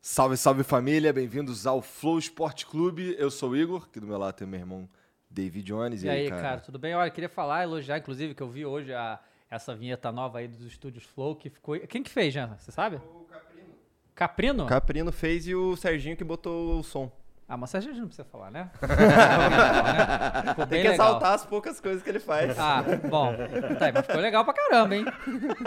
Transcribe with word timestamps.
Salve, 0.00 0.36
salve 0.36 0.62
família, 0.62 1.12
bem-vindos 1.12 1.66
ao 1.66 1.82
Flow 1.82 2.18
Esporte 2.18 2.64
Clube. 2.66 3.16
Eu 3.18 3.30
sou 3.30 3.50
o 3.50 3.56
Igor, 3.56 3.84
aqui 3.88 3.98
do 4.00 4.06
meu 4.06 4.16
lado 4.16 4.34
tem 4.34 4.46
meu 4.46 4.60
irmão 4.60 4.88
David 5.28 5.66
Jones. 5.66 6.02
E 6.02 6.08
aí, 6.08 6.30
cara? 6.30 6.60
tudo 6.60 6.78
bem? 6.78 6.94
Olha, 6.94 7.10
queria 7.10 7.28
falar, 7.28 7.64
elogiar, 7.64 7.98
inclusive, 7.98 8.34
que 8.34 8.42
eu 8.42 8.48
vi 8.48 8.64
hoje 8.64 8.94
a, 8.94 9.18
essa 9.50 9.74
vinheta 9.74 10.10
nova 10.12 10.38
aí 10.38 10.48
dos 10.48 10.62
estúdios 10.62 11.04
Flow, 11.04 11.34
que 11.34 11.50
ficou. 11.50 11.78
Quem 11.80 12.02
que 12.02 12.10
fez, 12.10 12.32
Jean? 12.32 12.56
Você 12.58 12.70
sabe? 12.70 12.96
O 12.96 13.26
Caprino. 13.28 13.74
Caprino? 14.14 14.64
O 14.64 14.66
Caprino 14.68 15.12
fez 15.12 15.46
e 15.48 15.54
o 15.54 15.76
Serginho 15.76 16.16
que 16.16 16.24
botou 16.24 16.78
o 16.78 16.82
som. 16.84 17.10
Ah, 17.46 17.56
mas 17.56 17.74
a 17.74 17.80
gente 17.80 17.98
não 17.98 18.06
precisa 18.06 18.28
falar, 18.28 18.50
né? 18.50 18.70
Ficou 20.48 20.66
bem 20.66 20.82
Tem 20.82 20.82
que 20.82 20.88
legal. 20.90 21.06
exaltar 21.08 21.32
as 21.32 21.46
poucas 21.46 21.80
coisas 21.80 22.02
que 22.02 22.08
ele 22.10 22.20
faz. 22.20 22.58
Ah, 22.58 22.82
bom. 23.08 23.34
Tá, 23.78 23.90
mas 23.92 24.06
ficou 24.06 24.20
legal 24.20 24.44
pra 24.44 24.52
caramba, 24.52 24.94
hein? 24.96 25.04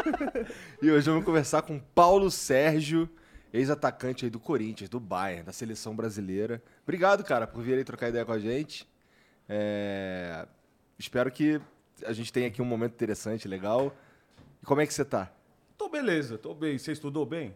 E 0.82 0.92
hoje 0.92 1.10
vamos 1.10 1.26
conversar 1.26 1.64
com 1.64 1.80
Paulo 1.80 2.30
Sérgio, 2.30 3.10
ex-atacante 3.54 4.26
aí 4.26 4.32
do 4.32 4.40
Corinthians, 4.40 4.90
do 4.90 5.00
Bayern, 5.00 5.44
da 5.44 5.52
seleção 5.52 5.96
brasileira. 5.96 6.62
Obrigado, 6.84 7.24
cara, 7.24 7.46
por 7.46 7.64
vir 7.64 7.76
aí 7.76 7.84
trocar 7.84 8.10
ideia 8.10 8.26
com 8.26 8.32
a 8.32 8.40
gente. 8.40 8.88
É, 9.48 10.48
Espero 11.02 11.32
que 11.32 11.60
a 12.06 12.14
gente 12.14 12.32
tenha 12.32 12.48
aqui 12.48 12.62
um 12.62 12.66
momento 12.66 12.94
interessante, 12.94 13.48
legal. 13.48 13.92
E 14.62 14.66
como 14.68 14.82
é 14.82 14.86
que 14.86 14.94
você 14.94 15.04
tá? 15.04 15.34
Tô 15.76 15.90
beleza, 15.90 16.38
tô 16.38 16.54
bem. 16.54 16.78
Você 16.78 16.92
estudou 16.92 17.26
bem? 17.26 17.56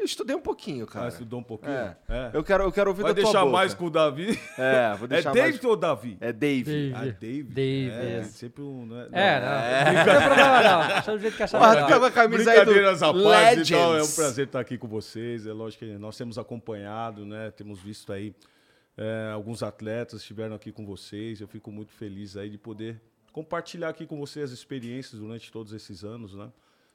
Eu 0.00 0.04
estudei 0.06 0.34
um 0.34 0.40
pouquinho, 0.40 0.84
Ah, 0.88 0.92
cara. 0.92 1.08
estudou 1.08 1.40
um 1.40 1.42
pouquinho? 1.42 1.72
É. 1.72 1.96
É. 2.08 2.30
Eu 2.32 2.42
quero, 2.42 2.64
eu 2.64 2.72
quero 2.72 2.88
ouvir 2.88 3.02
Vai 3.02 3.12
da 3.12 3.20
tua 3.20 3.24
deixar 3.24 3.40
boca. 3.44 3.52
mais 3.52 3.74
com 3.74 3.84
o 3.84 3.90
Davi? 3.90 4.40
É, 4.56 4.94
vou 4.96 5.04
É 5.04 5.08
deixar 5.08 5.32
David 5.32 5.52
mais... 5.52 5.64
ou 5.66 5.76
Davi? 5.76 6.16
É 6.22 6.32
Dave. 6.32 6.64
Dave. 6.64 6.94
Ah, 6.94 7.00
David. 7.04 7.42
David, 7.52 7.90
É, 7.92 8.16
é. 8.20 8.22
sempre 8.24 8.62
um... 8.62 8.86
Né? 8.86 9.08
É, 9.12 9.40
não. 9.40 9.94
Não 9.94 10.04
tem 10.04 10.24
problema, 10.24 10.62
não. 10.62 10.88
Deixa 10.88 11.12
do 11.12 11.18
jeito 11.18 11.36
que 11.36 11.42
achar 11.42 11.60
melhor. 11.60 11.98
com 12.00 12.04
a 12.06 12.10
camisa 12.10 12.50
aí 12.50 12.64
do 12.64 12.70
Legends. 12.72 13.70
então, 13.70 13.94
é 13.96 14.02
um 14.02 14.10
prazer 14.10 14.46
estar 14.46 14.60
aqui 14.60 14.78
com 14.78 14.88
vocês. 14.88 15.46
É 15.46 15.52
lógico 15.52 15.84
que 15.84 15.92
nós 15.98 16.16
temos 16.16 16.38
acompanhado, 16.38 17.26
né? 17.26 17.50
Temos 17.50 17.78
visto 17.78 18.10
aí 18.12 18.34
é, 18.96 19.30
alguns 19.34 19.62
atletas 19.62 20.20
estiveram 20.22 20.54
aqui 20.54 20.72
com 20.72 20.86
vocês. 20.86 21.42
Eu 21.42 21.46
fico 21.48 21.70
muito 21.70 21.92
feliz 21.92 22.38
aí 22.38 22.48
de 22.48 22.56
poder 22.56 23.00
compartilhar 23.32 23.90
aqui 23.90 24.06
com 24.06 24.18
vocês 24.18 24.46
as 24.46 24.58
experiências 24.58 25.20
durante 25.20 25.52
todos 25.52 25.72
esses 25.74 26.04
anos, 26.04 26.34
né? 26.34 26.48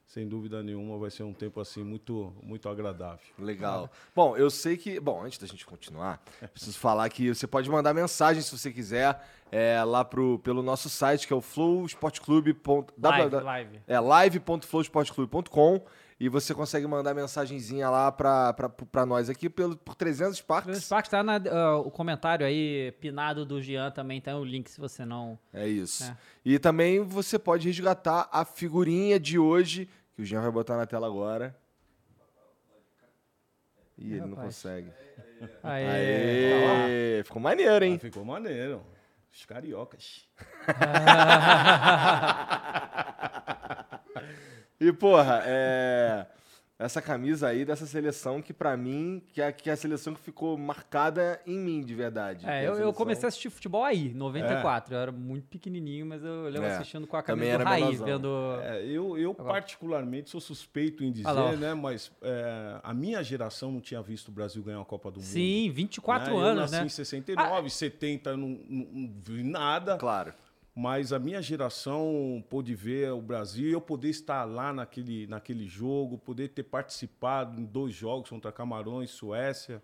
Sem 0.06 0.26
dúvida 0.26 0.62
nenhuma, 0.62 0.96
vai 0.98 1.10
ser 1.10 1.24
um 1.24 1.32
tempo 1.32 1.60
assim 1.60 1.82
muito, 1.82 2.32
muito 2.40 2.68
agradável. 2.68 3.18
Legal. 3.38 3.90
Bom, 4.14 4.36
eu 4.36 4.48
sei 4.48 4.76
que. 4.76 5.00
Bom, 5.00 5.24
antes 5.24 5.38
da 5.38 5.46
gente 5.46 5.66
continuar, 5.66 6.22
preciso 6.54 6.78
falar 6.78 7.08
que 7.08 7.34
você 7.34 7.46
pode 7.46 7.68
mandar 7.68 7.92
mensagem 7.92 8.40
se 8.40 8.56
você 8.56 8.72
quiser 8.72 9.20
é, 9.50 9.82
lá 9.82 10.04
pro, 10.04 10.38
pelo 10.38 10.62
nosso 10.62 10.88
site, 10.88 11.26
que 11.26 11.32
é 11.32 11.36
o 11.36 11.40
flowsportclub.com. 11.40 12.86
Live, 13.02 13.36
live. 13.36 13.80
É 13.86 13.98
live.flowsportclub.com 13.98 15.84
e 16.18 16.30
você 16.30 16.54
consegue 16.54 16.86
mandar 16.86 17.12
mensagenzinha 17.14 17.90
lá 17.90 18.10
pra, 18.10 18.54
pra, 18.54 18.70
pra 18.70 19.04
nós 19.04 19.28
aqui 19.28 19.50
pelo, 19.50 19.76
por 19.76 19.94
300 19.94 20.32
O 20.32 20.36
Sparks. 20.36 20.84
Sparks 20.84 21.10
tá 21.10 21.22
na, 21.22 21.36
ah, 21.36 21.76
o 21.76 21.90
comentário 21.90 22.46
aí, 22.46 22.90
pinado 23.00 23.44
do 23.44 23.60
Jean 23.60 23.90
também, 23.90 24.18
tem 24.20 24.32
o 24.32 24.42
link 24.42 24.70
se 24.70 24.80
você 24.80 25.04
não. 25.04 25.38
É 25.52 25.68
isso. 25.68 26.04
É. 26.04 26.16
E 26.44 26.58
também 26.58 27.02
você 27.02 27.38
pode 27.38 27.68
resgatar 27.68 28.28
a 28.32 28.46
figurinha 28.46 29.20
de 29.20 29.38
hoje, 29.38 29.90
que 30.14 30.22
o 30.22 30.24
Jean 30.24 30.40
vai 30.40 30.50
botar 30.50 30.78
na 30.78 30.86
tela 30.86 31.06
agora. 31.06 31.54
Ih, 33.98 34.12
ele 34.12 34.20
não 34.20 34.30
rapaz. 34.30 34.46
consegue. 34.46 34.90
Aê. 35.62 36.52
Aê! 36.52 37.22
Ficou 37.24 37.42
maneiro, 37.42 37.84
hein? 37.84 37.96
Ah, 37.96 38.00
ficou 38.00 38.24
maneiro. 38.24 38.82
Os 39.30 39.44
cariocas. 39.44 40.26
E, 44.80 44.92
porra, 44.92 45.42
é. 45.44 46.26
Essa 46.78 47.00
camisa 47.00 47.48
aí 47.48 47.64
dessa 47.64 47.86
seleção 47.86 48.42
que, 48.42 48.52
pra 48.52 48.76
mim, 48.76 49.22
que 49.32 49.40
é, 49.40 49.50
que 49.50 49.70
é 49.70 49.72
a 49.72 49.76
seleção 49.76 50.12
que 50.12 50.20
ficou 50.20 50.58
marcada 50.58 51.40
em 51.46 51.58
mim, 51.58 51.80
de 51.80 51.94
verdade. 51.94 52.44
É, 52.44 52.58
a 52.58 52.62
eu, 52.64 52.74
eu 52.74 52.92
comecei 52.92 53.26
a 53.26 53.28
assistir 53.28 53.48
futebol 53.48 53.82
aí, 53.82 54.12
94. 54.12 54.94
Eu 54.94 54.98
era 54.98 55.10
muito 55.10 55.48
pequenininho, 55.48 56.04
mas 56.04 56.22
eu 56.22 56.42
lembro 56.50 56.68
É, 56.68 56.74
assistindo 56.74 57.06
com 57.06 57.16
a 57.16 57.22
também 57.22 57.48
camisa 57.48 57.56
do 57.56 57.60
era 57.62 57.70
Raiz, 57.70 58.00
menorzão. 58.00 58.06
vendo. 58.06 58.60
É, 58.62 58.84
eu, 58.84 59.16
eu 59.16 59.34
particularmente 59.34 60.28
sou 60.28 60.40
suspeito 60.40 61.02
em 61.02 61.10
dizer, 61.10 61.26
Ah 61.26 61.56
né? 61.56 61.72
Mas 61.72 62.12
é, 62.20 62.78
a 62.82 62.92
minha 62.92 63.22
geração 63.22 63.72
não 63.72 63.80
tinha 63.80 64.02
visto 64.02 64.28
o 64.28 64.32
Brasil 64.32 64.62
ganhar 64.62 64.82
a 64.82 64.84
Copa 64.84 65.10
do 65.10 65.18
Mundo. 65.18 65.26
Sim, 65.26 65.70
24 65.70 66.26
né? 66.26 66.38
anos, 66.38 66.48
eu 66.50 66.60
nasci 66.60 66.76
né? 66.76 66.84
em 66.84 66.90
69, 66.90 67.70
70 67.70 68.30
eu 68.30 68.36
não, 68.36 68.48
não, 68.48 68.86
não 68.92 69.12
vi 69.24 69.42
nada. 69.42 69.96
Claro. 69.96 70.34
Mas 70.78 71.10
a 71.10 71.18
minha 71.18 71.40
geração 71.40 72.44
pôde 72.50 72.74
ver 72.74 73.10
o 73.10 73.22
Brasil 73.22 73.70
eu 73.70 73.80
poder 73.80 74.10
estar 74.10 74.44
lá 74.44 74.74
naquele, 74.74 75.26
naquele 75.26 75.66
jogo, 75.66 76.18
poder 76.18 76.48
ter 76.48 76.64
participado 76.64 77.58
em 77.58 77.64
dois 77.64 77.94
jogos 77.94 78.28
contra 78.28 78.52
Camarões, 78.52 79.08
Suécia. 79.08 79.82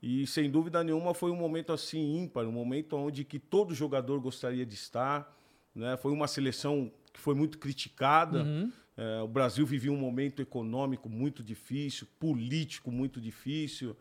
E 0.00 0.24
sem 0.28 0.48
dúvida 0.48 0.84
nenhuma 0.84 1.12
foi 1.12 1.32
um 1.32 1.36
momento 1.36 1.72
assim 1.72 2.18
ímpar, 2.18 2.46
um 2.46 2.52
momento 2.52 2.96
onde 2.96 3.24
que 3.24 3.40
todo 3.40 3.74
jogador 3.74 4.20
gostaria 4.20 4.64
de 4.64 4.74
estar. 4.76 5.36
Né? 5.74 5.96
Foi 5.96 6.12
uma 6.12 6.28
seleção 6.28 6.92
que 7.12 7.18
foi 7.18 7.34
muito 7.34 7.58
criticada. 7.58 8.44
É, 8.96 9.22
o 9.22 9.26
Brasil 9.26 9.66
vivia 9.66 9.90
um 9.90 9.96
momento 9.96 10.40
econômico 10.40 11.08
muito 11.08 11.42
difícil, 11.42 12.06
político 12.20 12.92
muito 12.92 13.20
difícil. 13.20 13.96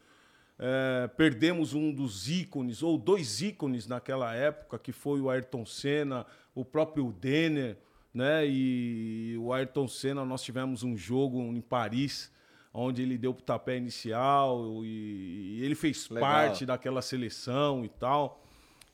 É, 0.63 1.07
perdemos 1.17 1.73
um 1.73 1.91
dos 1.91 2.29
ícones, 2.29 2.83
ou 2.83 2.95
dois 2.95 3.41
ícones 3.41 3.87
naquela 3.87 4.35
época, 4.35 4.77
que 4.77 4.91
foi 4.91 5.19
o 5.19 5.27
Ayrton 5.27 5.65
Senna, 5.65 6.23
o 6.53 6.63
próprio 6.63 7.11
Denner, 7.11 7.77
né? 8.13 8.45
E 8.45 9.35
o 9.39 9.51
Ayrton 9.51 9.87
Senna, 9.87 10.23
nós 10.23 10.43
tivemos 10.43 10.83
um 10.83 10.95
jogo 10.95 11.41
em 11.41 11.61
Paris, 11.61 12.31
onde 12.71 13.01
ele 13.01 13.17
deu 13.17 13.31
o 13.31 13.33
tapé 13.33 13.77
inicial 13.77 14.85
e, 14.85 15.57
e 15.57 15.65
ele 15.65 15.73
fez 15.73 16.07
Legal. 16.09 16.29
parte 16.29 16.63
daquela 16.63 17.01
seleção 17.01 17.83
e 17.83 17.89
tal. 17.89 18.45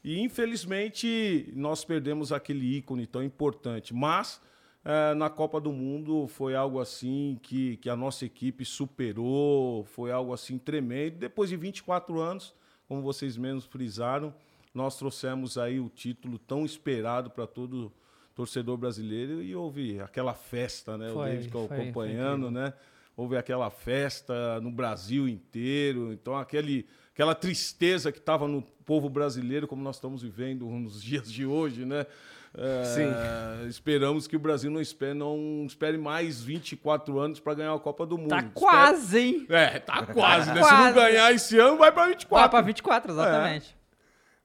E 0.02 0.22
infelizmente 0.22 1.52
nós 1.54 1.84
perdemos 1.84 2.32
aquele 2.32 2.78
ícone 2.78 3.06
tão 3.06 3.22
importante. 3.22 3.94
Mas 3.94 4.42
eh, 4.90 5.14
na 5.16 5.30
Copa 5.30 5.60
do 5.60 5.72
Mundo 5.74 6.28
foi 6.30 6.56
algo 6.56 6.80
assim 6.80 7.38
que, 7.44 7.76
que 7.78 7.90
a 7.90 7.96
nossa 7.96 8.26
equipe 8.26 8.64
superou, 8.64 9.84
foi 9.84 10.12
algo 10.12 10.34
assim 10.34 10.58
tremendo. 10.58 11.18
Depois 11.18 11.50
de 11.50 11.58
24 11.58 12.20
anos, 12.22 12.54
como 12.88 13.02
vocês 13.02 13.36
mesmos 13.36 13.66
frisaram, 13.66 14.34
nós 14.74 14.98
trouxemos 14.98 15.58
aí 15.58 15.80
o 15.80 15.90
título 15.90 16.38
tão 16.40 16.64
esperado 16.64 17.30
para 17.30 17.46
todo 17.46 17.92
torcedor 18.34 18.78
brasileiro 18.78 19.42
e 19.42 19.56
houve 19.56 20.00
aquela 20.00 20.34
festa, 20.34 20.98
né? 20.98 21.10
Foi, 21.10 21.22
o 21.24 21.34
David 21.34 21.50
foi- 21.52 21.68
foi 21.68 21.78
acompanhando, 21.82 22.52
né? 22.52 22.74
Houve 23.16 23.36
aquela 23.36 23.70
festa 23.72 24.62
no 24.62 24.70
Brasil 24.72 25.28
inteiro, 25.28 26.14
então 26.14 26.38
aquele, 26.38 26.86
aquela 27.12 27.34
tristeza 27.34 28.12
que 28.12 28.20
estava 28.20 28.48
no 28.48 28.62
povo 28.86 29.10
brasileiro, 29.10 29.68
como 29.68 29.82
nós 29.82 29.96
estamos 29.96 30.22
vivendo 30.22 30.66
nos 30.68 31.02
dias 31.04 31.30
de 31.32 31.46
hoje, 31.46 31.84
né? 31.84 32.06
É, 32.56 33.66
Esperamos 33.68 34.28
que 34.28 34.36
o 34.36 34.40
Brasil 34.40 34.70
não 34.72 34.82
espere, 34.82 35.14
não 35.14 35.64
espere 35.66 35.98
mais 35.98 36.42
24 36.42 37.20
anos 37.20 37.40
para 37.40 37.54
ganhar 37.54 37.74
a 37.74 37.80
Copa 37.80 38.06
do 38.06 38.18
Mundo. 38.18 38.30
Tá 38.30 38.38
Espera- 38.38 38.52
quase, 38.54 39.20
hein? 39.20 39.46
É, 39.50 39.80
tá 39.80 40.06
quase, 40.06 40.48
né? 40.50 40.56
Se 40.56 40.62
Quase. 40.70 40.84
não 40.84 40.94
ganhar 40.94 41.32
esse 41.34 41.58
ano, 41.60 41.78
vai 41.78 41.92
para 41.92 42.08
24. 42.08 42.40
Vai 42.40 42.50
pra 42.50 42.62
24, 42.62 43.12
exatamente. 43.12 43.76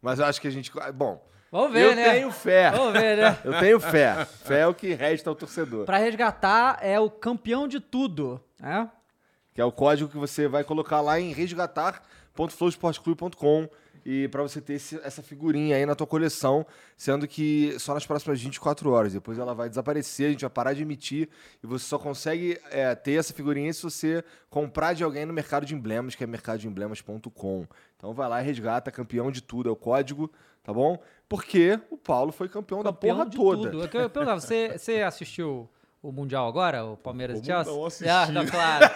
Mas 0.01 0.19
eu 0.19 0.25
acho 0.27 0.41
que 0.41 0.49
a 0.49 0.51
gente. 0.51 0.71
Bom, 0.95 1.25
Vamos 1.51 1.73
ver, 1.73 1.91
eu 1.91 1.95
né? 1.97 2.11
tenho 2.13 2.31
fé. 2.31 2.71
Vamos 2.71 2.93
ver, 2.95 3.17
né? 3.19 3.39
Eu 3.45 3.59
tenho 3.59 3.79
fé. 3.81 4.25
Fé 4.25 4.61
é 4.61 4.67
o 4.67 4.75
que 4.75 4.93
resta 4.95 5.29
ao 5.31 5.37
torcedor. 5.37 5.85
Pra 5.85 5.99
resgatar 5.99 6.79
é 6.83 6.99
o 6.99 7.11
campeão 7.11 7.69
de 7.69 7.79
tudo, 7.79 8.43
né? 8.59 8.89
Que 9.55 9.61
é 9.61 9.65
o 9.65 9.71
código 9.71 10.11
que 10.11 10.17
você 10.17 10.49
vai 10.49 10.65
colocar 10.65 11.01
lá 11.03 11.21
em 11.21 11.31
resgatar.flowsportclub.com 11.33 13.69
E 14.05 14.27
pra 14.29 14.43
você 14.43 14.61
ter 14.61 14.75
esse- 14.75 15.01
essa 15.05 15.23
figurinha 15.23 15.77
aí 15.77 15.87
na 15.87 15.95
tua 15.95 16.07
coleção, 16.07 16.67
sendo 16.97 17.27
que 17.29 17.77
só 17.79 17.95
nas 17.95 18.05
próximas 18.07 18.41
24 18.41 18.91
horas. 18.91 19.13
Depois 19.13 19.39
ela 19.39 19.55
vai 19.55 19.69
desaparecer, 19.69 20.27
a 20.27 20.31
gente 20.31 20.41
vai 20.41 20.51
parar 20.51 20.73
de 20.73 20.83
emitir 20.83 21.29
e 21.63 21.67
você 21.67 21.85
só 21.85 21.99
consegue 21.99 22.59
é, 22.71 22.95
ter 22.95 23.13
essa 23.13 23.33
figurinha 23.33 23.73
se 23.73 23.83
você 23.83 24.25
comprar 24.51 24.93
de 24.95 25.05
alguém 25.05 25.25
no 25.25 25.33
mercado 25.33 25.65
de 25.65 25.75
emblemas, 25.75 26.15
que 26.15 26.25
é 26.25 26.27
mercadodeemblemas.com. 26.27 27.67
Então 27.97 28.13
vai 28.13 28.29
lá 28.29 28.43
e 28.43 28.45
resgata, 28.45 28.91
campeão 28.91 29.31
de 29.31 29.41
tudo, 29.43 29.69
é 29.69 29.73
o 29.73 29.77
código, 29.77 30.31
tá 30.63 30.73
bom? 30.73 31.01
Porque 31.29 31.79
o 31.91 31.97
Paulo 31.97 32.33
foi 32.33 32.49
campeão, 32.49 32.83
da 32.83 32.93
Campeão 32.93 33.17
porra 33.17 33.31
de 33.31 33.37
toda. 33.37 33.71
tudo. 33.71 33.83
Eu 33.85 33.89
quero 33.89 34.11
perguntar, 34.11 34.35
você, 34.41 34.77
você 34.77 35.01
assistiu 35.03 35.69
o 36.03 36.11
Mundial 36.11 36.49
agora, 36.49 36.85
o 36.85 36.97
Palmeiras 36.97 37.39
e 37.39 37.41
Como 37.43 37.47
Chelsea? 37.53 37.73
não 37.73 37.87
assisti? 37.87 38.09
Ah, 38.11 38.27
não, 38.27 38.45
claro. 38.45 38.91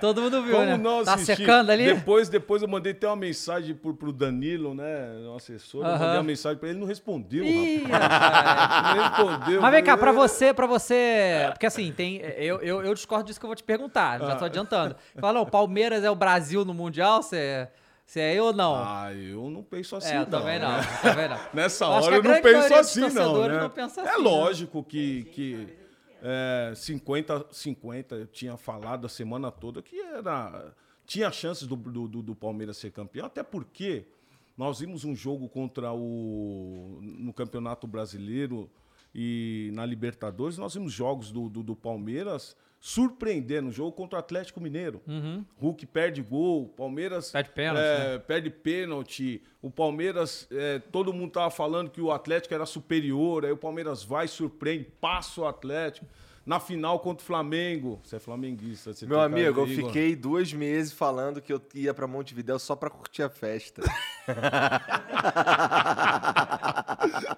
Todo 0.00 0.22
mundo 0.22 0.42
viu, 0.44 0.52
Como 0.54 0.64
né? 0.66 0.76
não 0.76 1.02
tá 1.04 1.18
secando 1.18 1.70
ali? 1.70 1.92
Depois, 1.92 2.28
depois 2.28 2.62
eu 2.62 2.68
mandei 2.68 2.92
até 2.92 3.08
uma 3.08 3.16
mensagem 3.16 3.74
pro, 3.74 3.92
pro 3.94 4.12
Danilo, 4.12 4.72
né? 4.72 5.08
O 5.28 5.34
assessor. 5.34 5.84
Eu 5.84 5.90
Aham. 5.90 5.98
mandei 5.98 6.16
uma 6.18 6.22
mensagem 6.22 6.58
pra 6.58 6.68
ele, 6.68 6.78
não 6.78 6.86
respondeu, 6.86 7.44
Ih, 7.44 7.82
rapaz. 7.82 8.96
Não 8.96 9.02
respondeu. 9.02 9.60
Mas 9.60 9.72
vem 9.72 9.82
cá, 9.82 9.96
pra 9.96 10.10
Eu- 10.10 10.14
você, 10.14 10.54
pra 10.54 10.66
você. 10.68 11.46
Porque 11.50 11.66
assim, 11.66 11.90
tem. 11.92 12.18
Eu, 12.36 12.60
eu, 12.60 12.82
eu 12.84 12.94
discordo 12.94 13.24
disso 13.24 13.40
que 13.40 13.44
eu 13.44 13.48
vou 13.48 13.56
te 13.56 13.64
perguntar, 13.64 14.20
já 14.20 14.32
Ah. 14.34 14.36
tô 14.36 14.44
adiantando. 14.44 14.94
Fala, 15.18 15.40
não, 15.40 15.46
Palmeiras 15.46 16.04
é 16.04 16.10
o 16.10 16.14
Brasil 16.14 16.64
no 16.64 16.72
Mundial, 16.72 17.22
você, 17.24 17.66
você 18.06 18.20
é 18.20 18.34
eu 18.34 18.44
ou 18.44 18.52
não? 18.52 18.76
Ah, 18.76 19.12
eu 19.12 19.50
não 19.50 19.64
penso 19.64 19.96
assim, 19.96 20.12
é, 20.14 20.16
eu 20.18 20.20
não. 20.20 20.26
também 20.26 20.60
não, 20.60 20.70
né? 20.70 20.78
eu 21.04 21.10
também 21.10 21.28
não. 21.28 21.38
Nessa 21.52 21.84
Eu 21.86 21.90
hora 21.90 22.16
eu 22.16 22.22
não 22.22 22.40
penso 22.40 22.74
assim, 22.74 23.00
não. 23.00 23.08
Né? 23.48 23.48
não 23.48 23.72
é 23.76 23.82
assim, 23.82 24.00
né? 24.02 24.12
lógico 24.16 24.84
que, 24.84 25.24
que 25.24 25.81
é, 26.22 26.72
50, 26.74 27.46
50, 27.50 28.14
eu 28.14 28.26
tinha 28.26 28.56
falado 28.56 29.04
a 29.06 29.08
semana 29.08 29.50
toda 29.50 29.82
que 29.82 29.98
era. 30.00 30.74
Tinha 31.04 31.30
chances 31.32 31.66
do, 31.66 31.74
do, 31.76 32.22
do- 32.22 32.34
Palmeiras 32.36 32.76
ser 32.76 32.92
campeão, 32.92 33.26
até 33.26 33.42
porque 33.42 34.06
nós 34.56 34.78
vimos 34.78 35.04
um 35.04 35.14
jogo 35.14 35.48
contra 35.48 35.92
o. 35.92 36.98
no 37.02 37.32
Campeonato 37.32 37.86
Brasileiro 37.86 38.70
e 39.14 39.70
na 39.74 39.84
Libertadores, 39.84 40.56
nós 40.56 40.74
vimos 40.74 40.92
jogos 40.92 41.32
do, 41.32 41.48
do, 41.48 41.62
do 41.62 41.76
Palmeiras 41.76 42.56
surpreendendo. 42.82 43.70
Jogo 43.70 43.92
contra 43.92 44.16
o 44.16 44.18
Atlético 44.18 44.60
Mineiro. 44.60 45.00
Hulk 45.56 45.86
perde 45.86 46.20
gol, 46.20 46.66
Palmeiras 46.76 47.30
Perde 47.30 47.50
pênalti, 47.50 47.80
é, 47.80 48.18
perde 48.18 48.50
pênalti. 48.50 49.40
O 49.62 49.70
Palmeiras, 49.70 50.48
é, 50.50 50.80
todo 50.90 51.12
mundo 51.12 51.30
tava 51.30 51.48
falando 51.48 51.90
que 51.90 52.00
o 52.00 52.10
Atlético 52.10 52.52
era 52.52 52.66
superior, 52.66 53.44
aí 53.44 53.52
o 53.52 53.56
Palmeiras 53.56 54.02
vai, 54.02 54.26
surpreende, 54.26 54.88
passa 55.00 55.42
o 55.42 55.46
Atlético. 55.46 56.04
Na 56.44 56.58
final 56.58 56.98
contra 56.98 57.22
o 57.22 57.24
Flamengo. 57.24 58.00
Você 58.02 58.16
é 58.16 58.18
flamenguista. 58.18 58.92
Você 58.92 59.06
Meu 59.06 59.20
amigo, 59.20 59.60
eu 59.60 59.66
fiquei 59.68 60.16
dois 60.16 60.52
meses 60.52 60.92
falando 60.92 61.40
que 61.40 61.52
eu 61.52 61.62
ia 61.72 61.94
pra 61.94 62.08
Montevidéu 62.08 62.58
só 62.58 62.74
pra 62.74 62.90
curtir 62.90 63.22
a 63.22 63.30
festa. 63.30 63.80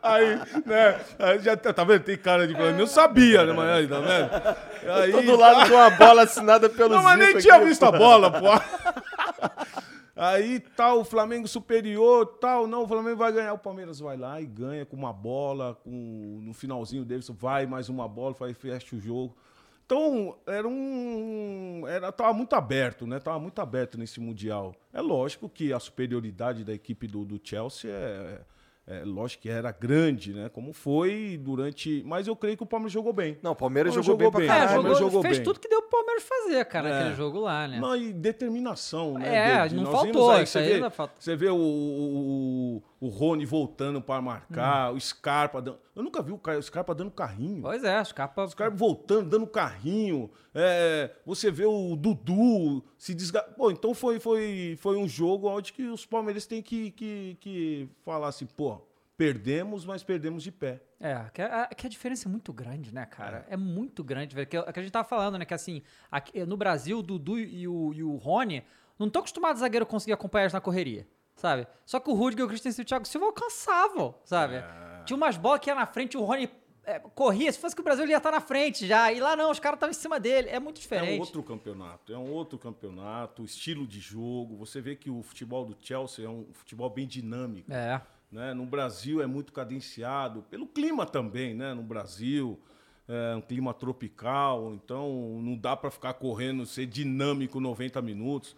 Aí, 0.03 0.37
né? 0.65 1.01
Aí 1.19 1.39
já 1.41 1.57
tá, 1.57 1.73
tá 1.73 1.85
vendo? 1.85 2.03
Tem 2.03 2.17
cara 2.17 2.47
de 2.47 2.55
Flamengo. 2.55 2.81
Eu 2.81 2.87
sabia, 2.87 3.45
né? 3.45 3.53
Mas 3.53 3.69
aí, 3.69 3.89
tá 3.89 4.01
vendo? 4.01 4.57
Aí, 4.89 5.13
Tô 5.13 5.23
do 5.23 5.37
lado 5.37 5.65
de 5.69 5.73
uma 5.73 5.91
bola 5.91 6.23
assinada 6.23 6.69
pelo 6.69 6.95
Não, 6.95 7.03
mas 7.03 7.19
nem 7.19 7.39
tinha 7.39 7.57
aqui, 7.57 7.67
visto 7.67 7.81
pô. 7.81 7.87
a 7.87 7.93
bola, 7.93 8.31
pô. 8.31 8.47
Aí 10.17 10.61
tal, 10.61 11.01
o 11.01 11.05
Flamengo 11.05 11.49
superior, 11.49 12.27
tal, 12.41 12.69
não, 12.69 12.85
o 12.85 12.89
Flamengo 12.89 13.17
vai 13.17 13.33
ganhar. 13.33 13.53
O 13.53 13.59
Palmeiras 13.59 13.99
vai 13.99 14.17
lá 14.17 14.41
e 14.41 14.47
ganha 14.47 14.87
com 14.87 14.97
uma 14.97 15.13
bola, 15.13 15.75
com 15.83 16.39
no 16.41 16.55
finalzinho 16.55 17.05
Davidson 17.05 17.35
vai 17.35 17.67
mais 17.67 17.89
uma 17.89 18.07
bola, 18.07 18.33
faz 18.35 18.57
fecha 18.57 18.95
o 18.95 19.01
jogo. 19.01 19.37
Então, 19.85 20.39
era 20.47 20.67
um. 20.67 21.85
Era, 21.87 22.11
tava 22.11 22.33
muito 22.33 22.55
aberto, 22.55 23.07
né? 23.07 23.19
Tava 23.19 23.39
muito 23.39 23.61
aberto 23.61 23.99
nesse 23.99 24.19
Mundial. 24.19 24.75
É 24.93 25.01
lógico 25.01 25.49
que 25.49 25.73
a 25.73 25.81
superioridade 25.81 26.65
da 26.65 26.73
equipe 26.73 27.07
do, 27.07 27.25
do 27.25 27.39
Chelsea 27.43 27.91
é, 27.91 28.41
é. 28.87 29.03
Lógico 29.05 29.43
que 29.45 29.49
era 29.49 29.71
grande, 29.73 30.33
né? 30.35 30.49
Como 30.51 30.73
foi 30.73 31.39
durante. 31.43 32.03
Mas 32.07 32.27
eu 32.27 32.37
creio 32.37 32.57
que 32.57 32.63
o 32.63 32.67
Palmeiras 32.67 32.93
jogou 32.93 33.13
bem. 33.13 33.39
Não, 33.43 33.53
o 33.53 33.57
Palmeiras 33.57 33.95
Não, 33.97 34.03
jogou, 34.03 34.31
bem 34.31 34.47
pra. 34.47 34.57
É, 34.57 34.69
jogou, 34.75 34.95
jogou 34.95 35.23
fez 35.23 35.39
bem. 35.39 35.45
tudo 35.45 35.59
que 35.59 35.69
deu 35.69 35.81
pro 35.83 35.91
Palmeiras 35.91 36.23
fazer, 36.23 36.65
cara, 36.67 36.89
É. 36.89 36.93
naquele 36.93 37.15
jogo 37.15 37.41
lá, 37.41 37.67
né? 37.67 37.81
Não, 37.81 37.97
e 37.97 38.13
determinação, 38.13 39.15
né? 39.15 39.35
É, 39.35 39.57
David? 39.63 39.75
não 39.77 39.91
faltou, 39.91 40.31
aí, 40.31 40.43
isso 40.45 40.53
você 40.53 40.59
aí 40.59 40.81
vê, 40.81 40.91
faltou. 40.91 41.17
Você 41.19 41.37
vê 41.37 41.49
o, 41.49 41.57
o, 41.57 42.83
o 43.01 43.09
Rony 43.09 43.45
voltando 43.47 44.01
para 44.01 44.21
marcar, 44.21 44.93
Hum. 44.93 44.97
o 44.97 45.01
Scarpa. 45.01 45.63
Eu 45.95 46.03
nunca 46.03 46.23
vi 46.23 46.33
o 46.33 46.39
Ca- 46.39 46.57
o 46.59 46.63
Scarpa 46.63 46.95
dando 46.95 47.11
carrinho. 47.11 47.63
Pois 47.63 47.85
é, 47.85 47.97
as 47.97 48.13
capas. 48.13 48.49
O 48.49 48.53
Scarpa 48.53 48.77
voltando, 48.77 49.29
dando 49.31 49.47
carrinho. 49.47 50.31
É, 50.55 51.11
você 51.25 51.51
vê 51.51 51.65
o 51.67 51.95
Dudu 51.97 52.85
se 52.99 53.15
desgastar. 53.15 53.55
Pô, 53.55 53.71
então 53.71 53.95
foi, 53.95 54.19
foi, 54.19 54.77
foi 54.81 54.97
um 54.97 55.07
jogo 55.09 55.49
onde 55.49 55.73
que 55.73 55.83
os 55.85 56.05
palmeirenses 56.07 56.47
têm 56.47 56.63
que, 56.63 56.91
que, 56.93 57.37
que 57.41 57.89
falar 58.05 58.29
assim, 58.29 58.47
pô, 58.47 58.81
perdemos, 59.17 59.85
mas 59.85 60.03
perdemos 60.03 60.43
de 60.43 60.51
pé. 60.51 60.83
É, 60.99 61.25
que 61.33 61.43
a, 61.43 61.67
que 61.67 61.87
a 61.87 61.91
diferença 61.91 62.29
é 62.29 62.31
muito 62.31 62.53
grande, 62.53 62.93
né, 62.93 63.05
cara? 63.07 63.47
É, 63.49 63.57
muito 63.57 64.03
grande, 64.03 64.35
velho. 64.35 64.47
Que, 64.47 64.57
é 64.57 64.73
que 64.73 64.81
a 64.81 64.83
gente 64.83 64.93
tava 64.93 65.07
falando, 65.07 65.39
né? 65.39 65.45
Que 65.45 65.55
assim, 65.55 65.83
aqui, 66.11 66.45
no 66.45 66.57
Brasil, 66.57 66.99
o 66.99 67.03
Dudu 67.03 67.39
e 67.39 67.69
o, 67.69 67.93
e 67.93 68.03
o 68.03 68.17
Rony 68.17 68.65
não 68.99 69.07
estão 69.07 69.21
acostumados 69.21 69.61
a 69.63 69.65
zagueiro 69.67 69.87
conseguir 69.87 70.13
acompanhar 70.15 70.45
eles 70.45 70.53
na 70.53 70.61
correria, 70.61 71.07
sabe? 71.37 71.67
Só 71.85 72.01
que 72.01 72.11
o 72.11 72.15
Rudiger, 72.15 72.45
o 72.45 72.49
Christensen 72.49 72.83
e 72.83 72.85
o 72.85 72.87
Thiago 72.87 73.07
Silva 73.07 73.27
alcançavam, 73.27 74.15
sabe? 74.25 74.57
Tinha 75.05 75.17
umas 75.17 75.37
bolas 75.37 75.61
que 75.61 75.71
ia 75.71 75.75
na 75.75 75.87
frente, 75.87 76.17
o 76.17 76.23
Rony 76.25 76.49
é, 76.85 76.99
corria. 76.99 77.51
Se 77.53 77.59
fosse 77.59 77.75
que 77.75 77.81
o 77.81 77.85
Brasil 77.85 78.07
ia 78.07 78.17
estar 78.19 78.31
na 78.31 78.41
frente 78.41 78.87
já. 78.87 79.13
E 79.13 79.21
lá 79.21 79.35
não, 79.37 79.51
os 79.51 79.59
caras 79.59 79.77
estavam 79.77 79.91
em 79.91 79.95
cima 79.95 80.19
dele. 80.21 80.49
É 80.51 80.59
muito 80.61 80.79
É 80.79 80.81
diferente. 80.81 81.17
um 81.17 81.21
outro 81.21 81.43
campeonato, 81.43 82.13
é 82.13 82.19
um 82.19 82.31
outro 82.31 82.59
campeonato, 82.59 83.45
estilo 83.45 83.87
de 83.87 84.01
jogo. 84.01 84.57
Você 84.57 84.81
vê 84.81 84.95
que 84.97 85.09
o 85.11 85.23
futebol 85.23 85.65
do 85.65 85.77
Chelsea 85.81 86.25
é 86.27 86.29
um 86.29 86.47
futebol 86.53 86.91
bem 86.91 87.07
dinâmico. 87.07 87.73
É. 87.73 88.01
né? 88.31 88.53
No 88.53 88.67
Brasil 88.67 89.23
é 89.23 89.27
muito 89.27 89.53
cadenciado, 89.53 90.43
pelo 90.51 90.67
clima 90.67 91.07
também, 91.07 91.55
né? 91.55 91.73
No 91.73 91.83
Brasil, 91.85 92.61
é 93.07 93.37
um 93.37 93.41
clima 93.41 93.73
tropical, 93.73 94.75
então 94.75 95.39
não 95.41 95.57
dá 95.57 95.77
para 95.77 95.89
ficar 95.91 96.15
correndo, 96.15 96.67
ser 96.67 96.85
dinâmico 96.87 97.61
90 97.61 98.03
minutos. 98.03 98.57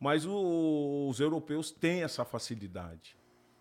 Mas 0.00 0.24
o- 0.24 1.08
os 1.10 1.20
europeus 1.20 1.70
têm 1.70 2.02
essa 2.04 2.24
facilidade. 2.24 3.17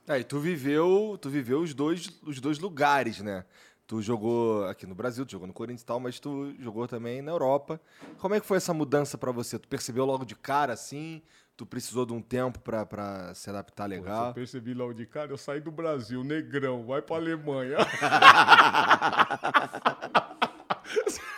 É, 0.08 0.20
e 0.20 0.24
tu 0.24 0.40
viveu, 0.40 1.18
tu 1.22 1.30
viveu 1.30 1.60
os 1.60 1.74
dois, 1.74 2.10
os 2.24 2.40
dois 2.40 2.60
lugares, 2.60 3.20
né? 3.20 3.44
Tu 3.86 4.02
jogou 4.02 4.66
aqui 4.66 4.86
no 4.86 4.96
Brasil, 4.96 5.26
tu 5.26 5.32
jogou 5.32 5.48
no 5.48 5.54
Corinthians 5.54 5.82
e 5.82 5.86
tal, 5.86 6.00
mas 6.00 6.20
tu 6.20 6.54
jogou 6.60 6.88
também 6.88 7.22
na 7.22 7.32
Europa. 7.32 7.80
Como 8.18 8.34
é 8.34 8.40
que 8.40 8.46
foi 8.46 8.58
essa 8.58 8.74
mudança 8.74 9.18
pra 9.18 9.32
você? 9.32 9.60
Tu 9.60 9.68
percebeu 9.68 10.06
logo 10.06 10.26
de 10.26 10.36
cara 10.36 10.74
assim? 10.74 11.22
Tu 11.56 11.66
precisou 11.66 12.06
de 12.06 12.14
um 12.14 12.22
tempo 12.22 12.60
pra, 12.60 12.86
pra 12.86 13.34
se 13.34 13.50
adaptar 13.50 13.86
legal? 13.86 14.28
Eu 14.28 14.34
percebi 14.34 14.74
logo 14.74 14.94
de 14.94 15.06
cara, 15.06 15.32
eu 15.32 15.38
saí 15.38 15.60
do 15.60 15.72
Brasil, 15.72 16.24
negrão, 16.24 16.86
vai 16.86 17.02
pra 17.02 17.16
Alemanha. 17.16 17.78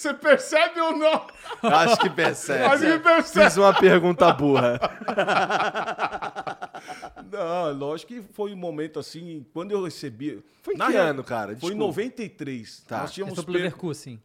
Você 0.00 0.14
percebe 0.14 0.80
ou 0.80 0.96
não? 0.96 1.26
Acho 1.62 1.98
que 1.98 2.08
percebe. 2.08 2.64
Acho 2.64 2.82
que 2.84 2.98
percebe. 3.00 3.44
Fiz 3.44 3.56
uma 3.58 3.74
pergunta 3.78 4.32
burra. 4.32 4.80
Não, 7.30 7.72
lógico 7.76 8.12
que 8.14 8.22
foi 8.32 8.52
um 8.52 8.56
momento 8.56 8.98
assim, 8.98 9.44
quando 9.52 9.72
eu 9.72 9.84
recebi. 9.84 10.42
Foi 10.62 10.74
em 10.74 10.78
que 10.78 10.84
real- 10.90 11.06
ano, 11.08 11.22
cara? 11.24 11.48
Foi 11.56 11.72
em 11.72 11.76
Desculpa. 11.76 11.86
93. 11.86 12.80
Tá. 12.86 13.00
Nós 13.02 13.12
tínhamos 13.12 13.34
Esse 13.34 13.44
pro 13.44 13.52
per- 13.52 13.62
Leverkusen. 13.62 14.22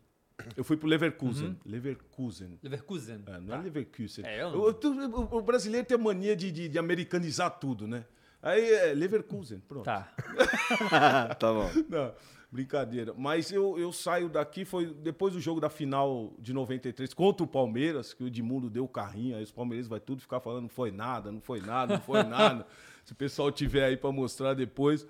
Eu 0.55 0.63
fui 0.63 0.77
pro 0.77 0.87
Leverkusen. 0.87 1.57
Leverkusen. 1.65 2.59
Leverkusen. 2.63 3.23
É, 3.27 3.39
não 3.39 3.55
é 3.55 3.61
Leverkusen. 3.61 4.25
É, 4.25 4.41
eu 4.43 4.51
não- 4.51 4.59
o, 4.61 4.73
tu- 4.73 4.91
o- 4.93 5.37
o 5.37 5.41
brasileiro 5.41 5.85
tem 5.85 5.95
a 5.95 5.97
mania 6.01 6.35
de, 6.35 6.51
de- 6.51 6.69
de 6.69 6.79
americanizar 6.79 7.49
tudo, 7.59 7.85
né? 7.87 8.05
Aí 8.41 8.63
é 8.73 8.93
Leverkusen, 8.93 9.59
pronto. 9.67 9.85
Tá. 9.85 10.07
tá 11.39 11.51
bom. 11.53 11.69
Não, 11.89 12.13
brincadeira. 12.55 13.13
Mas 13.17 13.51
eu, 13.51 13.77
eu 13.77 13.91
saio 13.91 14.29
daqui, 14.29 14.63
foi 14.63 14.87
depois 14.87 15.33
do 15.33 15.41
jogo 15.41 15.59
da 15.59 15.69
final 15.69 16.33
de 16.39 16.53
93 16.53 17.13
contra 17.13 17.43
o 17.43 17.47
Palmeiras, 17.47 18.13
que 18.13 18.23
o 18.23 18.27
Edmundo 18.27 18.69
deu 18.69 18.85
o 18.85 18.87
carrinho, 18.87 19.35
aí 19.35 19.43
os 19.43 19.51
palmeirenses 19.51 19.89
vai 19.89 19.99
tudo 19.99 20.21
ficar 20.21 20.39
falando 20.39 20.63
não 20.63 20.69
foi 20.69 20.89
nada, 20.89 21.31
não 21.31 21.41
foi 21.41 21.59
nada, 21.59 21.95
não 21.95 22.01
foi 22.01 22.23
nada. 22.23 22.65
Se 23.03 23.11
o 23.11 23.15
pessoal 23.15 23.51
tiver 23.51 23.83
aí 23.83 23.97
para 23.97 24.11
mostrar 24.11 24.53
depois. 24.53 25.05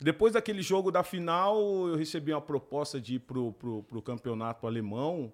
Depois 0.00 0.32
daquele 0.32 0.62
jogo 0.62 0.90
da 0.90 1.02
final, 1.02 1.58
eu 1.88 1.96
recebi 1.96 2.32
uma 2.32 2.40
proposta 2.40 3.00
de 3.00 3.16
ir 3.16 3.18
pro, 3.18 3.52
pro, 3.52 3.82
pro 3.82 4.00
campeonato 4.00 4.66
alemão. 4.66 5.32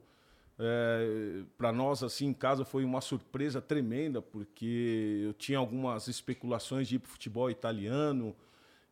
para 1.57 1.73
nós, 1.73 2.03
assim, 2.03 2.27
em 2.27 2.33
casa, 2.33 2.65
foi 2.65 2.85
uma 2.85 3.01
surpresa 3.01 3.61
tremenda, 3.61 4.21
porque 4.21 5.23
eu 5.23 5.33
tinha 5.35 5.59
algumas 5.59 6.09
especulações 6.09 6.89
de 6.89 6.97
ir 6.97 6.99
pro 6.99 7.11
futebol 7.11 7.51
italiano. 7.51 8.35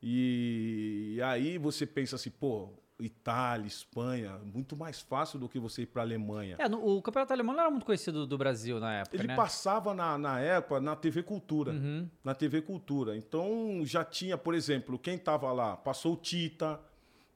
E, 0.02 1.18
aí 1.22 1.58
você 1.58 1.86
pensa 1.86 2.16
assim, 2.16 2.30
pô, 2.30 2.70
Itália, 3.00 3.66
Espanha, 3.66 4.38
muito 4.52 4.76
mais 4.76 5.00
fácil 5.00 5.38
do 5.38 5.48
que 5.48 5.58
você 5.58 5.82
ir 5.82 5.86
para 5.86 6.02
Alemanha. 6.02 6.56
É, 6.58 6.68
no- 6.68 6.84
o 6.84 7.00
campeonato 7.02 7.32
alemão 7.32 7.54
não 7.54 7.60
era 7.62 7.70
muito 7.70 7.86
conhecido 7.86 8.26
do 8.26 8.36
Brasil 8.38 8.78
na 8.80 8.94
época, 8.94 9.16
Ele 9.16 9.28
né? 9.28 9.36
passava 9.36 9.94
na, 9.94 10.18
na 10.18 10.40
época 10.40 10.80
na 10.80 10.94
TV 10.96 11.22
Cultura. 11.22 11.72
Na 12.22 12.34
TV 12.34 12.62
Cultura. 12.62 13.16
Então 13.16 13.80
já 13.84 14.04
tinha, 14.04 14.36
por 14.36 14.54
exemplo, 14.54 14.98
quem 14.98 15.14
estava 15.16 15.50
lá? 15.52 15.76
Passou 15.76 16.14
o 16.14 16.16
Tita, 16.16 16.80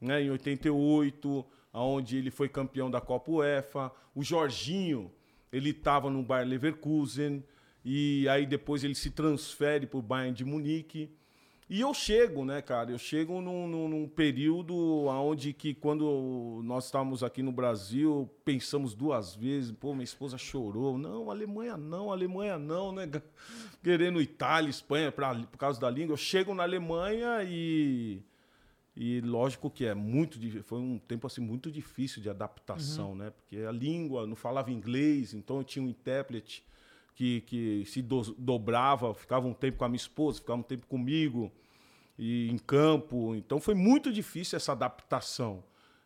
né, 0.00 0.22
em 0.22 0.30
88, 0.30 1.44
onde 1.72 2.16
ele 2.16 2.30
foi 2.30 2.48
campeão 2.48 2.90
da 2.90 3.00
Copa 3.00 3.30
UEFA. 3.30 3.90
O 4.14 4.22
Jorginho, 4.22 5.10
ele 5.52 5.70
estava 5.70 6.10
no 6.10 6.22
Bayer 6.22 6.46
Leverkusen. 6.48 7.42
e 7.84 8.28
aí 8.28 8.44
depois 8.46 8.82
ele 8.84 8.94
se 8.94 9.10
transfere 9.10 9.86
para 9.86 9.98
o 9.98 10.02
Bayern 10.02 10.34
de 10.34 10.44
Munique. 10.44 11.10
E 11.68 11.80
eu 11.80 11.92
chego, 11.92 12.44
né, 12.44 12.62
cara? 12.62 12.92
Eu 12.92 12.98
chego 12.98 13.40
num, 13.40 13.66
num, 13.66 13.88
num 13.88 14.08
período 14.08 14.74
onde 15.06 15.52
que 15.52 15.74
quando 15.74 16.60
nós 16.62 16.84
estávamos 16.84 17.24
aqui 17.24 17.42
no 17.42 17.50
Brasil, 17.50 18.30
pensamos 18.44 18.94
duas 18.94 19.34
vezes, 19.34 19.72
pô, 19.72 19.92
minha 19.92 20.04
esposa 20.04 20.38
chorou. 20.38 20.96
Não, 20.96 21.28
Alemanha 21.28 21.76
não, 21.76 22.12
Alemanha 22.12 22.56
não, 22.56 22.92
né? 22.92 23.10
Querendo 23.82 24.22
Itália, 24.22 24.70
Espanha, 24.70 25.10
pra, 25.10 25.34
por 25.34 25.58
causa 25.58 25.80
da 25.80 25.90
língua. 25.90 26.12
Eu 26.12 26.16
chego 26.16 26.54
na 26.54 26.62
Alemanha 26.62 27.42
e. 27.42 28.22
E 28.98 29.20
lógico 29.20 29.68
que 29.68 29.84
é 29.84 29.92
muito 29.92 30.38
foi 30.62 30.78
um 30.78 30.98
tempo 30.98 31.26
assim 31.26 31.42
muito 31.42 31.70
difícil 31.70 32.22
de 32.22 32.30
adaptação, 32.30 33.14
né? 33.14 33.30
Porque 33.30 33.58
a 33.58 33.70
língua 33.70 34.26
não 34.26 34.34
falava 34.34 34.70
inglês, 34.70 35.34
então 35.34 35.58
eu 35.58 35.64
tinha 35.64 35.84
um 35.84 35.88
intérprete 35.88 36.64
que, 37.16 37.40
que 37.40 37.84
se 37.86 38.00
do- 38.02 38.34
dobrava, 38.38 39.12
ficava 39.14 39.48
um 39.48 39.54
tempo 39.54 39.78
com 39.78 39.84
a 39.84 39.88
minha 39.88 39.96
esposa, 39.96 40.38
ficava 40.38 40.60
um 40.60 40.62
tempo 40.62 40.86
comigo 40.86 41.50
e 42.18 42.48
em 42.50 42.58
campo. 42.58 43.34
Então 43.34 43.58
foi 43.58 43.74
muito 43.74 44.12
difícil 44.12 44.56
essa 44.56 44.70
adaptação. 44.72 45.64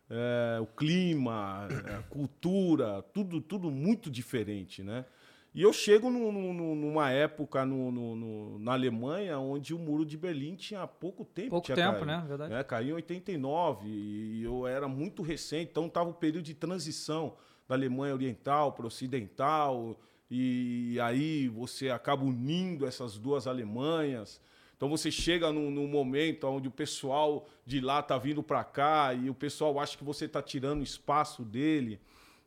É, 0.09 0.59
o 0.61 0.67
clima, 0.67 1.69
é, 1.87 1.95
a 1.97 2.03
cultura, 2.03 3.03
tudo, 3.13 3.41
tudo 3.41 3.71
muito 3.71 4.11
diferente, 4.11 4.83
né? 4.83 5.05
E 5.53 5.63
eu 5.63 5.73
chego 5.73 6.09
num- 6.11 6.31
num- 6.33 6.75
numa 6.77 7.11
época 7.11 7.65
no- 7.67 7.91
no- 7.91 8.15
no- 8.17 8.59
na 8.61 8.73
Alemanha 8.73 9.37
onde 9.41 9.75
o 9.75 9.79
muro 9.79 10.05
de 10.05 10.17
Berlim 10.17 10.55
tinha 10.55 10.87
pouco 10.87 11.25
tempo. 11.25 11.51
Pouco 11.51 11.67
tempo, 11.67 11.81
caído, 11.93 12.07
né? 12.07 12.25
Verdade. 12.27 12.55
né? 12.55 12.63
Caiu 12.65 12.91
em 12.91 12.93
89 12.95 13.89
e 13.89 14.43
eu 14.45 14.65
era 14.67 14.87
muito 14.87 15.23
recente, 15.23 15.71
então 15.73 15.87
estava 15.87 16.09
o 16.09 16.15
período 16.15 16.45
de 16.45 16.55
transição 16.55 17.35
da 17.69 17.75
Alemanha 17.75 18.15
Oriental 18.15 18.73
para 18.73 18.87
Ocidental 18.87 19.97
e 20.31 20.99
aí 21.01 21.49
você 21.49 21.91
acaba 21.91 22.25
unindo 22.25 22.87
essas 22.87 23.19
duas 23.19 23.47
Alemanhas. 23.47 24.41
Então 24.77 24.89
você 24.89 25.11
chega 25.11 25.53
num, 25.53 25.71
num 25.71 25.87
momento 25.89 26.47
onde 26.47 26.69
o 26.69 26.71
pessoal 26.71 27.47
de 27.67 27.81
lá 27.81 28.03
tá 28.03 28.17
vindo 28.17 28.43
para 28.43 28.65
cá 28.65 29.13
e 29.13 29.29
o 29.29 29.35
pessoal 29.35 29.79
acha 29.79 29.99
que 29.99 30.05
você 30.05 30.27
tá 30.29 30.41
tirando 30.43 30.83
espaço 30.83 31.43
dele. 31.45 32.01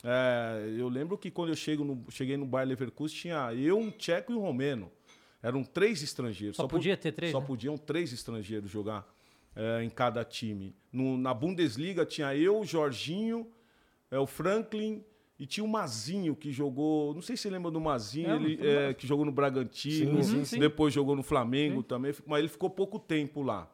É, 0.03 0.73
eu 0.77 0.89
lembro 0.89 1.17
que 1.17 1.29
quando 1.29 1.49
eu 1.49 1.55
chego 1.55 1.83
no- 1.83 2.05
cheguei 2.09 2.35
no 2.35 2.45
Bayer 2.45 2.67
Leverkusen 2.69 3.15
tinha 3.17 3.53
eu, 3.53 3.77
um 3.77 3.91
tcheco 3.91 4.31
e 4.31 4.35
um 4.35 4.39
romeno. 4.39 4.91
Eram 5.41 5.63
três 5.63 6.01
estrangeiros. 6.01 6.55
Só 6.57 6.63
po- 6.63 6.69
podia 6.77 6.97
ter 6.97 7.11
três, 7.11 7.31
Só 7.31 7.39
né? 7.39 7.45
podiam 7.45 7.77
três 7.77 8.11
estrangeiros 8.13 8.71
jogar 8.71 9.05
é, 9.55 9.83
em 9.83 9.89
cada 9.89 10.23
time. 10.25 10.73
No- 10.91 11.17
na 11.17 11.33
Bundesliga 11.33 12.05
tinha 12.05 12.35
eu, 12.35 12.59
o 12.61 12.65
Jorginho, 12.65 13.45
é, 14.09 14.17
o 14.17 14.25
Franklin 14.25 15.03
e 15.39 15.45
tinha 15.45 15.63
o 15.63 15.67
Mazinho 15.67 16.35
que 16.35 16.51
jogou. 16.51 17.13
Não 17.13 17.21
sei 17.21 17.35
se 17.35 17.43
você 17.43 17.49
lembra 17.49 17.71
do 17.71 17.81
Mazinho, 17.81 18.29
É, 18.29 18.35
ele, 18.35 18.67
é, 18.67 18.93
que 18.93 19.07
jogou 19.07 19.25
no 19.25 19.31
Bragantino, 19.31 20.23
Sim, 20.23 20.37
sim, 20.39 20.45
sim. 20.45 20.59
depois 20.59 20.93
jogou 20.93 21.15
no 21.15 21.23
Flamengo 21.23 21.81
também, 21.83 22.13
mas 22.25 22.39
ele 22.39 22.47
ficou 22.47 22.69
pouco 22.69 22.99
tempo 22.99 23.41
lá. 23.41 23.69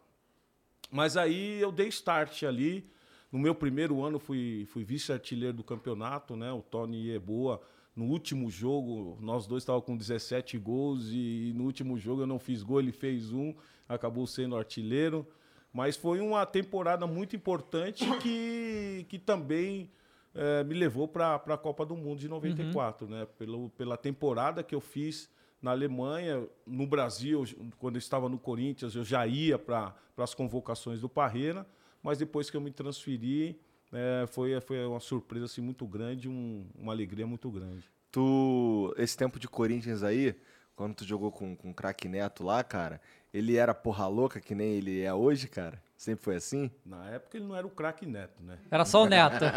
Mas 0.92 1.18
aí 1.18 1.60
eu 1.60 1.72
dei 1.72 1.88
start 1.90 2.44
ali. 2.44 2.90
No 3.32 3.38
meu 3.38 3.54
primeiro 3.54 4.02
ano 4.04 4.18
fui, 4.18 4.66
fui 4.72 4.84
vice-artilheiro 4.84 5.56
do 5.58 5.64
campeonato, 5.64 6.36
né? 6.36 6.52
O 6.52 6.62
Tony 6.62 7.10
Yeboa. 7.10 7.62
No 7.96 8.06
último 8.06 8.50
jogo, 8.50 9.18
nós 9.22 9.46
dois 9.46 9.62
estávamos 9.62 9.86
com 9.86 9.96
17 9.96 10.58
gols 10.58 11.10
e 11.12 11.52
no 11.56 11.66
último 11.66 11.98
jogo 11.98 12.22
eu 12.22 12.28
não 12.28 12.40
fiz 12.40 12.64
gol, 12.64 12.80
ele 12.80 12.92
fez 12.94 13.32
um, 13.32 13.54
acabou 13.88 14.26
sendo 14.26 14.56
artilheiro. 14.56 15.28
Mas 15.72 15.96
foi 15.96 16.22
uma 16.22 16.46
temporada 16.46 17.06
muito 17.06 17.36
importante 17.36 18.04
que, 18.22 19.06
que 19.10 19.20
também 19.20 19.92
eh, 20.36 20.64
me 20.64 20.74
levou 20.76 21.08
para 21.08 21.36
a 21.36 21.58
Copa 21.58 21.86
do 21.86 21.96
Mundo 21.96 22.20
de 22.20 22.28
94, 22.28 23.08
né? 23.08 23.28
Pelo, 23.38 23.70
pela 23.72 23.98
temporada 23.98 24.64
que 24.64 24.76
eu 24.76 24.82
fiz 24.82 25.30
na 25.62 25.72
Alemanha, 25.72 26.48
no 26.66 26.88
Brasil, 26.88 27.44
quando 27.78 27.96
eu 27.96 28.00
estava 28.00 28.30
no 28.30 28.38
Corinthians, 28.40 28.96
eu 28.96 29.04
já 29.04 29.28
ia 29.28 29.58
para 29.60 29.94
as 30.18 30.34
convocações 30.34 31.02
do 31.02 31.10
Parreira, 31.10 31.66
mas 32.02 32.18
depois 32.18 32.50
que 32.50 32.56
eu 32.56 32.62
me 32.62 32.72
transferi, 32.72 33.60
eh, 33.92 34.26
foi, 34.28 34.60
foi 34.62 34.86
uma 34.86 35.00
surpresa 35.02 35.46
assim, 35.46 35.62
muito 35.62 35.86
grande, 35.86 36.30
um- 36.30 36.66
uma 36.76 36.94
alegria 36.94 37.28
muito 37.28 37.50
grande. 37.52 37.84
Tu, 38.12 38.94
esse 38.98 39.16
tempo 39.18 39.38
de 39.40 39.48
Corinthians 39.48 40.02
aí, 40.02 40.34
quando 40.76 40.96
tu 40.96 41.04
jogou 41.06 41.32
com, 41.32 41.56
com 41.56 41.72
o 41.72 41.74
craque 41.74 42.08
Neto 42.08 42.44
lá, 42.44 42.64
cara, 42.64 43.02
ele 43.34 43.56
era 43.56 43.74
porra 43.74 44.08
louca 44.08 44.40
que 44.40 44.56
nem 44.56 44.74
ele 44.74 45.02
é 45.02 45.14
hoje, 45.14 45.48
cara? 45.48 45.82
Sempre 45.96 46.24
foi 46.24 46.36
assim? 46.36 46.72
Na 46.86 47.10
época 47.10 47.38
ele 47.38 47.46
não 47.46 47.56
era 47.56 47.68
o 47.68 47.70
craque 47.70 48.06
Neto, 48.06 48.42
né? 48.42 48.58
Era 48.72 48.86
só 48.86 49.04
o 49.04 49.06
Neto. 49.06 49.46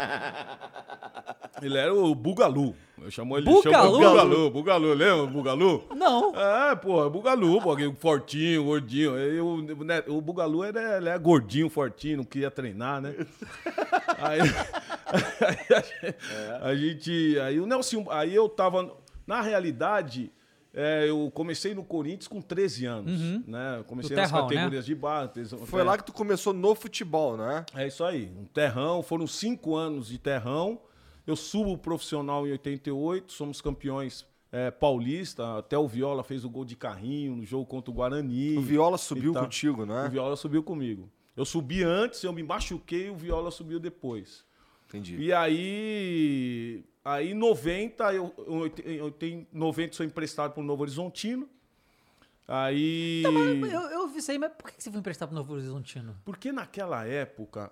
Ele 1.61 1.77
era 1.77 1.93
o 1.93 2.13
Bugalu. 2.13 2.75
Eu 3.01 3.11
chamo 3.11 3.37
ele 3.37 3.45
Bugalu? 3.45 3.71
chamo 3.71 3.91
Bugalu, 4.09 4.51
Bugalu, 4.51 4.93
lembra 4.93 5.23
o 5.23 5.27
Bugalu? 5.27 5.83
Não. 5.95 6.33
É, 6.35 6.75
pô, 6.75 7.09
Bugalu, 7.09 7.61
pô, 7.61 7.71
aquele 7.71 7.93
fortinho, 7.95 8.65
gordinho. 8.65 9.15
Aí 9.15 9.39
o, 9.39 9.61
né, 9.61 10.03
o 10.07 10.19
Bugalu 10.19 10.65
ele 10.65 10.79
é, 10.79 10.97
ele 10.97 11.09
é 11.09 11.17
gordinho, 11.17 11.69
fortinho, 11.69 12.17
não 12.17 12.23
queria 12.23 12.49
treinar, 12.49 13.01
né? 13.01 13.15
aí, 14.17 14.39
aí 16.61 16.63
a 16.71 16.75
gente. 16.75 17.39
Aí 17.39 17.59
o 17.59 17.65
Nelson. 17.65 18.05
Aí 18.09 18.33
eu 18.33 18.49
tava. 18.49 18.95
Na 19.25 19.41
realidade, 19.41 20.31
é, 20.73 21.07
eu 21.07 21.29
comecei 21.31 21.75
no 21.75 21.83
Corinthians 21.83 22.27
com 22.27 22.41
13 22.41 22.85
anos. 22.85 23.21
Né? 23.47 23.77
Eu 23.77 23.83
Comecei 23.83 24.15
No 24.15 24.21
nas 24.21 24.31
terrão, 24.31 24.47
né? 24.47 24.55
categorias 24.55 24.85
de 24.85 24.95
base. 24.95 25.45
Foi 25.65 25.83
lá 25.83 25.97
que 25.97 26.05
tu 26.05 26.11
começou 26.13 26.51
no 26.53 26.73
futebol, 26.73 27.37
né? 27.37 27.65
É 27.75 27.87
isso 27.87 28.03
aí, 28.03 28.31
um 28.37 28.45
terrão, 28.45 29.03
foram 29.03 29.27
cinco 29.27 29.75
anos 29.75 30.07
de 30.07 30.17
terrão. 30.17 30.81
Eu 31.25 31.35
subo 31.35 31.77
profissional 31.77 32.45
em 32.47 32.51
88, 32.51 33.31
somos 33.31 33.61
campeões 33.61 34.25
é, 34.51 34.71
paulista. 34.71 35.59
Até 35.59 35.77
o 35.77 35.87
Viola 35.87 36.23
fez 36.23 36.43
o 36.43 36.49
gol 36.49 36.65
de 36.65 36.75
carrinho 36.75 37.35
no 37.35 37.45
jogo 37.45 37.65
contra 37.65 37.91
o 37.91 37.93
Guarani. 37.93 38.57
O 38.57 38.61
Viola 38.61 38.97
subiu 38.97 39.33
contigo, 39.33 39.85
né? 39.85 40.07
O 40.07 40.09
Viola 40.09 40.35
subiu 40.35 40.63
comigo. 40.63 41.09
Eu 41.35 41.45
subi 41.45 41.83
antes, 41.83 42.23
eu 42.23 42.33
me 42.33 42.43
machuquei, 42.43 43.09
o 43.09 43.15
Viola 43.15 43.51
subiu 43.51 43.79
depois. 43.79 44.43
Entendi. 44.87 45.17
E 45.17 45.33
aí, 45.33 46.83
aí 47.03 47.31
em 47.31 47.33
90, 47.33 48.13
eu, 48.13 48.33
eu, 48.37 48.71
eu 48.85 49.11
tenho 49.11 49.47
90 49.51 49.95
sou 49.95 50.05
emprestado 50.05 50.53
para 50.53 50.61
o 50.61 50.65
Novo 50.65 50.83
Horizontino. 50.83 51.49
Aí. 52.47 53.23
Eu, 53.23 53.81
eu 53.89 54.03
isso 54.17 54.31
aí, 54.31 54.37
mas 54.37 54.51
por 54.53 54.71
que 54.71 54.81
você 54.81 54.89
foi 54.89 54.99
emprestar 54.99 55.27
pro 55.27 55.35
Novo 55.35 55.53
Horizontino? 55.53 56.15
Porque 56.23 56.51
naquela 56.51 57.05
época, 57.05 57.71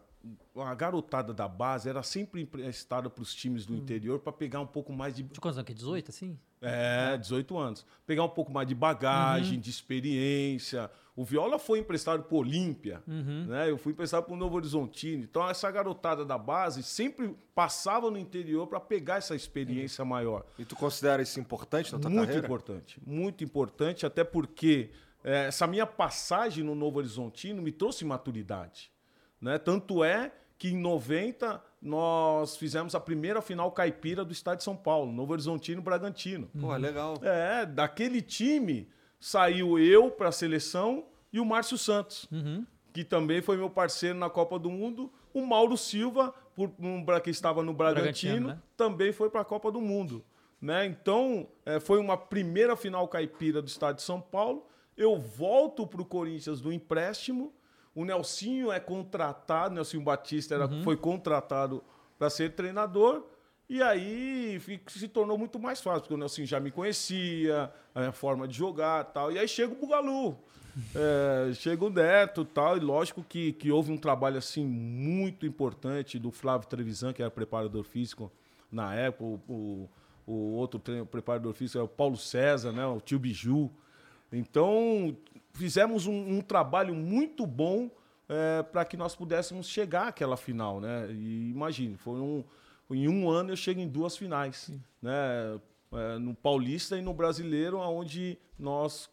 a 0.56 0.76
garotada 0.76 1.34
da 1.34 1.48
base 1.48 1.90
era 1.90 2.04
sempre 2.04 2.42
emprestada 2.42 3.10
para 3.10 3.22
os 3.22 3.34
times 3.34 3.66
do 3.66 3.76
interior 3.76 4.20
para 4.20 4.32
pegar 4.32 4.60
um 4.60 4.68
pouco 4.68 4.92
mais 4.94 5.16
de. 5.16 5.24
De 5.24 5.40
quantos 5.40 5.58
anos? 5.58 5.68
Que 5.68 5.74
18, 5.74 6.10
assim? 6.10 6.38
É, 6.62 7.18
18 7.18 7.58
anos. 7.58 7.86
Pegar 8.06 8.24
um 8.24 8.30
pouco 8.30 8.52
mais 8.52 8.68
de 8.68 8.76
bagagem, 8.76 9.60
de 9.60 9.70
experiência. 9.70 10.90
O 11.16 11.26
Viola 11.26 11.60
foi 11.60 11.80
emprestado 11.80 12.24
para 12.24 12.38
Olímpia, 12.38 13.04
né? 13.08 13.70
Eu 13.70 13.78
fui 13.78 13.92
emprestado 13.92 14.24
para 14.26 14.34
o 14.34 14.38
Novo 14.38 14.56
Horizontino. 14.56 15.24
Então, 15.24 15.48
essa 15.50 15.70
garotada 15.70 16.24
da 16.24 16.38
base 16.38 16.84
sempre 16.84 17.36
passava 17.54 18.10
no 18.10 18.18
interior 18.18 18.68
para 18.68 18.80
pegar 18.80 19.18
essa 19.18 19.36
experiência 19.36 20.06
maior. 20.06 20.46
E 20.58 20.64
tu 20.64 20.76
considera 20.76 21.22
isso 21.22 21.40
importante 21.40 21.92
na 21.92 22.00
tua 22.00 22.10
Muito 22.10 22.28
carreira? 22.28 22.46
importante, 22.46 23.02
muito 23.06 23.44
importante, 23.44 24.06
até 24.06 24.24
porque 24.24 24.92
eh, 25.24 25.48
essa 25.48 25.68
minha 25.68 25.86
passagem 25.86 26.64
no 26.64 26.76
Novo 26.76 27.00
Horizontino 27.00 27.62
me 27.62 27.72
trouxe 27.72 28.06
maturidade. 28.06 28.91
Né? 29.42 29.58
Tanto 29.58 30.04
é 30.04 30.32
que 30.58 30.70
em 30.70 30.78
90 30.78 31.62
nós 31.82 32.56
fizemos 32.56 32.94
a 32.94 33.00
primeira 33.00 33.42
final 33.42 33.72
caipira 33.72 34.24
do 34.24 34.32
Estado 34.32 34.60
de 34.60 34.64
São 34.64 34.76
Paulo, 34.76 35.12
Novo 35.12 35.34
Horizontino 35.34 35.82
e 35.82 35.84
Bragantino. 35.84 36.48
Pô, 36.60 36.76
legal. 36.76 37.18
É, 37.24 37.66
daquele 37.66 38.22
time 38.22 38.88
saiu 39.20 39.80
eu 39.80 40.12
para 40.12 40.30
a 40.30 40.32
seleção 40.32 41.06
e 41.34 41.40
o 41.40 41.46
Márcio 41.46 41.78
Santos, 41.78 42.30
que 42.94 43.04
também 43.04 43.42
foi 43.42 43.58
meu 43.58 43.70
parceiro 43.70 44.18
na 44.18 44.30
Copa 44.30 44.60
do 44.60 44.70
Mundo. 44.70 45.12
O 45.34 45.46
Mauro 45.46 45.78
Silva, 45.78 46.34
por, 46.56 46.72
um, 46.80 47.04
que 47.24 47.30
estava 47.30 47.64
no 47.64 47.74
Bragantino, 47.74 48.34
Bragantino, 48.34 48.48
né? 48.50 48.60
também 48.78 49.12
foi 49.12 49.30
para 49.30 49.42
a 49.42 49.46
Copa 49.46 49.72
do 49.72 49.82
Mundo. 49.82 50.24
Né? 50.62 50.86
Então, 50.86 51.48
é, 51.66 51.80
foi 51.80 52.00
uma 52.00 52.16
primeira 52.16 52.76
final 52.76 53.08
caipira 53.08 53.62
do 53.62 53.68
estado 53.68 53.96
de 53.96 54.04
São 54.04 54.22
Paulo. 54.22 54.68
Eu 54.96 55.18
volto 55.18 55.88
para 55.88 56.02
o 56.02 56.06
Corinthians 56.06 56.62
do 56.62 56.72
empréstimo. 56.72 57.52
O 57.94 58.06
Nelsinho 58.06 58.72
é 58.72 58.80
contratado, 58.80 59.76
Nelsinho 59.76 60.04
Batista 60.04 60.56
era, 60.56 60.68
foi 60.84 60.96
contratado 60.96 61.84
para 62.18 62.30
ser 62.30 62.54
treinador. 62.54 63.24
E 63.70 63.82
aí 63.82 64.60
se 64.88 65.08
tornou 65.08 65.38
muito 65.38 65.58
mais 65.58 65.80
fácil, 65.82 66.02
porque 66.02 66.14
o 66.14 66.18
Nelson 66.18 66.44
já 66.46 66.60
me 66.60 66.72
conhecia, 66.72 67.72
a 67.96 68.12
forma 68.12 68.48
de 68.48 68.58
jogar 68.58 69.06
e 69.10 69.14
tal. 69.14 69.32
E 69.32 69.40
aí 69.40 69.48
chega 69.48 69.72
o 69.74 69.76
Bugalu, 69.78 70.38
é, 70.94 71.54
chega 71.54 71.86
o 71.86 71.90
Neto 71.90 72.42
e 72.42 72.46
tal. 72.46 72.76
E 72.78 72.82
lógico 72.82 73.24
que, 73.24 73.54
que 73.54 73.72
houve 73.72 73.92
um 73.92 73.98
trabalho 73.98 74.38
assim 74.38 74.66
muito 74.66 75.46
importante 75.46 76.20
do 76.20 76.32
Flávio 76.32 76.68
Trevisan, 76.68 77.14
que 77.14 77.22
era 77.22 77.32
preparador 77.32 77.84
físico 77.86 78.30
na 78.70 78.94
época. 78.94 79.24
O, 79.24 79.40
o- 79.54 79.90
o 80.28 80.54
outro 80.56 80.80
tre- 80.80 81.04
preparador 81.06 81.54
físico 81.54 81.78
era 81.80 81.86
o 81.86 81.90
Paulo 81.90 82.16
César, 82.16 82.72
né, 82.72 82.86
o 82.86 83.02
tio 83.02 83.18
Biju. 83.20 83.70
Então, 84.32 85.16
fizemos 85.54 86.08
um, 86.08 86.38
um 86.38 86.42
trabalho 86.42 86.94
muito 86.94 87.46
bom 87.46 87.90
para 88.72 88.86
que 88.86 88.96
nós 88.96 89.14
pudéssemos 89.14 89.68
chegar 89.68 90.08
àquela 90.08 90.38
final, 90.38 90.80
né? 90.80 91.12
E 91.12 91.50
imagine, 91.52 91.98
foi 91.98 92.20
um, 92.20 92.44
em 92.90 93.10
um 93.10 93.30
ano 93.30 93.52
eu 93.52 93.58
chego 93.58 93.82
em 93.82 93.88
duas 93.88 94.16
finais, 94.16 94.72
né? 95.02 95.60
É, 95.94 96.18
no 96.18 96.34
Paulista 96.34 96.98
e 96.98 97.02
no 97.02 97.14
Brasileiro, 97.14 97.78
onde 97.80 98.38
nós 98.58 99.10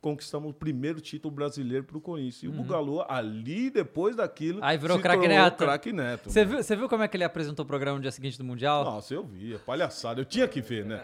conquistamos 0.00 0.50
o 0.50 0.54
primeiro 0.54 1.00
título 1.00 1.34
brasileiro 1.34 1.84
para 1.84 1.96
o 1.98 2.00
Corinthians. 2.00 2.42
E 2.44 2.48
o 2.48 2.52
Bugalu, 2.52 3.04
ali, 3.08 3.68
depois 3.68 4.14
daquilo, 4.16 4.58
Uhum. 4.60 4.64
Aí 4.64 4.78
virou 4.78 4.96
se 4.96 5.02
craque 5.02 5.26
Neto. 5.28 5.56
craque 5.64 5.92
Neto. 5.92 6.30
Você 6.30 6.44
viu, 6.44 6.62
você 6.62 6.76
viu 6.76 6.88
como 6.88 7.02
é 7.02 7.08
que 7.08 7.16
ele 7.16 7.24
apresentou 7.24 7.64
o 7.64 7.66
programa 7.66 7.96
no 7.98 8.02
dia 8.02 8.12
seguinte 8.12 8.38
do 8.38 8.44
Mundial? 8.44 8.84
Nossa, 8.84 9.12
eu 9.12 9.24
vi, 9.24 9.54
é 9.54 9.58
palhaçada. 9.58 10.20
Eu 10.20 10.24
tinha 10.24 10.46
que 10.48 10.60
ver, 10.60 10.84
né? 10.84 11.02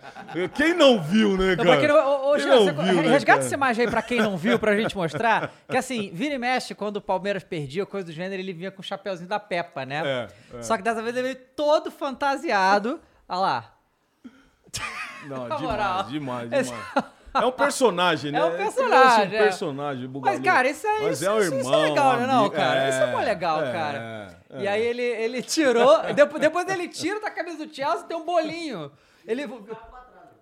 Quem 0.55 0.75
não 0.75 1.03
viu, 1.03 1.37
né, 1.37 1.57
cara? 1.57 1.79
quem 1.79 1.89
não, 1.89 1.97
ô, 1.97 2.31
ô, 2.31 2.35
Quem 2.35 2.43
Jean, 2.45 2.55
não 2.55 2.65
você- 2.65 2.73
viu, 2.73 2.83
né, 3.03 3.09
resgata 3.09 3.25
cara? 3.27 3.41
essa 3.41 3.55
imagem 3.55 3.85
aí 3.85 3.91
pra 3.91 4.03
quem 4.03 4.19
não 4.21 4.37
viu, 4.37 4.59
pra 4.59 4.77
gente 4.77 4.97
mostrar. 4.97 5.53
Que 5.69 5.77
assim, 5.77 6.11
vira 6.15 6.35
e 6.35 6.39
mexe, 6.39 6.75
quando 6.75 6.97
o 6.99 7.03
Palmeiras 7.03 7.43
perdia, 7.45 7.85
coisa 7.85 8.07
do 8.07 8.13
gênero, 8.13 8.41
ele 8.41 8.53
vinha 8.53 8.71
com 8.71 8.81
o 8.81 8.85
chapeuzinho 8.85 9.29
da 9.29 9.41
Peppa, 9.41 9.85
né? 9.85 10.03
É, 10.53 10.57
é. 10.59 10.63
Só 10.63 10.77
que 10.77 10.83
dessa 10.83 11.03
vez 11.03 11.17
ele 11.17 11.35
veio 11.35 11.47
todo 11.57 11.91
fantasiado. 11.91 13.01
Olha 13.29 13.39
lá. 13.41 13.78
Não, 15.27 15.49
demais, 15.57 16.09
demais, 16.09 16.53
Esse- 16.53 16.71
demais. 16.73 17.19
É 17.35 17.45
um 17.45 17.53
personagem, 17.53 18.33
né? 18.33 18.39
É 18.39 18.45
um 18.45 18.57
personagem, 18.57 19.23
é. 19.23 19.27
um 19.41 19.45
personagem, 19.45 20.09
Bugalu. 20.09 20.37
Mas, 20.37 20.45
cara, 20.45 20.69
isso 20.71 20.87
aí 20.87 21.03
Mas 21.05 21.21
isso, 21.21 21.29
é 21.29 21.33
o 21.33 21.39
isso- 21.41 21.55
irmão, 21.55 21.61
isso 21.61 21.73
é 21.75 21.89
legal, 21.89 22.17
né, 22.17 22.27
não, 22.27 22.39
amigo. 22.41 22.55
cara? 22.55 22.89
Isso 22.89 22.99
é 23.03 23.13
mó 23.13 23.19
legal, 23.21 23.63
é, 23.65 23.73
cara. 23.73 24.39
é. 24.51 24.63
E 24.63 24.67
aí 24.69 24.83
ele, 24.83 25.03
ele 25.03 25.43
tirou. 25.43 26.03
depois, 26.15 26.41
depois 26.41 26.69
ele 26.69 26.89
tira 26.89 27.21
da 27.21 27.31
camisa 27.31 27.65
do 27.67 27.73
Chelsea 27.73 28.05
tem 28.05 28.17
um 28.17 28.25
bolinho. 28.25 28.91
Ele. 29.27 29.45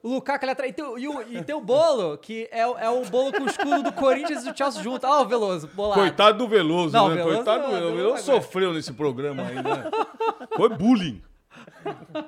O 0.02 0.08
Lukaku 0.10 0.44
ele 0.44 0.52
atrás. 0.52 0.70
E 0.70 0.74
tem, 0.74 0.84
o- 0.84 0.96
e, 0.96 1.08
o, 1.08 1.22
e 1.22 1.42
tem 1.42 1.54
o 1.56 1.60
bolo, 1.60 2.16
que 2.18 2.48
é, 2.52 2.64
o- 2.64 2.78
é 2.78 2.88
o 2.88 3.04
bolo 3.04 3.32
com 3.32 3.42
o 3.42 3.46
escudo 3.46 3.82
do 3.82 3.92
Corinthians 3.92 4.44
e 4.46 4.50
do 4.52 4.56
Chelsea 4.56 4.80
junto. 4.82 5.04
Olha 5.06 5.22
o 5.22 5.28
Veloso, 5.28 5.68
bolado. 5.74 6.00
Coitado 6.00 6.38
do 6.38 6.46
Veloso, 6.48 6.92
Não, 6.96 7.08
né? 7.08 7.16
Veloso 7.16 7.36
Coitado 7.36 7.62
não, 7.64 7.68
do 7.70 7.74
Veloso. 7.76 7.92
O 7.92 7.96
Veloso 7.96 8.22
sofreu 8.24 8.72
nesse 8.72 8.92
programa 8.92 9.42
aí, 9.42 9.56
né? 9.56 9.90
Foi 10.56 10.68
bullying. 10.68 11.20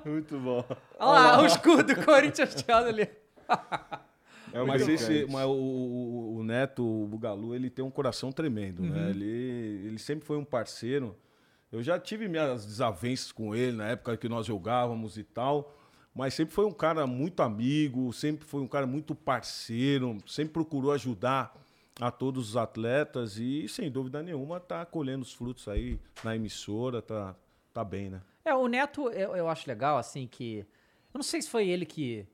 Muito 0.05 0.39
bom. 0.39 0.65
Olha 0.99 1.21
lá, 1.21 1.43
o 1.43 1.47
escudo 1.47 1.83
do 1.95 2.05
Corinthians 2.05 2.53
Chelsea 2.53 2.77
ali. 2.89 3.09
É 4.51 4.63
mas 4.65 4.89
esse, 4.89 5.27
mas 5.31 5.45
o, 5.45 5.51
o- 5.53 6.37
o 6.39 6.43
Neto, 6.43 6.83
o 6.83 7.07
Bugalu, 7.07 7.55
ele 7.55 7.69
tem 7.69 7.85
um 7.85 7.91
coração 7.91 8.33
tremendo, 8.33 8.83
Uhum. 8.83 8.89
né? 8.89 9.11
Ele, 9.11 9.27
ele 9.87 9.99
sempre 9.99 10.25
foi 10.27 10.39
um 10.39 10.45
parceiro. 10.45 11.15
Eu 11.71 11.83
já 11.83 11.99
tive 11.99 12.27
minhas 12.29 12.65
desavenças 12.65 13.31
com 13.31 13.55
ele 13.55 13.77
na 13.77 13.89
época 13.89 14.17
que 14.17 14.27
nós 14.27 14.47
jogávamos 14.47 15.19
e 15.19 15.23
tal, 15.23 15.77
mas 16.15 16.33
sempre 16.33 16.55
foi 16.55 16.65
um 16.65 16.73
cara 16.73 17.07
muito 17.07 17.43
amigo, 17.43 18.11
sempre 18.15 18.47
foi 18.47 18.63
um 18.63 18.67
cara 18.67 18.87
muito 18.87 19.15
parceiro, 19.15 20.17
sempre 20.27 20.55
procurou 20.55 20.93
ajudar 20.93 21.55
a 22.01 22.11
todos 22.11 22.49
os 22.51 22.57
atletas 22.57 23.37
e, 23.37 23.69
sem 23.69 23.91
dúvida 23.91 24.23
nenhuma, 24.23 24.59
tá 24.59 24.87
colhendo 24.87 25.25
os 25.25 25.33
frutos 25.35 25.69
aí 25.69 26.01
na 26.25 26.35
emissora, 26.35 27.03
tá, 27.03 27.35
tá 27.75 27.85
bem, 27.85 28.09
né? 28.09 28.23
É, 28.49 28.55
o 28.55 28.67
Neto, 28.67 29.11
eu, 29.11 29.37
eu 29.37 29.49
acho 29.49 29.69
legal, 29.69 29.99
assim, 29.99 30.27
que. 30.27 30.67
Eu 31.13 31.19
não 31.19 31.23
sei 31.23 31.43
se 31.43 31.51
foi 31.51 31.69
ele 31.69 31.85
que. 31.85 32.27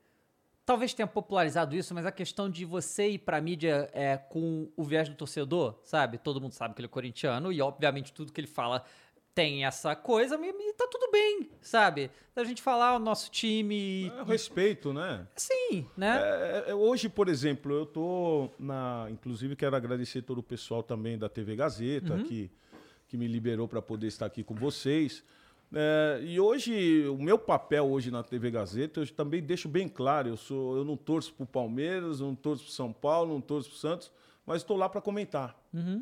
Talvez 0.65 0.95
tenha 0.95 1.07
popularizado 1.07 1.77
isso, 1.77 1.93
mas 1.93 2.07
a 2.07 2.13
questão 2.13 2.49
de 2.49 2.65
você 2.65 3.11
ir 3.11 3.19
pra 3.19 3.39
mídia 3.39 3.91
é, 3.93 4.17
com 4.17 4.71
o 4.75 4.83
viés 4.83 5.09
do 5.09 5.15
torcedor, 5.15 5.79
sabe? 5.83 6.17
Todo 6.17 6.41
mundo 6.41 6.53
sabe 6.53 6.75
que 6.75 6.81
ele 6.81 6.87
é 6.87 6.89
corintiano 6.89 7.53
e, 7.53 7.61
obviamente, 7.61 8.15
tudo 8.15 8.33
que 8.33 8.41
ele 8.41 8.49
fala 8.49 8.83
tem 9.35 9.67
essa 9.67 9.97
coisa, 9.97 10.37
e, 10.41 10.73
tá 10.75 10.87
tudo 10.89 11.11
bem, 11.11 11.51
sabe? 11.61 12.09
Da 12.35 12.45
gente 12.45 12.63
falar 12.63 12.95
o 12.95 12.99
nosso 13.01 13.31
time. 13.31 14.07
É 14.07 14.23
respeito, 14.23 14.93
né? 14.93 15.27
Sim, 15.35 15.87
né? 15.97 16.19
É, 16.23 16.71
é, 16.71 16.75
hoje, 16.75 17.09
por 17.09 17.29
exemplo, 17.29 17.73
eu 17.75 17.85
tô 17.85 18.49
na. 18.59 19.09
Inclusive, 19.11 19.57
quero 19.57 19.75
agradecer 19.75 20.23
todo 20.23 20.39
o 20.39 20.43
pessoal 20.43 20.83
também 20.83 21.19
da 21.19 21.29
TV 21.29 21.57
Gazeta 21.57 22.17
que, 22.23 22.51
que 23.09 23.17
me 23.17 23.27
liberou 23.27 23.67
para 23.67 23.83
poder 23.83 24.07
estar 24.07 24.27
aqui 24.27 24.45
com 24.45 24.55
vocês. 24.55 25.25
É, 25.77 26.21
e 26.23 26.39
hoje, 26.39 27.07
o 27.09 27.19
meu 27.19 27.37
papel 27.37 27.85
hoje 27.87 28.11
na 28.11 28.23
TV 28.23 28.51
Gazeta, 28.51 29.01
eu 29.01 29.07
também 29.09 29.43
deixo 29.43 29.69
bem 29.69 29.89
claro: 29.89 30.29
eu, 30.29 30.37
sou, 30.37 30.77
eu 30.77 30.85
não 30.85 30.97
torço 30.97 31.35
pro 31.35 31.45
Palmeiras, 31.45 32.21
eu 32.21 32.27
não 32.27 32.35
torço 32.35 32.65
pro 32.65 32.73
São 32.73 32.93
Paulo, 32.93 33.35
não 33.35 33.41
torço 33.41 33.71
pro 33.71 33.79
Santos, 33.79 34.11
mas 34.47 34.63
estou 34.63 34.77
lá 34.77 34.89
para 34.89 35.01
comentar. 35.01 35.57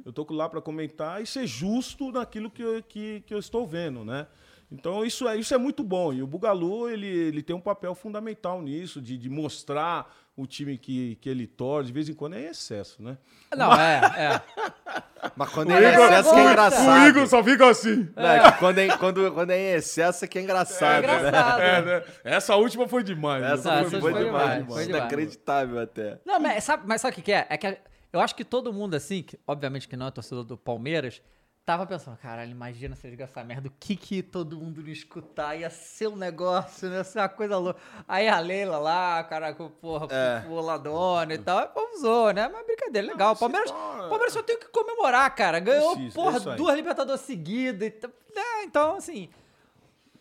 Eu 0.05 0.11
estou 0.11 0.27
lá 0.31 0.49
para 0.49 0.61
comentar 0.61 1.23
e 1.23 1.27
ser 1.27 1.47
justo 1.47 2.13
naquilo 2.13 2.51
que 2.51 2.63
eu, 2.63 2.83
que, 2.83 3.23
que 3.27 3.33
eu 3.33 3.39
estou 3.39 3.67
vendo, 3.67 4.05
né? 4.05 4.27
Então 4.73 5.05
isso 5.05 5.29
é, 5.29 5.37
isso 5.37 5.55
é 5.55 5.59
muito 5.59 5.83
bom. 5.85 6.13
E 6.13 6.23
o 6.23 6.27
Bugalu, 6.27 6.89
ele, 6.89 7.07
ele 7.07 7.43
tem 7.43 7.55
um 7.55 7.61
papel 7.61 7.95
fundamental 7.95 8.63
nisso, 8.63 9.01
de, 9.01 9.19
de 9.19 9.29
mostrar 9.29 10.11
o 10.35 10.47
time 10.47 10.79
que, 10.79 11.17
que 11.17 11.29
ele 11.29 11.47
torce. 11.47 11.89
De 11.89 11.93
vez 11.93 12.09
em 12.09 12.15
quando 12.15 12.35
é 12.35 12.41
em 12.43 12.47
excesso, 12.47 13.03
né? 13.03 13.19
Não, 13.55 13.73
é, 13.75 14.01
é. 14.17 14.43
Mas 15.37 15.51
quando 15.51 15.69
O 15.69 15.73
é 15.73 15.91
em 15.91 15.93
Igor- 15.93 16.07
excesso 16.07 16.31
que 16.31 16.41
é 16.41 16.45
o 16.45 16.51
engraçado. 16.51 17.27
só 17.29 17.45
fica 17.45 17.69
assim. 17.71 18.09
Não, 18.17 18.27
é 18.27 18.53
quando, 18.53 18.79
é, 18.79 18.97
quando, 18.97 19.33
quando 19.33 19.51
é 19.51 19.59
em 19.59 19.75
excesso 19.77 20.25
é 20.25 20.29
que 20.29 20.39
é 20.39 20.43
engraçado. 20.43 21.05
É 21.05 21.07
né? 21.07 21.19
engraçado. 21.19 21.61
É, 21.61 21.83
né? 21.83 22.05
Essa 22.25 22.57
última 22.57 22.89
foi 22.89 23.03
demais. 23.05 23.45
Essa 23.45 23.63
foi, 23.73 23.81
essa 23.83 23.91
foi 23.91 24.01
foi 24.01 24.25
demais, 24.25 24.25
demais, 24.25 24.57
foi 24.59 24.87
demais. 24.87 24.89
Inacreditável 24.89 25.79
até. 25.81 26.19
Não, 26.25 26.41
mas 26.41 26.65
sabe, 26.65 26.85
mas 26.87 27.01
sabe 27.01 27.19
o 27.19 27.23
que, 27.23 27.31
é? 27.31 27.47
É 27.51 27.57
que 27.57 27.79
eu 28.13 28.21
acho 28.21 28.35
que 28.35 28.45
todo 28.45 28.73
mundo, 28.73 28.95
assim, 28.95 29.23
que, 29.23 29.39
obviamente 29.47 29.87
que 29.89 29.97
não 29.97 30.07
é 30.07 30.11
torcedor 30.11 30.45
do 30.45 30.57
Palmeiras, 30.57 31.23
tava 31.65 31.87
pensando, 31.87 32.17
caralho, 32.17 32.51
imagina 32.51 32.97
se 32.97 33.07
eles 33.07 33.17
gastar 33.19 33.45
merda, 33.45 33.69
o 33.69 33.73
que 33.79 33.95
que 33.95 34.23
todo 34.23 34.57
mundo 34.59 34.83
não 34.83 34.89
escutar? 34.91 35.55
Ia 35.57 35.71
ser 35.71 36.09
um 36.09 36.17
negócio, 36.17 36.89
né? 36.89 36.97
ia 36.97 37.05
ser 37.05 37.21
uma 37.21 37.29
coisa 37.29 37.57
louca. 37.57 37.81
Aí 38.07 38.29
a 38.29 38.39
Leila 38.41 38.79
lá, 38.79 39.23
caraca, 39.25 39.69
porra, 39.81 40.09
É. 40.11 40.41
boladona 40.49 41.35
e 41.35 41.39
tal, 41.39 41.69
povo 41.69 41.97
zoou, 41.99 42.33
né? 42.33 42.49
Mas 42.49 42.67
brincadeira, 42.67 43.07
legal. 43.07 43.35
O 43.35 43.37
Palmeiras, 43.37 43.71
tá- 43.71 43.77
Palmeiras 44.09 44.33
só 44.33 44.43
tem 44.43 44.59
que 44.59 44.67
comemorar, 44.69 45.33
cara. 45.35 45.61
Ganhou, 45.61 45.95
Precisa, 45.95 46.15
porra, 46.15 46.39
isso 46.39 46.57
duas 46.57 46.75
Libertadores 46.77 47.21
seguidas. 47.23 47.93
É, 48.35 48.65
então, 48.65 48.97
assim, 48.97 49.29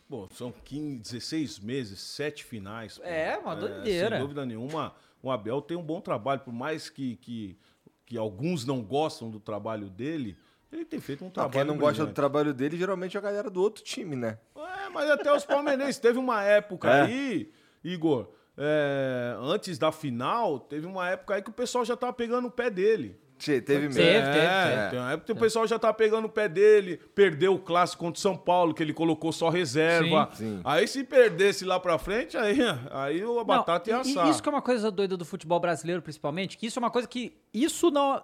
Pô, 0.07 0.27
são 0.33 0.51
15, 0.51 0.99
16 1.01 1.57
meses, 1.59 2.01
sete 2.01 2.43
finais. 2.43 2.97
pô. 2.97 3.03
É, 3.05 3.37
uma 3.37 3.55
doideira. 3.55 4.17
sem 4.17 4.19
dúvida 4.19 4.45
nenhuma, 4.45 4.93
o 5.23 5.31
Abel 5.31 5.61
tem 5.61 5.77
um 5.77 5.81
bom 5.83 6.01
trabalho, 6.01 6.41
por 6.41 6.53
mais 6.53 6.89
que, 6.89 7.15
que, 7.15 7.57
que 8.05 8.17
alguns 8.17 8.65
não 8.65 8.81
gostam 8.83 9.29
do 9.31 9.39
trabalho 9.39 9.89
dele, 9.89 10.37
ele 10.71 10.85
tem 10.85 10.99
feito 10.99 11.21
um 11.23 11.27
Não, 11.27 11.31
trabalho 11.33 11.53
quem 11.53 11.63
não 11.65 11.77
gosta 11.77 11.93
do 11.93 11.97
brilhante. 11.97 12.15
trabalho 12.15 12.53
dele, 12.53 12.77
geralmente 12.77 13.15
é 13.17 13.19
a 13.19 13.23
galera 13.23 13.49
do 13.49 13.61
outro 13.61 13.83
time, 13.83 14.15
né? 14.15 14.37
É, 14.55 14.89
mas 14.89 15.09
até 15.09 15.33
os 15.35 15.45
palmeirenses. 15.45 15.99
Teve 15.99 16.17
uma 16.17 16.43
época 16.43 16.89
É. 16.89 17.01
aí, 17.01 17.51
Igor, 17.83 18.29
é, 18.57 19.35
antes 19.41 19.77
da 19.77 19.91
final, 19.91 20.59
teve 20.59 20.85
uma 20.85 21.09
época 21.09 21.35
aí 21.35 21.41
que 21.41 21.49
o 21.49 21.53
pessoal 21.53 21.83
já 21.85 21.95
tava 21.97 22.13
pegando 22.13 22.47
o 22.47 22.51
pé 22.51 22.69
dele. 22.69 23.19
Che, 23.39 23.59
teve 23.59 23.87
mesmo. 23.87 23.95
Teve, 23.95 24.07
é, 24.17 24.21
teve, 24.21 24.75
teve. 24.75 24.89
tem 24.91 24.99
uma 24.99 25.11
época 25.13 25.25
que 25.25 25.31
o 25.31 25.35
pessoal 25.35 25.65
já 25.65 25.79
tá 25.79 25.91
pegando 25.91 26.25
o 26.25 26.29
pé 26.29 26.47
dele, 26.47 26.97
perdeu 27.15 27.55
o 27.55 27.59
clássico 27.59 28.03
contra 28.05 28.19
o 28.19 28.21
São 28.21 28.37
Paulo, 28.37 28.71
que 28.71 28.83
ele 28.83 28.93
colocou 28.93 29.31
só 29.31 29.49
reserva. 29.49 30.29
Sim, 30.33 30.57
sim. 30.57 30.61
Aí 30.63 30.87
se 30.87 31.03
perdesse 31.03 31.65
lá 31.65 31.79
pra 31.79 31.97
frente, 31.97 32.37
aí, 32.37 32.59
aí 32.91 33.19
a 33.23 33.43
batata 33.43 33.89
ia 33.89 33.95
Não, 33.97 34.03
e- 34.05 34.11
assar. 34.11 34.27
e 34.27 34.29
isso 34.29 34.43
que 34.43 34.47
é 34.47 34.51
uma 34.51 34.61
coisa 34.61 34.91
doida 34.91 35.17
do 35.17 35.25
futebol 35.25 35.59
brasileiro, 35.59 36.03
principalmente, 36.03 36.55
que 36.55 36.67
isso 36.67 36.77
é 36.77 36.81
uma 36.81 36.91
coisa 36.91 37.07
que. 37.07 37.35
Isso 37.51 37.89
não. 37.89 38.23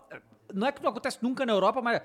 Não 0.53 0.67
é 0.67 0.71
que 0.71 0.83
não 0.83 0.91
acontece 0.91 1.17
nunca 1.21 1.45
na 1.47 1.51
Europa, 1.51 1.81
mas 1.81 1.99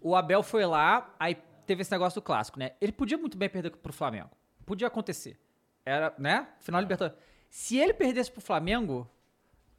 o 0.00 0.16
Abel 0.16 0.42
foi 0.42 0.64
lá, 0.64 1.14
aí 1.18 1.36
teve 1.66 1.82
esse 1.82 1.90
negócio 1.90 2.20
do 2.20 2.24
clássico, 2.24 2.58
né? 2.58 2.72
Ele 2.80 2.92
podia 2.92 3.16
muito 3.18 3.36
bem 3.36 3.48
perder 3.48 3.70
pro 3.70 3.92
Flamengo. 3.92 4.30
Podia 4.66 4.86
acontecer. 4.86 5.38
Era, 5.84 6.12
né? 6.18 6.48
Final 6.60 6.80
Libertadores. 6.80 7.20
Se 7.48 7.76
ele 7.78 7.92
perdesse 7.92 8.30
pro 8.30 8.40
Flamengo, 8.40 9.10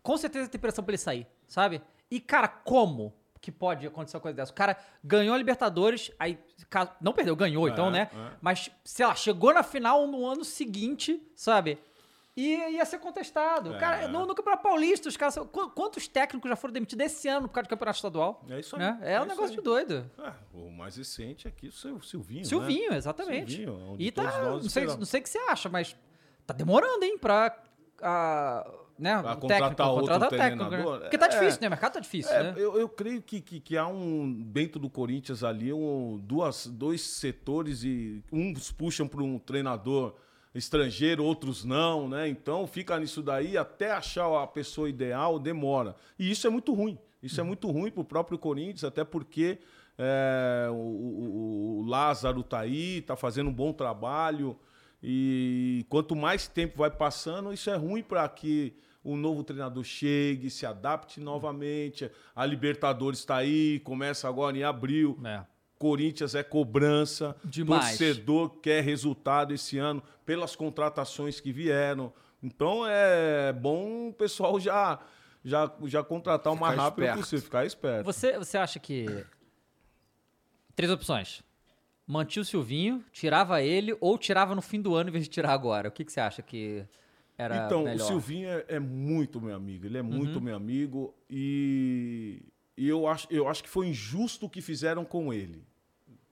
com 0.01 0.17
certeza 0.17 0.49
tem 0.49 0.59
pressão 0.59 0.83
pra 0.83 0.91
ele 0.91 0.97
sair, 0.97 1.27
sabe? 1.47 1.81
E, 2.09 2.19
cara, 2.19 2.47
como 2.47 3.13
que 3.39 3.51
pode 3.51 3.87
acontecer 3.87 4.17
uma 4.17 4.21
coisa 4.21 4.35
dessa? 4.35 4.51
O 4.51 4.55
cara 4.55 4.77
ganhou 5.03 5.33
a 5.33 5.37
Libertadores, 5.37 6.11
aí 6.19 6.37
não 6.99 7.13
perdeu, 7.13 7.35
ganhou, 7.35 7.67
então, 7.67 7.89
né? 7.89 8.09
é. 8.13 8.31
Mas, 8.41 8.69
sei 8.83 9.05
lá, 9.05 9.15
chegou 9.15 9.53
na 9.53 9.63
final 9.63 10.05
no 10.07 10.25
ano 10.25 10.43
seguinte, 10.43 11.21
sabe? 11.35 11.79
E 12.35 12.55
ia 12.75 12.85
ser 12.85 12.97
contestado. 12.99 13.73
É. 13.75 13.77
Cara, 13.77 14.07
no, 14.07 14.25
no 14.25 14.33
Campeonato 14.33 14.63
Paulista, 14.63 15.09
os 15.09 15.17
caras. 15.17 15.35
qu- 15.51 15.69
Quantos 15.71 16.07
técnicos 16.07 16.47
já 16.49 16.55
foram 16.55 16.73
demitidos 16.73 17.05
esse 17.05 17.27
ano 17.27 17.47
por 17.49 17.55
causa 17.55 17.67
do 17.67 17.69
Campeonato 17.69 17.97
Estadual? 17.97 18.45
É 18.49 18.59
isso 18.59 18.75
aí, 18.77 18.81
Né? 18.81 18.99
É, 19.01 19.13
é 19.13 19.19
um 19.19 19.23
isso 19.23 19.29
negócio 19.31 19.51
aí. 19.51 19.57
de 19.57 19.61
doido. 19.61 20.09
Ah, 20.17 20.35
o 20.53 20.69
mais 20.71 20.95
recente 20.95 21.45
aqui, 21.47 21.67
o 21.67 21.71
Sil- 21.75 21.99
Silvinho. 22.01 22.45
Silvinho, 22.45 22.91
né? 22.91 22.97
exatamente. 22.97 23.51
Silvinho, 23.51 23.77
onde 23.91 24.03
e 24.05 24.11
tá. 24.11 24.23
Não 24.43 24.61
sei, 24.61 24.85
não 24.85 25.03
sei 25.05 25.19
o 25.19 25.23
que 25.23 25.29
você 25.29 25.39
acha, 25.39 25.67
mas 25.67 25.93
tá 26.47 26.53
demorando, 26.53 27.03
hein, 27.03 27.17
pra. 27.17 27.53
ah, 28.01 28.65
né, 28.97 29.17
um 29.17 29.23
contratar 29.23 29.47
técnico, 29.69 29.83
outro 29.83 30.01
contratar 30.13 30.29
técnico, 30.29 30.63
né? 30.63 30.69
treinador? 30.69 30.99
Porque 31.01 31.17
tá 31.17 31.25
É. 31.25 31.29
difícil, 31.29 31.59
né? 31.61 31.67
O 31.67 31.71
mercado 31.71 31.93
tá 31.93 31.99
difícil, 31.99 32.31
É, 32.33 32.43
né? 32.43 32.53
eu, 32.55 32.77
eu 32.79 32.87
creio 32.87 33.21
que, 33.21 33.41
que, 33.41 33.59
que 33.59 33.75
há 33.77 33.87
um, 33.87 34.31
dentro 34.31 34.79
do 34.79 34.89
Corinthians 34.89 35.43
ali, 35.43 35.73
um, 35.73 36.17
duas, 36.23 36.67
dois 36.67 37.01
setores 37.01 37.83
e 37.83 38.23
uns 38.31 38.71
puxam 38.71 39.07
para 39.07 39.21
um 39.23 39.37
treinador 39.39 40.15
estrangeiro, 40.53 41.23
outros 41.23 41.63
não, 41.63 42.07
né? 42.09 42.27
Então 42.27 42.67
fica 42.67 42.99
nisso 42.99 43.21
daí, 43.21 43.57
até 43.57 43.91
achar 43.91 44.27
a 44.43 44.47
pessoa 44.47 44.89
ideal 44.89 45.39
demora. 45.39 45.95
E 46.19 46.29
isso 46.31 46.45
é 46.45 46.49
muito 46.49 46.73
ruim. 46.73 46.97
Isso 47.23 47.39
é 47.39 47.43
muito 47.43 47.69
ruim 47.69 47.91
para 47.91 48.01
o 48.01 48.05
próprio 48.05 48.37
Corinthians, 48.37 48.83
até 48.83 49.03
porque 49.03 49.59
é, 49.97 50.67
o, 50.71 50.73
o- 50.73 51.79
o 51.81 51.85
Lázaro 51.85 52.41
tá 52.43 52.59
aí, 52.59 53.01
tá 53.01 53.15
fazendo 53.15 53.49
um 53.49 53.53
bom 53.53 53.71
trabalho. 53.71 54.57
E 55.03 55.85
quanto 55.89 56.15
mais 56.15 56.47
tempo 56.47 56.77
vai 56.79 56.91
passando, 56.91 57.51
isso 57.53 57.69
é 57.69 57.75
ruim 57.75 58.03
para 58.03 58.27
que 58.29 58.73
o 59.03 59.15
novo 59.15 59.43
treinador 59.43 59.83
chegue, 59.83 60.49
se 60.49 60.65
adapte 60.65 61.19
novamente. 61.19 62.09
A 62.35 62.45
Libertadores 62.45 63.19
está 63.19 63.37
aí, 63.37 63.79
começa 63.79 64.27
agora 64.27 64.55
em 64.57 64.63
abril. 64.63 65.17
É. 65.25 65.43
Corinthians 65.81 66.35
é 66.35 66.43
cobrança. 66.43 67.35
Demais. 67.43 67.97
Torcedor 67.97 68.49
quer 68.61 68.83
resultado 68.83 69.51
esse 69.51 69.79
ano 69.79 70.03
pelas 70.23 70.55
contratações 70.55 71.39
que 71.39 71.51
vieram. 71.51 72.13
Então 72.43 72.85
é 72.87 73.51
bom 73.51 74.09
o 74.09 74.13
pessoal 74.13 74.59
já, 74.59 74.99
já, 75.43 75.71
já 75.85 76.03
contratar 76.03 76.53
o 76.53 76.59
mais 76.59 76.77
rápido 76.77 77.03
esperto. 77.03 77.19
possível, 77.19 77.43
ficar 77.45 77.65
esperto. 77.65 78.05
Você, 78.05 78.37
você 78.37 78.57
acha 78.59 78.79
que. 78.79 79.05
Três 80.75 80.91
opções. 80.91 81.41
Mantinha 82.05 82.41
o 82.41 82.45
Silvinho, 82.45 83.03
tirava 83.11 83.61
ele 83.61 83.95
ou 83.99 84.17
tirava 84.17 84.53
no 84.53 84.61
fim 84.61 84.81
do 84.81 84.93
ano 84.95 85.09
em 85.09 85.13
vez 85.13 85.23
de 85.25 85.29
tirar 85.29 85.51
agora? 85.53 85.89
O 85.89 85.91
que, 85.91 86.03
que 86.05 86.11
você 86.11 86.19
acha 86.19 86.41
que 86.41 86.83
era 87.37 87.65
Então, 87.65 87.83
melhor? 87.83 88.03
o 88.03 88.07
Silvinho 88.07 88.49
é, 88.49 88.65
é 88.69 88.79
muito 88.79 89.39
meu 89.41 89.55
amigo, 89.55 89.85
ele 89.85 89.97
é 89.97 90.01
muito 90.01 90.35
Uhum. 90.35 90.41
meu 90.41 90.55
amigo 90.55 91.13
e, 91.29 92.41
e 92.77 92.87
eu, 92.87 93.07
acho, 93.07 93.27
eu 93.29 93.47
acho 93.47 93.63
que 93.63 93.69
foi 93.69 93.87
injusto 93.87 94.47
o 94.47 94.49
que 94.49 94.61
fizeram 94.61 95.05
com 95.05 95.31
ele 95.33 95.63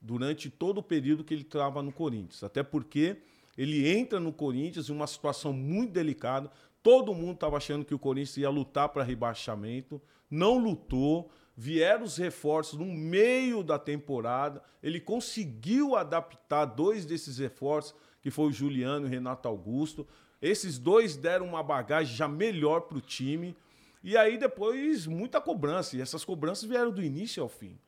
durante 0.00 0.48
todo 0.48 0.78
o 0.78 0.82
período 0.82 1.24
que 1.24 1.34
ele 1.34 1.42
estava 1.42 1.82
no 1.82 1.92
Corinthians. 1.92 2.42
Até 2.42 2.62
porque 2.62 3.18
ele 3.56 3.88
entra 3.88 4.18
no 4.18 4.32
Corinthians 4.32 4.88
em 4.88 4.92
uma 4.92 5.06
situação 5.06 5.52
muito 5.52 5.92
delicada. 5.92 6.50
Todo 6.82 7.14
mundo 7.14 7.34
estava 7.34 7.56
achando 7.56 7.84
que 7.84 7.94
o 7.94 7.98
Corinthians 7.98 8.38
ia 8.38 8.48
lutar 8.48 8.88
para 8.88 9.04
rebaixamento, 9.04 10.00
não 10.30 10.58
lutou. 10.58 11.30
Vieram 11.56 12.04
os 12.04 12.16
reforços 12.16 12.78
no 12.78 12.86
meio 12.86 13.62
da 13.62 13.78
temporada. 13.78 14.62
Ele 14.82 14.98
conseguiu 14.98 15.94
adaptar 15.94 16.64
dois 16.64 17.04
desses 17.04 17.36
reforços, 17.36 17.94
que 18.22 18.30
foi 18.30 18.46
o 18.46 18.52
Juliano 18.52 19.04
e 19.04 19.08
o 19.08 19.10
Renato 19.10 19.46
Augusto. 19.46 20.06
Esses 20.40 20.78
dois 20.78 21.16
deram 21.16 21.46
uma 21.46 21.62
bagagem 21.62 22.16
já 22.16 22.26
melhor 22.26 22.82
para 22.82 22.96
o 22.96 23.02
time. 23.02 23.54
E 24.02 24.16
aí 24.16 24.38
depois 24.38 25.06
muita 25.06 25.38
cobrança. 25.38 25.96
E 25.96 26.00
essas 26.00 26.24
cobranças 26.24 26.66
vieram 26.66 26.90
do 26.90 27.02
início 27.02 27.42
ao 27.42 27.48
fim. 27.48 27.78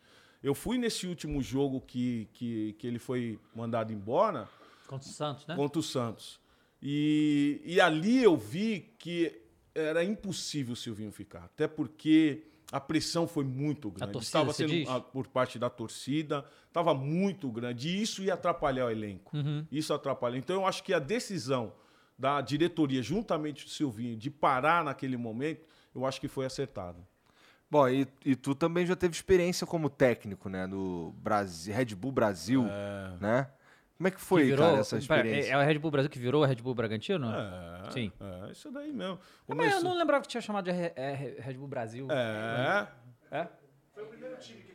Eu 0.43 0.55
fui 0.55 0.77
nesse 0.79 1.07
último 1.07 1.41
jogo 1.43 1.81
que, 1.81 2.29
que, 2.33 2.73
que 2.79 2.87
ele 2.87 2.99
foi 2.99 3.39
mandado 3.55 3.93
embora 3.93 4.49
Contra 4.87 5.09
o 5.09 5.13
Santos, 5.13 5.47
né? 5.47 5.55
contra 5.57 5.79
o 5.79 5.83
Santos. 5.83 6.41
E, 6.83 7.61
e 7.65 7.81
ali 7.81 8.23
eu 8.23 8.37
vi 8.37 8.93
que 8.99 9.41
era 9.75 10.03
impossível 10.05 10.73
o 10.73 10.77
Silvinho 10.77 11.13
ficar. 11.13 11.45
Até 11.45 11.67
porque 11.69 12.43
a 12.73 12.81
pressão 12.81 13.27
foi 13.29 13.45
muito 13.45 13.89
grande. 13.91 14.13
Estava 14.19 14.53
sendo 14.53 14.91
a- 14.91 15.01
por 15.01 15.29
parte 15.29 15.59
da 15.59 15.71
torcida, 15.71 16.45
estava 16.67 16.93
muito 16.93 17.51
grande. 17.51 17.89
E 17.89 18.03
isso 18.03 18.23
ia 18.23 18.35
atrapalhar 18.35 18.87
o 18.87 18.91
elenco. 18.91 19.35
Uhum. 19.37 19.65
Isso 19.71 19.95
atrapalha. 19.95 20.37
Então 20.37 20.57
eu 20.57 20.67
acho 20.67 20.83
que 20.83 20.93
a 20.93 20.99
decisão 20.99 21.73
da 22.19 22.41
diretoria, 22.41 23.03
juntamente 23.03 23.65
com 23.65 23.69
o 23.71 23.73
Silvinho, 23.73 24.17
de 24.17 24.31
parar 24.31 24.85
naquele 24.85 25.17
momento, 25.17 25.65
eu 25.95 26.05
acho 26.05 26.21
que 26.21 26.29
foi 26.29 26.45
acertada. 26.47 26.99
Bom, 27.73 27.89
e, 27.89 28.07
e 28.23 28.37
tu 28.37 28.55
também 28.55 28.85
já 28.85 28.95
teve 28.95 29.15
experiência 29.15 29.67
como 29.67 29.89
técnico, 29.89 30.51
né? 30.51 30.67
No 30.67 31.11
Brasil, 31.17 31.75
Red 31.75 31.95
Bull 31.95 32.13
Brasil, 32.13 32.65
né? 33.19 33.49
Como 33.97 34.09
é 34.09 34.11
que 34.11 34.21
foi, 34.21 34.43
Que 34.43 34.49
virou- 34.49 34.67
cara, 34.67 34.81
essa 34.81 34.97
Pera, 34.97 35.01
experiência? 35.03 35.49
é, 35.49 35.53
é 35.55 35.57
o 35.57 35.65
Red 35.65 35.79
Bull 35.79 35.91
Brasil 35.91 36.11
que 36.11 36.19
virou 36.19 36.43
o 36.43 36.45
Red 36.45 36.57
Bull 36.57 36.75
Bragantino? 36.75 37.33
É, 37.35 37.91
Sim. 37.91 38.13
É, 38.21 38.53
isso 38.53 38.71
daí 38.71 38.93
mesmo. 38.93 39.19
Mas 39.49 39.73
eu 39.73 39.83
não 39.83 39.97
lembrava 39.97 40.21
que 40.21 40.29
tinha 40.29 40.43
chamado 40.43 40.65
de 40.65 40.71
é, 40.71 41.37
Red 41.39 41.55
Bull 41.55 41.67
Brasil. 41.67 42.09
É. 42.11 42.89
É? 43.31 43.49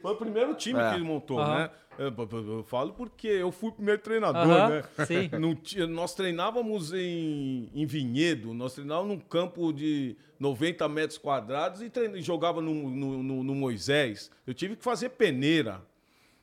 Foi 0.02 0.12
o 0.14 0.16
primeiro 0.16 0.56
time 0.56 0.80
É. 0.80 0.90
que 0.90 0.96
ele 0.96 1.04
montou, 1.04 1.40
Aham. 1.40 1.56
né? 1.66 1.70
Eu, 1.98 2.14
eu- 2.32 2.58
eu 2.58 2.64
falo 2.64 2.94
porque 2.94 3.28
eu 3.28 3.52
fui 3.52 3.70
o 3.70 3.74
primeiro 3.74 4.02
treinador, 4.02 4.42
Aham, 4.44 4.70
né? 4.70 4.84
sim. 5.06 5.30
Não 5.40 5.88
nós 5.90 6.14
treinávamos 6.14 6.94
em, 6.94 7.70
em 7.74 7.86
Vinhedo, 7.86 8.54
nós 8.54 8.74
treinávamos 8.74 9.16
num 9.18 9.20
campo 9.20 9.72
de 9.74 10.16
90 10.40 10.88
metros 10.90 11.18
quadrados 11.18 11.82
e 11.82 11.90
trein- 11.90 12.22
jogava 12.22 12.62
no, 12.62 12.74
no- 12.90 13.24
no- 13.24 13.44
no 13.44 13.56
Moisés. 13.56 14.30
Eu 14.46 14.54
tive 14.54 14.76
que 14.76 14.84
fazer 14.84 15.10
peneira. 15.10 15.82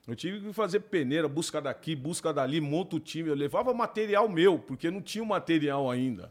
Eu 0.07 0.15
tive 0.15 0.41
que 0.41 0.53
fazer 0.53 0.81
peneira, 0.81 1.27
busca 1.29 1.63
daqui, 1.63 1.97
busca 1.97 2.33
dali, 2.33 2.61
monta 2.61 2.97
o 2.97 3.01
time. 3.01 3.29
Eu 3.31 3.35
levava 3.35 3.73
material 3.73 4.29
meu, 4.29 4.59
porque 4.59 4.91
não 4.91 5.01
tinha 5.01 5.25
o 5.25 5.27
material 5.27 5.91
ainda. 5.91 6.31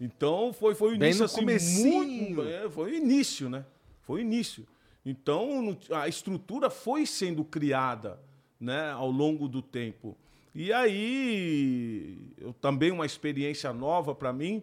Então 0.00 0.52
foi, 0.52 0.74
foi 0.76 0.92
o 0.92 0.94
início 0.94 1.24
assim, 1.24 1.44
muito. 1.44 2.42
é, 2.42 2.70
foi 2.70 2.92
o 2.92 2.94
início, 2.94 3.48
né? 3.50 3.64
Foi 4.02 4.20
o 4.20 4.22
início. 4.22 4.64
Então 5.04 5.76
a 5.90 6.06
estrutura 6.06 6.70
foi 6.70 7.06
sendo 7.06 7.42
criada 7.44 8.20
né, 8.60 8.90
ao 8.92 9.10
longo 9.10 9.48
do 9.48 9.62
tempo. 9.62 10.16
E 10.54 10.72
aí, 10.72 12.18
eu, 12.38 12.52
também 12.54 12.90
uma 12.90 13.06
experiência 13.06 13.72
nova 13.72 14.14
para 14.14 14.32
mim. 14.32 14.62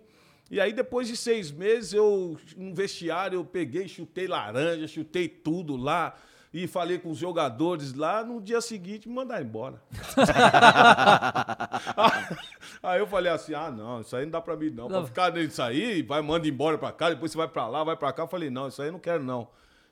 E 0.52 0.60
aí, 0.60 0.74
depois 0.74 1.08
de 1.08 1.16
seis 1.16 1.52
meses, 1.52 1.94
eu, 1.94 2.38
no 2.58 2.74
vestiário, 2.76 3.40
eu 3.40 3.46
peguei, 3.46 3.88
chutei 3.88 4.28
laranja, 4.28 4.88
chutei 4.88 5.28
tudo 5.28 5.76
lá. 5.76 6.16
E 6.54 6.68
falei 6.68 6.98
com 6.98 7.10
os 7.12 7.18
jogadores 7.18 7.94
lá, 7.94 8.24
no 8.24 8.40
dia 8.40 8.62
seguinte 8.62 9.10
me 9.10 9.16
mandaram 9.16 9.44
embora. 9.44 9.82
aí 12.82 13.00
eu 13.00 13.08
falei 13.08 13.32
assim: 13.32 13.54
ah, 13.54 13.70
não, 13.72 14.02
isso 14.02 14.16
aí 14.16 14.26
não 14.26 14.32
dá 14.32 14.42
pra 14.42 14.56
mim, 14.56 14.70
não. 14.70 14.88
Pra 14.88 15.00
Não. 15.00 15.06
ficar 15.06 15.34
nisso 15.34 15.62
aí, 15.62 16.02
vai, 16.02 16.22
manda 16.22 16.48
embora 16.48 16.78
pra 16.78 16.92
cá, 16.94 17.10
depois 17.10 17.32
você 17.32 17.38
vai 17.38 17.48
pra 17.48 17.68
lá, 17.68 17.84
vai 17.84 17.96
pra 17.98 18.14
cá. 18.14 18.24
Eu 18.24 18.28
falei: 18.28 18.50
não, 18.50 18.68
isso 18.68 18.82
aí 18.82 18.88
eu 18.88 18.92
não 18.94 19.00
quero, 19.00 19.24
não. 19.24 19.48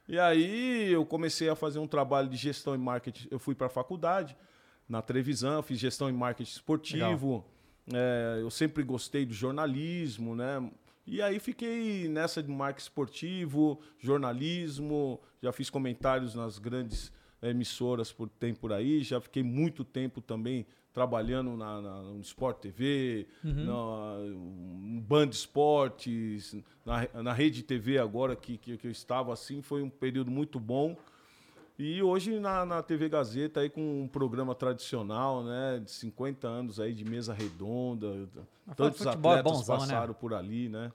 E 0.08 0.20
aí 0.20 0.92
eu 0.92 1.06
comecei 1.06 1.50
a 1.50 1.56
fazer 1.56 1.80
um 1.80 1.88
trabalho 1.88 2.28
de 2.28 2.36
gestão 2.36 2.76
e 2.76 2.78
marketing. 2.78 3.28
Eu 3.32 3.40
fui 3.40 3.56
pra 3.56 3.70
faculdade, 3.70 4.36
na 4.88 5.02
televisão, 5.02 5.62
fiz 5.64 5.80
gestão 5.80 6.10
e 6.10 6.14
marketing 6.14 6.52
esportivo. 6.52 7.46
É, 7.92 8.40
eu 8.42 8.50
sempre 8.50 8.84
gostei 8.84 9.26
do 9.26 9.34
jornalismo, 9.34 10.36
né? 10.36 10.70
E 11.06 11.22
aí 11.22 11.40
fiquei 11.40 12.08
nessa 12.08 12.42
de 12.42 12.50
marketing 12.50 12.88
esportivo, 12.88 13.82
jornalismo, 14.00 15.20
já 15.42 15.52
fiz 15.52 15.70
comentários 15.70 16.34
nas 16.34 16.58
grandes 16.58 17.12
emissoras 17.42 18.12
por 18.12 18.30
tempo 18.30 18.62
por 18.62 18.72
aí, 18.72 19.04
já 19.04 19.20
fiquei 19.20 19.44
muito 19.44 19.84
tempo 19.84 20.22
também 20.22 20.66
trabalhando 20.94 21.58
na, 21.58 21.82
na- 21.82 22.02
no 22.04 22.20
Sport 22.22 22.60
TV, 22.60 23.28
na 23.44 24.18
no 24.20 25.02
Band 25.02 25.30
Esportes, 25.30 26.56
na, 26.86 27.08
na 27.24 27.34
Rede 27.34 27.64
TV 27.64 27.98
agora 27.98 28.36
que, 28.36 28.58
que, 28.58 28.78
que 28.78 28.88
eu 28.88 28.92
estava 28.92 29.34
assim, 29.34 29.62
foi 29.62 29.82
um 29.82 29.90
período 29.90 30.30
muito 30.32 30.60
bom. 30.60 30.96
E 31.80 32.04
hoje 32.04 32.40
na, 32.40 32.64
na 32.66 32.84
TV 32.84 33.10
Gazeta 33.10 33.62
aí 33.62 33.70
com 33.70 34.04
um 34.04 34.08
programa 34.08 34.54
tradicional, 34.54 35.44
né, 35.44 35.82
de 35.84 35.90
50 35.90 36.48
anos 36.48 36.80
aí 36.80 36.94
de 36.94 37.04
mesa 37.04 37.34
redonda, 37.34 38.30
tantos 38.76 39.00
futebol 39.02 39.32
é 39.34 39.40
atletas 39.40 39.52
bonzão, 39.60 39.76
né? 39.78 39.82
passaram 39.82 40.14
por 40.14 40.34
ali, 40.36 40.70
né? 40.70 40.92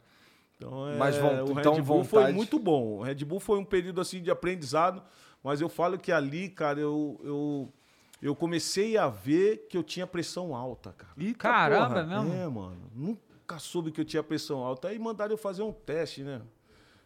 Então, 0.57 0.89
é, 0.89 0.97
Mas 0.97 1.17
von- 1.17 1.43
o 1.43 1.53
Red 1.53 1.61
então 1.61 1.83
Bull 1.83 2.05
foi 2.05 2.21
vontade- 2.21 2.37
muito 2.37 2.59
bom. 2.59 2.99
O 2.99 3.03
Red 3.03 3.17
Bull 3.25 3.41
foi 3.41 3.59
um 3.59 3.65
período 3.65 4.01
assim 4.01 4.23
de 4.23 4.31
aprendizado, 4.31 5.03
mas 5.43 5.61
eu 5.61 5.69
falo 5.69 5.99
que 5.99 6.13
ali, 6.13 6.49
cara, 6.49 6.79
eu, 6.81 7.21
eu, 7.25 7.73
eu 8.21 8.35
comecei 8.35 8.97
a 8.97 9.09
ver 9.09 9.67
que 9.69 9.77
eu 9.77 9.83
tinha 9.83 10.07
pressão 10.07 10.55
alta, 10.55 10.93
cara. 10.93 11.13
Eita 11.17 11.39
Caramba, 11.39 11.89
porra. 12.03 12.23
mesmo? 12.23 12.35
É, 12.35 12.49
mano. 12.49 12.91
Nunca 12.95 13.59
soube 13.59 13.91
que 13.93 14.01
eu 14.01 14.05
tinha 14.05 14.23
pressão 14.23 14.59
alta. 14.59 14.89
Aí 14.89 14.99
mandaram 14.99 15.33
eu 15.33 15.39
fazer 15.39 15.63
um 15.63 15.73
teste, 15.73 16.23
né? 16.23 16.43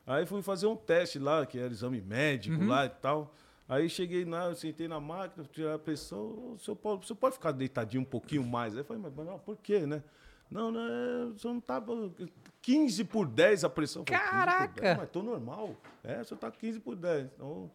Aí 0.06 0.26
fui 0.26 0.42
fazer 0.42 0.66
um 0.66 0.74
teste 0.76 1.18
lá, 1.18 1.46
que 1.46 1.58
era 1.58 1.72
exame 1.72 2.00
médico 2.00 2.64
lá 2.64 2.86
e 2.86 2.90
tal. 2.90 3.34
Aí 3.68 3.88
cheguei 3.88 4.24
lá, 4.24 4.46
eu 4.46 4.54
sentei 4.54 4.88
na 4.88 4.98
máquina, 5.00 5.46
tirar 5.52 5.74
a 5.74 5.78
pressão. 5.78 6.54
"Ô, 6.54 6.58
Seu 6.58 6.74
Paulo, 6.74 7.00
você 7.02 7.14
pode 7.14 7.34
ficar 7.36 7.52
deitadinho 7.52 8.02
um 8.02 8.06
pouquinho 8.06 8.44
mais? 8.44 8.74
Aí 8.74 8.80
eu 8.80 8.84
falei, 8.84 9.00
mas 9.02 9.14
não, 9.26 9.38
por 9.38 9.56
quê, 9.56 9.86
né? 9.86 10.02
Não, 10.50 10.70
não, 10.70 10.80
é, 10.80 11.26
você 11.32 11.48
não 11.48 11.60
tá. 11.60 11.82
15 12.60 13.04
por 13.04 13.26
10 13.26 13.64
a 13.64 13.70
pressão. 13.70 14.02
Eu 14.02 14.06
falei, 14.06 14.20
15 14.20 14.30
por 14.32 14.46
Caraca! 14.46 14.80
10? 14.82 14.96
Mas 14.98 15.10
tô 15.10 15.22
normal. 15.22 15.74
É, 16.04 16.18
você 16.22 16.36
tá 16.36 16.50
15 16.50 16.80
por 16.80 16.94
10. 16.96 17.30
Então, 17.34 17.70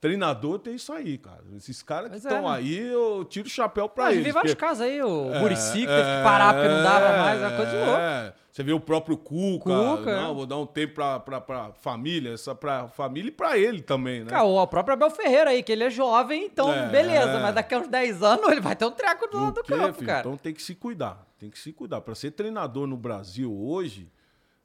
treinador 0.00 0.58
tem 0.58 0.74
isso 0.74 0.92
aí, 0.92 1.18
cara. 1.18 1.42
Esses 1.56 1.82
caras 1.82 2.08
que 2.10 2.14
é, 2.14 2.18
estão 2.18 2.42
né? 2.42 2.48
aí, 2.56 2.78
eu 2.78 3.24
tiro 3.24 3.46
o 3.46 3.50
chapéu 3.50 3.88
pra 3.88 4.06
Ah, 4.06 4.12
eles. 4.12 4.24
vi 4.24 4.30
vários 4.32 4.52
porque- 4.54 4.66
casos 4.66 4.82
aí, 4.82 5.02
o 5.02 5.24
Muricy 5.40 5.80
que 5.80 5.86
teve 5.86 6.02
que 6.02 6.22
parar 6.22 6.54
porque 6.54 6.68
não 6.68 6.82
dava 6.82 7.18
mais, 7.18 7.42
é 7.42 7.46
uma 7.46 7.56
coisa 7.56 7.70
de 7.72 7.76
louco. 7.78 8.00
é, 8.00 8.34
Você 8.50 8.62
vê 8.64 8.72
o 8.72 8.80
próprio 8.80 9.16
Cuca, 9.16 9.70
Cuca, 9.70 10.16
não, 10.20 10.30
é. 10.30 10.34
vou 10.34 10.44
dar 10.46 10.56
um 10.56 10.66
tempo 10.66 10.94
pra, 10.94 11.20
pra, 11.20 11.40
pra 11.40 11.72
família, 11.74 12.32
essa 12.34 12.54
pra 12.56 12.88
família 12.88 13.28
e 13.28 13.32
pra 13.32 13.56
ele 13.56 13.80
também, 13.82 14.20
né? 14.24 14.30
Cara, 14.30 14.42
o 14.44 14.66
próprio 14.66 14.94
Abel 14.94 15.10
Ferreira 15.10 15.50
aí, 15.50 15.62
que 15.62 15.70
ele 15.70 15.84
é 15.84 15.90
jovem, 15.90 16.44
então 16.46 16.72
É. 16.72 16.88
beleza, 16.88 17.38
mas 17.40 17.54
daqui 17.54 17.74
a 17.74 17.78
uns 17.78 17.88
10 17.88 18.20
anos 18.22 18.48
ele 18.50 18.60
vai 18.60 18.74
ter 18.74 18.84
um 18.84 18.90
treco 18.90 19.28
do 19.28 19.38
lado 19.40 19.54
do 19.54 19.62
campo, 19.62 19.92
filho? 19.94 20.06
cara. 20.06 20.20
Então 20.20 20.36
tem 20.36 20.52
que 20.52 20.62
se 20.62 20.74
cuidar, 20.74 21.24
tem 21.38 21.50
que 21.50 21.58
se 21.58 21.72
cuidar. 21.72 22.00
Pra 22.00 22.14
ser 22.16 22.32
treinador 22.32 22.86
no 22.88 22.96
Brasil 22.96 23.52
hoje, 23.56 24.10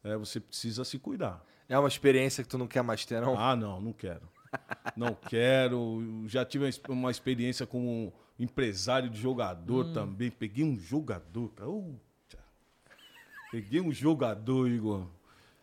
é, 0.04 0.15
você 0.17 0.39
precisa 0.39 0.84
se 0.84 0.98
cuidar. 0.98 1.43
É 1.69 1.78
uma 1.78 1.88
experiência 1.88 2.43
que 2.43 2.50
tu 2.50 2.58
não 2.58 2.67
quer 2.67 2.82
mais 2.82 3.06
ter, 3.06 3.22
não? 3.22 3.38
Ah, 3.39 3.56
não, 3.56 3.80
não 3.80 3.93
quero. 3.93 4.33
Não 4.96 5.13
quero. 5.13 6.24
Já 6.28 6.46
tive 6.46 6.63
uma 6.66 6.70
ex- 6.70 6.82
uma 6.89 7.12
experiência 7.12 7.66
com 7.66 7.80
um 7.80 8.12
empresário 8.39 9.10
de 9.10 9.20
jogador 9.20 9.86
Hum. 9.88 9.94
também. 9.94 10.30
Peguei 10.32 10.63
um 10.63 10.76
jogador, 10.78 11.50
cara. 11.50 11.70
Peguei 13.52 13.82
um 13.82 13.92
jogador, 13.92 14.68
Igor. 14.70 15.06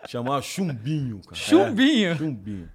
Chamava 0.06 0.40
Chumbinho, 0.40 1.20
cara. 1.22 1.34
Chumbinho. 1.34 2.10
É, 2.12 2.16
chumbinho. 2.16 2.70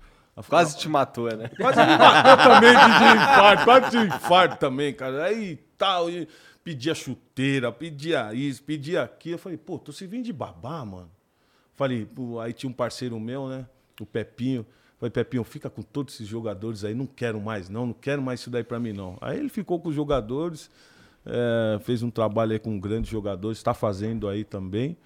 Quase 0.49 0.77
te 0.77 0.89
matou, 0.89 1.33
né? 1.35 1.49
Quase 1.57 1.79
me 1.79 1.97
matou 1.97 2.37
também 2.37 2.73
de, 2.73 3.15
infarto, 3.15 3.63
quase 3.63 3.89
de 3.91 3.97
infarto 4.05 4.57
também, 4.57 4.93
cara. 4.93 5.23
Aí 5.25 5.55
tal, 5.77 6.09
e 6.09 6.27
pedia 6.61 6.93
chuteira, 6.93 7.71
pedia 7.71 8.33
isso, 8.33 8.61
pedia 8.61 9.03
aquilo. 9.03 9.35
Eu 9.35 9.39
falei, 9.39 9.57
pô, 9.57 9.79
tô 9.79 9.93
servindo 9.93 10.25
de 10.25 10.33
babá, 10.33 10.83
mano. 10.83 11.09
Falei, 11.73 12.05
pô, 12.05 12.39
aí 12.41 12.51
tinha 12.51 12.69
um 12.69 12.73
parceiro 12.73 13.17
meu, 13.19 13.47
né? 13.47 13.65
O 13.99 14.05
Pepinho. 14.05 14.65
Falei, 14.99 15.11
Pepinho, 15.11 15.43
fica 15.43 15.69
com 15.69 15.81
todos 15.81 16.15
esses 16.15 16.27
jogadores 16.27 16.83
aí, 16.85 16.93
não 16.93 17.05
quero 17.05 17.39
mais, 17.41 17.69
não, 17.69 17.87
não 17.87 17.93
quero 17.93 18.21
mais 18.21 18.39
isso 18.39 18.49
daí 18.49 18.63
pra 18.63 18.79
mim, 18.79 18.93
não. 18.93 19.17
Aí 19.19 19.37
ele 19.37 19.49
ficou 19.49 19.79
com 19.79 19.89
os 19.89 19.95
jogadores, 19.95 20.69
é, 21.25 21.79
fez 21.81 22.01
um 22.01 22.09
trabalho 22.09 22.53
aí 22.53 22.59
com 22.59 22.79
grandes 22.79 23.09
jogadores, 23.09 23.57
está 23.57 23.73
fazendo 23.73 24.27
aí 24.27 24.43
também. 24.43 24.97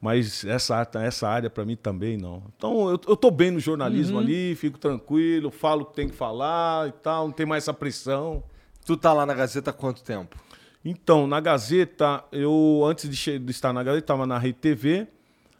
Mas 0.00 0.44
essa, 0.44 0.88
essa 0.94 1.28
área 1.28 1.50
para 1.50 1.64
mim 1.64 1.74
também 1.74 2.16
não. 2.16 2.42
Então 2.56 2.88
eu, 2.88 3.00
eu 3.08 3.16
tô 3.16 3.30
bem 3.30 3.50
no 3.50 3.58
jornalismo 3.58 4.18
ali, 4.18 4.54
fico 4.54 4.78
tranquilo, 4.78 5.50
falo 5.50 5.82
o 5.82 5.86
que 5.86 5.94
tem 5.94 6.08
que 6.08 6.14
falar 6.14 6.88
e 6.88 6.92
tal, 6.92 7.26
não 7.26 7.32
tem 7.32 7.44
mais 7.44 7.64
essa 7.64 7.74
pressão. 7.74 8.44
Tu 8.86 8.96
tá 8.96 9.12
lá 9.12 9.26
na 9.26 9.34
Gazeta 9.34 9.70
há 9.70 9.72
quanto 9.72 10.02
tempo? 10.02 10.36
Então, 10.84 11.26
na 11.26 11.40
Gazeta, 11.40 12.24
eu 12.30 12.82
antes 12.86 13.10
de, 13.10 13.38
de 13.38 13.50
estar 13.50 13.72
na 13.72 13.82
Gazeta, 13.82 14.04
estava 14.04 14.26
na 14.26 14.38
Rede 14.38 14.58
TV. 14.58 15.08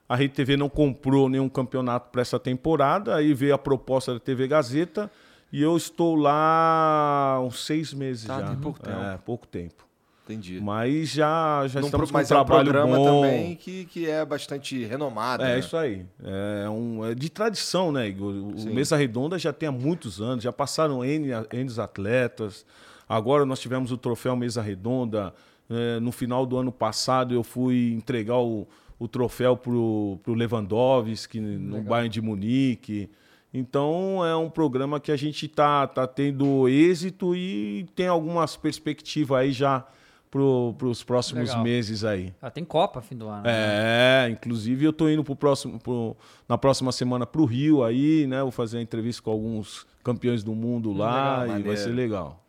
A 0.08 0.16
Rede 0.16 0.32
TV 0.34 0.56
não 0.56 0.68
comprou 0.68 1.28
nenhum 1.28 1.48
campeonato 1.48 2.10
para 2.10 2.22
essa 2.22 2.38
temporada. 2.38 3.14
Aí 3.14 3.34
veio 3.34 3.54
a 3.54 3.58
proposta 3.58 4.14
da 4.14 4.20
TV 4.20 4.48
Gazeta 4.48 5.10
e 5.52 5.62
eu 5.62 5.76
estou 5.76 6.14
lá 6.16 7.38
uns 7.42 7.64
seis 7.64 7.92
meses 7.92 8.26
Tá, 8.26 8.40
já. 8.40 8.46
tem 8.48 8.56
pouco 8.56 8.80
tempo. 8.80 9.00
É, 9.00 9.18
pouco 9.18 9.46
tempo. 9.46 9.88
Entendi. 10.24 10.60
Mas 10.60 11.08
já, 11.08 11.66
já 11.68 11.80
Num 11.80 11.86
estamos 11.86 12.10
com 12.10 12.18
um 12.18 12.20
é 12.20 12.22
um 12.24 12.26
trabalho 12.26 12.70
programa 12.70 12.96
bom. 12.96 13.22
também 13.22 13.54
que, 13.56 13.86
que 13.86 14.08
é 14.08 14.22
bastante 14.26 14.84
renomado. 14.84 15.42
É 15.42 15.54
né? 15.54 15.58
isso 15.58 15.74
aí. 15.74 16.04
É, 16.22 16.68
um, 16.68 17.04
é 17.06 17.14
de 17.14 17.30
tradição, 17.30 17.90
né, 17.90 18.08
Igor? 18.08 18.34
O 18.34 18.58
Sim. 18.58 18.74
Mesa 18.74 18.94
Redonda 18.94 19.38
já 19.38 19.54
tem 19.54 19.70
há 19.70 19.72
muitos 19.72 20.20
anos, 20.20 20.44
já 20.44 20.52
passaram 20.52 21.02
N, 21.02 21.28
N 21.50 21.80
atletas. 21.80 22.66
Agora 23.08 23.46
nós 23.46 23.58
tivemos 23.58 23.90
o 23.90 23.96
troféu 23.96 24.36
Mesa 24.36 24.60
Redonda. 24.60 25.32
É, 25.70 25.98
no 26.00 26.12
final 26.12 26.44
do 26.44 26.58
ano 26.58 26.72
passado 26.72 27.34
eu 27.34 27.42
fui 27.42 27.92
entregar 27.94 28.36
o, 28.36 28.66
o 28.98 29.06
troféu 29.08 29.56
pro, 29.56 30.18
pro 30.22 30.34
Lewandowski 30.34 31.40
no 31.40 31.82
Bayern 31.82 32.08
de 32.08 32.20
Munique. 32.20 33.10
Então 33.54 34.24
é 34.26 34.36
um 34.36 34.50
programa 34.50 35.00
que 35.00 35.10
a 35.10 35.16
gente 35.16 35.48
tá, 35.48 35.86
tá 35.86 36.06
tendo 36.06 36.68
êxito 36.68 37.34
e 37.34 37.86
tem 37.94 38.06
algumas 38.06 38.56
perspectivas 38.56 39.38
aí 39.40 39.52
já 39.52 39.86
para 40.30 40.42
os 40.42 41.02
próximos 41.02 41.48
Legal. 41.48 41.64
meses 41.64 42.04
aí. 42.04 42.34
Ah, 42.42 42.50
tem 42.50 42.62
Copa 42.62 43.00
fim 43.00 43.16
do 43.16 43.26
ano. 43.28 43.44
né? 43.44 44.26
É, 44.26 44.28
inclusive 44.30 44.84
eu 44.84 44.92
tô 44.92 45.08
indo 45.08 45.24
pro 45.24 45.34
próximo, 45.34 45.78
pro- 45.80 46.14
na 46.46 46.58
próxima 46.58 46.92
semana 46.92 47.24
pro 47.26 47.46
Rio 47.46 47.82
aí, 47.82 48.26
né? 48.26 48.42
Vou 48.42 48.50
fazer 48.50 48.76
uma 48.76 48.82
entrevista 48.82 49.22
com 49.22 49.30
alguns 49.30 49.86
campeões 50.04 50.44
do 50.44 50.54
mundo 50.54 50.92
lá 50.92 51.38
legal, 51.40 51.44
e 51.44 51.48
vai 51.48 51.58
maneiro. 51.60 51.76
ser 51.80 51.90
legal. 51.94 52.44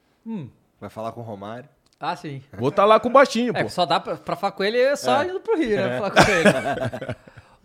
Vai 0.82 0.90
falar 0.90 1.14
com 1.14 1.22
o 1.22 1.24
Romário. 1.24 1.70
Ah, 2.00 2.16
sim. 2.16 2.42
Vou 2.54 2.70
estar 2.70 2.86
lá 2.86 3.00
com 3.00 3.10
o 3.10 3.12
baixinho, 3.12 3.52
É, 3.56 3.64
pô. 3.64 3.70
só 3.70 3.86
dá 3.86 4.00
pra, 4.00 4.16
pra 4.16 4.36
falar 4.36 4.52
com 4.54 4.64
ele 4.64 4.78
é 4.80 4.96
só 4.96 5.24
indo 5.24 5.40
pro 5.42 5.58
Rio, 5.58 5.76
né? 5.76 5.98
Falar 6.00 6.12
com 6.12 6.32
ele. 6.32 7.16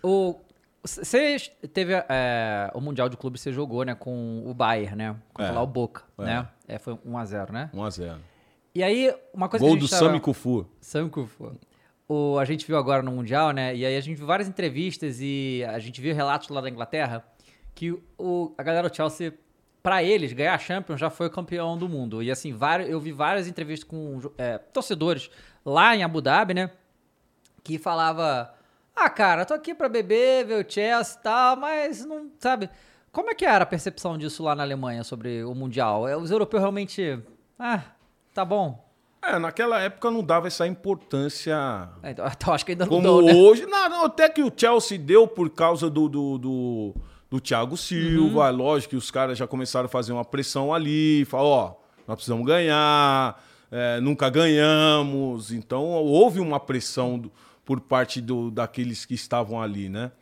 o, 0.02 0.40
você 0.82 1.38
teve 1.72 1.92
é, 2.08 2.70
o 2.74 2.80
Mundial 2.80 3.08
de 3.08 3.16
Clube, 3.16 3.38
você 3.38 3.52
jogou, 3.52 3.84
né? 3.84 3.94
Com 3.94 4.42
o 4.44 4.52
Bayern, 4.52 4.96
né? 4.96 5.16
Contra 5.32 5.52
É. 5.52 5.54
lá 5.54 5.62
o 5.62 5.66
Boca, 5.66 6.02
É. 6.18 6.24
né? 6.24 6.48
É, 6.66 6.78
foi 6.78 6.94
1x0, 6.94 7.50
né? 7.52 7.70
1 7.72 7.84
a 7.84 7.90
0. 7.90 8.16
E 8.74 8.82
aí, 8.82 9.14
uma 9.32 9.48
coisa 9.48 9.64
Gol 9.64 9.74
que 9.74 9.78
a 9.78 9.80
do 9.80 9.86
gente 9.86 9.90
tava... 9.98 10.06
Sami 10.06 10.20
Kufu. 10.20 10.66
Sam 10.80 11.08
Kufu. 11.08 11.52
O, 12.08 12.36
a 12.38 12.44
gente 12.44 12.66
viu 12.66 12.76
agora 12.76 13.02
no 13.02 13.12
Mundial, 13.12 13.52
né? 13.52 13.74
E 13.74 13.86
aí 13.86 13.96
a 13.96 14.00
gente 14.00 14.16
viu 14.16 14.26
várias 14.26 14.48
entrevistas 14.48 15.18
e 15.20 15.64
a 15.68 15.78
gente 15.78 16.00
viu 16.00 16.12
relatos 16.14 16.48
lá 16.48 16.60
da 16.60 16.68
Inglaterra 16.68 17.24
que 17.74 17.92
o, 18.18 18.52
a 18.58 18.62
galera 18.62 18.88
do 18.88 18.94
Chelsea, 18.94 19.32
pra 19.84 20.02
eles, 20.02 20.32
ganhar 20.32 20.54
a 20.54 20.58
Champions 20.58 20.98
já 20.98 21.10
foi 21.10 21.28
campeão 21.28 21.76
do 21.76 21.86
mundo. 21.86 22.22
E 22.22 22.30
assim, 22.30 22.54
vários, 22.54 22.88
eu 22.88 22.98
vi 22.98 23.12
várias 23.12 23.46
entrevistas 23.46 23.86
com 23.86 24.18
é, 24.38 24.56
torcedores 24.56 25.30
lá 25.62 25.94
em 25.94 26.02
Abu 26.02 26.22
Dhabi, 26.22 26.54
né? 26.54 26.70
Que 27.62 27.78
falava: 27.78 28.54
Ah, 28.96 29.10
cara, 29.10 29.44
tô 29.44 29.52
aqui 29.52 29.74
pra 29.74 29.88
beber, 29.88 30.46
ver 30.46 30.66
o 30.66 30.68
Chelsea 30.72 31.18
e 31.20 31.22
tal, 31.22 31.56
mas 31.56 32.02
não, 32.06 32.30
sabe? 32.40 32.70
Como 33.12 33.30
é 33.30 33.34
que 33.34 33.44
era 33.44 33.62
a 33.62 33.66
percepção 33.66 34.16
disso 34.16 34.42
lá 34.42 34.56
na 34.56 34.62
Alemanha 34.62 35.04
sobre 35.04 35.44
o 35.44 35.54
Mundial? 35.54 36.08
É, 36.08 36.16
Os 36.16 36.30
europeus 36.30 36.62
realmente. 36.62 37.22
Ah, 37.58 37.82
tá 38.32 38.42
bom. 38.42 38.82
É, 39.22 39.38
naquela 39.38 39.80
época 39.80 40.10
não 40.10 40.22
dava 40.22 40.48
essa 40.48 40.66
importância 40.66 41.54
É, 42.02 42.10
Então, 42.10 42.26
então 42.32 42.54
acho 42.54 42.64
que 42.64 42.72
ainda 42.72 42.86
não 42.86 42.90
como 42.90 43.22
né? 43.22 43.32
hoje. 43.34 43.66
Não, 43.66 43.88
não, 43.88 44.04
até 44.06 44.28
que 44.30 44.42
o 44.42 44.52
Chelsea 44.54 44.98
deu 44.98 45.28
por 45.28 45.50
causa 45.50 45.88
do, 45.90 46.08
do, 46.08 46.38
do, 46.38 46.94
do 47.30 47.40
Thiago 47.40 47.76
Silva. 47.76 48.50
Uhum. 48.50 48.56
Lógico 48.56 48.90
que 48.90 48.96
os 48.96 49.10
caras 49.10 49.36
já 49.38 49.46
começaram 49.46 49.86
a 49.86 49.88
fazer 49.88 50.12
uma 50.12 50.24
pressão 50.24 50.72
ali. 50.72 51.24
Falar, 51.24 51.42
ó, 51.44 51.74
nós 52.06 52.16
precisamos 52.16 52.46
ganhar, 52.46 53.42
é, 53.70 54.00
nunca 54.00 54.28
ganhamos. 54.30 55.50
Então 55.52 55.82
houve 55.84 56.40
uma 56.40 56.60
pressão 56.60 57.18
do- 57.18 57.32
por 57.64 57.80
parte 57.80 58.20
do, 58.20 58.50
daqueles 58.50 59.04
que 59.06 59.14
estavam 59.14 59.60
ali, 59.60 59.88
né? 59.88 60.12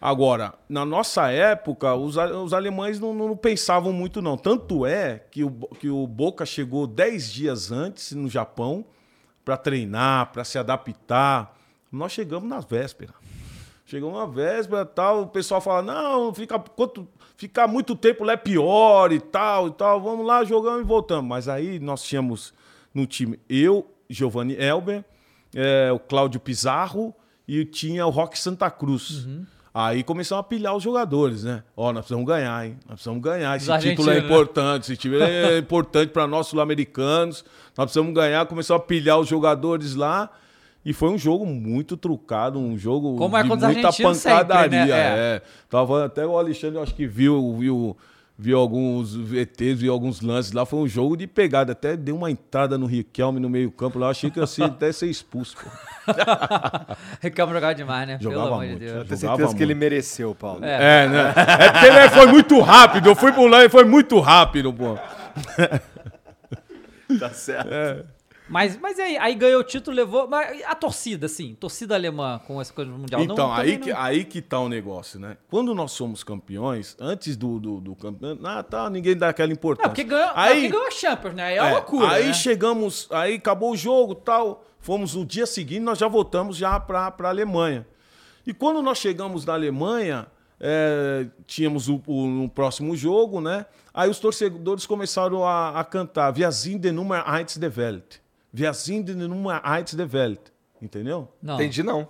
Agora, 0.00 0.54
na 0.66 0.82
nossa 0.86 1.30
época, 1.30 1.94
os, 1.94 2.16
os 2.16 2.54
alemães 2.54 2.98
não, 2.98 3.12
não 3.12 3.36
pensavam 3.36 3.92
muito, 3.92 4.22
não. 4.22 4.34
Tanto 4.34 4.86
é 4.86 5.18
que 5.30 5.44
o, 5.44 5.50
que 5.78 5.90
o 5.90 6.06
Boca 6.06 6.46
chegou 6.46 6.86
10 6.86 7.30
dias 7.30 7.70
antes 7.70 8.12
no 8.12 8.26
Japão 8.26 8.82
para 9.44 9.58
treinar, 9.58 10.32
para 10.32 10.42
se 10.42 10.56
adaptar. 10.58 11.54
Nós 11.92 12.12
chegamos 12.12 12.48
na 12.48 12.60
véspera. 12.60 13.12
Chegamos 13.90 14.16
na 14.16 14.24
véspera 14.24 14.86
tal, 14.86 15.22
o 15.22 15.26
pessoal 15.26 15.60
fala, 15.60 15.82
não, 15.82 16.32
fica, 16.32 16.56
quanto, 16.60 17.08
ficar 17.36 17.66
muito 17.66 17.96
tempo 17.96 18.22
lá 18.22 18.34
é 18.34 18.36
pior 18.36 19.10
e 19.10 19.18
tal 19.18 19.66
e 19.66 19.72
tal. 19.72 20.00
Vamos 20.00 20.24
lá, 20.24 20.44
jogamos 20.44 20.82
e 20.82 20.84
voltamos. 20.84 21.28
Mas 21.28 21.48
aí 21.48 21.80
nós 21.80 22.00
tínhamos 22.04 22.54
no 22.94 23.04
time 23.04 23.40
eu, 23.48 23.84
Giovanni 24.08 24.54
Elber, 24.54 25.04
é, 25.52 25.90
o 25.90 25.98
Cláudio 25.98 26.38
Pizarro 26.38 27.12
e 27.48 27.64
tinha 27.64 28.06
o 28.06 28.10
Roque 28.10 28.38
Santa 28.38 28.70
Cruz. 28.70 29.26
Aí 29.74 30.04
começaram 30.04 30.38
a 30.38 30.44
pilhar 30.44 30.76
os 30.76 30.84
jogadores, 30.84 31.42
né? 31.42 31.64
Ó, 31.76 31.92
nós 31.92 32.02
precisamos 32.02 32.28
ganhar, 32.28 32.64
hein? 32.64 32.76
Nós 32.86 32.94
precisamos 32.94 33.20
ganhar. 33.20 33.56
Esse 33.56 33.72
Os 33.72 33.82
título 33.82 34.10
é 34.10 34.20
né? 34.20 34.24
importante. 34.24 34.82
Esse 34.84 34.96
título 34.96 35.20
é 35.20 35.58
importante 35.58 36.10
para 36.10 36.28
nós 36.28 36.46
sul-americanos. 36.46 37.44
Nós 37.76 37.86
precisamos 37.86 38.14
ganhar. 38.14 38.46
Começou 38.46 38.76
a 38.76 38.80
pilhar 38.80 39.18
os 39.18 39.26
jogadores 39.26 39.96
lá. 39.96 40.30
E 40.84 40.92
foi 40.94 41.10
um 41.10 41.18
jogo 41.18 41.44
muito 41.44 41.96
trucado, 41.96 42.58
um 42.58 42.76
jogo 42.78 43.16
Como 43.16 43.36
é 43.36 43.42
de 43.42 43.48
muita 43.48 43.66
argentinos 43.66 44.16
sempre, 44.16 44.38
pancadaria. 44.38 44.86
né? 44.86 44.90
É. 44.90 45.36
É. 45.36 45.42
Tava 45.68 46.06
até 46.06 46.26
o 46.26 46.38
Alexandre, 46.38 46.76
eu 46.76 46.82
acho 46.82 46.94
que 46.94 47.06
viu, 47.06 47.54
viu, 47.58 47.96
viu 48.38 48.58
alguns 48.58 49.14
VTs, 49.14 49.80
viu 49.80 49.92
alguns 49.92 50.22
lances 50.22 50.52
lá. 50.52 50.64
Foi 50.64 50.78
um 50.78 50.88
jogo 50.88 51.18
de 51.18 51.26
pegada. 51.26 51.72
Até 51.72 51.98
deu 51.98 52.16
uma 52.16 52.30
entrada 52.30 52.78
no 52.78 52.86
Riquelme 52.86 53.38
no 53.38 53.50
meio-campo 53.50 53.98
lá. 53.98 54.08
Achei 54.08 54.30
que 54.30 54.40
ia 54.40 54.46
ser, 54.46 54.62
até 54.72 54.90
ser 54.90 55.08
expulso. 55.10 55.54
Pô. 55.58 55.68
Reclamo 57.20 57.52
jogava 57.52 57.74
demais, 57.74 58.08
né? 58.08 58.18
Jogava 58.18 58.42
Pelo 58.44 58.54
amor 58.54 58.64
de 58.64 58.70
muito, 58.70 58.80
Deus. 58.80 58.92
Eu 58.96 59.04
tenho 59.04 59.18
certeza 59.18 59.54
que 59.54 59.62
ele 59.62 59.74
muito. 59.74 59.84
mereceu, 59.84 60.34
Paulo. 60.34 60.64
É. 60.64 61.04
É, 61.04 61.08
né? 61.08 61.34
É 61.36 61.72
porque 61.72 61.90
né, 61.90 62.08
foi 62.08 62.26
muito 62.26 62.58
rápido. 62.60 63.10
Eu 63.10 63.14
fui 63.14 63.32
por 63.32 63.48
lá 63.50 63.62
e 63.66 63.68
foi 63.68 63.84
muito 63.84 64.18
rápido, 64.18 64.72
pô. 64.72 64.96
Tá 67.18 67.30
certo. 67.30 67.68
Mas, 68.50 68.76
mas 68.78 68.98
aí, 68.98 69.16
aí 69.16 69.34
ganhou 69.34 69.60
o 69.60 69.64
título, 69.64 69.96
levou. 69.96 70.26
Mas 70.28 70.62
a 70.64 70.74
torcida, 70.74 71.26
assim, 71.26 71.54
torcida 71.54 71.94
alemã 71.94 72.40
com 72.46 72.60
essa 72.60 72.72
coisa 72.72 72.90
do 72.90 72.98
Mundial. 72.98 73.20
Então, 73.22 73.36
não, 73.36 73.52
aí, 73.52 73.60
também 73.72 73.78
que, 73.78 73.90
não- 73.90 74.00
aí 74.00 74.24
que 74.24 74.42
tá 74.42 74.58
o 74.58 74.68
negócio, 74.68 75.20
né? 75.20 75.36
Quando 75.48 75.74
nós 75.74 75.92
somos 75.92 76.24
campeões, 76.24 76.96
antes 76.98 77.36
do, 77.36 77.60
do, 77.60 77.80
do 77.80 77.94
campeonato, 77.94 78.46
ah, 78.46 78.62
tá, 78.62 78.90
ninguém 78.90 79.16
dá 79.16 79.28
aquela 79.28 79.52
importância. 79.52 79.86
Não, 79.86 79.94
porque 79.94 80.04
ganhou, 80.04 80.30
aí, 80.34 80.54
porque 80.54 80.68
ganhou 80.68 80.86
a 80.86 80.90
Champions, 80.90 81.34
né? 81.34 81.44
Aí 81.44 81.56
é 81.56 81.62
uma 81.62 81.70
é, 81.70 81.74
loucura. 81.74 82.08
Aí 82.10 82.26
né? 82.26 82.32
chegamos, 82.34 83.06
aí 83.10 83.34
acabou 83.36 83.70
o 83.72 83.76
jogo 83.76 84.14
tal. 84.16 84.64
Fomos 84.80 85.14
no 85.14 85.24
dia 85.24 85.46
seguinte, 85.46 85.80
nós 85.80 85.98
já 85.98 86.08
voltamos 86.08 86.56
já 86.56 86.80
para 86.80 87.14
a 87.18 87.28
Alemanha. 87.28 87.86
E 88.46 88.52
quando 88.52 88.82
nós 88.82 88.98
chegamos 88.98 89.44
na 89.44 89.52
Alemanha, 89.52 90.26
é, 90.58 91.26
tínhamos 91.46 91.88
o, 91.88 92.02
o- 92.06 92.48
próximo 92.48 92.96
jogo, 92.96 93.40
né? 93.40 93.66
Aí 93.92 94.10
os 94.10 94.18
torcedores 94.18 94.86
começaram 94.86 95.44
a, 95.46 95.78
a 95.80 95.84
cantar 95.84 96.34
sind 96.52 96.80
die 96.80 96.92
Nummer 96.92 97.22
1 97.26 97.58
der 97.60 97.72
Welt. 97.76 98.16
Wir 98.52 98.72
sind 98.74 99.08
die 99.08 99.14
Nummer 99.14 99.64
1 99.64 99.96
der 99.96 100.12
Welt. 100.12 100.52
Entendeu? 100.82 101.28
Não. 101.42 101.54
Entendi, 101.54 101.82
não. 101.82 102.08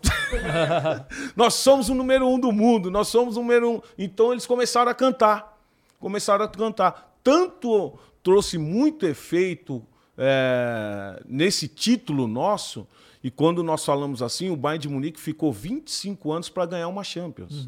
Nós 1.35 1.55
somos 1.55 1.89
o 1.89 1.95
número 1.95 2.29
um 2.29 2.39
do 2.39 2.53
mundo, 2.53 2.89
nós 2.89 3.09
somos 3.09 3.37
o 3.37 3.41
número 3.41 3.69
um. 3.69 3.81
Então 3.99 4.31
eles 4.31 4.47
começaram 4.47 4.91
a 4.91 4.95
cantar. 4.95 5.59
Começaram 5.99 6.45
a 6.45 6.49
cantar. 6.49 7.19
Tanto 7.23 7.99
trouxe 8.23 8.59
muito 8.59 9.07
efeito 9.07 9.85
é, 10.17 11.21
nesse 11.27 11.67
título 11.67 12.27
nosso, 12.27 12.87
e 13.25 13.31
quando 13.31 13.63
nós 13.63 13.85
falamos 13.85 14.23
assim, 14.23 14.51
o 14.51 14.57
Bayern 14.57 14.83
de 14.83 14.89
Munique 14.89 15.21
ficou 15.21 15.53
25 15.53 16.31
anos 16.33 16.49
para 16.49 16.67
ganhar 16.67 16.89
uma 16.89 17.03
Champions. 17.03 17.67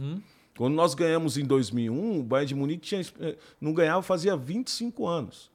Quando 0.57 0.75
nós 0.75 0.95
ganhamos 0.95 1.37
em 1.37 1.45
2001, 1.45 2.21
o 2.21 2.23
Bayern 2.23 2.49
de 2.49 2.55
Munique 2.55 2.87
tinha, 2.87 3.01
eh, 3.21 3.37
não 3.61 3.73
ganhava 3.73 4.03
fazia 4.03 4.37
25 4.37 5.07
anos. 5.07 5.51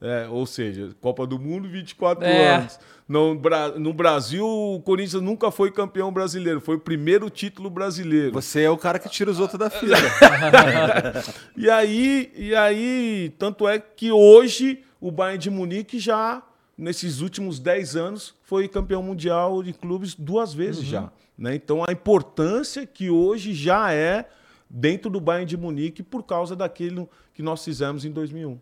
É, 0.00 0.28
ou 0.28 0.46
seja, 0.46 0.90
Copa 1.00 1.26
do 1.26 1.38
Mundo, 1.38 1.68
24 1.68 2.24
É. 2.24 2.54
anos. 2.56 2.78
No, 3.08 3.34
no 3.78 3.92
Brasil, 3.92 4.46
o 4.46 4.80
Corinthians 4.82 5.22
nunca 5.22 5.50
foi 5.50 5.72
campeão 5.72 6.12
brasileiro. 6.12 6.60
Foi 6.60 6.76
o 6.76 6.80
primeiro 6.80 7.28
título 7.30 7.70
brasileiro. 7.70 8.32
Você 8.32 8.62
é 8.62 8.70
o 8.70 8.76
cara 8.76 8.98
que 8.98 9.08
tira 9.08 9.30
os 9.30 9.40
outros 9.40 9.58
da 9.58 9.70
fila. 9.70 9.96
E 11.56 11.68
aí, 11.70 12.30
e 12.36 12.54
aí, 12.54 13.34
tanto 13.38 13.66
é 13.66 13.78
que 13.78 14.12
hoje 14.12 14.84
o 15.00 15.10
Bayern 15.10 15.38
de 15.38 15.50
Munique 15.50 15.98
já, 15.98 16.42
nesses 16.76 17.20
últimos 17.20 17.58
10 17.58 17.96
anos, 17.96 18.34
foi 18.44 18.68
campeão 18.68 19.02
mundial 19.02 19.62
de 19.62 19.72
clubes 19.72 20.14
duas 20.14 20.52
vezes 20.54 20.84
já. 20.84 21.10
Né? 21.36 21.54
Então 21.54 21.82
a 21.86 21.92
importância 21.92 22.86
que 22.86 23.10
hoje 23.10 23.52
já 23.54 23.92
é 23.92 24.28
dentro 24.68 25.10
do 25.10 25.20
Bayern 25.20 25.46
de 25.46 25.56
Munique 25.56 26.02
por 26.02 26.22
causa 26.24 26.54
daquilo 26.54 27.08
que 27.34 27.42
nós 27.42 27.64
fizemos 27.64 28.04
em 28.04 28.10
2001. 28.10 28.58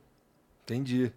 Entendi. 0.64 1.12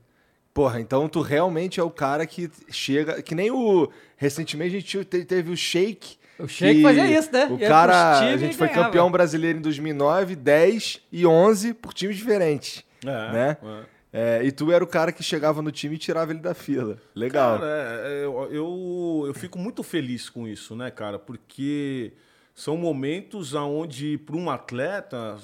Porra, 0.53 0.79
então 0.81 1.07
tu 1.07 1.21
realmente 1.21 1.79
é 1.79 1.83
o 1.83 1.89
cara 1.91 2.25
que 2.25 2.49
chega. 2.69 3.21
Que 3.21 3.33
nem 3.35 3.51
o. 3.51 3.89
Recentemente 4.17 4.75
a 4.75 4.79
gente 4.79 5.05
te- 5.05 5.23
teve 5.25 5.51
o 5.51 5.55
Sheik 5.55 6.17
O 6.37 6.47
Sheik 6.47 6.75
que 6.77 6.81
fazia 6.83 7.05
isso, 7.19 7.31
né? 7.31 7.45
O 7.45 7.57
Ia 7.57 7.67
cara, 7.67 8.19
a 8.19 8.37
gente 8.37 8.57
foi 8.57 8.67
ganhava. 8.67 8.85
campeão 8.87 9.09
brasileiro 9.11 9.59
em 9.59 9.61
2009, 9.61 10.35
10 10.35 11.01
e 11.11 11.25
11 11.25 11.73
por 11.73 11.93
times 11.93 12.17
diferentes, 12.17 12.83
É, 13.05 13.31
né? 13.31 13.57
é. 13.63 13.99
É, 14.11 14.43
e 14.43 14.51
tu 14.51 14.71
era 14.71 14.83
o 14.83 14.87
cara 14.87 15.11
que 15.11 15.21
chegava 15.21 15.61
no 15.61 15.71
time 15.71 15.93
e 15.95 15.97
tirava 15.99 16.31
ele 16.31 16.39
da 16.39 16.55
fila. 16.55 16.97
Legal. 17.13 17.59
Cara, 17.59 17.71
é, 17.71 18.21
é, 18.21 18.25
eu, 18.25 18.49
eu, 18.51 19.23
eu 19.27 19.33
fico 19.35 19.59
muito 19.59 19.83
feliz 19.83 20.29
com 20.31 20.47
isso, 20.47 20.75
né, 20.75 20.89
cara? 20.89 21.19
Porque 21.19 22.11
são 22.55 22.75
momentos 22.75 23.53
onde, 23.53 24.17
para 24.17 24.35
um 24.35 24.49
atleta, 24.49 25.37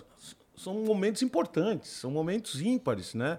são 0.58 0.74
momentos 0.84 1.22
importantes, 1.22 1.92
são 1.92 2.10
momentos 2.10 2.60
ímpares, 2.60 3.14
né? 3.14 3.38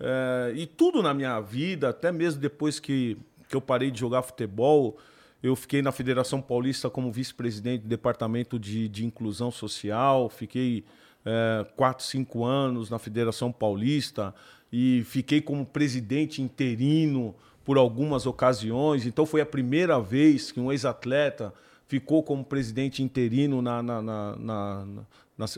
É, 0.00 0.52
e 0.56 0.66
tudo 0.66 1.02
na 1.02 1.14
minha 1.14 1.40
vida, 1.40 1.88
até 1.90 2.10
mesmo 2.10 2.40
depois 2.40 2.80
que, 2.80 3.16
que 3.48 3.54
eu 3.56 3.60
parei 3.60 3.90
de 3.90 4.00
jogar 4.00 4.22
futebol, 4.22 4.96
eu 5.42 5.54
fiquei 5.54 5.82
na 5.82 5.92
Federação 5.92 6.40
Paulista 6.40 6.88
como 6.90 7.12
vice-presidente 7.12 7.82
do 7.82 7.88
Departamento 7.88 8.58
de, 8.58 8.88
de 8.88 9.04
Inclusão 9.04 9.50
Social, 9.50 10.28
fiquei 10.28 10.84
é, 11.24 11.66
quatro, 11.76 12.04
cinco 12.04 12.44
anos 12.44 12.90
na 12.90 12.98
Federação 12.98 13.52
Paulista 13.52 14.34
e 14.72 15.02
fiquei 15.06 15.40
como 15.40 15.64
presidente 15.64 16.42
interino 16.42 17.34
por 17.64 17.78
algumas 17.78 18.26
ocasiões. 18.26 19.06
Então 19.06 19.24
foi 19.24 19.40
a 19.40 19.46
primeira 19.46 20.00
vez 20.00 20.50
que 20.50 20.58
um 20.60 20.72
ex-atleta 20.72 21.52
ficou 21.86 22.22
como 22.22 22.44
presidente 22.44 23.02
interino 23.02 23.62
na, 23.62 23.82
na, 23.82 24.02
na, 24.02 24.36
na- 24.36 24.84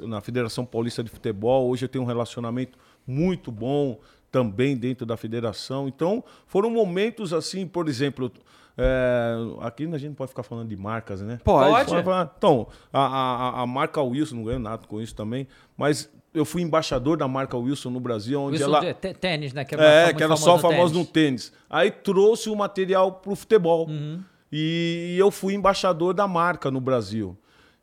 na 0.06 0.20
Federação 0.20 0.64
Paulista 0.64 1.02
de 1.02 1.10
Futebol. 1.10 1.68
Hoje 1.68 1.84
eu 1.84 1.88
tenho 1.88 2.02
um 2.04 2.06
relacionamento 2.06 2.78
muito 3.06 3.52
bom 3.52 3.98
também 4.36 4.76
dentro 4.76 5.06
da 5.06 5.16
federação. 5.16 5.88
Então 5.88 6.22
foram 6.46 6.68
momentos 6.68 7.32
assim, 7.32 7.66
por 7.66 7.88
exemplo. 7.88 8.30
é, 8.76 9.34
aqui 9.62 9.84
a 9.84 9.96
gente 9.96 10.08
não 10.08 10.14
pode 10.14 10.28
ficar 10.28 10.42
falando 10.42 10.68
de 10.68 10.76
marcas, 10.76 11.22
né? 11.22 11.40
Pode. 11.42 11.90
Pode. 11.90 12.30
Então, 12.36 12.68
a, 12.92 13.00
a, 13.00 13.62
a 13.62 13.66
marca 13.66 14.02
Wilson, 14.02 14.36
não 14.36 14.44
ganho 14.44 14.58
nada 14.58 14.86
com 14.86 15.00
isso 15.00 15.14
também, 15.14 15.48
mas 15.74 16.10
eu 16.34 16.44
fui 16.44 16.60
embaixador 16.60 17.16
da 17.16 17.26
marca 17.26 17.56
Wilson 17.56 17.88
no 17.88 17.98
Brasil, 17.98 18.38
onde 18.38 18.62
Wilson 18.62 18.76
ela. 18.76 18.94
tênis, 18.94 19.54
né? 19.54 19.64
Que 19.64 19.74
É, 19.74 20.04
muito 20.04 20.18
que 20.18 20.22
era 20.22 20.36
só 20.36 20.58
famoso 20.58 20.92
no 20.92 21.06
tênis. 21.06 21.50
Aí 21.70 21.90
trouxe 21.90 22.50
o 22.50 22.54
material 22.56 23.12
pro 23.12 23.34
futebol. 23.34 23.88
Uhum. 23.88 24.22
E 24.52 25.16
eu 25.18 25.30
fui 25.30 25.54
embaixador 25.54 26.12
da 26.12 26.28
marca 26.28 26.70
no 26.70 26.80
Brasil. 26.80 27.36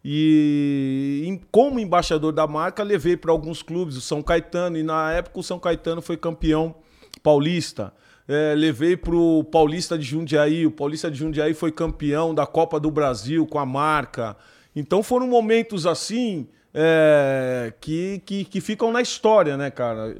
E 0.04 1.40
como 1.52 1.80
embaixador 1.80 2.34
da 2.34 2.46
marca, 2.46 2.84
levei 2.84 3.16
para 3.16 3.32
alguns 3.32 3.64
clubes, 3.64 3.96
o 3.96 4.02
São 4.02 4.22
Caetano, 4.22 4.78
e 4.78 4.84
na 4.84 5.12
época 5.14 5.40
o 5.40 5.44
São 5.44 5.58
Caetano 5.58 6.02
foi 6.02 6.18
campeão 6.18 6.76
paulista. 7.22 7.94
É, 8.28 8.54
levei 8.56 8.96
para 8.96 9.16
o 9.16 9.44
Paulista 9.44 9.98
de 9.98 10.06
Jundiaí, 10.06 10.66
o 10.66 10.72
Paulista 10.72 11.12
de 11.12 11.18
Jundiaí 11.18 11.54
foi 11.54 11.72
campeão 11.72 12.34
da 12.34 12.46
Copa 12.46 12.80
do 12.80 12.90
Brasil 12.90 13.46
com 13.46 13.60
a 13.60 13.66
marca. 13.66 14.36
Então 14.76 15.04
foram 15.04 15.28
momentos 15.28 15.86
assim 15.86 16.48
é, 16.74 17.74
que, 17.80 18.22
que, 18.26 18.46
que 18.46 18.62
ficam 18.62 18.92
na 18.92 19.02
história, 19.02 19.56
né, 19.58 19.70
cara? 19.70 20.16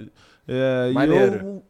É, 0.48 0.92
e 0.92 1.10
eu, 1.10 1.64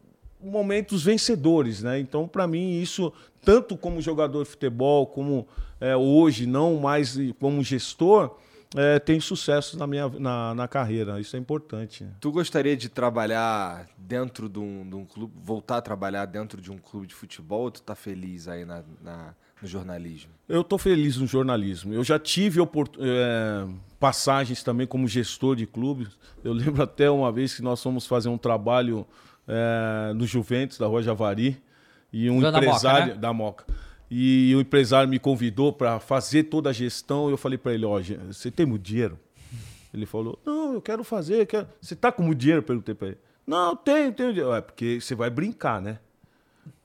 momentos 0.44 1.04
vencedores, 1.04 1.82
né? 1.82 2.00
Então, 2.00 2.28
para 2.28 2.46
mim, 2.48 2.80
isso, 2.82 3.12
tanto 3.44 3.78
como 3.78 4.02
jogador 4.02 4.44
de 4.44 4.50
futebol, 4.50 5.08
como 5.08 5.48
é, 5.80 5.96
hoje, 5.96 6.46
não 6.46 6.76
mais 6.80 7.18
como 7.40 7.64
gestor, 7.64 8.36
é, 8.76 8.98
tem 9.00 9.20
sucesso 9.20 9.78
na 9.78 9.86
minha 9.86 10.10
na, 10.10 10.56
na 10.56 10.68
carreira. 10.68 11.20
Isso 11.20 11.36
é 11.36 11.40
importante. 11.40 12.04
né? 12.04 12.12
Tu 12.20 12.32
gostaria 12.32 12.76
de 12.76 12.90
trabalhar 12.90 13.88
dentro 13.98 14.50
de 14.50 14.60
um, 14.60 14.88
de 14.90 14.96
um 14.96 15.06
clube, 15.06 15.34
voltar 15.44 15.78
a 15.78 15.82
trabalhar 15.82 16.26
dentro 16.26 16.60
de 16.62 16.72
um 16.72 16.78
clube 16.78 17.06
de 17.08 17.14
futebol 17.14 17.62
ou 17.64 17.72
tu 17.72 17.82
tá 17.84 17.94
feliz 17.96 18.48
aí 18.48 18.66
na, 18.66 18.84
na- 19.02 19.36
no 19.62 19.68
jornalismo? 19.68 20.32
Eu 20.50 20.62
estou 20.62 20.78
feliz 20.80 21.18
no 21.18 21.28
jornalismo. 21.28 21.94
Eu 21.94 22.04
já 22.04 22.18
tive 22.18 22.60
é, 23.00 23.68
passagens 24.00 24.64
também 24.64 24.88
como 24.88 25.08
gestor 25.08 25.56
de 25.56 25.66
clubes. 25.68 26.10
Eu 26.44 26.52
lembro 26.54 26.82
até 26.82 27.10
uma 27.10 27.32
vez 27.32 27.54
que 27.56 27.62
nós 27.62 27.82
fomos 27.82 28.08
fazer 28.08 28.30
um 28.30 28.38
trabalho 28.40 29.06
é, 29.48 30.14
no 30.14 30.26
Juventus, 30.26 30.78
da 30.78 30.88
Rua 30.88 31.02
Javari, 31.04 31.62
e 32.12 32.30
um 32.30 32.40
da 32.40 32.52
Moca, 32.52 32.66
empresário 32.66 33.14
né? 33.16 33.20
da 33.20 33.34
Moca. 33.34 33.66
E 34.10 34.54
o 34.56 34.62
empresário 34.62 35.10
me 35.10 35.18
convidou 35.18 35.74
para 35.74 36.00
fazer 36.00 36.44
toda 36.44 36.70
a 36.70 36.74
gestão. 36.74 37.30
E 37.30 37.34
eu 37.34 37.38
falei 37.38 37.58
para 37.58 37.74
ele: 37.74 37.86
Ó, 37.86 38.00
você 38.28 38.52
tem 38.52 38.66
muito 38.66 38.84
dinheiro? 38.84 39.18
Ele 39.94 40.06
falou: 40.06 40.38
Não, 40.46 40.74
eu 40.74 40.82
quero 40.82 41.04
fazer. 41.04 41.42
eu 41.42 41.48
quero- 41.48 41.68
Você 41.82 41.96
tá 41.96 42.12
com 42.12 42.22
muito 42.22 42.38
dinheiro? 42.40 42.60
Eu 42.60 42.64
perguntei 42.64 42.94
para 42.94 43.08
ele. 43.10 43.18
Não, 43.46 43.76
tenho, 43.76 44.12
tenho 44.14 44.30
dinheiro. 44.32 44.54
É 44.54 44.62
porque 44.62 45.00
você 45.02 45.16
vai 45.16 45.30
brincar, 45.30 45.82
né? 45.82 45.98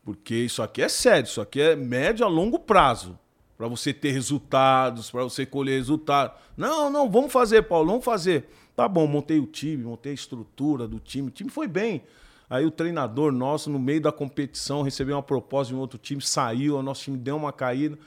Porque 0.04 0.34
isso 0.34 0.62
aqui 0.62 0.80
é 0.80 0.88
sério, 0.88 1.26
isso 1.26 1.40
aqui 1.40 1.60
é 1.60 1.76
médio 1.76 2.24
a 2.24 2.28
longo 2.28 2.58
prazo. 2.58 3.18
Para 3.58 3.68
você 3.68 3.92
ter 3.92 4.12
resultados, 4.12 5.10
para 5.10 5.22
você 5.24 5.44
colher 5.44 5.76
resultados. 5.76 6.34
Não, 6.56 6.88
não, 6.88 7.10
vamos 7.10 7.30
fazer, 7.32 7.62
Paulo, 7.62 7.88
vamos 7.88 8.04
fazer. 8.04 8.48
Tá 8.74 8.88
bom, 8.88 9.06
montei 9.06 9.38
o 9.38 9.46
time, 9.46 9.82
montei 9.84 10.12
a 10.12 10.14
estrutura 10.14 10.86
do 10.88 10.98
time. 10.98 11.28
O 11.28 11.30
time 11.30 11.50
foi 11.50 11.66
bem. 11.68 12.02
Aí 12.50 12.64
o 12.64 12.70
treinador 12.70 13.30
nosso, 13.30 13.68
no 13.68 13.78
meio 13.78 14.00
da 14.00 14.10
competição, 14.10 14.82
recebeu 14.82 15.16
uma 15.16 15.22
proposta 15.22 15.72
de 15.72 15.76
um 15.76 15.80
outro 15.80 15.98
time, 15.98 16.22
saiu, 16.22 16.76
o 16.76 16.82
nosso 16.82 17.02
time 17.02 17.18
deu 17.18 17.36
uma 17.36 17.52
caída. 17.52 17.98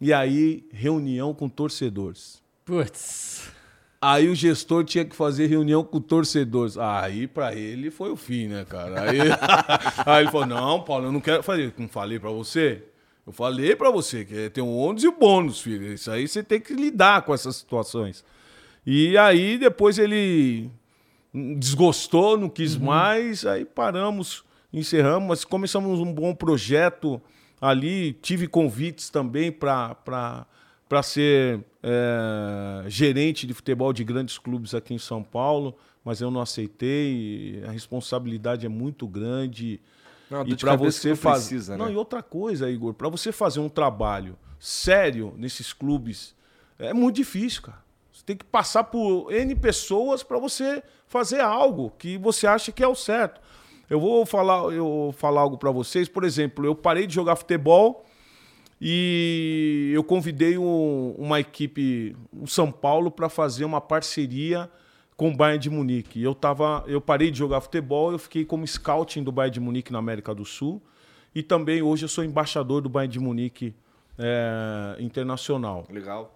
E 0.00 0.12
aí, 0.12 0.66
reunião 0.72 1.32
com 1.32 1.48
torcedores. 1.48 2.42
Putz. 2.64 3.50
Aí 4.00 4.28
o 4.28 4.34
gestor 4.34 4.84
tinha 4.84 5.04
que 5.04 5.16
fazer 5.16 5.46
reunião 5.46 5.82
com 5.82 6.00
torcedores. 6.00 6.76
Aí 6.76 7.26
pra 7.26 7.54
ele 7.54 7.90
foi 7.90 8.10
o 8.10 8.16
fim, 8.16 8.48
né, 8.48 8.64
cara? 8.64 9.02
Aí, 9.02 9.18
aí 10.04 10.22
ele 10.22 10.30
falou: 10.30 10.46
Não, 10.46 10.82
Paulo, 10.82 11.06
eu 11.06 11.12
não 11.12 11.20
quero 11.20 11.42
fazer. 11.42 11.72
Não 11.78 11.88
falei 11.88 12.18
pra 12.18 12.30
você? 12.30 12.82
Eu 13.26 13.32
falei 13.32 13.74
pra 13.74 13.90
você 13.90 14.24
que 14.24 14.50
tem 14.50 14.62
um 14.62 14.76
ônus 14.76 15.02
e 15.02 15.08
um 15.08 15.18
bônus, 15.18 15.60
filho. 15.60 15.92
Isso 15.92 16.10
aí 16.10 16.28
você 16.28 16.42
tem 16.42 16.60
que 16.60 16.74
lidar 16.74 17.22
com 17.22 17.34
essas 17.34 17.56
situações. 17.56 18.24
E 18.86 19.16
aí 19.18 19.58
depois 19.58 19.98
ele 19.98 20.70
desgostou, 21.32 22.36
não 22.36 22.48
quis 22.48 22.76
mais, 22.76 23.44
aí 23.44 23.64
paramos, 23.64 24.44
encerramos, 24.72 25.28
mas 25.28 25.44
começamos 25.44 26.00
um 26.00 26.12
bom 26.12 26.34
projeto 26.34 27.20
ali. 27.60 28.12
Tive 28.14 28.46
convites 28.46 29.10
também 29.10 29.52
para 29.52 30.46
ser 31.02 31.60
é, 31.82 32.84
gerente 32.88 33.46
de 33.46 33.54
futebol 33.54 33.92
de 33.92 34.04
grandes 34.04 34.38
clubes 34.38 34.74
aqui 34.74 34.94
em 34.94 34.98
São 34.98 35.22
Paulo, 35.22 35.76
mas 36.04 36.20
eu 36.20 36.30
não 36.30 36.40
aceitei. 36.40 37.62
A 37.66 37.70
responsabilidade 37.70 38.66
é 38.66 38.68
muito 38.68 39.06
grande. 39.06 39.80
Não, 40.30 40.46
e 40.46 40.56
para 40.56 40.74
você 40.74 41.14
fazer. 41.14 41.48
precisa, 41.48 41.76
Não, 41.76 41.86
né? 41.86 41.92
e 41.92 41.96
outra 41.96 42.22
coisa, 42.22 42.70
Igor, 42.70 42.94
para 42.94 43.08
você 43.08 43.30
fazer 43.30 43.60
um 43.60 43.68
trabalho 43.68 44.36
sério 44.58 45.34
nesses 45.36 45.72
clubes, 45.72 46.34
é 46.78 46.92
muito 46.92 47.16
difícil, 47.16 47.62
cara. 47.62 47.85
Você 48.16 48.24
tem 48.24 48.34
que 48.36 48.46
passar 48.46 48.84
por 48.84 49.30
N 49.30 49.54
pessoas 49.54 50.22
para 50.22 50.38
você 50.38 50.82
fazer 51.06 51.40
algo 51.40 51.92
que 51.98 52.16
você 52.16 52.46
acha 52.46 52.72
que 52.72 52.82
é 52.82 52.88
o 52.88 52.94
certo. 52.94 53.38
Eu 53.90 54.00
vou 54.00 54.24
falar, 54.24 54.72
eu 54.72 54.84
vou 54.84 55.12
falar 55.12 55.42
algo 55.42 55.58
para 55.58 55.70
vocês. 55.70 56.08
Por 56.08 56.24
exemplo, 56.24 56.64
eu 56.64 56.74
parei 56.74 57.06
de 57.06 57.14
jogar 57.14 57.36
futebol 57.36 58.06
e 58.80 59.92
eu 59.94 60.02
convidei 60.02 60.56
um- 60.56 61.14
uma 61.18 61.40
equipe, 61.40 62.16
o 62.32 62.46
São 62.46 62.72
Paulo, 62.72 63.10
para 63.10 63.28
fazer 63.28 63.66
uma 63.66 63.82
parceria 63.82 64.70
com 65.14 65.28
o 65.28 65.36
Bayern 65.36 65.58
de 65.62 65.68
Munique. 65.68 66.22
Eu, 66.22 66.34
tava, 66.34 66.84
eu 66.86 67.02
parei 67.02 67.30
de 67.30 67.38
jogar 67.38 67.60
futebol, 67.60 68.12
eu 68.12 68.18
fiquei 68.18 68.46
como 68.46 68.66
scouting 68.66 69.22
do 69.22 69.30
Bayern 69.30 69.52
de 69.52 69.60
Munique 69.60 69.92
na 69.92 69.98
América 69.98 70.34
do 70.34 70.44
Sul. 70.46 70.80
E 71.34 71.42
também 71.42 71.82
hoje 71.82 72.06
eu 72.06 72.08
sou 72.08 72.24
embaixador 72.24 72.80
do 72.80 72.88
Bayern 72.88 73.12
de 73.12 73.20
Munique 73.20 73.74
é, 74.18 74.96
internacional. 75.00 75.84
Legal. 75.90 76.32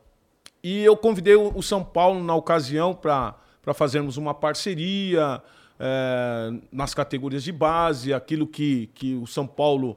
E 0.63 0.83
eu 0.85 0.97
convidei 0.97 1.35
o 1.37 1.63
São 1.63 1.83
Paulo 1.83 2.23
na 2.23 2.35
ocasião 2.35 2.95
para 2.95 3.35
fazermos 3.75 4.17
uma 4.17 4.35
parceria 4.35 5.43
é, 5.79 6.53
nas 6.71 6.93
categorias 6.93 7.43
de 7.43 7.53
base, 7.53 8.13
aquilo 8.13 8.47
que, 8.47 8.89
que 8.95 9.15
o 9.15 9.27
São 9.27 9.47
Paulo 9.47 9.97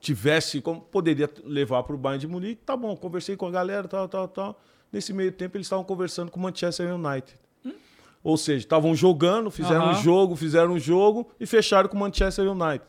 tivesse, 0.00 0.60
como 0.60 0.80
poderia 0.80 1.30
levar 1.44 1.82
para 1.82 1.94
o 1.94 1.98
Bayern 1.98 2.20
de 2.20 2.26
Munique. 2.26 2.62
Tá 2.64 2.76
bom, 2.76 2.96
conversei 2.96 3.36
com 3.36 3.46
a 3.46 3.50
galera, 3.50 3.86
tal, 3.86 4.08
tal, 4.08 4.28
tal. 4.28 4.60
Nesse 4.92 5.12
meio 5.12 5.32
tempo 5.32 5.56
eles 5.56 5.66
estavam 5.66 5.84
conversando 5.84 6.30
com 6.30 6.38
o 6.38 6.42
Manchester 6.42 6.94
United. 6.94 7.36
Ou 8.22 8.38
seja, 8.38 8.60
estavam 8.60 8.94
jogando, 8.94 9.50
fizeram 9.50 9.86
um 9.86 9.90
Aham. 9.90 10.02
jogo, 10.02 10.36
fizeram 10.36 10.72
um 10.72 10.78
jogo 10.78 11.28
e 11.38 11.44
fecharam 11.44 11.90
com 11.90 11.96
o 11.96 12.00
Manchester 12.00 12.50
United. 12.50 12.84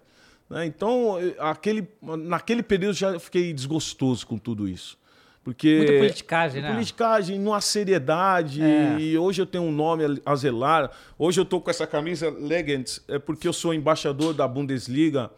né? 0.50 0.66
Então, 0.66 1.20
eh, 1.20 1.36
aquele, 1.40 1.86
naquele 2.02 2.64
período 2.64 2.94
já 2.94 3.20
fiquei 3.20 3.52
desgostoso 3.52 4.26
com 4.26 4.38
tudo 4.38 4.66
isso. 4.66 4.98
Porque 5.46 5.78
Muita 5.78 5.94
politicagem, 5.94 6.62
né? 6.64 6.72
politicagem, 6.74 7.40
numa 7.40 7.62
seriedade. 7.62 8.64
É. 8.64 8.98
E 9.00 9.16
hoje 9.16 9.44
eu 9.44 9.46
tenho 9.46 9.64
um 9.66 9.72
nome 9.72 10.20
a 10.26 10.36
zelar. 10.36 10.90
Hoje 11.20 11.40
eu 11.40 11.46
tô 11.46 11.62
com 11.62 11.70
essa 11.70 11.86
camisa 11.86 12.32
Legends, 12.32 13.06
é 13.08 13.20
porque 13.20 13.48
eu 13.48 13.54
sou 13.54 13.72
embaixador 13.72 14.34
da 14.34 14.48
Bundesliga 14.48 15.30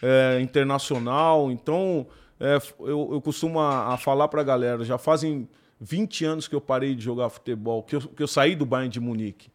é, 0.00 0.38
internacional. 0.40 1.50
Então, 1.50 2.06
é, 2.38 2.58
eu, 2.78 3.08
eu 3.10 3.20
costumo 3.20 3.58
a, 3.58 3.92
a 3.92 3.96
falar 3.96 4.28
pra 4.28 4.44
galera, 4.44 4.84
já 4.84 4.96
fazem 4.96 5.48
20 5.80 6.24
anos 6.24 6.46
que 6.46 6.54
eu 6.54 6.60
parei 6.60 6.94
de 6.94 7.02
jogar 7.02 7.28
futebol, 7.28 7.82
que 7.82 7.96
eu, 7.96 8.00
que 8.02 8.22
eu 8.22 8.28
saí 8.28 8.54
do 8.54 8.64
Bayern 8.64 8.88
de 8.88 9.00
Munique. 9.00 9.50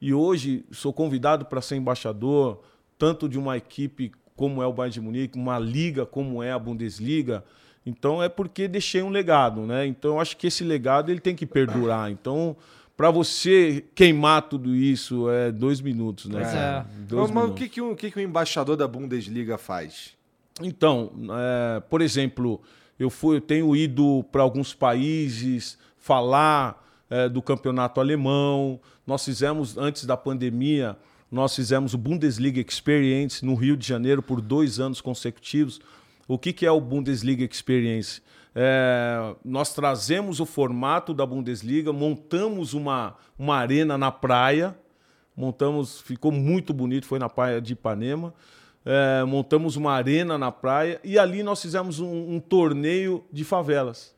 E 0.00 0.14
hoje 0.14 0.64
sou 0.70 0.92
convidado 0.92 1.44
para 1.46 1.60
ser 1.60 1.74
embaixador, 1.74 2.62
tanto 2.96 3.28
de 3.28 3.36
uma 3.36 3.56
equipe 3.56 4.12
como 4.36 4.62
é 4.62 4.66
o 4.68 4.72
Bayern 4.72 4.94
de 4.94 5.00
Munique, 5.00 5.36
uma 5.36 5.58
liga 5.58 6.06
como 6.06 6.40
é 6.40 6.52
a 6.52 6.58
Bundesliga. 6.58 7.42
Então 7.84 8.22
é 8.22 8.28
porque 8.28 8.68
deixei 8.68 9.02
um 9.02 9.10
legado, 9.10 9.62
né? 9.62 9.86
Então 9.86 10.12
eu 10.12 10.20
acho 10.20 10.36
que 10.36 10.46
esse 10.46 10.62
legado 10.62 11.10
ele 11.10 11.20
tem 11.20 11.34
que 11.34 11.46
perdurar. 11.46 12.10
Então 12.10 12.56
para 13.00 13.10
você 13.10 13.82
queimar 13.94 14.42
tudo 14.42 14.76
isso 14.76 15.30
é 15.30 15.50
dois 15.50 15.80
minutos, 15.80 16.26
né? 16.26 16.42
É. 16.42 16.84
Dois 17.04 17.22
Mas, 17.22 17.30
mas 17.30 17.44
o 17.44 17.46
minutos. 17.46 17.62
que, 17.62 17.68
que, 17.70 17.80
um, 17.80 17.92
o 17.92 17.96
que, 17.96 18.10
que 18.10 18.18
o 18.18 18.20
embaixador 18.20 18.76
da 18.76 18.86
Bundesliga 18.86 19.56
faz? 19.56 20.12
Então, 20.60 21.10
é, 21.30 21.80
por 21.80 22.02
exemplo, 22.02 22.60
eu 22.98 23.08
fui, 23.08 23.36
eu 23.36 23.40
tenho 23.40 23.74
ido 23.74 24.22
para 24.30 24.42
alguns 24.42 24.74
países 24.74 25.78
falar 25.96 26.86
é, 27.08 27.26
do 27.26 27.40
campeonato 27.40 28.00
alemão. 28.00 28.78
Nós 29.06 29.24
fizemos 29.24 29.78
antes 29.78 30.04
da 30.04 30.14
pandemia, 30.14 30.94
nós 31.30 31.56
fizemos 31.56 31.94
o 31.94 31.98
Bundesliga 31.98 32.60
Experience 32.60 33.42
no 33.42 33.54
Rio 33.54 33.78
de 33.78 33.88
Janeiro 33.88 34.22
por 34.22 34.42
dois 34.42 34.78
anos 34.78 35.00
consecutivos. 35.00 35.80
O 36.30 36.38
que, 36.38 36.52
que 36.52 36.64
é 36.64 36.70
o 36.70 36.80
Bundesliga 36.80 37.44
Experience? 37.44 38.22
É, 38.54 39.34
nós 39.44 39.74
trazemos 39.74 40.38
o 40.38 40.46
formato 40.46 41.12
da 41.12 41.26
Bundesliga, 41.26 41.92
montamos 41.92 42.72
uma, 42.72 43.16
uma 43.36 43.56
arena 43.56 43.98
na 43.98 44.12
praia, 44.12 44.78
montamos, 45.36 46.00
ficou 46.00 46.30
muito 46.30 46.72
bonito, 46.72 47.04
foi 47.04 47.18
na 47.18 47.28
praia 47.28 47.60
de 47.60 47.72
Ipanema. 47.72 48.32
É, 48.86 49.24
montamos 49.24 49.74
uma 49.74 49.92
arena 49.92 50.38
na 50.38 50.52
praia 50.52 51.00
e 51.02 51.18
ali 51.18 51.42
nós 51.42 51.60
fizemos 51.60 51.98
um, 51.98 52.36
um 52.36 52.38
torneio 52.38 53.24
de 53.32 53.42
favelas. 53.42 54.14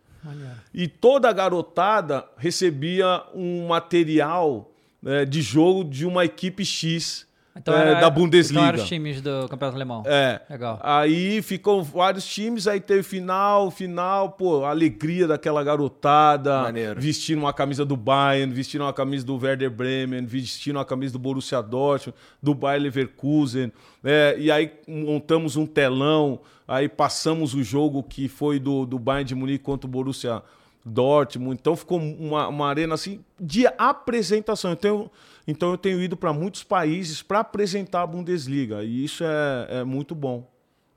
E 0.75 0.87
toda 0.89 1.31
a 1.31 1.33
garotada 1.33 2.27
recebia 2.37 3.25
um 3.35 3.69
material 3.69 4.71
é, 5.03 5.25
de 5.25 5.41
jogo 5.41 5.83
de 5.83 6.05
uma 6.05 6.27
equipe 6.27 6.63
X 6.63 7.27
Então 7.55 7.75
era- 7.75 8.01
da 8.01 8.09
Bundesliga. 8.09 8.61
Então 8.61 8.69
eram 8.75 8.83
os 8.83 8.89
times 8.89 9.21
do 9.21 9.47
Campeonato 9.49 9.77
Alemão. 9.77 10.03
É. 10.07 10.41
Legal. 10.49 10.81
Aí 10.83 11.43
ficou 11.43 11.83
vários 11.83 12.25
times, 12.27 12.67
aí 12.67 12.81
teve 12.81 13.03
final, 13.03 13.71
final, 13.71 14.31
pô, 14.31 14.65
a 14.65 14.71
alegria 14.71 15.27
daquela 15.29 15.63
garotada, 15.63 16.63
Maneiro. 16.63 17.01
vestindo 17.01 17.41
uma 17.41 17.53
camisa 17.53 17.85
do 17.85 17.97
Bayern, 17.97 18.53
vestindo 18.55 18.83
uma 18.83 18.93
camisa 18.93 19.27
do 19.27 19.37
Werder 19.37 19.71
Bremen, 19.71 20.25
vestindo 20.25 20.77
uma 20.77 20.85
camisa 20.85 21.13
do 21.13 21.19
Borussia 21.19 21.61
Dortmund, 21.63 22.17
do 22.43 22.55
Bayer 22.55 22.81
Leverkusen, 22.83 23.71
é, 24.03 24.35
e 24.39 24.51
aí 24.51 24.73
montamos 24.89 25.55
um 25.57 25.67
telão, 25.67 26.41
aí 26.67 26.89
passamos 26.89 27.53
o 27.55 27.63
jogo 27.63 28.03
que 28.03 28.29
foi 28.29 28.59
do, 28.59 28.87
do 28.87 28.99
Bayern 28.99 29.25
de 29.29 29.35
Munique 29.35 29.63
contra 29.63 29.87
o 29.87 29.91
Borussia 29.91 30.43
Dortmund, 30.85 31.59
então 31.61 31.77
ficou 31.77 31.99
uma, 31.99 32.49
uma 32.49 32.69
arena 32.69 32.95
assim 32.95 33.21
de 33.39 33.67
apresentação. 33.79 34.71
Eu 34.73 34.77
tenho, 34.77 35.11
então 35.47 35.71
eu 35.71 35.79
tenho 35.79 36.01
ido 36.03 36.17
para 36.17 36.33
muitos 36.33 36.63
países 36.63 37.23
para 37.23 37.41
apresentar 37.41 38.03
a 38.03 38.07
Bundesliga 38.07 38.83
e 38.85 39.05
isso 39.05 39.25
é, 39.25 39.81
é 39.81 39.85
muito 39.85 40.15
bom. 40.15 40.51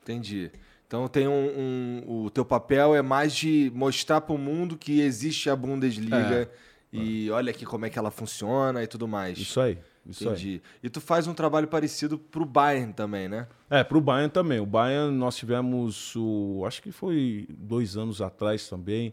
Entendi. 0.04 0.52
Então 0.88 1.08
tem 1.08 1.28
um, 1.28 1.32
um- 1.34 2.26
o 2.26 2.30
teu 2.30 2.46
papel 2.46 2.96
é 2.96 3.02
mais 3.02 3.34
de 3.36 3.72
mostrar 3.74 4.22
para 4.22 4.36
o 4.36 4.38
mundo 4.38 4.78
que 4.78 5.00
existe 5.02 5.50
a 5.50 5.56
Bundesliga 5.56 6.50
e 6.94 7.30
olha 7.32 7.50
aqui 7.52 7.66
como 7.66 7.86
é 7.86 7.90
que 7.90 7.98
ela 8.00 8.12
funciona 8.12 8.82
e 8.84 8.88
tudo 8.88 9.08
mais. 9.08 9.38
Isso 9.38 9.60
aí, 9.60 9.78
isso 10.06 10.24
aí. 10.30 10.30
Entendi. 10.36 10.62
E 10.84 10.90
tu 10.90 11.02
faz 11.02 11.26
um 11.28 11.34
trabalho 11.34 11.68
parecido 11.68 12.18
pro 12.18 12.46
Bayern 12.46 12.94
também, 12.94 13.28
né? 13.28 13.48
É, 13.70 13.84
pro 13.84 14.00
Bayern 14.00 14.30
também. 14.32 14.60
O 14.60 14.66
Bayern 14.66 15.12
nós 15.18 15.36
tivemos 15.36 16.16
o, 16.16 16.64
acho 16.66 16.82
que 16.82 16.92
foi 16.92 17.48
dois 17.50 17.98
anos 17.98 18.22
atrás 18.22 18.70
também. 18.70 19.12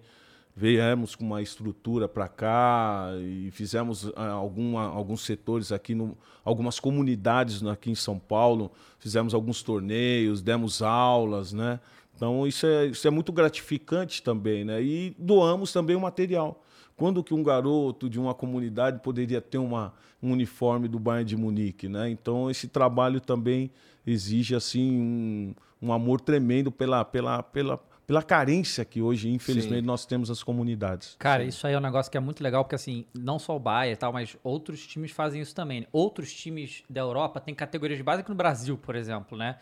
Viemos 0.54 1.14
com 1.14 1.24
uma 1.24 1.40
estrutura 1.40 2.06
para 2.06 2.28
cá 2.28 3.08
e 3.22 3.50
fizemos 3.52 4.12
ah, 4.14 4.28
alguma, 4.28 4.84
alguns 4.84 5.22
setores 5.22 5.72
aqui, 5.72 5.94
no, 5.94 6.16
algumas 6.44 6.78
comunidades 6.78 7.64
aqui 7.64 7.90
em 7.90 7.94
São 7.94 8.18
Paulo. 8.18 8.70
Fizemos 8.98 9.32
alguns 9.32 9.62
torneios, 9.62 10.42
demos 10.42 10.82
aulas, 10.82 11.54
né? 11.54 11.80
Então 12.14 12.46
isso 12.46 12.66
é, 12.66 12.86
isso 12.86 13.08
é 13.08 13.10
muito 13.10 13.32
gratificante 13.32 14.22
também, 14.22 14.62
né? 14.62 14.82
E 14.82 15.16
doamos 15.18 15.72
também 15.72 15.96
o 15.96 16.00
material. 16.00 16.62
Quando 16.96 17.24
que 17.24 17.32
um 17.32 17.42
garoto 17.42 18.08
de 18.08 18.20
uma 18.20 18.34
comunidade 18.34 19.00
poderia 19.00 19.40
ter 19.40 19.56
uma, 19.56 19.94
um 20.22 20.32
uniforme 20.32 20.86
do 20.86 20.98
Bayern 20.98 21.24
de 21.24 21.36
Munique, 21.36 21.88
né? 21.88 22.10
Então 22.10 22.50
esse 22.50 22.68
trabalho 22.68 23.20
também 23.20 23.70
exige 24.06 24.54
assim 24.54 25.00
um, 25.00 25.54
um 25.80 25.92
amor 25.92 26.20
tremendo 26.20 26.70
pela, 26.70 27.04
pela, 27.04 27.42
pela, 27.42 27.80
pela 28.12 28.22
carência 28.22 28.84
que 28.84 29.00
hoje, 29.00 29.30
infelizmente, 29.30 29.80
Sim. 29.80 29.86
nós 29.86 30.04
temos 30.04 30.30
as 30.30 30.42
comunidades. 30.42 31.16
Cara, 31.18 31.44
isso 31.44 31.66
aí 31.66 31.72
é 31.72 31.78
um 31.78 31.80
negócio 31.80 32.12
que 32.12 32.18
é 32.18 32.20
muito 32.20 32.44
legal, 32.44 32.62
porque 32.62 32.74
assim, 32.74 33.06
não 33.14 33.38
só 33.38 33.56
o 33.56 33.58
Bayern 33.58 33.94
e 33.94 33.96
tal, 33.96 34.12
mas 34.12 34.36
outros 34.44 34.86
times 34.86 35.10
fazem 35.12 35.40
isso 35.40 35.54
também. 35.54 35.80
né? 35.80 35.86
Outros 35.90 36.30
times 36.30 36.84
da 36.90 37.00
Europa 37.00 37.40
têm 37.40 37.54
categorias 37.54 37.96
de 37.96 38.02
base 38.02 38.20
aqui 38.20 38.28
no 38.28 38.36
Brasil, 38.36 38.76
por 38.76 38.94
exemplo, 38.96 39.38
né? 39.38 39.56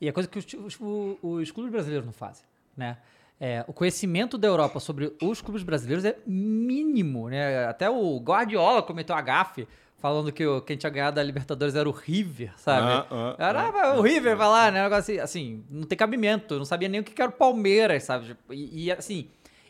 E 0.00 0.06
é 0.06 0.12
coisa 0.12 0.28
que 0.28 0.38
os, 0.38 0.46
os, 0.54 0.78
os 1.20 1.50
clubes 1.50 1.72
brasileiros 1.72 2.06
não 2.06 2.12
fazem, 2.12 2.44
né? 2.76 2.98
É, 3.40 3.64
o 3.66 3.72
conhecimento 3.72 4.38
da 4.38 4.46
Europa 4.46 4.78
sobre 4.78 5.12
os 5.20 5.42
clubes 5.42 5.64
brasileiros 5.64 6.04
é 6.04 6.16
mínimo, 6.24 7.28
né? 7.28 7.64
Até 7.64 7.90
o 7.90 8.16
Guardiola 8.20 8.80
cometeu 8.80 9.16
a 9.16 9.20
gafe 9.20 9.66
falando 9.98 10.32
que 10.32 10.46
o, 10.46 10.60
quem 10.62 10.76
tinha 10.76 10.90
ganhado 10.90 11.18
a 11.20 11.22
Libertadores 11.22 11.74
era 11.74 11.88
o 11.88 11.92
River, 11.92 12.52
sabe? 12.56 12.86
Ah, 12.86 13.06
ah, 13.10 13.36
era 13.38 13.62
ah, 13.90 13.98
o 13.98 14.00
River, 14.02 14.36
vai 14.36 14.48
lá, 14.48 14.70
né? 14.70 14.80
Um 14.80 14.84
negócio 14.84 15.12
assim, 15.14 15.20
assim, 15.20 15.64
não 15.68 15.82
tem 15.86 15.98
cabimento. 15.98 16.54
Eu 16.54 16.58
não 16.58 16.64
sabia 16.64 16.88
nem 16.88 17.00
o 17.00 17.04
que 17.04 17.12
que 17.12 17.20
era 17.20 17.30
o 17.30 17.34
Palmeiras, 17.34 18.04
sabe? 18.04 18.36
E, 18.50 18.86
e, 18.86 18.92
assim, 18.92 19.28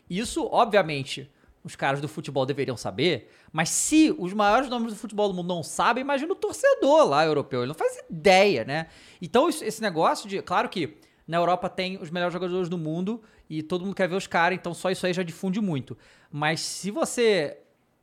isso, 0.09 0.47
obviamente, 0.51 1.29
os 1.63 1.75
caras 1.75 1.99
do 1.99 2.07
futebol 2.07 2.45
deveriam 2.45 2.77
saber, 2.77 3.29
mas 3.51 3.69
se 3.69 4.15
os 4.17 4.33
maiores 4.33 4.69
nomes 4.69 4.93
do 4.93 4.99
futebol 4.99 5.27
do 5.27 5.33
mundo 5.33 5.47
não 5.47 5.63
sabem, 5.63 6.01
imagina 6.01 6.31
o 6.31 6.35
torcedor 6.35 7.07
lá 7.09 7.25
europeu. 7.25 7.61
Ele 7.61 7.67
não 7.69 7.75
faz 7.75 7.99
ideia, 8.09 8.63
né? 8.63 8.87
Então, 9.21 9.49
isso- 9.49 9.63
esse 9.63 9.81
negócio 9.81 10.29
de. 10.29 10.41
Claro 10.41 10.69
que 10.69 10.97
na 11.27 11.37
Europa 11.37 11.69
tem 11.69 11.97
os 12.01 12.09
melhores 12.09 12.33
jogadores 12.33 12.69
do 12.69 12.77
mundo 12.77 13.21
e 13.49 13.61
todo 13.61 13.83
mundo 13.83 13.95
quer 13.95 14.07
ver 14.07 14.15
os 14.15 14.25
caras, 14.27 14.57
então 14.57 14.73
só 14.73 14.89
isso 14.89 15.05
aí 15.05 15.13
já 15.13 15.21
difunde 15.23 15.59
muito. 15.59 15.97
Mas 16.31 16.59
se 16.61 16.89
você 16.91 17.57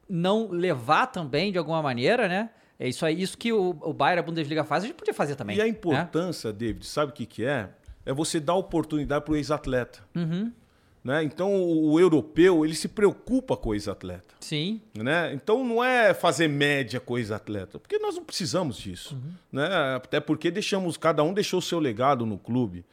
não 0.09 0.49
levar 0.51 1.07
também 1.07 1.53
de 1.53 1.59
alguma 1.59 1.83
maneira, 1.83 2.29
né? 2.29 2.51
É 2.79 2.89
isso 2.89 3.07
aí, 3.07 3.21
isso 3.21 3.39
que 3.39 3.53
o, 3.53 3.71
o 3.81 3.93
Bayern, 3.93 4.21
a 4.21 4.23
Bundesliga 4.23 4.63
faz, 4.63 4.85
a 4.85 4.87
gente 4.87 4.97
podia 4.97 5.15
fazer 5.15 5.35
também. 5.35 5.57
E 5.57 5.61
a 5.61 5.65
né? 5.65 5.71
importância, 5.71 6.53
David, 6.53 6.87
sabe 6.87 7.13
o 7.13 7.15
que, 7.15 7.25
que 7.25 7.45
é? 7.45 7.71
É 8.05 8.13
você 8.13 8.39
dar 8.39 8.55
oportunidade 8.55 9.25
para 9.25 9.33
o 9.33 9.37
ex-atleta. 9.37 10.01
Uhum. 10.15 10.53
Né? 11.03 11.23
Então 11.23 11.55
o, 11.55 11.93
o 11.93 12.01
europeu 12.01 12.65
ele 12.65 12.75
se 12.75 12.89
preocupa 12.89 13.57
com 13.57 13.71
o 13.71 13.75
ex-atleta. 13.75 14.35
Sim. 14.41 14.81
né? 14.93 15.33
Então 15.33 15.65
não 15.65 15.83
é 15.83 16.13
fazer 16.13 16.49
média 16.49 16.99
com 16.99 17.15
o 17.15 17.19
ex-atleta, 17.19 17.79
porque 17.79 17.99
nós 17.99 18.17
não 18.17 18.25
precisamos 18.25 18.77
disso, 18.77 19.17
né? 19.53 19.69
Até 19.95 20.19
porque 20.19 20.51
deixamos 20.51 20.97
cada 20.97 21.23
um 21.23 21.33
deixou 21.33 21.61
o 21.61 21.63
seu 21.63 21.79
legado 21.79 22.27
no 22.27 22.37
clube. 22.37 22.85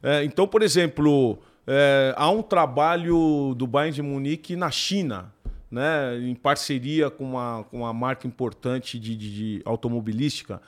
É, 0.00 0.22
então, 0.22 0.46
por 0.46 0.62
exemplo, 0.62 1.38
é, 1.66 2.14
há 2.16 2.30
um 2.30 2.40
trabalho 2.42 3.54
do 3.56 3.66
Bayern 3.66 3.96
de 3.96 4.02
Munique 4.02 4.54
na 4.54 4.70
China, 4.70 5.34
né? 5.70 6.18
Em 6.20 6.34
parceria 6.34 7.10
com 7.10 7.24
uma, 7.24 7.64
com 7.70 7.78
uma 7.78 7.92
marca 7.92 8.26
importante 8.26 8.98
de, 8.98 9.16
de- 9.16 9.34
de 9.34 9.62
automobilística. 9.64 10.60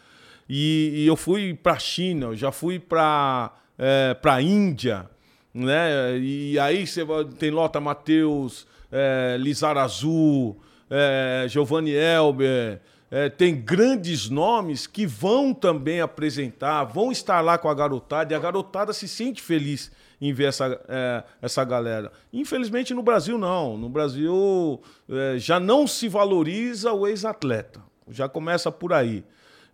E, 0.49 0.93
e 0.95 1.07
eu 1.07 1.17
fui 1.17 1.55
para 1.55 1.75
a 1.75 1.79
China, 1.79 2.27
eu 2.27 2.37
já 2.37 2.51
fui 2.51 2.79
para 2.79 3.53
é, 3.79 4.17
a 4.23 4.43
Índia, 4.43 5.09
né? 5.53 6.19
E 6.19 6.59
aí 6.59 6.87
você 6.87 7.05
tem 7.39 7.51
Lota 7.51 7.81
Matheus, 7.81 8.67
é, 8.91 9.37
Lizarazu, 9.39 10.57
é, 10.91 11.47
Giovanni 11.49 11.93
Elber, 11.93 12.81
é, 13.11 13.29
tem 13.29 13.57
grandes 13.57 14.29
nomes 14.29 14.87
que 14.87 15.07
vão 15.07 15.55
também 15.55 16.01
apresentar, 16.01 16.85
vão 16.85 17.11
estar 17.13 17.41
lá 17.41 17.57
com 17.59 17.69
a 17.69 17.75
garotada, 17.75 18.33
e 18.33 18.37
a 18.37 18.39
garotada 18.39 18.93
se 18.93 19.07
sente 19.09 19.41
feliz 19.43 19.91
em 20.21 20.33
ver 20.33 20.49
essa, 20.49 20.81
é, 20.89 21.25
essa 21.41 21.65
galera. 21.65 22.13
Infelizmente 22.33 22.93
no 22.95 23.03
Brasil 23.03 23.39
não. 23.39 23.77
No 23.77 23.89
Brasil 23.89 24.81
é, 25.09 25.39
já 25.39 25.61
não 25.61 25.87
se 25.87 26.09
valoriza 26.09 26.93
o 26.93 27.07
ex-atleta. 27.07 27.81
Já 28.11 28.29
começa 28.29 28.71
por 28.71 28.93
aí. 28.93 29.25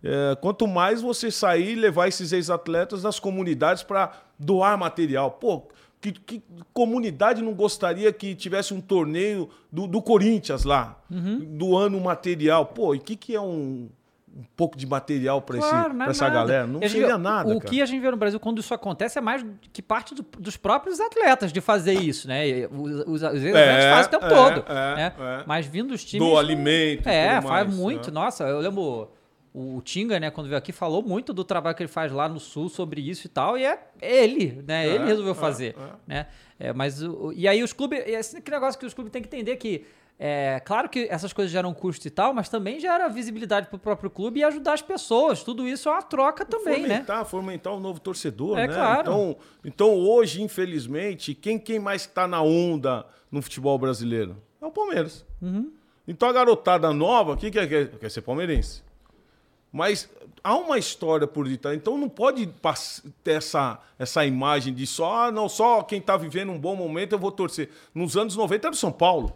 É, 0.03 0.35
quanto 0.35 0.67
mais 0.67 1.01
você 1.01 1.31
sair 1.31 1.71
e 1.71 1.75
levar 1.75 2.07
esses 2.07 2.31
ex-atletas 2.31 3.01
das 3.01 3.19
comunidades 3.19 3.81
para 3.81 4.11
doar 4.37 4.77
material. 4.77 5.31
Pô, 5.31 5.63
que, 5.99 6.11
que 6.11 6.43
comunidade 6.73 7.41
não 7.41 7.53
gostaria 7.53 8.11
que 8.11 8.35
tivesse 8.35 8.73
um 8.73 8.81
torneio 8.81 9.49
do, 9.71 9.87
do 9.87 10.01
Corinthians 10.01 10.63
lá, 10.63 11.01
doando 11.47 11.99
material? 11.99 12.67
Pô, 12.67 12.93
e 12.93 12.97
o 12.97 13.01
que, 13.01 13.15
que 13.15 13.35
é 13.35 13.41
um, 13.41 13.89
um 14.35 14.43
pouco 14.55 14.77
de 14.77 14.85
material 14.85 15.41
para 15.41 15.57
Claro, 15.59 16.03
é 16.03 16.09
essa 16.09 16.25
nada. 16.25 16.35
galera? 16.39 16.67
Não 16.67 16.81
gente 16.81 16.91
seria 16.91 17.17
nada. 17.17 17.49
O 17.55 17.57
cara. 17.59 17.69
que 17.69 17.81
a 17.81 17.85
gente 17.85 18.01
vê 18.01 18.11
no 18.11 18.17
Brasil 18.17 18.37
quando 18.39 18.59
isso 18.59 18.73
acontece 18.73 19.17
é 19.17 19.21
mais 19.21 19.45
que 19.71 19.81
parte 19.81 20.13
do- 20.13 20.25
dos 20.37 20.57
próprios 20.57 20.99
atletas 20.99 21.53
de 21.53 21.61
fazer 21.61 21.93
isso, 21.93 22.27
né? 22.27 22.43
Os, 22.69 22.91
os, 22.91 23.05
os 23.07 23.23
atletas 23.23 23.55
É, 23.55 23.91
fazem 23.91 24.07
o 24.07 24.11
tempo 24.11 24.25
é, 24.25 24.29
todo. 24.29 24.65
é, 24.71 24.95
né? 24.95 25.13
é. 25.17 25.43
Mas 25.47 25.65
vindo 25.65 25.89
dos 25.89 26.03
times. 26.03 26.27
Do 26.27 26.37
alimento. 26.37 27.07
É, 27.07 27.41
faz 27.41 27.65
mais, 27.67 27.75
muito. 27.75 28.07
né? 28.11 28.13
Nossa, 28.13 28.43
eu 28.43 28.59
lembro 28.59 29.09
o 29.57 29.81
Tinga, 29.81 30.19
né, 30.19 30.29
quando 30.29 30.47
veio 30.47 30.57
aqui, 30.57 30.73
falou 30.73 31.01
muito 31.01 31.31
do 31.31 31.45
trabalho 31.45 31.73
que 31.77 31.83
ele 31.83 31.87
faz 31.87 32.11
lá 32.11 32.27
no 32.27 32.41
Sul 32.41 32.67
sobre 32.67 32.99
isso 32.99 33.25
e 33.27 33.29
tal, 33.29 33.57
e 33.57 33.63
é 33.63 33.79
ele, 34.01 34.61
né? 34.67 34.85
Ele 34.85 35.05
resolveu 35.05 35.33
fazer, 35.33 35.77
né? 36.05 36.25
É, 36.59 36.73
mas 36.73 37.01
o, 37.01 37.31
e 37.33 37.47
aí 37.47 37.63
os 37.63 37.71
clubes, 37.71 38.03
esse 38.05 38.35
negócio 38.51 38.77
que 38.77 38.85
os 38.85 38.93
clubes 38.93 39.13
têm 39.13 39.21
que 39.21 39.29
entender 39.29 39.55
que 39.55 39.85
É, 40.17 40.61
claro 40.63 40.87
que 40.87 41.07
essas 41.09 41.33
coisas 41.33 41.51
geram 41.51 41.73
custo 41.73 42.07
e 42.07 42.09
tal, 42.09 42.33
mas 42.33 42.47
também 42.47 42.79
gera 42.79 43.09
visibilidade 43.09 43.67
pro 43.67 43.77
próprio 43.77 44.09
clube 44.09 44.39
e 44.39 44.43
ajudar 44.43 44.73
as 44.73 44.81
pessoas. 44.81 45.43
Tudo 45.43 45.67
isso 45.67 45.89
é 45.89 45.91
uma 45.91 46.01
troca 46.01 46.45
também, 46.45 46.83
né? 46.83 46.95
fomentar, 46.95 47.25
fomentar 47.25 47.73
um 47.73 47.79
novo 47.79 47.99
torcedor, 47.99 48.57
É, 48.57 48.67
né? 48.67 48.73
claro. 48.73 49.01
Então, 49.01 49.37
então 49.65 49.93
hoje, 49.93 50.41
infelizmente, 50.41 51.33
quem, 51.35 51.59
quem 51.59 51.79
mais 51.79 52.03
está 52.03 52.27
na 52.27 52.41
onda 52.41 53.05
no 53.29 53.41
futebol 53.41 53.77
brasileiro? 53.77 54.37
É 54.61 54.65
o 54.65 54.71
Palmeiras. 54.71 55.25
Uhum. 55.41 55.71
Então 56.07 56.29
a 56.29 56.33
garotada 56.33 56.93
nova, 56.93 57.33
o 57.33 57.37
que 57.37 57.51
quer, 57.51 57.67
quer, 57.67 57.89
quer 57.89 58.09
ser 58.09 58.21
palmeirense? 58.21 58.83
Mas 59.71 60.09
há 60.41 60.55
uma 60.55 60.77
história 60.77 61.27
por 61.27 61.45
detrás, 61.49 61.75
então 61.75 61.97
não 61.97 62.07
pode 62.07 62.47
ter 63.21 63.31
essa, 63.31 63.77
essa 63.99 64.25
imagem 64.25 64.73
de 64.73 64.87
só, 64.87 65.25
ah, 65.25 65.31
não, 65.31 65.49
só 65.49 65.83
quem 65.83 65.99
está 65.99 66.15
vivendo 66.15 66.53
um 66.53 66.59
bom 66.59 66.77
momento 66.77 67.11
eu 67.11 67.19
vou 67.19 67.31
torcer. 67.31 67.69
Nos 67.93 68.15
anos 68.15 68.37
90 68.37 68.67
era 68.67 68.73
o 68.73 68.77
São 68.77 68.91
Paulo. 68.93 69.35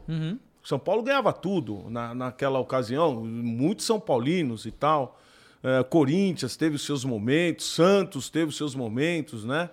São 0.63 0.77
Paulo 0.77 1.01
ganhava 1.01 1.31
tudo 1.31 1.85
na, 1.89 2.13
naquela 2.13 2.59
ocasião, 2.59 3.23
muitos 3.23 3.85
São 3.85 3.99
Paulinos 3.99 4.65
e 4.65 4.71
tal. 4.71 5.19
É, 5.63 5.83
Corinthians 5.83 6.55
teve 6.55 6.75
os 6.75 6.85
seus 6.85 7.03
momentos, 7.03 7.65
Santos 7.73 8.29
teve 8.29 8.49
os 8.49 8.57
seus 8.57 8.75
momentos, 8.75 9.43
né? 9.43 9.69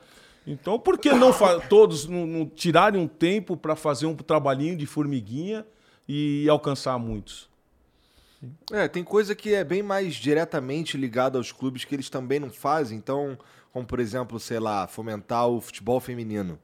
Então, 0.47 0.78
por 0.78 0.99
que 0.99 1.12
não 1.12 1.32
todos 1.68 2.07
não, 2.07 2.26
não 2.26 2.47
tirarem 2.47 3.01
um 3.01 3.09
tempo 3.09 3.57
para 3.57 3.74
fazer 3.74 4.07
um 4.07 4.14
trabalhinho 4.14 4.76
de 4.76 4.87
formiguinha 4.87 5.66
e 6.09 6.49
alcançar 6.49 6.99
muitos? 6.99 7.49
É, 8.70 8.87
tem 8.87 9.03
coisa 9.03 9.34
que 9.34 9.55
é 9.55 9.64
bem 9.64 9.82
mais 9.82 10.14
diretamente 10.14 10.97
ligada 10.97 11.39
aos 11.39 11.51
clubes 11.51 11.84
que 11.84 11.95
eles 11.95 12.09
também 12.09 12.39
não 12.39 12.51
fazem. 12.51 12.97
Então, 12.97 13.37
como 13.72 13.87
por 13.87 13.99
exemplo, 13.99 14.39
sei 14.39 14.61
lá, 14.61 14.87
fomentar 14.87 15.49
o 15.49 15.61
futebol 15.61 16.01
feminino. 16.01 16.59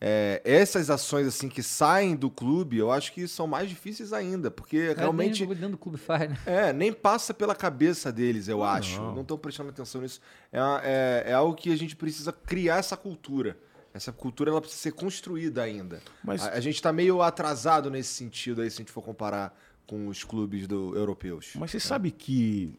É, 0.00 0.42
essas 0.44 0.90
ações 0.90 1.26
assim 1.26 1.48
que 1.48 1.62
saem 1.62 2.14
do 2.14 2.28
clube, 2.28 2.76
eu 2.76 2.90
acho 2.90 3.12
que 3.12 3.26
são 3.26 3.46
mais 3.46 3.68
difíceis 3.70 4.12
ainda, 4.12 4.50
porque 4.50 4.92
realmente 4.92 5.42
É, 5.42 5.46
Nem 5.46 5.54
dentro 5.56 5.70
do 5.72 5.78
clube 5.78 5.96
faz, 5.96 6.28
né? 6.28 6.38
é, 6.44 6.72
nem 6.72 6.92
passa 6.92 7.32
pela 7.32 7.54
cabeça 7.54 8.12
deles, 8.12 8.46
eu 8.48 8.62
acho. 8.62 9.00
Não 9.00 9.22
estão 9.22 9.38
prestando 9.38 9.70
atenção 9.70 10.02
nisso. 10.02 10.20
É, 10.52 10.58
é, 10.82 11.30
é 11.30 11.32
algo 11.32 11.54
que 11.54 11.72
a 11.72 11.76
gente 11.76 11.96
precisa 11.96 12.32
criar 12.32 12.76
essa 12.78 12.96
cultura. 12.96 13.56
Essa 13.94 14.12
cultura 14.12 14.50
ela 14.50 14.60
precisa 14.60 14.82
ser 14.82 14.92
construída 14.92 15.62
ainda. 15.62 16.02
Mas- 16.22 16.42
A, 16.44 16.50
a 16.50 16.60
gente 16.60 16.74
está 16.74 16.92
meio 16.92 17.22
atrasado 17.22 17.88
nesse 17.90 18.12
sentido 18.12 18.60
aí, 18.60 18.70
se 18.70 18.76
a 18.76 18.78
gente 18.82 18.90
for 18.92 19.02
comparar 19.02 19.56
com 19.86 20.08
os 20.08 20.24
clubes 20.24 20.66
do, 20.66 20.94
europeus. 20.96 21.52
Mas 21.56 21.70
você 21.70 21.78
sabe 21.80 22.10
que 22.10 22.74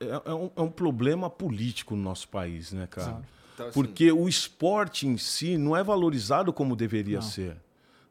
é, 0.00 0.30
é 0.30 0.34
um, 0.34 0.50
é 0.54 0.60
um 0.60 0.70
problema 0.70 1.30
político 1.30 1.96
no 1.96 2.02
nosso 2.02 2.28
país, 2.28 2.72
né, 2.72 2.86
cara? 2.88 3.22
Então, 3.58 3.66
assim, 3.66 3.74
Porque 3.74 4.12
o 4.12 4.28
esporte 4.28 5.06
em 5.06 5.18
si 5.18 5.58
não 5.58 5.76
é 5.76 5.82
valorizado 5.82 6.52
como 6.52 6.76
deveria 6.76 7.20
ser. 7.20 7.56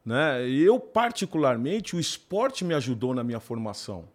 Né? 0.06 0.48
Eu, 0.50 0.80
particularmente, 0.80 1.96
o 1.96 2.00
esporte 2.00 2.66
me 2.66 2.74
ajudou 2.74 3.14
na 3.14 3.24
minha 3.24 3.40
formação. 3.40 4.06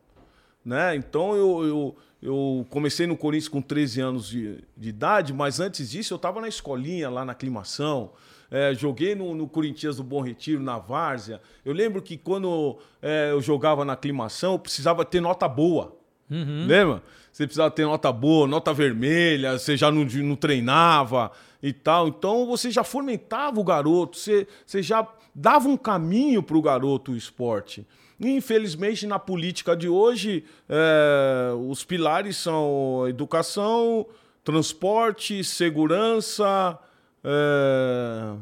Né? 0.65 0.95
Então, 0.95 1.35
eu, 1.35 1.65
eu, 1.65 1.97
eu 2.23 2.67
comecei 2.69 3.07
no 3.07 3.17
Corinthians 3.17 3.49
com 3.49 3.63
13 3.63 4.01
anos 4.01 4.29
de, 4.29 4.63
de 4.77 4.89
idade, 4.91 5.33
mas 5.33 5.59
antes 5.59 5.91
disso 5.91 6.13
eu 6.13 6.17
estava 6.17 6.41
na 6.41 6.49
escolinha, 6.49 7.09
lá 7.09 7.25
na 7.25 7.33
aclimação. 7.33 8.13
É, 8.51 8.75
joguei 8.75 9.15
no, 9.15 9.35
no 9.35 9.49
Corinthians 9.49 9.97
do 9.97 10.05
Bom 10.05 10.21
Retiro, 10.21 10.63
na 10.63 10.79
Várzea. 10.79 11.41
Eu 11.65 11.73
lembro 11.73 12.03
que 12.03 12.19
quando 12.19 12.79
é, 13.01 13.31
eu 13.31 13.41
jogava 13.41 13.83
na 13.85 13.95
aclimação, 13.95 14.53
eu 14.53 14.59
precisava 14.59 15.05
ter 15.07 15.21
nota 15.21 15.49
boa. 15.49 15.97
Lembra? 16.31 17.03
Você 17.33 17.47
precisava 17.47 17.71
ter 17.71 17.85
nota 17.85 18.13
boa, 18.13 18.47
nota 18.47 18.73
vermelha, 18.75 19.59
você 19.59 19.77
já 19.77 19.91
não, 19.91 20.05
não 20.05 20.37
treinava 20.37 21.31
e 21.63 21.73
tal. 21.73 22.09
Então 22.09 22.47
você 22.47 22.71
já 22.71 22.85
fomentava 22.85 23.59
o 23.59 23.65
garoto, 23.65 24.19
você, 24.19 24.47
você 24.67 24.83
já 24.83 25.07
dava 25.35 25.69
um 25.69 25.77
caminho 25.77 26.43
para 26.43 26.57
o 26.57 26.63
garoto 26.63 27.13
o 27.13 27.17
esporte. 27.17 27.87
E, 28.21 28.29
infelizmente, 28.37 29.07
na 29.07 29.19
política 29.19 29.77
de 29.77 29.89
hoje, 29.89 30.45
é, 30.69 31.53
os 31.69 31.85
pilares 31.85 32.37
são 32.37 33.07
educação, 33.09 34.07
transporte, 34.45 35.43
segurança. 35.43 36.79
é, 37.25 38.35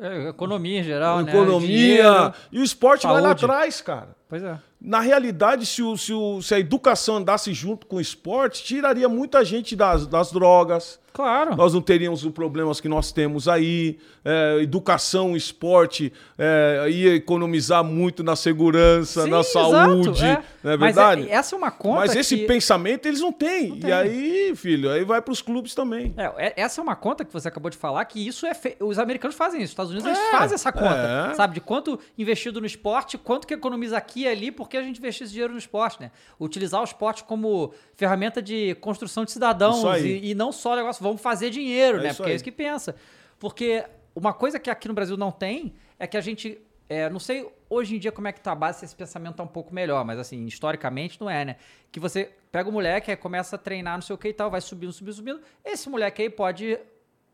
É, 0.00 0.28
economia 0.30 0.80
em 0.80 0.82
geral, 0.82 1.22
né? 1.22 1.30
economia. 1.30 2.34
E 2.50 2.58
o 2.58 2.64
esporte 2.64 3.06
vai 3.06 3.20
lá 3.20 3.28
saúde. 3.28 3.44
atrás, 3.44 3.80
cara. 3.82 4.16
Pois 4.28 4.42
é. 4.42 4.58
Na 4.80 5.00
realidade, 5.00 5.66
se, 5.66 5.82
o- 5.82 5.96
se 5.96 6.12
o- 6.12 6.40
se 6.40 6.54
a 6.54 6.58
educação 6.58 7.16
andasse 7.16 7.52
junto 7.52 7.86
com 7.86 7.96
o 7.96 8.00
esporte, 8.00 8.64
tiraria 8.64 9.08
muita 9.08 9.44
gente 9.44 9.76
das, 9.76 10.06
das 10.06 10.32
drogas. 10.32 10.98
Claro. 11.12 11.56
Nós 11.56 11.74
não 11.74 11.80
teríamos 11.82 12.24
os 12.24 12.32
problemas 12.32 12.80
que 12.80 12.88
nós 12.88 13.12
temos 13.12 13.48
aí. 13.48 13.98
É, 14.24 14.58
educação, 14.60 15.34
esporte, 15.34 16.12
é, 16.38 16.86
ia 16.90 17.14
economizar 17.14 17.82
muito 17.82 18.22
na 18.22 18.36
segurança, 18.36 19.24
Sim, 19.24 19.30
na 19.30 19.40
exato, 19.40 19.70
saúde. 19.70 20.24
é. 20.24 20.42
Não 20.62 20.72
é 20.72 20.76
Mas 20.76 20.94
verdade? 20.94 21.28
é- 21.28 21.32
essa 21.32 21.54
é 21.54 21.58
uma 21.58 21.70
conta 21.70 22.00
Mas 22.00 22.14
esse 22.14 22.36
que- 22.36 22.46
pensamento 22.46 23.06
eles 23.06 23.20
não 23.20 23.32
têm. 23.32 23.78
tem. 23.78 23.88
E 23.88 23.92
aí, 23.92 24.52
filho, 24.54 24.90
aí 24.90 25.04
vai 25.04 25.22
para 25.22 25.32
os 25.32 25.40
clubes 25.40 25.74
também. 25.74 26.12
É, 26.18 26.48
é- 26.48 26.54
essa 26.58 26.80
é 26.80 26.82
uma 26.82 26.94
conta 26.94 27.24
que 27.24 27.32
você 27.32 27.48
acabou 27.48 27.70
de 27.70 27.78
falar, 27.78 28.04
que 28.04 28.24
isso 28.26 28.44
é. 28.46 28.52
fe- 28.54 28.76
Os 28.78 28.98
americanos 28.98 29.34
fazem 29.36 29.60
isso, 29.62 29.68
os 29.68 29.70
Estados 29.72 29.90
Unidos 29.92 30.06
eles 30.08 30.30
fazem 30.30 30.54
essa 30.54 30.70
conta, 30.72 31.32
sabe? 31.34 31.54
De 31.54 31.60
quanto 31.60 31.98
investido 32.18 32.60
no 32.60 32.66
esporte, 32.66 33.16
quanto 33.16 33.46
que 33.46 33.54
economiza 33.54 33.96
aqui 33.96 34.22
e 34.24 34.28
ali, 34.28 34.52
porque 34.52 34.76
a 34.76 34.82
gente 34.82 34.98
investiu 34.98 35.24
esse 35.24 35.32
dinheiro 35.32 35.52
no 35.54 35.58
esporte, 35.58 35.98
né? 36.00 36.10
Utilizar 36.38 36.80
o 36.80 36.84
esporte 36.84 37.24
como 37.24 37.72
ferramenta 37.96 38.42
de 38.42 38.74
construção 38.82 39.24
de 39.24 39.32
cidadãos 39.32 39.82
e, 40.02 40.30
e 40.30 40.34
não 40.34 40.52
só 40.52 40.70
o 40.70 40.72
negócio, 41.00 41.04
vamos 41.04 41.20
fazer 41.20 41.50
dinheiro, 41.50 41.98
É 41.98 42.02
né? 42.04 42.08
Porque 42.14 42.22
é 42.30 42.32
aí. 42.32 42.34
isso 42.36 42.44
que 42.44 42.52
pensa. 42.52 42.94
Porque 43.38 43.84
uma 44.14 44.32
coisa 44.32 44.58
que 44.58 44.68
aqui 44.70 44.86
no 44.88 44.94
Brasil 44.94 45.16
não 45.16 45.30
tem 45.32 45.74
é 45.98 46.06
que 46.06 46.16
a 46.16 46.20
gente. 46.20 46.58
é, 46.88 47.08
não 47.08 47.18
sei 47.20 47.48
hoje 47.68 47.96
em 47.96 47.98
dia 47.98 48.10
como 48.12 48.26
é 48.28 48.32
que 48.32 48.40
tá 48.40 48.52
a 48.52 48.54
base, 48.54 48.80
se 48.80 48.84
esse 48.84 48.96
pensamento 48.96 49.36
tá 49.36 49.42
um 49.42 49.46
pouco 49.46 49.72
melhor, 49.74 50.04
mas 50.04 50.18
assim, 50.18 50.44
historicamente 50.46 51.20
não 51.20 51.30
é, 51.30 51.44
né? 51.44 51.56
Que 51.92 52.00
você 52.00 52.30
pega 52.50 52.68
o 52.68 52.72
moleque, 52.72 53.10
aí 53.10 53.16
começa 53.16 53.54
a 53.56 53.58
treinar, 53.58 53.94
não 53.94 54.02
sei 54.02 54.14
o 54.14 54.18
que 54.18 54.28
e 54.28 54.32
tal, 54.32 54.50
vai 54.50 54.60
subindo, 54.60 54.92
subindo, 54.92 55.14
subindo. 55.14 55.40
Esse 55.64 55.88
moleque 55.88 56.22
aí 56.22 56.28
pode. 56.30 56.78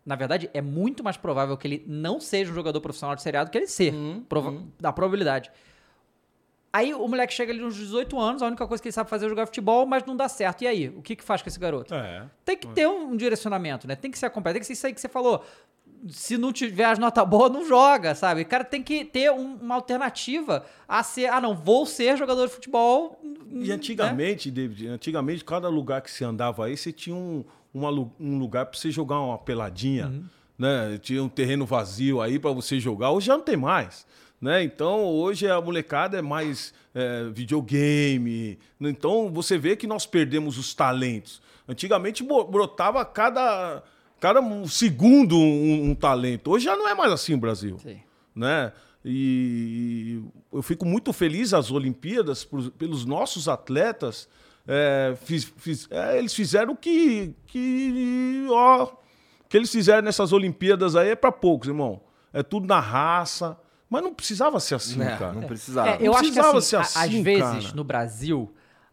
Na 0.04 0.14
verdade, 0.14 0.48
é 0.54 0.60
muito 0.60 1.02
mais 1.02 1.16
provável 1.16 1.56
que 1.56 1.66
ele 1.66 1.84
não 1.86 2.20
seja 2.20 2.52
um 2.52 2.54
jogador 2.54 2.80
profissional 2.80 3.16
de 3.16 3.22
seriado 3.22 3.50
que 3.50 3.58
ele 3.58 3.66
ser. 3.66 3.92
Prova- 4.28 4.62
Da 4.78 4.92
probabilidade. 4.92 5.50
Aí 6.76 6.92
o 6.94 7.06
moleque 7.08 7.32
chega 7.32 7.52
ali 7.52 7.60
nos 7.60 7.74
18 7.76 8.18
anos, 8.20 8.42
a 8.42 8.46
única 8.46 8.66
coisa 8.66 8.82
que 8.82 8.88
ele 8.88 8.92
sabe 8.92 9.08
fazer 9.08 9.26
é 9.26 9.28
jogar 9.28 9.46
futebol, 9.46 9.86
mas 9.86 10.04
não 10.04 10.16
dá 10.16 10.28
certo. 10.28 10.62
E 10.62 10.66
aí? 10.66 10.88
O 10.90 11.00
que, 11.02 11.16
que 11.16 11.22
faz 11.24 11.40
com 11.42 11.48
esse 11.48 11.58
garoto? 11.58 11.94
É. 11.94 12.24
Tem 12.44 12.56
que 12.56 12.66
ter 12.68 12.86
um, 12.86 13.12
um 13.12 13.16
direcionamento, 13.16 13.86
né? 13.88 13.94
Tem 13.96 14.10
que 14.10 14.18
ser 14.18 14.26
acompanhado. 14.26 14.54
Tem 14.56 14.60
que 14.60 14.66
ser 14.66 14.72
isso 14.74 14.86
aí 14.86 14.92
que 14.92 15.00
você 15.00 15.08
falou. 15.08 15.42
Se 16.08 16.36
não 16.36 16.52
tiver 16.52 16.84
as 16.84 16.98
notas 16.98 17.26
boas, 17.26 17.50
não 17.50 17.64
joga, 17.66 18.14
sabe? 18.14 18.42
O 18.42 18.46
cara 18.46 18.62
tem 18.64 18.82
que 18.82 19.04
ter 19.04 19.30
um- 19.32 19.54
uma 19.56 19.74
alternativa 19.76 20.64
a 20.86 21.02
ser, 21.02 21.26
ah, 21.26 21.40
não, 21.40 21.54
vou 21.56 21.86
ser 21.86 22.16
jogador 22.16 22.46
de 22.46 22.52
futebol. 22.52 23.18
E 23.50 23.68
né? 23.68 23.74
antigamente, 23.74 24.50
David, 24.50 24.88
antigamente, 24.88 25.44
cada 25.44 25.68
lugar 25.68 26.02
que 26.02 26.10
você 26.10 26.24
andava 26.24 26.66
aí, 26.66 26.76
você 26.76 26.92
tinha 26.92 27.16
um, 27.16 27.44
uma 27.72 27.90
um 28.20 28.38
lugar 28.38 28.66
para 28.66 28.78
você 28.78 28.90
jogar 28.90 29.18
uma 29.20 29.38
peladinha, 29.38 30.08
Uhum. 30.08 30.24
né? 30.58 30.98
Tinha 31.00 31.22
um 31.24 31.28
terreno 31.28 31.64
vazio 31.64 32.20
aí 32.20 32.38
para 32.38 32.50
você 32.52 32.78
jogar. 32.78 33.10
Hoje 33.10 33.26
já 33.28 33.36
não 33.36 33.44
tem 33.44 33.56
mais, 33.56 34.06
né? 34.41 34.62
Então, 34.62 35.05
hoje 35.05 35.49
a 35.49 35.61
molecada 35.61 36.18
é 36.18 36.22
mais 36.22 36.72
é, 36.95 37.24
videogame. 37.32 38.59
Então, 38.80 39.30
você 39.32 39.57
vê 39.59 39.76
que 39.76 39.87
nós 39.87 40.07
perdemos 40.07 40.59
os 40.59 40.74
talentos. 40.74 41.41
Antigamente 41.68 42.22
brotava 42.22 43.05
cada, 43.05 43.82
cada 44.20 44.41
segundo 44.68 45.37
um, 45.37 45.91
um 45.91 45.95
talento. 45.95 46.51
Hoje 46.51 46.66
já 46.66 46.76
não 46.76 46.89
é 46.89 46.95
mais 46.95 47.11
assim 47.12 47.34
o 47.34 47.39
Brasil 47.39 47.78
Sim. 47.78 47.99
né? 48.34 48.72
E 49.05 50.20
eu 50.53 50.62
fico 50.62 50.84
muito 50.84 51.12
feliz 51.12 51.55
as 51.55 51.70
Olimpíadas 51.70 52.45
por- 52.45 52.70
pelos 52.72 53.05
nossos 53.05 53.49
atletas. 53.49 54.28
é, 54.68 55.14
fiz- 55.22 55.53
fiz- 55.59 55.87
é, 55.93 56.18
eles 56.18 56.34
fizeram 56.34 56.72
o 56.72 56.76
que, 56.76 57.32
que, 57.47 58.47
ó, 58.51 58.82
o 58.84 58.89
que 59.49 59.57
eles 59.57 59.70
fizeram 59.70 60.03
nessas 60.03 60.32
Olimpíadas 60.32 60.97
aí 60.97 61.11
é 61.11 61.14
para 61.14 61.30
poucos, 61.30 61.68
irmão. 61.68 62.01
É 62.32 62.43
tudo 62.43 62.66
na 62.66 62.80
raça. 62.80 63.57
Mas 63.89 64.03
não 64.03 64.12
precisava 64.12 64.59
ser 64.61 64.74
assim, 64.74 65.01
É, 65.01 65.16
cara. 65.16 65.32
não 65.32 65.43
precisava. 65.43 65.91
É, 65.91 65.97
eu 66.01 66.07
Não 66.07 66.12
acho 66.14 66.22
que 66.22 66.26
precisava 66.32 66.59
assim, 66.59 66.68
ser 66.68 66.76
a- 66.76 66.80
assim, 66.80 66.99
às 67.18 67.24
vezes 67.24 67.64
cara. 67.66 67.76
no 67.76 67.84
Brasil, 67.84 68.53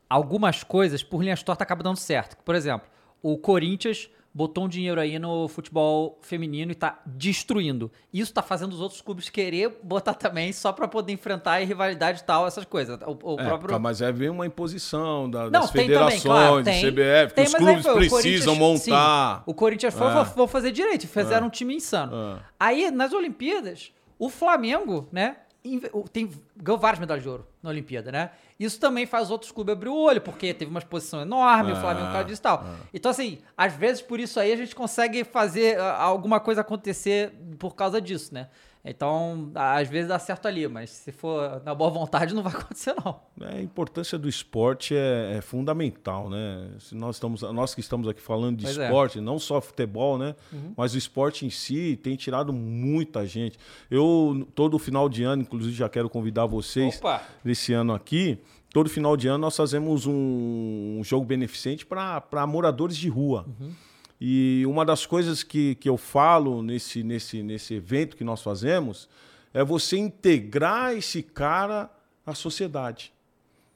algumas 0.09 0.63
coisas 0.63 1.01
por 1.03 1.23
linhas 1.23 1.41
tortas 1.41 1.63
acabam 1.63 1.83
dando 1.83 1.97
certo. 1.97 2.37
Por 2.43 2.53
exemplo, 2.55 2.87
o 3.21 3.37
Corinthians 3.37 4.09
botou 4.35 4.65
um 4.65 4.67
dinheiro 4.67 4.99
aí 4.99 5.19
no 5.19 5.47
futebol 5.47 6.17
feminino 6.21 6.71
e 6.71 6.75
tá 6.75 6.99
destruindo. 7.05 7.91
Isso 8.11 8.33
tá 8.33 8.41
fazendo 8.41 8.73
os 8.73 8.81
outros 8.81 8.99
clubes 8.99 9.29
querer 9.29 9.79
botar 9.83 10.15
também 10.15 10.51
só 10.51 10.71
pra 10.73 10.87
poder 10.87 11.13
enfrentar 11.13 11.61
e 11.61 11.65
rivalidade 11.65 12.21
e 12.21 12.23
tal, 12.23 12.45
essas 12.47 12.65
coisas. 12.65 12.97
O, 13.05 13.33
o 13.35 13.39
É, 13.39 13.43
próprio 13.45 13.79
mas 13.79 14.01
é 14.01 14.11
vem 14.11 14.29
uma 14.29 14.45
imposição 14.45 15.29
da- 15.29 15.43
Não, 15.45 15.51
das 15.51 15.69
tem 15.71 15.85
também, 15.87 15.87
federações, 15.87 16.23
claro, 16.23 16.63
tem. 16.63 16.81
CBF, 16.81 17.33
Tem, 17.35 17.45
que 17.45 17.49
os 17.49 17.55
aí 17.55 17.61
clubes 17.61 17.85
o 17.85 17.93
precisam 17.95 18.57
Corinthians- 18.57 18.87
montar. 18.87 19.37
sim, 19.37 19.43
o 19.45 19.53
Corinthians 19.53 19.93
foi, 19.93 20.07
É. 20.07 20.23
vou, 20.35 20.47
fazer 20.47 20.71
direito, 20.71 21.07
fizeram 21.07 21.47
um 21.47 21.49
time 21.51 21.75
insano. 21.75 22.11
É. 22.15 22.39
Aí, 22.59 22.89
nas 22.91 23.13
Olimpíadas, 23.13 23.91
o 24.17 24.29
Flamengo, 24.29 25.07
né, 25.11 25.37
tem, 26.11 26.29
ganhou 26.57 26.77
várias 26.77 26.99
medalhas 26.99 27.23
de 27.23 27.29
ouro 27.29 27.47
na 27.61 27.69
Olimpíada, 27.69 28.11
né? 28.11 28.31
Isso 28.59 28.79
também 28.79 29.05
faz 29.05 29.31
outros 29.31 29.51
clubes 29.51 29.73
abrir 29.73 29.89
o 29.89 29.95
olho, 29.95 30.19
porque 30.19 30.53
teve 30.53 30.69
uma 30.69 30.79
exposição 30.79 31.21
enorme, 31.21 31.71
o 31.71 31.75
Flamengo 31.77 32.07
por 32.07 32.11
causa 32.11 32.25
disso 32.27 32.41
e 32.41 32.43
tal. 32.43 32.65
Então, 32.93 33.09
assim, 33.11 33.39
às 33.57 33.73
vezes 33.73 34.01
por 34.01 34.19
isso 34.19 34.39
aí 34.39 34.51
a 34.51 34.57
gente 34.57 34.75
consegue 34.75 35.23
fazer 35.23 35.79
ah, 35.79 36.01
alguma 36.01 36.39
coisa 36.39 36.61
acontecer 36.61 37.31
por 37.57 37.75
causa 37.75 38.01
disso, 38.01 38.33
né? 38.33 38.49
Então, 38.85 39.49
às 39.55 39.87
vezes 39.87 40.09
dá 40.09 40.19
certo 40.19 40.45
ali, 40.45 40.67
mas 40.67 40.89
se 40.89 41.11
for 41.13 41.61
na 41.63 41.73
boa 41.73 41.89
vontade, 41.89 42.33
não 42.33 42.43
vai 42.43 42.51
acontecer, 42.53 42.93
não. 42.93 43.21
É, 43.39 43.59
a 43.59 43.61
importância 43.61 44.17
do 44.17 44.27
esporte 44.27 44.93
é, 44.93 45.37
é 45.37 45.41
fundamental, 45.41 46.29
né? 46.29 46.69
Se 46.79 46.93
nós, 46.93 47.15
estamos, 47.15 47.41
nós 47.43 47.73
que 47.73 47.79
estamos 47.79 48.09
aqui 48.09 48.21
falando 48.21 48.57
de 48.57 48.65
Pois 48.65 48.77
é. 48.77 48.85
esporte, 48.85 49.21
não 49.21 49.39
só 49.39 49.61
futebol, 49.61 50.17
né? 50.17 50.35
Mas 50.75 50.93
o 50.93 50.97
esporte 50.97 51.45
em 51.45 51.49
si 51.49 51.97
tem 52.03 52.17
tirado 52.17 52.51
muita 52.51 53.25
gente. 53.25 53.57
Eu, 53.89 54.45
todo 54.53 54.77
final 54.77 55.07
de 55.07 55.23
ano, 55.23 55.43
inclusive, 55.43 55.73
já 55.73 55.87
quero 55.87 56.09
convidar 56.09 56.45
vocês 56.45 56.97
Opa! 56.97 57.21
desse 57.43 57.71
ano 57.71 57.93
aqui. 57.93 58.37
Todo 58.73 58.89
final 58.89 59.15
de 59.15 59.27
ano 59.29 59.37
nós 59.37 59.55
fazemos 59.55 60.05
um, 60.05 60.97
um 60.99 61.03
jogo 61.03 61.25
beneficente 61.25 61.85
para 61.85 62.45
moradores 62.47 62.97
de 62.97 63.07
rua. 63.07 63.45
E 64.25 64.65
uma 64.65 64.85
das 64.85 65.05
coisas 65.05 65.43
que, 65.43 65.75
que 65.75 65.89
eu 65.89 65.97
falo 65.97 66.63
nesse, 66.63 67.03
nesse, 67.03 67.43
nesse 67.43 67.73
evento 67.73 68.15
que 68.15 68.23
nós 68.23 68.41
fazemos 68.41 69.09
é 69.53 69.61
você 69.65 69.97
integrar 69.97 70.93
esse 70.93 71.21
cara 71.21 71.89
à 72.25 72.33
sociedade, 72.33 73.11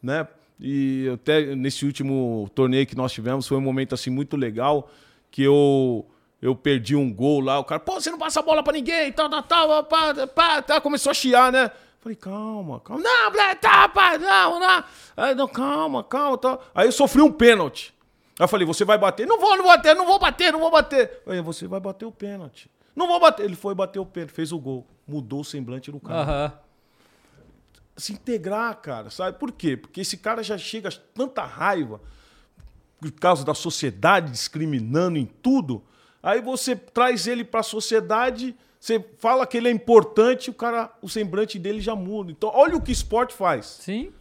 né? 0.02 0.26
E 0.58 1.12
até 1.14 1.54
nesse 1.54 1.86
último 1.86 2.50
torneio 2.56 2.88
que 2.88 2.96
nós 2.96 3.12
tivemos 3.12 3.46
foi 3.46 3.58
um 3.58 3.62
momento 3.62 3.94
assim 3.94 4.10
muito 4.10 4.38
legal 4.38 4.90
que 5.30 5.44
eu 5.44 6.06
eu 6.42 6.56
perdi 6.56 6.96
um 6.96 7.14
gol 7.14 7.42
lá, 7.42 7.60
o 7.60 7.66
cara, 7.66 7.82
pô, 7.82 8.00
você 8.00 8.10
não 8.10 8.18
passa 8.18 8.40
a 8.40 8.44
bola 8.44 8.64
pra 8.64 8.72
ninguém, 8.72 9.12
tal, 9.12 9.30
tal, 9.30 9.44
tal, 9.44 9.84
pá, 9.84 10.28
pá, 10.28 10.62
tá, 10.62 10.80
começou 10.80 11.10
a 11.10 11.14
chiar, 11.14 11.52
né? 11.52 11.70
Falei, 12.00 12.16
calma, 12.16 12.80
calma. 12.80 13.04
Não, 13.04 13.56
tá, 13.60 13.90
pá, 13.90 14.18
não, 14.18 14.62
não. 14.62 14.84
Aí, 15.18 15.36
não, 15.36 15.48
calma, 15.50 16.06
calma, 16.06 16.38
tal. 16.38 16.64
Aí 16.74 16.88
eu 16.88 16.92
sofri 16.94 17.22
um 17.22 17.32
pênalti. 17.34 17.97
Aí 18.40 18.44
eu 18.44 18.48
falei, 18.48 18.66
você 18.68 18.86
vai 18.86 18.98
bater? 18.98 19.26
Não 19.26 19.40
vou, 19.40 19.58
não 19.58 19.64
vou 19.64 19.76
bater, 19.76 19.96
não 19.96 20.06
vou 20.06 20.20
bater, 20.20 20.54
não 20.54 20.60
vou 20.60 20.72
bater. 20.72 21.22
Aí, 21.26 21.42
você 21.42 21.68
vai 21.68 21.80
bater 21.80 22.06
o 22.06 22.12
pênalti. 22.12 22.70
Não 22.96 23.08
vou 23.08 23.20
bater. 23.20 23.44
Ele 23.44 23.56
foi 23.56 23.74
bater 23.74 24.00
o 24.00 24.06
pênalti, 24.06 24.32
fez 24.32 24.52
o 24.52 24.60
gol. 24.60 24.86
Mudou 25.08 25.42
o 25.42 25.46
semblante 25.46 25.92
do 25.92 26.00
cara 26.00 26.22
Aham. 26.22 26.54
se 27.96 28.14
integrar, 28.14 28.76
cara, 28.82 29.10
sabe? 29.10 29.40
Por 29.40 29.52
quê? 29.52 29.76
Porque 29.76 30.02
esse 30.02 30.18
cara 30.18 30.44
já 30.44 30.58
chega 30.58 30.90
a 30.90 30.92
tanta 31.14 31.44
raiva 31.44 32.00
por 33.00 33.12
causa 33.12 33.44
da 33.46 33.54
sociedade 33.54 34.32
discriminando 34.32 35.18
em 35.18 35.26
tudo. 35.26 35.84
Aí 36.22 36.42
você 36.42 36.76
traz 36.76 37.26
ele 37.28 37.44
para 37.44 37.62
a 37.62 37.64
sociedade, 37.64 38.56
você 38.80 39.04
fala 39.20 39.48
que 39.48 39.58
ele 39.58 39.68
é 39.68 39.72
importante, 39.72 40.50
o 40.50 40.54
cara, 40.54 40.92
o 41.02 41.08
semblante 41.10 41.58
dele 41.58 41.80
já 41.80 41.96
muda. 41.96 42.32
Então, 42.32 42.52
olha 42.54 42.76
o 42.76 42.82
que 42.82 42.92
esporte 42.92 43.34
faz, 43.34 43.66
Sim. 43.66 44.12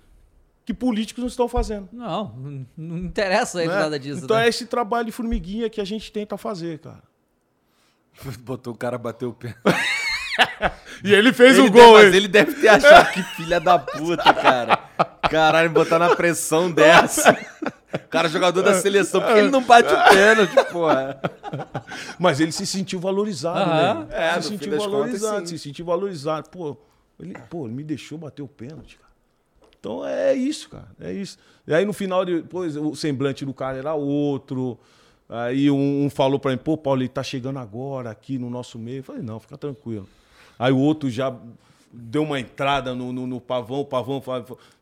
Que 0.67 0.75
políticos 0.75 1.23
não 1.23 1.29
estão 1.29 1.49
fazendo. 1.49 1.89
Não, 1.93 2.67
não- 2.77 2.99
interessa 2.99 3.59
né? 3.61 3.67
nada 3.67 3.99
disso. 3.99 4.25
Então 4.25 4.37
né? 4.37 4.45
é 4.45 4.49
esse 4.49 4.67
trabalho 4.67 5.07
de 5.07 5.12
formiguinha 5.12 5.71
que 5.71 5.81
a 5.81 5.85
gente 5.85 6.11
tenta 6.12 6.37
fazer, 6.37 6.81
cara. 6.81 7.03
Botou 8.41 8.75
o 8.75 8.77
cara 8.77 8.99
bater 8.99 9.27
o 9.27 9.33
pé. 9.33 9.55
E 11.05 11.14
ele 11.14 11.33
fez 11.33 11.57
Ele 11.57 11.69
o 11.69 11.71
deve- 11.71 11.85
gol, 11.85 11.93
mas 11.95 12.07
hein? 12.09 12.14
ele 12.17 12.29
deve 12.29 12.55
ter 12.55 12.69
achado 12.69 13.12
que 13.12 13.23
filha 13.23 13.61
da 13.61 13.79
puta, 13.79 14.35
cara. 14.35 14.77
Caralho, 15.31 15.71
botar 15.71 15.99
na 15.99 16.14
pressão 16.17 16.69
dessa. 16.73 17.33
O 17.95 18.09
cara 18.09 18.27
é 18.29 18.31
jogador 18.31 18.62
da 18.62 18.75
seleção, 18.75 19.21
porque 19.23 19.39
ele 19.39 19.51
não 19.51 19.62
bate 19.62 19.89
o 19.93 20.09
pênalti, 20.11 20.55
porra. 20.73 21.21
Mas 22.19 22.41
ele 22.41 22.53
se 22.53 22.67
sentiu 22.67 22.99
valorizado, 22.99 23.59
Aham. 23.71 24.05
né? 24.05 24.07
É, 24.11 24.37
no 24.37 24.43
se 24.43 24.49
fim 24.51 24.59
sentiu 24.59 24.73
contas, 24.73 24.91
valorizado, 24.93 25.49
sim. 25.49 25.57
se 25.57 25.62
sentiu 25.62 25.87
valorizado. 25.87 26.51
Pô 26.51 26.77
ele, 27.21 27.35
pô, 27.49 27.67
ele 27.67 27.75
me 27.75 27.85
deixou 27.85 28.19
bater 28.19 28.43
o 28.43 28.49
pênalti, 28.49 28.99
cara. 28.99 29.06
Então 29.87 30.05
é 30.05 30.34
isso, 30.34 30.68
cara. 30.68 30.89
É 31.01 31.12
isso. 31.12 31.39
E 31.64 31.72
aí 31.72 31.84
no 31.84 31.93
final, 31.93 32.24
depois, 32.24 32.76
o 32.76 32.97
semblante 32.97 33.45
do 33.45 33.55
cara 33.55 33.78
era 33.78 33.95
outro. 33.95 34.76
Aí 35.28 35.70
um, 35.70 36.05
um 36.05 36.11
falou 36.11 36.41
pra 36.41 36.51
mim, 36.51 36.59
pô, 36.59 36.76
Paulo, 36.76 37.03
ele 37.03 37.09
tá 37.09 37.22
chegando 37.22 37.61
agora 37.61 38.11
aqui 38.11 38.37
no 38.37 38.51
nosso 38.51 38.80
meio. 38.80 38.99
Eu 38.99 39.05
falei, 39.05 39.22
não, 39.22 39.39
fica 39.39 39.57
tranquilo. 39.57 40.09
Aí 40.59 40.72
o 40.72 40.78
outro 40.78 41.09
já 41.09 41.32
deu 41.93 42.24
uma 42.24 42.41
entrada 42.41 42.97
no, 42.97 43.12
no, 43.12 43.28
no 43.28 43.41
pavão, 43.41 43.80
o 43.80 43.84
pavão, 43.84 44.20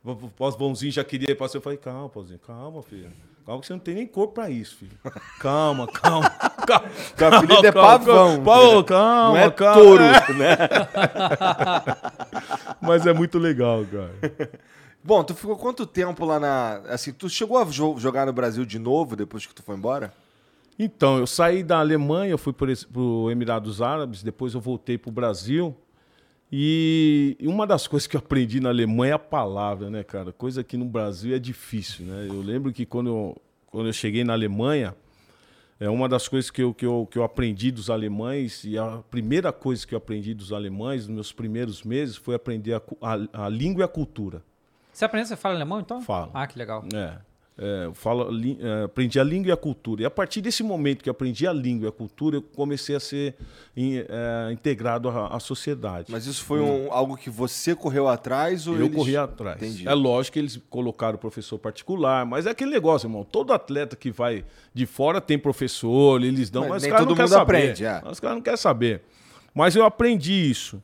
o 0.03 0.31
pavãozinho 0.31 0.91
já 0.91 1.05
queria 1.05 1.33
ir 1.33 1.35
pra 1.35 1.49
você. 1.49 1.59
Eu 1.59 1.63
falei, 1.63 1.77
calma, 1.77 2.09
pavãozinho, 2.09 2.39
calma, 2.39 2.83
filho. 2.83 3.13
Calma 3.45 3.61
que 3.61 3.67
você 3.67 3.73
não 3.75 3.81
tem 3.81 3.95
nem 3.95 4.07
corpo 4.07 4.33
pra 4.33 4.49
isso, 4.49 4.77
filho. 4.77 4.97
Calma, 5.39 5.87
calma. 5.87 6.31
calma 6.65 7.37
O 7.37 7.39
apelido 7.41 7.67
é 7.67 7.73
pavão. 7.73 8.43
Calma, 8.43 8.85
calma, 8.85 9.29
Não 9.29 9.37
é 9.37 9.51
calma. 9.51 9.83
touro, 9.83 10.03
né? 10.03 10.57
Mas 12.81 13.07
é 13.07 13.13
muito 13.13 13.39
legal, 13.39 13.85
cara. 13.85 14.15
Bom, 15.07 15.23
tu 15.23 15.35
ficou 15.35 15.55
quanto 15.55 15.85
tempo 15.85 16.25
lá 16.25 16.41
na. 16.41 16.77
Assim, 16.89 17.13
tu 17.13 17.29
chegou 17.29 17.59
a 17.59 17.65
jo- 17.65 17.99
jogar 17.99 18.25
no 18.25 18.33
Brasil 18.33 18.65
de 18.65 18.79
novo 18.79 19.15
depois 19.15 19.45
que 19.45 19.55
tu 19.55 19.63
foi 19.63 19.77
embora? 19.77 20.15
Então, 20.79 21.19
eu 21.19 21.27
saí 21.27 21.63
da 21.63 21.79
Alemanha, 21.79 22.31
eu 22.33 22.39
fui 22.39 22.55
para 22.55 22.73
os 22.73 22.87
Emirados 23.31 23.83
Árabes, 23.83 24.23
depois 24.23 24.55
eu 24.55 24.63
voltei 24.63 24.97
para 24.97 25.11
o 25.11 25.13
Brasil. 25.13 25.77
E 26.51 27.37
uma 27.43 27.67
das 27.67 27.87
coisas 27.89 28.07
que 28.07 28.17
eu 28.17 28.19
aprendi 28.19 28.61
na 28.61 28.71
Alemanha 28.71 29.13
é 29.13 29.15
a 29.15 29.19
palavra, 29.19 29.91
né, 29.91 30.03
cara? 30.03 30.33
Coisa 30.33 30.65
que 30.65 30.75
no 30.77 30.87
Brasil 30.87 31.37
é 31.37 31.39
difícil, 31.39 32.07
né? 32.07 32.27
Eu 32.27 32.41
lembro 32.41 32.73
que 32.73 32.87
quando 32.87 33.09
eu, 33.11 33.37
quando 33.67 33.89
eu 33.89 33.93
cheguei 33.93 34.25
na 34.25 34.33
Alemanha, 34.33 34.97
é 35.79 35.91
uma 35.91 36.09
das 36.09 36.29
coisas 36.29 36.51
que 36.51 36.63
eu, 36.63 36.73
que, 36.73 36.87
eu, 36.87 37.07
que 37.11 37.19
eu 37.19 37.25
aprendi 37.25 37.71
dos 37.71 37.91
alemães, 37.91 38.65
e 38.65 38.79
a 38.79 39.03
primeira 39.11 39.53
coisa 39.53 39.87
que 39.87 39.95
eu 39.95 39.99
aprendi 39.99 40.33
dos 40.33 40.51
alemães 40.51 41.07
nos 41.07 41.15
meus 41.15 41.33
primeiros 41.33 41.83
meses 41.83 42.17
foi 42.17 42.35
aprender 42.35 42.73
a, 42.73 42.83
a, 43.03 43.45
a 43.45 43.49
língua 43.51 43.83
e 43.83 43.85
a 43.85 43.89
cultura. 43.89 44.43
Você 44.95 45.05
aprendeu, 45.05 45.27
você 45.27 45.37
fala 45.37 45.55
alemão, 45.57 45.81
então? 45.81 46.01
Falo. 46.01 46.31
Ah, 46.33 46.47
que 46.47 46.57
legal. 46.59 46.85
É. 46.95 47.15
É, 47.57 47.85
eu 47.85 47.95
falo, 47.95 48.29
li- 48.33 48.59
é, 48.61 48.83
aprendi 48.83 49.21
a 49.21 49.23
língua 49.23 49.49
e 49.51 49.53
a 49.53 49.57
cultura. 49.57 50.03
E 50.03 50.05
a 50.05 50.11
partir 50.11 50.41
desse 50.41 50.61
momento 50.65 51.05
que 51.05 51.09
eu 51.09 51.13
aprendi 51.13 51.47
a 51.47 51.53
língua 51.53 51.87
e 51.87 51.89
a 51.89 51.93
cultura, 51.93 52.35
eu 52.37 52.43
comecei 52.43 52.97
a 52.97 53.01
ser 53.01 53.37
in- 53.77 53.99
é, 54.09 54.51
integrado 54.53 55.09
à, 55.09 55.29
à 55.29 55.39
sociedade. 55.39 56.11
Mas 56.11 56.27
isso 56.27 56.43
foi 56.45 56.59
um- 56.61 56.93
algo 56.93 57.17
que 57.17 57.31
você 57.31 57.73
correu 57.77 58.09
atrás 58.09 58.67
ou 58.67 58.75
eu 58.75 58.87
eles- 58.87 58.97
corri 58.97 59.17
atrás. 59.17 59.57
Entendi. 59.63 59.87
É 59.89 59.95
lógico 59.95 60.33
que 60.33 60.41
eles 60.41 60.61
colocaram 60.69 61.17
professor 61.17 61.57
particular, 61.57 62.27
mas 62.27 62.45
é 62.47 62.51
aquele 62.51 62.73
negócio, 62.73 63.07
irmão. 63.07 63.23
Todo 63.23 63.53
atleta 63.53 63.95
que 63.95 64.11
vai 64.11 64.45
de 64.75 64.85
fora 64.85 65.21
tem 65.21 65.39
professor, 65.39 66.21
eles 66.25 66.51
dão, 66.51 66.63
Mas 66.63 66.71
mas, 66.71 66.83
os 66.83 66.89
caras 66.89 67.01
todo 67.07 67.11
não 67.11 67.17
querem 67.17 67.31
mundo 67.31 67.39
saber. 67.39 67.57
aprende, 67.57 67.85
é. 67.85 68.03
Os 68.11 68.19
caras 68.19 68.37
não 68.37 68.43
querem 68.43 68.57
saber. 68.57 69.03
Mas 69.55 69.77
eu 69.77 69.85
aprendi 69.85 70.33
isso. 70.51 70.83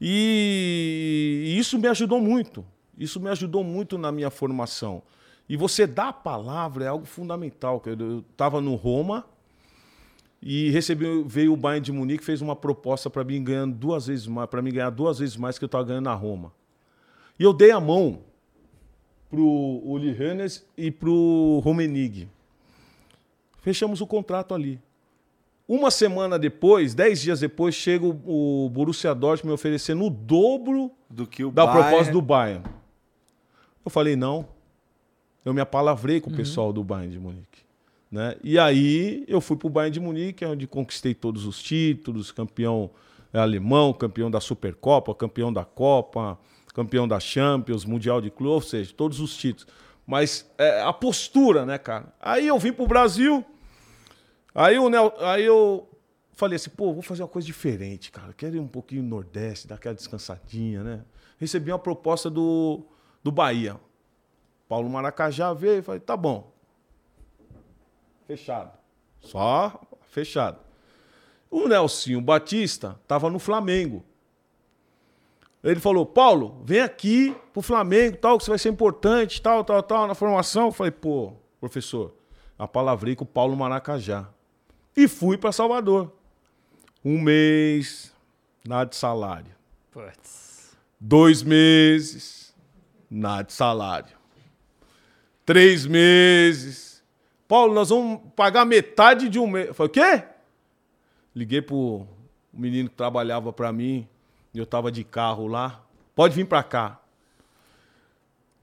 E 0.00 1.54
isso 1.58 1.78
me 1.78 1.88
ajudou 1.88 2.20
muito. 2.20 2.64
Isso 2.96 3.20
me 3.20 3.28
ajudou 3.28 3.62
muito 3.62 3.98
na 3.98 4.10
minha 4.10 4.30
formação. 4.30 5.02
E 5.48 5.56
você 5.56 5.86
dar 5.86 6.08
a 6.08 6.12
palavra 6.12 6.84
é 6.84 6.88
algo 6.88 7.04
fundamental. 7.06 7.82
Eu 7.86 8.24
estava 8.30 8.60
no 8.60 8.74
Roma 8.74 9.24
e 10.42 10.70
recebi, 10.70 11.22
veio 11.26 11.52
o 11.52 11.56
Bayern 11.56 11.84
de 11.84 11.92
Munique 11.92 12.24
fez 12.24 12.40
uma 12.40 12.56
proposta 12.56 13.08
para 13.08 13.22
mim 13.24 13.42
ganhando 13.42 13.74
duas 13.74 14.06
vezes 14.06 14.26
mais, 14.26 14.48
para 14.48 14.60
mim 14.62 14.72
ganhar 14.72 14.90
duas 14.90 15.18
vezes 15.18 15.36
mais 15.36 15.58
que 15.58 15.64
eu 15.64 15.66
estava 15.66 15.84
ganhando 15.84 16.04
na 16.04 16.14
Roma. 16.14 16.52
E 17.38 17.42
eu 17.42 17.52
dei 17.52 17.70
a 17.70 17.80
mão 17.80 18.20
pro 19.28 19.44
Uli 19.84 20.10
Hoeneß 20.10 20.64
e 20.76 20.90
pro 20.90 21.60
Romenig. 21.62 22.28
Fechamos 23.60 24.00
o 24.00 24.06
contrato 24.06 24.54
ali. 24.54 24.80
Uma 25.68 25.90
semana 25.90 26.38
depois, 26.38 26.94
dez 26.94 27.20
dias 27.20 27.40
depois, 27.40 27.74
chega 27.74 28.06
o, 28.06 28.66
o 28.66 28.70
Borussia 28.70 29.12
Dortmund 29.14 29.48
me 29.48 29.52
oferecendo 29.54 30.04
o 30.04 30.10
dobro 30.10 30.92
do 31.10 31.26
que 31.26 31.44
o 31.44 31.50
da 31.50 31.66
Bayern- 31.66 31.88
proposta 31.88 32.12
do 32.12 32.22
Bayern. 32.22 32.64
Eu 33.86 33.90
falei, 33.90 34.16
não. 34.16 34.48
Eu 35.44 35.54
me 35.54 35.60
apalavrei 35.60 36.20
com 36.20 36.28
o 36.28 36.34
pessoal 36.34 36.72
do 36.72 36.82
Bayern 36.82 37.12
de 37.12 37.20
Munique. 37.20 37.60
Né? 38.10 38.34
E 38.42 38.58
aí 38.58 39.24
eu 39.28 39.40
fui 39.40 39.56
para 39.56 39.68
o 39.68 39.70
Bayern 39.70 39.94
de 39.94 40.00
Munique, 40.00 40.44
onde 40.44 40.66
conquistei 40.66 41.14
todos 41.14 41.46
os 41.46 41.62
títulos, 41.62 42.32
campeão 42.32 42.90
é, 43.32 43.38
alemão, 43.38 43.92
campeão 43.92 44.28
da 44.28 44.40
Supercopa, 44.40 45.14
campeão 45.14 45.52
da 45.52 45.64
Copa, 45.64 46.36
campeão 46.74 47.06
da 47.06 47.20
Champions, 47.20 47.84
Mundial 47.84 48.20
de 48.20 48.28
Clube, 48.28 48.54
ou 48.54 48.60
seja, 48.60 48.92
todos 48.92 49.20
os 49.20 49.36
títulos. 49.36 49.72
Mas 50.04 50.50
é, 50.58 50.82
a 50.82 50.92
postura, 50.92 51.64
né, 51.64 51.78
cara? 51.78 52.12
Aí 52.20 52.48
eu 52.48 52.58
vim 52.58 52.72
para 52.72 52.84
o 52.84 52.88
Brasil, 52.88 53.44
aí, 54.52 54.80
o 54.80 54.88
Nel, 54.88 55.14
aí 55.20 55.44
eu 55.44 55.88
falei 56.32 56.56
assim, 56.56 56.70
pô, 56.70 56.92
vou 56.92 57.02
fazer 57.02 57.22
uma 57.22 57.28
coisa 57.28 57.46
diferente, 57.46 58.10
cara. 58.10 58.32
Quero 58.32 58.56
ir 58.56 58.60
um 58.60 58.66
pouquinho 58.66 59.04
no 59.04 59.10
Nordeste, 59.10 59.68
dar 59.68 59.76
aquela 59.76 59.94
descansadinha, 59.94 60.82
né? 60.82 61.04
Recebi 61.38 61.70
uma 61.70 61.78
proposta 61.78 62.28
do, 62.28 62.84
do 63.26 63.32
Bahia. 63.32 63.76
Paulo 64.68 64.88
Maracajá 64.88 65.52
veio 65.52 65.80
e 65.80 65.82
falei, 65.82 66.00
tá 66.00 66.16
bom. 66.16 66.52
Fechado. 68.24 68.70
Só 69.20 69.80
fechado. 70.08 70.58
O 71.50 71.66
Nelsinho 71.66 72.20
Batista 72.20 72.96
estava 73.02 73.28
no 73.28 73.40
Flamengo. 73.40 74.04
Ele 75.62 75.80
falou, 75.80 76.06
Paulo, 76.06 76.62
vem 76.64 76.80
aqui 76.80 77.34
pro 77.52 77.62
Flamengo, 77.62 78.16
tal, 78.16 78.38
que 78.38 78.44
você 78.44 78.50
vai 78.50 78.58
ser 78.60 78.68
importante, 78.68 79.42
tal, 79.42 79.64
tal, 79.64 79.82
tal, 79.82 80.06
na 80.06 80.14
formação. 80.14 80.66
Eu 80.66 80.72
falei, 80.72 80.92
pô, 80.92 81.32
professor, 81.58 82.14
a 82.56 82.68
palavrei 82.68 83.16
com 83.16 83.24
o 83.24 83.26
Paulo 83.26 83.56
Maracajá. 83.56 84.28
E 84.96 85.08
fui 85.08 85.36
para 85.36 85.50
Salvador. 85.50 86.12
Um 87.04 87.20
mês, 87.20 88.12
nada 88.64 88.90
de 88.90 88.96
salário. 88.96 89.52
Putz. 89.90 90.76
Dois 91.00 91.42
meses, 91.42 92.45
nada 93.10 93.44
de 93.44 93.52
salário. 93.52 94.16
Três 95.44 95.86
meses. 95.86 97.02
Paulo, 97.48 97.72
nós 97.74 97.90
vamos 97.90 98.20
pagar 98.34 98.64
metade 98.64 99.28
de 99.28 99.38
um 99.38 99.46
mês. 99.46 99.68
Eu 99.68 99.74
falei, 99.74 99.88
o 99.88 99.92
quê? 99.92 100.24
Liguei 101.34 101.62
pro 101.62 102.06
menino 102.52 102.88
que 102.88 102.94
trabalhava 102.96 103.52
para 103.52 103.70
mim 103.72 104.08
Eu 104.54 104.64
tava 104.66 104.90
de 104.90 105.04
carro 105.04 105.46
lá. 105.46 105.80
Pode 106.14 106.34
vir 106.34 106.46
pra 106.46 106.62
cá. 106.62 106.98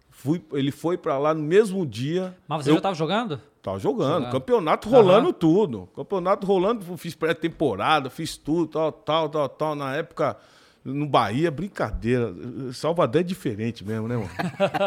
Fui, 0.10 0.44
ele 0.54 0.72
foi 0.72 0.98
pra 0.98 1.18
lá 1.18 1.34
no 1.34 1.42
mesmo 1.44 1.86
dia. 1.86 2.36
Mas 2.48 2.64
você 2.66 2.72
eu 2.72 2.76
já 2.76 2.82
tava 2.82 2.96
jogando? 2.96 3.42
tava 3.62 3.80
jogando, 3.80 4.16
Jogando. 4.26 4.32
campeonato 4.32 4.90
rolando 4.90 5.30
Aham. 5.30 5.34
tudo. 5.34 5.90
Campeonato 5.96 6.46
rolando, 6.46 6.98
fiz 6.98 7.16
pré-temporada, 7.16 8.10
fiz 8.10 8.36
tudo, 8.36 8.68
tal, 8.68 8.92
tal, 8.92 9.30
tal, 9.30 9.48
tal. 9.50 9.76
Na 9.76 9.96
época, 9.96 10.36
no 10.84 11.06
Bahia, 11.08 11.50
brincadeira. 11.50 12.34
Salvador 12.74 13.22
é 13.22 13.24
diferente 13.24 13.86
mesmo, 13.86 14.08
né, 14.08 14.16
mano? 14.18 14.30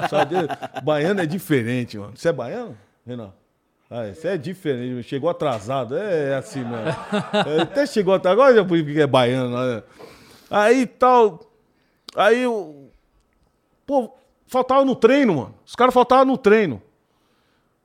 Salvador, 0.09 0.49
baiano 0.82 1.20
é 1.20 1.26
diferente, 1.26 1.99
mano. 1.99 2.12
Você 2.14 2.28
é 2.28 2.32
baiano, 2.32 2.76
Renan? 3.07 3.32
Ah, 3.88 4.12
você 4.12 4.28
é 4.28 4.36
diferente, 4.36 5.03
chegou 5.05 5.30
atrasado, 5.30 5.97
é, 5.97 6.34
assim 6.34 6.59
mesmo. 6.64 6.88
É, 7.57 7.62
até 7.62 7.86
chegou 7.86 8.12
atrasado, 8.14 8.40
agora 8.40 8.55
já 8.57 8.64
por 8.64 8.84
que 8.84 9.01
é 9.01 9.07
baiano. 9.07 9.57
Né? 9.57 9.82
Aí 10.51 10.86
tal, 10.86 11.40
aí 12.16 12.47
o. 12.47 12.90
Pô, 13.86 14.12
faltava 14.49 14.84
no 14.84 14.97
treino, 14.97 15.36
mano. 15.36 15.55
Os 15.64 15.76
caras 15.76 15.94
faltavam 15.94 16.24
no 16.24 16.36
treino. 16.36 16.82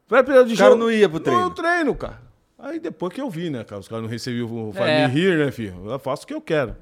Vai 0.09 0.23
precisar 0.23 0.45
de 0.47 0.53
O 0.55 0.57
cara 0.57 0.71
jogo. 0.71 0.83
não 0.83 0.91
ia 0.91 1.07
pro 1.07 1.19
treino. 1.19 1.41
No 1.43 1.51
treino, 1.51 1.95
cara. 1.95 2.19
Aí 2.57 2.79
depois 2.79 3.13
que 3.13 3.21
eu 3.21 3.29
vi, 3.29 3.49
né, 3.49 3.63
cara? 3.63 3.79
Os 3.79 3.87
caras 3.87 4.03
não 4.03 4.09
recebiam 4.09 4.47
o 4.47 4.69
É. 4.71 4.73
Family 4.73 5.19
Here, 5.25 5.45
né, 5.45 5.51
filho? 5.51 5.89
Eu 5.89 5.99
faço 5.99 6.23
o 6.23 6.27
que 6.27 6.33
eu 6.33 6.41
quero. 6.41 6.75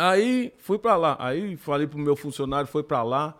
Aí 0.00 0.54
fui 0.56 0.78
pra 0.78 0.96
lá. 0.96 1.14
Aí 1.20 1.58
falei 1.58 1.86
pro 1.86 1.98
meu 1.98 2.16
funcionário, 2.16 2.66
foi 2.66 2.82
pra 2.82 3.02
lá. 3.02 3.38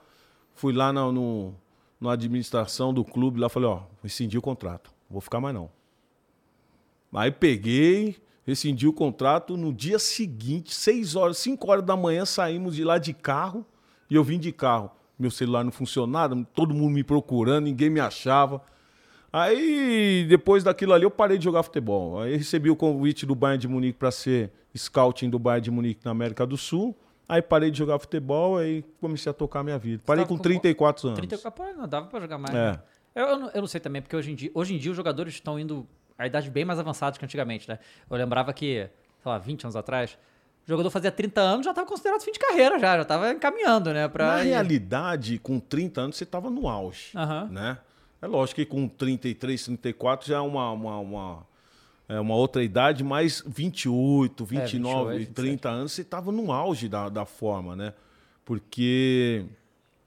Fui 0.55 0.75
lá 0.75 0.93
no, 0.93 1.11
no, 1.11 1.55
na 1.99 2.13
administração 2.13 2.93
do 2.93 3.03
clube, 3.03 3.41
lá 3.41 3.49
falei, 3.49 3.67
ó, 3.67 3.81
rescindi 4.03 4.37
o 4.37 4.43
contrato. 4.43 4.91
Não 5.09 5.15
vou 5.15 5.21
ficar 5.23 5.41
mais 5.41 5.55
não. 5.55 5.71
Aí 7.15 7.31
peguei, 7.31 8.19
rescindi 8.45 8.87
o 8.87 8.93
contrato. 8.93 9.57
No 9.57 9.73
dia 9.73 9.99
seguinte, 9.99 10.75
6 10.75 11.17
horas, 11.17 11.39
5 11.39 11.71
horas 11.71 11.83
da 11.83 11.97
manhã, 11.97 12.27
saímos 12.27 12.77
de 12.77 12.85
lá 12.85 12.99
de 12.99 13.15
carro. 13.15 13.65
E 14.11 14.15
eu 14.15 14.23
vim 14.23 14.39
de 14.39 14.53
carro. 14.53 14.91
Meu 15.19 15.31
celular 15.31 15.65
não 15.65 15.73
funcionava, 15.73 16.37
todo 16.53 16.75
mundo 16.75 16.93
me 16.93 17.03
procurando, 17.03 17.65
ninguém 17.65 17.89
me 17.89 18.01
achava. 18.01 18.63
Aí, 19.33 20.27
depois 20.29 20.65
daquilo 20.65 20.93
ali, 20.93 21.05
eu 21.05 21.11
parei 21.11 21.39
de 21.39 21.45
jogar 21.45 21.63
futebol. 21.63 22.21
Aí 22.21 22.37
recebi 22.37 22.69
o 22.71 22.77
convite 22.77 23.25
do 23.25 23.35
Bayern 23.35 23.61
de 23.61 23.69
Munique 23.69 23.99
para 23.99 24.11
ser 24.11 24.51
scouting 24.77 25.31
do 25.31 25.39
Bayern 25.39 25.63
de 25.65 25.71
Munique 25.71 26.01
na 26.05 26.11
América 26.11 26.45
do 26.47 26.57
Sul. 26.57 26.97
Aí 27.29 27.41
parei 27.41 27.71
de 27.71 27.79
jogar 27.79 27.99
futebol, 28.01 28.59
aí 28.59 28.85
comecei 29.01 29.31
a 29.31 29.33
tocar 29.33 29.61
a 29.61 29.63
minha 29.63 29.79
vida. 29.79 30.03
Parei 30.05 30.25
com 30.25 30.37
com 30.37 30.43
34 30.43 31.09
anos. 31.09 31.21
30, 31.21 31.51
pô, 31.53 31.63
não 31.77 31.87
dava 31.87 32.07
pra 32.07 32.19
jogar 32.21 32.39
mais. 32.39 32.53
É. 32.55 32.73
né? 32.73 32.81
Eu, 33.15 33.25
eu, 33.27 33.39
não, 33.39 33.51
eu 33.51 33.61
não 33.61 33.69
sei 33.69 33.81
também, 33.81 34.03
porque 34.03 34.17
hoje 34.17 34.33
em, 34.33 34.35
dia, 34.35 34.51
hoje 34.53 34.75
em 34.75 34.79
dia 34.79 34.91
os 34.91 34.97
jogadores 34.97 35.35
estão 35.35 35.59
indo 35.59 35.87
a 36.19 36.27
idade 36.27 36.51
bem 36.51 36.65
mais 36.65 36.79
avançada 36.81 37.17
que 37.17 37.25
antigamente, 37.25 37.69
né? 37.69 37.79
Eu 38.11 38.17
lembrava 38.17 38.53
que, 38.53 38.89
sei 39.23 39.31
lá, 39.31 39.39
20 39.39 39.63
anos 39.65 39.77
atrás, 39.77 40.19
o 40.67 40.69
jogador 40.71 40.91
fazia 40.91 41.11
30 41.13 41.41
anos 41.41 41.65
já 41.65 41.71
estava 41.71 41.87
considerado 41.87 42.21
fim 42.21 42.33
de 42.33 42.39
carreira, 42.41 42.79
já, 42.81 42.97
já 42.97 43.03
estava 43.03 43.31
encaminhando, 43.31 43.93
né? 43.93 44.09
Pra 44.09 44.27
Na 44.37 44.45
ir- 44.45 44.49
realidade, 44.49 45.39
com 45.39 45.61
30 45.61 46.01
anos, 46.01 46.17
você 46.17 46.25
estava 46.25 46.51
no 46.51 46.69
auge. 46.69 47.13
Aham. 47.17 47.49
Né? 47.51 47.79
É 48.23 48.27
lógico 48.27 48.57
que 48.57 48.67
com 48.67 48.87
33, 48.87 49.65
34 49.65 50.29
já 50.29 50.37
é 50.37 50.41
uma, 50.41 50.71
uma, 50.73 50.99
uma, 50.99 51.47
é 52.09 52.21
uma 52.21 52.35
outra 52.35 52.63
idade, 52.63 53.03
mas 53.03 53.43
28, 53.47 54.45
29, 54.45 55.19
28, 55.19 55.35
30 55.35 55.69
anos, 55.69 55.93
você 55.93 56.03
estava 56.03 56.31
no 56.31 56.53
auge 56.53 56.89
da, 56.89 57.09
da 57.09 57.25
forma, 57.25 57.75
né? 57.75 57.95
Porque 58.45 59.45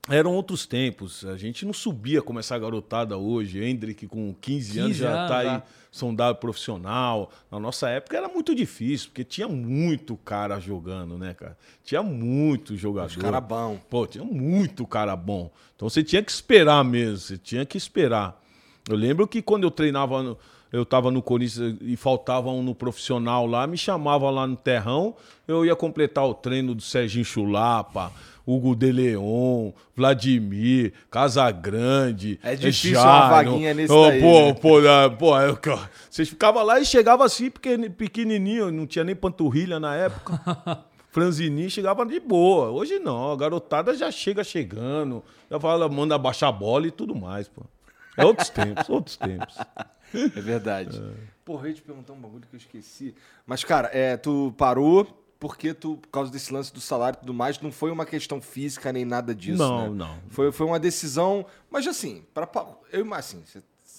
eram 0.09 0.33
outros 0.33 0.65
tempos. 0.65 1.25
A 1.25 1.37
gente 1.37 1.65
não 1.65 1.73
subia 1.73 2.21
como 2.21 2.39
essa 2.39 2.57
garotada 2.57 3.17
hoje. 3.17 3.63
Hendrick, 3.63 4.07
com 4.07 4.35
15, 4.39 4.79
anos, 4.79 4.91
15 4.97 4.99
já 4.99 5.23
está 5.23 5.37
aí 5.39 5.61
sondado 5.91 6.37
profissional. 6.39 7.31
Na 7.51 7.59
nossa 7.59 7.87
época 7.89 8.17
era 8.17 8.27
muito 8.27 8.53
difícil, 8.55 9.09
porque 9.09 9.23
tinha 9.23 9.47
muito 9.47 10.17
cara 10.17 10.59
jogando, 10.59 11.17
né, 11.17 11.33
cara? 11.33 11.57
Tinha 11.83 12.01
muito 12.03 12.75
jogador. 12.75 13.07
Os 13.07 13.15
cara 13.15 13.39
bom. 13.39 13.79
Pô, 13.89 14.05
tinha 14.07 14.23
muito 14.25 14.85
cara 14.87 15.15
bom. 15.15 15.51
Então 15.75 15.87
você 15.89 16.03
tinha 16.03 16.21
que 16.23 16.31
esperar 16.31 16.83
mesmo, 16.83 17.17
você 17.19 17.37
tinha 17.37 17.65
que 17.65 17.77
esperar. 17.77 18.41
Eu 18.89 18.95
lembro 18.97 19.25
que 19.27 19.41
quando 19.41 19.63
eu 19.63 19.71
treinava, 19.71 20.21
no- 20.21 20.37
eu 20.71 20.83
tava 20.85 21.11
no 21.11 21.21
Corinthians 21.21 21.77
e 21.81 21.95
faltava 21.95 22.49
um 22.49 22.63
no 22.63 22.73
profissional 22.73 23.45
lá, 23.45 23.65
me 23.67 23.77
chamava 23.77 24.29
lá 24.31 24.45
no 24.47 24.55
terrão, 24.57 25.15
eu 25.47 25.63
ia 25.63 25.75
completar 25.75 26.25
o 26.27 26.33
treino 26.33 26.73
do 26.73 26.81
Serginho 26.81 27.23
Chulapa, 27.23 28.11
Hugo 28.45 28.75
de 28.75 28.91
Leon, 28.91 29.71
Vladimir, 29.95 30.93
Casagrande. 31.09 32.39
É 32.43 32.55
difícil 32.55 32.93
Jairo. 32.93 33.09
uma 33.09 33.29
vaguinha 33.29 33.73
nesse 33.73 33.91
Ô, 33.93 34.07
daí, 34.09 34.21
Pô, 34.21 34.39
né? 34.47 34.53
pô, 34.53 34.79
é, 34.81 35.09
pô, 35.09 35.39
é, 35.39 35.55
cara, 35.55 35.89
vocês 36.09 36.27
ficavam 36.29 36.63
lá 36.63 36.79
e 36.79 36.85
chegava 36.85 37.23
assim, 37.25 37.49
pequeni- 37.49 37.89
pequenininho, 37.89 38.71
não 38.71 38.85
tinha 38.85 39.03
nem 39.03 39.15
panturrilha 39.15 39.79
na 39.79 39.95
época. 39.95 40.39
Franzininho 41.11 41.69
chegava 41.69 42.03
de 42.05 42.19
boa. 42.19 42.71
Hoje 42.71 42.97
não, 42.97 43.31
a 43.31 43.35
garotada 43.37 43.95
já 43.95 44.09
chega 44.11 44.43
chegando, 44.43 45.23
já 45.49 45.59
fala, 45.59 45.87
manda 45.87 46.17
baixar 46.17 46.47
a 46.47 46.51
bola 46.51 46.87
e 46.87 46.91
tudo 46.91 47.13
mais, 47.13 47.47
pô. 47.47 47.61
É 48.17 48.25
outros 48.25 48.49
tempos, 48.49 48.89
outros 48.89 49.15
tempos. 49.17 49.55
É 50.13 50.41
verdade. 50.41 51.01
Porra, 51.45 51.65
eu 51.65 51.69
ia 51.69 51.73
te 51.75 51.81
perguntar 51.81 52.13
um 52.13 52.19
bagulho 52.19 52.43
que 52.49 52.55
eu 52.55 52.57
esqueci. 52.57 53.13
Mas, 53.45 53.63
cara, 53.63 53.89
é, 53.93 54.15
tu 54.17 54.53
parou 54.57 55.07
porque 55.43 55.73
tu, 55.73 55.97
por 55.97 56.07
causa 56.07 56.31
desse 56.31 56.53
lance 56.53 56.73
do 56.73 56.79
salário 56.79 57.17
e 57.17 57.19
tudo 57.19 57.33
mais, 57.33 57.59
não 57.59 57.69
foi 57.69 57.91
uma 57.91 58.05
questão 58.05 58.39
física 58.41 58.93
nem 58.93 59.03
nada 59.03 59.35
disso, 59.35 59.57
Não, 59.57 59.89
né? 59.89 59.95
não. 60.05 60.17
Foi, 60.29 60.53
foi 60.53 60.65
uma 60.65 60.79
decisão... 60.79 61.45
Mas, 61.69 61.85
assim, 61.85 62.23
pra, 62.33 62.47
pa- 62.47 62.77
eu 62.93 63.13
assim, 63.13 63.43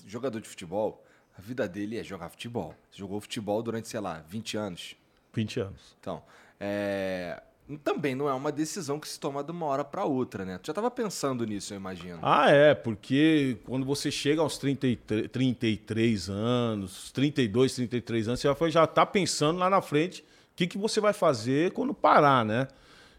jogador 0.06 0.40
de 0.40 0.48
futebol, 0.48 1.04
a 1.36 1.42
vida 1.42 1.68
dele 1.68 1.98
é 1.98 2.02
jogar 2.02 2.30
futebol. 2.30 2.74
Você 2.90 2.96
jogou 2.98 3.20
futebol 3.20 3.62
durante, 3.62 3.88
sei 3.88 4.00
lá, 4.00 4.24
20 4.26 4.56
anos. 4.56 4.96
20 5.34 5.60
anos. 5.60 5.94
Então, 6.00 6.22
é... 6.58 7.42
Também 7.82 8.14
não 8.14 8.26
é 8.26 8.32
uma 8.32 8.50
decisão 8.50 8.98
que 8.98 9.06
se 9.06 9.20
toma 9.20 9.44
de 9.44 9.50
uma 9.50 9.66
hora 9.66 9.84
pra 9.84 10.04
outra, 10.04 10.46
né? 10.46 10.56
Tu 10.62 10.66
já 10.68 10.72
tava 10.74 10.90
pensando 10.90 11.44
nisso, 11.46 11.74
eu 11.74 11.76
imagino. 11.76 12.20
Ah, 12.22 12.50
é, 12.50 12.74
porque 12.74 13.58
quando 13.66 13.84
você 13.84 14.10
chega 14.10 14.40
aos 14.40 14.56
33, 14.56 15.28
33 15.30 16.28
anos, 16.30 17.10
32, 17.12 17.74
33 17.74 18.28
anos, 18.28 18.40
você 18.40 18.48
já, 18.48 18.54
foi, 18.54 18.70
já 18.70 18.86
tá 18.86 19.04
pensando 19.04 19.58
lá 19.58 19.68
na 19.68 19.82
frente 19.82 20.24
que, 20.56 20.66
que 20.66 20.78
você 20.78 21.00
vai 21.00 21.12
fazer 21.12 21.72
quando 21.72 21.92
parar, 21.92 22.44
né? 22.44 22.68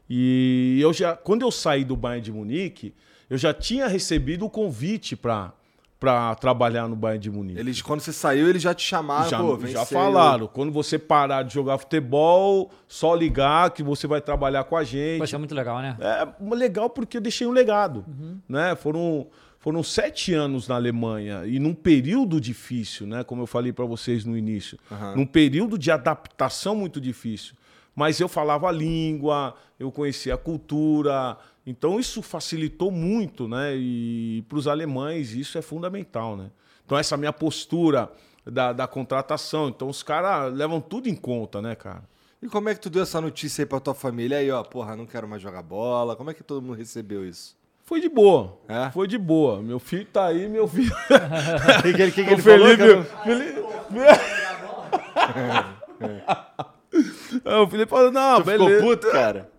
E 0.09 0.77
eu 0.81 0.93
já, 0.93 1.15
quando 1.15 1.41
eu 1.41 1.51
saí 1.51 1.83
do 1.83 1.95
Bayern 1.95 2.23
de 2.23 2.31
Munique, 2.31 2.93
eu 3.29 3.37
já 3.37 3.53
tinha 3.53 3.87
recebido 3.87 4.45
o 4.45 4.49
convite 4.49 5.15
para 5.15 5.53
para 5.99 6.35
trabalhar 6.35 6.87
no 6.87 6.95
Bayern 6.95 7.19
de 7.19 7.31
Munique. 7.31 7.59
Eles, 7.59 7.81
quando 7.81 8.01
você 8.01 8.11
saiu, 8.11 8.49
eles 8.49 8.61
já 8.61 8.73
te 8.73 8.83
chamaram, 8.83 9.29
já, 9.29 9.39
pô, 9.39 9.59
já 9.65 9.85
falaram, 9.85 10.45
quando 10.45 10.71
você 10.71 10.99
parar 10.99 11.43
de 11.43 11.53
jogar 11.53 11.77
futebol, 11.77 12.69
só 12.87 13.15
ligar 13.15 13.71
que 13.71 13.81
você 13.81 14.05
vai 14.05 14.21
trabalhar 14.21 14.65
com 14.65 14.75
a 14.75 14.83
gente. 14.83 15.19
Poxa, 15.19 15.35
é 15.35 15.39
muito 15.39 15.55
legal, 15.55 15.79
né? 15.79 15.97
É 15.99 16.53
legal 16.53 16.89
porque 16.89 17.17
eu 17.17 17.21
deixei 17.21 17.47
um 17.47 17.51
legado. 17.51 18.05
Né? 18.47 18.75
Foram, 18.75 19.27
foram 19.65 19.81
sete 19.81 20.31
anos 20.31 20.67
na 20.67 20.75
Alemanha 20.75 21.43
e 21.47 21.57
num 21.57 21.73
período 21.73 22.39
difícil, 22.39 23.07
né? 23.07 23.23
como 23.23 23.41
eu 23.41 23.47
falei 23.47 23.73
para 23.73 23.83
vocês 23.83 24.23
no 24.23 24.37
início. 24.37 24.77
Num 25.15 25.25
período 25.25 25.75
de 25.75 25.89
adaptação 25.89 26.75
muito 26.75 27.01
difícil. 27.01 27.55
Mas 27.95 28.19
eu 28.19 28.27
falava 28.27 28.69
a 28.69 28.71
língua, 28.71 29.55
eu 29.79 29.91
conhecia 29.91 30.35
a 30.35 30.37
cultura. 30.37 31.35
Então 31.65 31.99
isso 31.99 32.21
facilitou 32.21 32.91
muito, 32.91 33.47
né? 33.47 33.75
E 33.75 34.45
para 34.47 34.59
os 34.59 34.67
alemães 34.67 35.31
isso 35.31 35.57
é 35.57 35.63
fundamental, 35.63 36.37
né? 36.37 36.51
Então 36.85 36.95
essa 36.95 37.17
minha 37.17 37.33
postura 37.33 38.11
da, 38.45 38.71
da 38.71 38.85
contratação. 38.85 39.69
Então 39.69 39.89
os 39.89 40.03
caras 40.03 40.53
levam 40.53 40.79
tudo 40.79 41.09
em 41.09 41.15
conta, 41.15 41.59
né, 41.59 41.73
cara? 41.73 42.03
E 42.39 42.47
como 42.47 42.69
é 42.69 42.75
que 42.75 42.81
tu 42.81 42.89
deu 42.91 43.01
essa 43.01 43.19
notícia 43.19 43.63
aí 43.63 43.65
pra 43.65 43.79
tua 43.79 43.95
família? 43.95 44.37
Aí, 44.37 44.51
ó, 44.51 44.61
porra, 44.61 44.95
não 44.95 45.07
quero 45.07 45.27
mais 45.27 45.41
jogar 45.41 45.63
bola. 45.63 46.15
Como 46.15 46.29
é 46.29 46.35
que 46.35 46.43
todo 46.43 46.61
mundo 46.61 46.77
recebeu 46.77 47.27
isso? 47.27 47.57
Foi 47.85 48.01
de 48.01 48.09
boa. 48.09 48.57
É? 48.67 48.89
Foi 48.91 49.07
de 49.07 49.17
boa. 49.17 49.61
Meu 49.61 49.79
filho 49.79 50.05
tá 50.05 50.25
aí, 50.25 50.49
meu 50.49 50.67
filho. 50.67 50.91
O 50.91 51.81
que, 51.83 51.93
que, 51.93 52.11
que 52.11 52.21
o 52.21 52.33
ele 52.33 52.41
falou? 52.41 52.67
Felipe. 52.67 52.83
cara? 52.83 53.03
Felipe... 53.23 53.61
É, 57.43 57.55
o 57.57 57.67
Felipe 57.67 57.89
falou, 57.89 58.09
não, 58.11 58.41
Tu 58.41 58.51
ficou 58.51 58.67
beleza. 58.67 58.85
puto, 58.85 59.11
cara? 59.11 59.49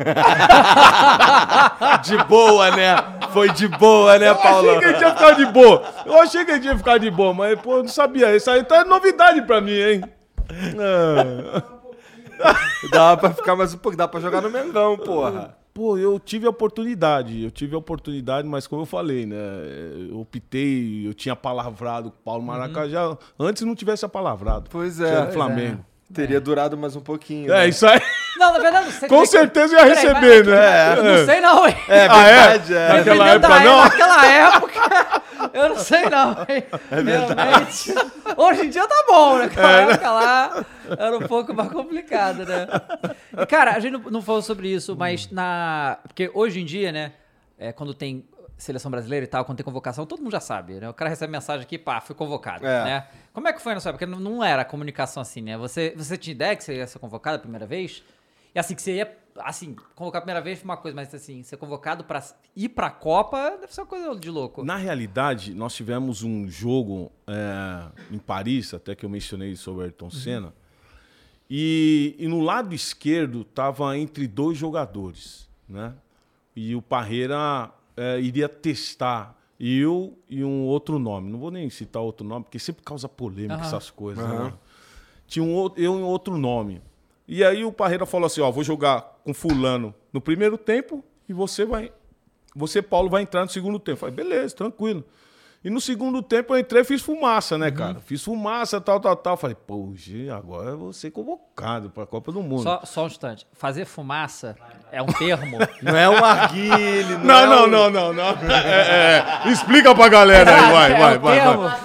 de 2.02 2.16
boa, 2.24 2.70
né? 2.74 2.96
Foi 3.32 3.50
de 3.50 3.68
boa, 3.68 4.18
né, 4.18 4.28
Eu 4.28 4.32
achei 4.32 4.50
Paulo? 4.50 4.78
que 4.78 4.84
ele 4.86 4.94
tinha 4.96 5.10
ficado 5.14 5.36
de 5.36 5.44
boa. 5.52 5.82
Eu 6.06 6.20
achei 6.22 6.44
que 6.46 6.50
ele 6.52 6.60
tinha 6.60 6.78
ficado 6.78 7.00
de 7.00 7.10
boa, 7.10 7.34
mas, 7.34 7.60
pô, 7.60 7.76
eu 7.76 7.82
não 7.82 7.88
sabia. 7.90 8.34
Isso 8.34 8.50
aí 8.50 8.64
tá 8.64 8.82
novidade 8.86 9.42
pra 9.42 9.60
mim, 9.60 9.78
hein? 9.78 10.00
É. 10.50 11.62
Dá 12.90 13.14
pra 13.18 13.34
ficar 13.34 13.54
mais 13.54 13.74
um 13.74 13.78
pouco, 13.78 13.98
dá 13.98 14.08
pra 14.08 14.18
jogar 14.20 14.40
no 14.40 14.48
Mengão, 14.50 14.96
porra. 14.96 15.54
Pô, 15.72 15.96
eu 15.96 16.18
tive 16.18 16.46
a 16.46 16.50
oportunidade, 16.50 17.42
eu 17.42 17.50
tive 17.50 17.74
a 17.74 17.78
oportunidade, 17.78 18.46
mas 18.46 18.66
como 18.66 18.82
eu 18.82 18.86
falei, 18.86 19.24
né? 19.24 19.36
Eu 20.10 20.20
optei, 20.20 21.06
eu 21.06 21.14
tinha 21.14 21.36
palavrado 21.36 22.10
com 22.10 22.16
o 22.16 22.22
Paulo 22.22 22.42
Maracajá. 22.42 23.16
Antes 23.38 23.62
não 23.62 23.74
tivesse 23.74 24.04
apalavrado. 24.04 24.68
Pois 24.70 24.96
Tinha 24.96 25.08
é. 25.08 25.26
no 25.26 25.32
Flamengo. 25.32 25.84
Teria 26.12 26.40
durado 26.40 26.76
mais 26.76 26.96
um 26.96 27.00
pouquinho. 27.00 27.52
É, 27.52 27.58
né? 27.58 27.68
isso 27.68 27.86
aí. 27.86 28.00
Não, 28.36 28.52
na 28.52 28.58
verdade, 28.58 28.86
não 28.86 28.92
sei. 28.92 29.08
Com 29.08 29.24
certeza 29.26 29.74
ia 29.74 29.80
Peraí, 29.80 29.94
receber, 29.94 30.44
mas- 30.44 30.46
né? 30.46 30.96
Não 31.02 31.26
sei 31.26 31.40
não, 31.40 31.68
hein? 31.68 31.76
É 31.88 32.06
Ah, 32.10 32.22
é? 32.28 32.34
verdade, 32.48 32.74
é. 32.74 32.88
Naquela 32.88 33.24
Dependendo 33.24 33.40
da 33.40 33.54
época, 33.56 33.64
não? 33.64 33.76
Naquela 33.84 34.26
época, 34.26 35.22
Eu 35.52 35.68
não 35.70 35.76
sei 35.78 36.02
não, 36.08 36.30
hein? 36.48 36.64
Realmente. 36.90 37.94
Hoje 38.36 38.66
em 38.66 38.70
dia 38.70 38.86
tá 38.88 39.04
bom, 39.08 39.38
né? 39.38 39.44
Naquela 39.44 39.70
época 39.82 40.10
lá 40.10 40.66
era 40.98 41.16
um 41.16 41.20
pouco 41.28 41.54
mais 41.54 41.70
complicado, 41.70 42.44
né? 42.44 42.66
E, 43.38 43.46
cara, 43.46 43.72
a 43.72 43.80
gente 43.80 43.92
não, 43.92 44.00
não 44.10 44.22
falou 44.22 44.42
sobre 44.42 44.68
isso, 44.68 44.96
mas 44.96 45.30
na. 45.30 45.98
Porque 46.06 46.30
hoje 46.34 46.60
em 46.60 46.64
dia, 46.64 46.90
né? 46.92 47.12
É, 47.58 47.72
quando 47.72 47.92
tem 47.94 48.24
seleção 48.56 48.90
brasileira 48.90 49.24
e 49.24 49.28
tal, 49.28 49.44
quando 49.44 49.56
tem 49.58 49.64
convocação, 49.64 50.04
todo 50.06 50.20
mundo 50.22 50.32
já 50.32 50.40
sabe, 50.40 50.74
né? 50.74 50.88
O 50.88 50.94
cara 50.94 51.08
recebe 51.08 51.30
mensagem 51.32 51.62
aqui, 51.62 51.78
pá, 51.78 52.00
fui 52.00 52.14
convocado, 52.14 52.66
É. 52.66 52.84
né? 52.84 53.04
Como 53.32 53.46
é 53.46 53.52
que 53.52 53.62
foi 53.62 53.74
na 53.74 53.80
sua 53.80 53.90
época? 53.90 54.06
Porque 54.06 54.20
não, 54.20 54.42
era 54.42 54.64
comunicação 54.64 55.20
assim, 55.20 55.40
né? 55.40 55.56
Você, 55.56 55.94
você 55.96 56.16
tinha 56.16 56.32
ideia 56.32 56.56
que 56.56 56.64
você 56.64 56.76
ia 56.76 56.86
ser 56.86 56.98
convocado 56.98 57.36
a 57.36 57.38
primeira 57.38 57.66
vez? 57.66 58.02
E 58.54 58.58
assim, 58.58 58.74
que 58.74 58.82
você 58.82 58.96
ia, 58.96 59.16
assim, 59.38 59.76
convocar 59.94 60.18
a 60.18 60.22
primeira 60.22 60.40
vez 60.40 60.58
foi 60.58 60.64
uma 60.64 60.76
coisa, 60.76 60.94
mas 60.94 61.14
assim, 61.14 61.42
ser 61.42 61.56
convocado 61.56 62.02
pra 62.02 62.22
ir 62.56 62.68
pra 62.70 62.90
Copa 62.90 63.56
deve 63.60 63.72
ser 63.72 63.82
uma 63.82 63.86
coisa 63.86 64.18
de 64.18 64.28
louco. 64.28 64.64
Na 64.64 64.76
realidade, 64.76 65.54
nós 65.54 65.74
tivemos 65.74 66.22
um 66.24 66.48
jogo 66.48 67.12
é, 67.26 68.14
em 68.14 68.18
Paris, 68.18 68.74
até 68.74 68.94
que 68.94 69.04
eu 69.04 69.08
mencionei 69.10 69.54
sobre 69.54 69.82
o 69.82 69.84
Ayrton 69.84 70.10
Senna. 70.10 70.52
E, 71.48 72.16
e 72.18 72.28
no 72.28 72.40
lado 72.40 72.74
esquerdo 72.74 73.42
estava 73.42 73.96
entre 73.96 74.26
dois 74.26 74.58
jogadores, 74.58 75.48
né? 75.68 75.94
E 76.54 76.74
o 76.74 76.82
Parreira 76.82 77.70
é, 77.96 78.20
iria 78.20 78.48
testar 78.48 79.39
eu 79.60 80.18
e 80.28 80.42
um 80.42 80.64
outro 80.64 80.98
nome. 80.98 81.30
Não 81.30 81.38
vou 81.38 81.50
nem 81.50 81.68
citar 81.68 82.00
outro 82.02 82.26
nome, 82.26 82.44
porque 82.44 82.58
sempre 82.58 82.82
causa 82.82 83.08
polêmica 83.08 83.54
Aham. 83.56 83.62
essas 83.66 83.90
coisas. 83.90 84.24
né? 84.26 84.52
Tinha 85.26 85.44
um, 85.44 85.54
outro- 85.54 85.80
eu 85.82 85.94
e 85.98 86.02
um 86.02 86.04
outro 86.06 86.36
nome. 86.38 86.80
E 87.28 87.44
aí 87.44 87.64
o 87.64 87.70
Parreira 87.72 88.06
falou 88.06 88.26
assim: 88.26 88.40
ó, 88.40 88.50
vou 88.50 88.64
jogar 88.64 89.20
com 89.24 89.32
fulano 89.34 89.94
no 90.12 90.20
primeiro 90.20 90.56
tempo 90.58 91.04
e 91.28 91.32
você 91.32 91.64
vai 91.64 91.92
você, 92.56 92.82
Paulo, 92.82 93.08
vai 93.08 93.22
entrar 93.22 93.44
no 93.44 93.50
segundo 93.50 93.78
tempo. 93.78 93.92
Eu 93.92 93.96
Falei, 93.98 94.14
beleza, 94.16 94.56
tranquilo. 94.56 95.04
E 95.62 95.68
no 95.68 95.78
segundo 95.78 96.22
tempo 96.22 96.54
eu 96.54 96.58
entrei 96.58 96.80
e 96.80 96.84
fiz 96.86 97.02
fumaça, 97.02 97.58
né, 97.58 97.70
cara? 97.70 97.96
Fiz 98.06 98.24
fumaça, 98.24 98.80
tal, 98.80 98.98
tal, 98.98 99.14
tal. 99.14 99.36
Falei, 99.36 99.54
pô, 99.54 99.92
Gê, 99.94 100.30
agora 100.30 100.70
eu 100.70 100.78
vou 100.78 100.92
ser 100.94 101.10
convocado 101.10 101.90
pra 101.90 102.06
Copa 102.06 102.32
do 102.32 102.42
Mundo. 102.42 102.62
Só, 102.62 102.80
só 102.84 103.04
um 103.04 103.06
instante. 103.08 103.46
Fazer 103.52 103.84
fumaça 103.84 104.56
é 104.90 105.02
um 105.02 105.06
termo. 105.06 105.58
Não 105.82 105.94
é 105.94 106.08
um 106.08 106.24
arguile, 106.24 107.14
não, 107.18 107.24
Não, 107.24 107.38
é 107.40 107.46
não, 107.46 107.64
um- 107.64 107.66
não, 107.66 107.90
não, 107.90 108.12
não. 108.14 108.24
É, 108.50 109.42
é. 109.44 109.50
Explica 109.50 109.94
pra 109.94 110.08
galera 110.08 110.50
aí, 110.50 110.72
vai, 110.72 110.92
é 110.92 110.98
vai, 110.98 111.16
um 111.18 111.20
vai, 111.20 111.40
termo. 111.40 111.62
vai. 111.62 111.80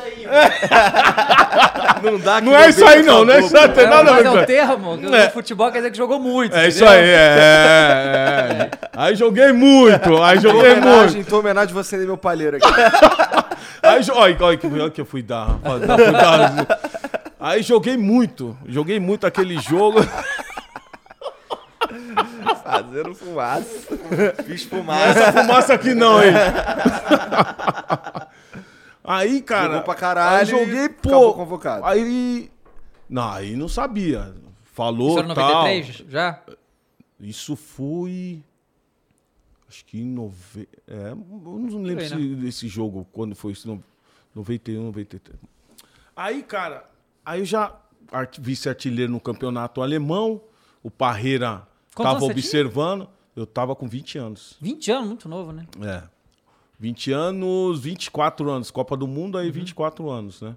Não 2.01 2.19
dá 2.19 2.39
que 2.39 2.45
Não 2.45 2.55
é 2.55 2.69
isso 2.69 2.85
aí, 2.85 3.03
não, 3.03 3.25
não 3.25 3.33
é 3.33 3.39
isso 3.41 3.57
aí, 3.57 3.69
tem 3.69 3.83
É, 3.83 3.87
nada 3.89 4.09
a 4.09 4.13
mas 4.13 4.23
ver 4.23 4.27
é 4.27 4.31
com 4.31 4.37
um 4.39 4.45
termo. 4.45 4.97
que 4.97 5.05
É. 5.15 5.25
No 5.25 5.31
futebol 5.31 5.71
quer 5.71 5.77
dizer 5.79 5.91
que 5.91 5.97
jogou 5.97 6.19
muito. 6.19 6.55
É 6.55 6.67
isso 6.69 6.85
aí, 6.85 7.03
é, 7.09 8.69
é. 8.71 8.71
Aí 8.93 9.15
joguei 9.15 9.51
muito, 9.51 10.23
aí 10.23 10.39
joguei 10.39 10.75
muito. 10.75 10.87
homenagem, 10.87 11.21
em 11.21 11.23
tua 11.25 11.39
homenagem, 11.39 11.73
vou 11.73 11.81
acender 11.81 12.05
meu 12.07 12.17
palheiro 12.17 12.55
aqui. 12.57 12.65
Aí, 13.85 14.01
olha, 14.11 14.37
olha 14.41 14.57
que, 14.57 14.67
olha 14.67 14.89
que 14.91 15.01
eu 15.01 15.05
fui 15.05 15.21
dar. 15.21 15.59
fui 15.59 15.79
dar- 15.87 16.79
Aí 17.39 17.61
joguei 17.61 17.95
muito, 17.97 18.57
joguei 18.65 18.99
muito 18.99 19.25
aquele 19.27 19.59
jogo. 19.59 19.99
Fazendo 22.63 23.13
fumaça. 23.13 23.97
Fiz 24.45 24.63
fumaça. 24.63 25.19
Essa 25.19 25.33
fumaça 25.33 25.73
aqui 25.73 25.93
não, 25.93 26.23
hein? 26.23 26.33
Aí, 29.03 29.41
cara. 29.41 29.67
Jogou 29.67 29.81
pra 29.83 29.95
caralho 29.95 30.39
aí 30.39 30.45
joguei, 30.45 30.85
e 30.85 30.89
pô. 30.89 31.33
convocado. 31.33 31.85
Aí. 31.85 32.49
Não, 33.07 33.31
aí 33.31 33.55
não 33.55 33.67
sabia. 33.67 34.33
Falou 34.73 35.09
Isso 35.11 35.19
era 35.19 35.35
tal. 35.35 35.47
93 35.63 36.03
já? 36.09 36.39
Isso 37.19 37.55
foi. 37.55 38.41
Acho 39.75 39.85
que 39.85 39.99
em 39.99 40.05
nove... 40.05 40.69
é, 40.87 41.11
eu 41.11 41.15
não 41.15 41.81
lembro 41.81 42.01
né? 42.03 42.09
se- 42.09 42.35
desse 42.35 42.67
jogo, 42.69 43.05
quando 43.11 43.35
foi 43.35 43.51
isso. 43.51 43.67
no- 43.67 43.83
91, 44.33 44.83
93. 44.85 45.37
Aí, 46.15 46.41
cara, 46.43 46.89
aí 47.25 47.41
eu 47.41 47.45
já 47.45 47.75
art- 48.11 48.39
vice-artilheiro 48.39 49.11
no 49.11 49.19
campeonato 49.19 49.81
alemão. 49.81 50.41
O 50.81 50.89
Parreira 50.89 51.67
Quantos 51.93 52.13
tava 52.13 52.15
anos 52.17 52.27
você 52.27 52.31
observando. 52.31 53.09
Eu 53.35 53.45
tava 53.45 53.75
com 53.75 53.85
20 53.87 54.17
anos. 54.17 54.55
20 54.61 54.91
anos, 54.91 55.07
muito 55.07 55.27
novo, 55.27 55.51
né? 55.51 55.65
É. 55.81 56.03
20 56.79 57.11
anos, 57.11 57.81
24 57.81 58.49
anos. 58.49 58.71
Copa 58.71 58.95
do 58.95 59.07
Mundo, 59.07 59.35
Uhum. 59.35 59.41
aí 59.43 59.51
24 59.51 60.09
anos, 60.09 60.41
né? 60.41 60.55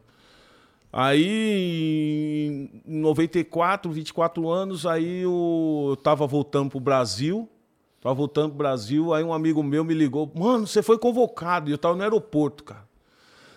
Aí, 0.92 2.80
em 2.86 2.98
94, 3.00 3.90
24 3.92 4.48
anos, 4.50 4.86
aí 4.86 5.22
eu, 5.22 5.86
eu 5.90 5.96
tava 5.96 6.26
voltando 6.26 6.70
pro 6.70 6.80
Brasil. 6.80 7.48
Tava 8.00 8.14
voltando 8.14 8.50
pro 8.50 8.58
Brasil, 8.58 9.12
aí 9.12 9.24
um 9.24 9.32
amigo 9.32 9.62
meu 9.62 9.84
me 9.84 9.92
ligou. 9.92 10.30
Mano, 10.34 10.66
você 10.66 10.82
foi 10.82 10.98
convocado. 10.98 11.68
E 11.68 11.72
eu 11.72 11.78
tava 11.78 11.96
no 11.96 12.02
aeroporto, 12.02 12.62
cara. 12.62 12.86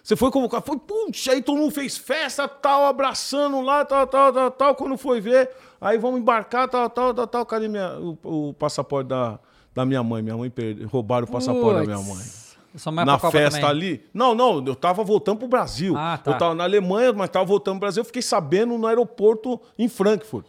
Você 0.04 0.16
foi 0.16 0.32
convocado. 0.32 0.66
Foi, 0.66 0.80
puxa, 0.80 1.32
aí 1.32 1.42
todo 1.44 1.58
mundo 1.58 1.72
fez 1.72 1.96
festa, 1.98 2.48
tal, 2.48 2.86
abraçando 2.86 3.62
lá, 3.62 3.86
tal, 3.86 4.08
tal, 4.08 4.34
tal, 4.34 4.52
tal. 4.52 4.76
Quando 4.76 4.98
foi 4.98 5.22
ver, 5.22 5.50
aí 5.80 5.98
vamos 5.98 6.20
embarcar, 6.20 6.68
tal, 6.68 6.90
tal, 6.90 7.14
tal, 7.14 7.28
tal. 7.28 7.46
Cadê 7.46 7.68
minha, 7.68 8.00
o, 8.00 8.50
o 8.50 8.54
passaporte 8.54 9.10
da, 9.10 9.40
da 9.76 9.86
minha 9.86 10.02
mãe? 10.02 10.24
Minha 10.24 10.38
mãe 10.38 10.50
perde, 10.50 10.84
roubaram 10.86 11.28
o 11.28 11.32
passaporte 11.32 11.86
da 11.86 11.96
minha 11.96 12.08
mãe. 12.08 12.24
É 12.74 13.06
Na 13.06 13.20
festa 13.20 13.60
também. 13.60 13.70
ali. 13.70 14.06
Não, 14.14 14.34
não, 14.34 14.64
eu 14.66 14.76
tava 14.76 15.04
voltando 15.04 15.40
pro 15.40 15.48
Brasil. 15.48 15.94
Ah, 15.98 16.18
tá. 16.18 16.32
Eu 16.32 16.38
tava 16.38 16.56
na 16.56 16.64
Alemanha, 16.64 17.12
mas 17.12 17.30
tava 17.30 17.46
voltando 17.46 17.74
pro 17.76 17.82
Brasil. 17.82 18.02
Eu 18.02 18.06
fiquei 18.06 18.22
sabendo 18.22 18.78
no 18.78 18.88
aeroporto 18.88 19.60
em 19.78 19.90
Frankfurt. 19.90 20.46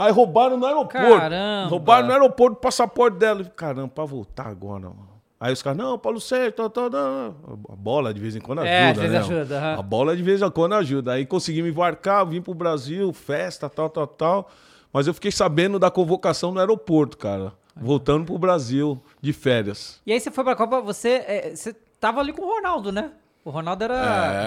Aí 0.00 0.10
roubaram 0.12 0.56
no 0.56 0.64
aeroporto. 0.64 1.18
Caramba. 1.18 1.68
Roubaram 1.68 2.06
no 2.06 2.12
aeroporto 2.12 2.56
o 2.56 2.60
passaporte 2.60 3.18
dela. 3.18 3.44
Caramba, 3.44 3.88
pra 3.88 4.04
voltar 4.04 4.46
agora, 4.46 4.88
mano. 4.88 5.10
Aí 5.38 5.52
os 5.52 5.62
caras, 5.62 5.78
não, 5.78 5.98
Paulo 5.98 6.20
Sérgio, 6.20 6.52
tal, 6.52 6.70
tal, 6.70 6.90
tal. 6.90 7.34
A 7.70 7.76
bola 7.76 8.12
de 8.12 8.20
vez 8.20 8.34
em 8.36 8.40
quando 8.40 8.60
ajuda, 8.60 8.74
É, 8.74 8.92
vezes 8.92 9.10
né? 9.10 9.18
ajuda, 9.18 9.58
aham. 9.58 9.78
A 9.78 9.82
bola 9.82 10.16
de 10.16 10.22
vez 10.22 10.42
em 10.42 10.50
quando 10.50 10.74
ajuda. 10.74 11.12
Aí 11.12 11.24
consegui 11.26 11.62
me 11.62 11.70
embarcar, 11.70 12.26
vim 12.26 12.40
pro 12.42 12.52
Brasil, 12.54 13.12
festa, 13.12 13.68
tal, 13.68 13.88
tal, 13.88 14.06
tal. 14.06 14.50
Mas 14.92 15.06
eu 15.06 15.14
fiquei 15.14 15.30
sabendo 15.30 15.78
da 15.78 15.90
convocação 15.90 16.50
no 16.52 16.60
aeroporto, 16.60 17.16
cara. 17.16 17.52
Voltando 17.76 18.24
pro 18.26 18.38
Brasil 18.38 19.00
de 19.20 19.32
férias. 19.32 20.00
E 20.06 20.12
aí 20.12 20.20
você 20.20 20.30
foi 20.30 20.44
pra 20.44 20.56
Copa, 20.56 20.80
você, 20.80 21.24
é, 21.26 21.54
você 21.54 21.74
tava 21.98 22.20
ali 22.20 22.32
com 22.32 22.42
o 22.42 22.48
Ronaldo, 22.56 22.90
né? 22.92 23.10
O 23.44 23.48
Ronaldo 23.50 23.84
era 23.84 23.94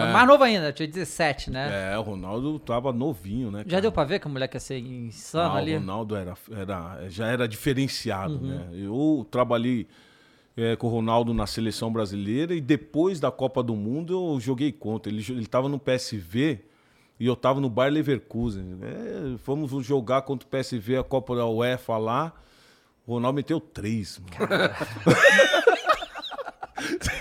É. 0.09 0.13
mais 0.13 0.27
novo 0.27 0.43
ainda, 0.43 0.71
tinha 0.71 0.87
17, 0.87 1.49
né? 1.49 1.93
É, 1.93 1.97
o 1.97 2.01
Ronaldo 2.03 2.59
tava 2.59 2.93
novinho, 2.93 3.49
né? 3.49 3.59
Já 3.65 3.69
cara? 3.71 3.81
deu 3.81 3.91
pra 3.91 4.03
ver 4.03 4.19
que 4.19 4.27
o 4.27 4.29
moleque 4.29 4.55
ia 4.55 4.59
ser 4.59 4.77
insano 4.77 5.55
Ah, 5.55 5.57
ali? 5.57 5.75
O 5.75 5.79
Ronaldo 5.79 6.15
era, 6.15 6.33
era, 6.51 7.09
já 7.09 7.27
era 7.27 7.47
diferenciado, 7.47 8.35
Uhum. 8.35 8.41
né? 8.47 8.67
Eu 8.73 9.25
trabalhei 9.31 9.87
é, 10.55 10.75
com 10.75 10.85
o 10.85 10.89
Ronaldo 10.91 11.33
na 11.33 11.47
seleção 11.47 11.91
brasileira 11.91 12.53
e 12.53 12.61
depois 12.61 13.19
da 13.19 13.31
Copa 13.31 13.63
do 13.63 13.75
Mundo 13.75 14.13
eu 14.35 14.39
joguei 14.39 14.71
contra. 14.71 15.11
Ele, 15.11 15.25
ele 15.27 15.47
tava 15.47 15.67
no 15.67 15.79
PSV 15.79 16.59
e 17.19 17.25
eu 17.25 17.35
tava 17.35 17.59
no 17.59 17.71
Bayer 17.71 17.91
Leverkusen. 17.93 18.77
É, 18.83 19.37
fomos 19.39 19.71
jogar 19.83 20.21
contra 20.21 20.47
o 20.47 20.51
PSV 20.51 20.97
a 20.97 21.03
Copa 21.03 21.35
da 21.35 21.47
UEFA 21.47 21.97
lá. 21.97 22.31
O 23.07 23.13
Ronaldo 23.15 23.35
meteu 23.37 23.59
três, 23.59 24.19
mano. 24.19 24.31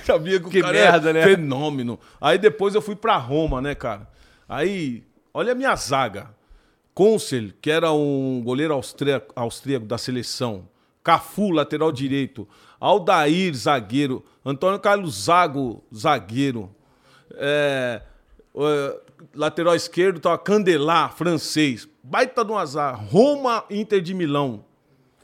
Sabia 0.05 0.41
que 0.41 0.47
o 0.47 0.51
Que 0.51 0.61
cara 0.61 0.73
merda, 0.73 1.11
é 1.11 1.13
né? 1.13 1.23
fenômeno. 1.25 1.99
Aí 2.21 2.39
depois 2.39 2.75
eu 2.75 2.83
fui 2.83 2.97
pra 2.97 3.17
Roma, 3.17 3.61
né, 3.61 3.75
cara? 3.75 4.09
Aí, 4.49 5.05
olha 5.33 5.53
a 5.53 5.55
minha 5.55 5.75
zaga. 5.77 6.31
Consel, 6.95 7.51
que 7.61 7.71
era 7.71 7.91
um 7.93 8.43
goleiro 8.45 8.75
austríaco, 8.75 9.33
austríaco 9.35 9.87
da 9.87 9.97
seleção. 9.97 10.69
Cafu, 11.03 11.51
lateral 11.51 11.91
direito. 11.91 12.47
Aldair, 12.79 13.55
zagueiro. 13.55 14.25
Antônio 14.45 14.79
Carlos 14.79 15.25
Zago, 15.25 15.83
zagueiro. 15.95 16.71
É, 17.35 18.03
é, 18.55 19.01
lateral 19.35 19.75
esquerdo, 19.75 20.21
tava 20.21 20.37
Candelar, 20.39 21.15
francês. 21.15 21.89
Baita 22.03 22.45
do 22.45 22.57
azar. 22.57 23.03
Roma, 23.09 23.65
Inter 23.71 24.01
de 24.01 24.13
Milão. 24.13 24.65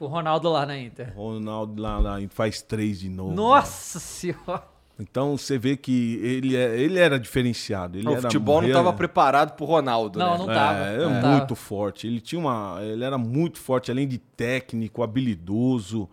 O 0.00 0.06
Ronaldo 0.06 0.50
lá 0.50 0.64
na 0.66 0.78
Inter. 0.78 1.12
Ronaldo 1.16 1.80
lá, 1.82 1.98
lá 1.98 2.18
faz 2.30 2.62
três 2.62 3.00
de 3.00 3.08
novo. 3.08 3.32
Nossa 3.34 3.98
senhora. 3.98 4.62
Então 5.00 5.36
você 5.36 5.56
vê 5.58 5.76
que 5.76 6.16
ele, 6.22 6.56
é, 6.56 6.76
ele 6.78 6.98
era 6.98 7.20
diferenciado. 7.20 7.98
Ele 7.98 8.08
o 8.08 8.12
era 8.12 8.22
futebol 8.22 8.56
não 8.60 8.66
real- 8.68 8.80
estava 8.80 8.96
preparado 8.96 9.52
pro 9.56 9.64
Ronaldo, 9.64 10.18
Não, 10.18 10.32
né? 10.32 10.38
não 10.38 10.46
tava. 10.46 10.78
É, 10.80 10.98
não 10.98 11.14
é 11.16 11.20
tava. 11.20 11.36
muito 11.36 11.54
forte. 11.54 12.06
Ele 12.08 12.20
tinha 12.20 12.38
uma, 12.40 12.78
ele 12.82 13.04
era 13.04 13.16
muito 13.16 13.58
forte, 13.60 13.90
além 13.92 14.08
de 14.08 14.18
técnico, 14.18 15.02
habilidoso. 15.02 16.08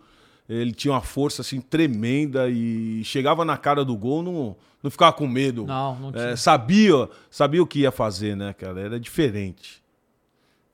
Ele 0.48 0.70
tinha 0.72 0.92
uma 0.94 1.00
força 1.00 1.42
assim 1.42 1.60
tremenda 1.60 2.48
e 2.48 3.02
chegava 3.04 3.44
na 3.44 3.56
cara 3.56 3.84
do 3.84 3.96
gol, 3.96 4.22
não, 4.22 4.56
não 4.80 4.88
ficava 4.90 5.12
com 5.12 5.26
medo. 5.26 5.66
Não, 5.66 5.96
não 5.98 6.08
É, 6.10 6.12
tinha. 6.12 6.36
sabia, 6.36 7.08
sabia 7.28 7.60
o 7.60 7.66
que 7.66 7.80
ia 7.80 7.90
fazer, 7.90 8.36
né, 8.36 8.52
cara? 8.52 8.80
Era 8.80 9.00
diferente. 9.00 9.82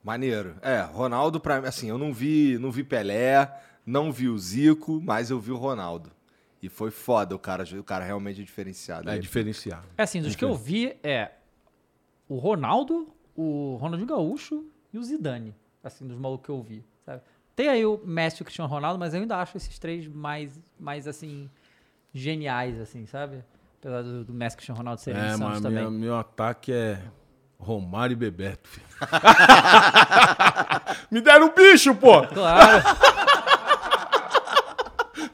Maneiro. 0.02 0.56
É, 0.62 0.80
Ronaldo, 0.80 1.38
pra 1.40 1.60
mim, 1.60 1.68
assim, 1.68 1.88
eu 1.88 1.98
não 1.98 2.12
vi, 2.12 2.58
não 2.58 2.70
vi 2.72 2.82
Pelé, 2.82 3.50
não 3.86 4.10
vi 4.10 4.28
o 4.28 4.36
Zico, 4.38 5.00
mas 5.02 5.30
eu 5.30 5.38
vi 5.38 5.52
o 5.52 5.56
Ronaldo. 5.56 6.10
E 6.62 6.68
foi 6.68 6.90
foda, 6.90 7.34
o 7.34 7.38
cara, 7.38 7.64
o 7.78 7.84
cara 7.84 8.04
realmente 8.04 8.40
é 8.40 8.44
diferenciado. 8.44 9.08
É 9.08 9.14
Ele- 9.14 9.20
diferenciado. 9.22 9.86
É 9.98 10.02
assim, 10.02 10.20
dos 10.22 10.34
que 10.36 10.44
eu 10.44 10.54
vi 10.56 10.96
é 11.02 11.32
o 12.28 12.36
Ronaldo, 12.38 13.08
o 13.36 13.76
Ronaldinho 13.80 14.08
Gaúcho 14.08 14.64
e 14.92 14.98
o 14.98 15.02
Zidane. 15.02 15.54
Assim, 15.82 16.06
dos 16.06 16.16
malucos 16.18 16.44
que 16.46 16.50
eu 16.52 16.62
vi. 16.62 16.84
sabe? 17.04 17.20
Tem 17.56 17.68
aí 17.68 17.84
o 17.84 18.00
Messi 18.04 18.38
e 18.38 18.42
o 18.42 18.44
Cristiano 18.44 18.70
Ronaldo, 18.70 18.98
mas 18.98 19.12
eu 19.12 19.20
ainda 19.20 19.36
acho 19.38 19.56
esses 19.56 19.78
três 19.78 20.06
mais, 20.06 20.58
mais 20.78 21.06
assim, 21.08 21.50
geniais, 22.14 22.78
assim, 22.80 23.06
sabe? 23.06 23.42
Apesar 23.80 24.02
do, 24.02 24.24
do 24.24 24.32
Messi 24.32 24.56
Cristiano 24.56 24.78
Ronaldo 24.78 25.00
serem 25.00 25.20
É, 25.20 25.26
insanos 25.34 25.54
mas 25.54 25.60
também. 25.62 25.78
minha- 25.84 25.90
meu 25.90 26.16
ataque 26.16 26.72
é 26.72 27.02
Romário 27.62 28.12
e 28.12 28.16
Bebeto. 28.16 28.68
filho. 28.68 28.86
Me 31.10 31.20
deram 31.20 31.46
um 31.46 31.52
bicho, 31.54 31.94
pô! 31.94 32.22
Claro. 32.26 32.82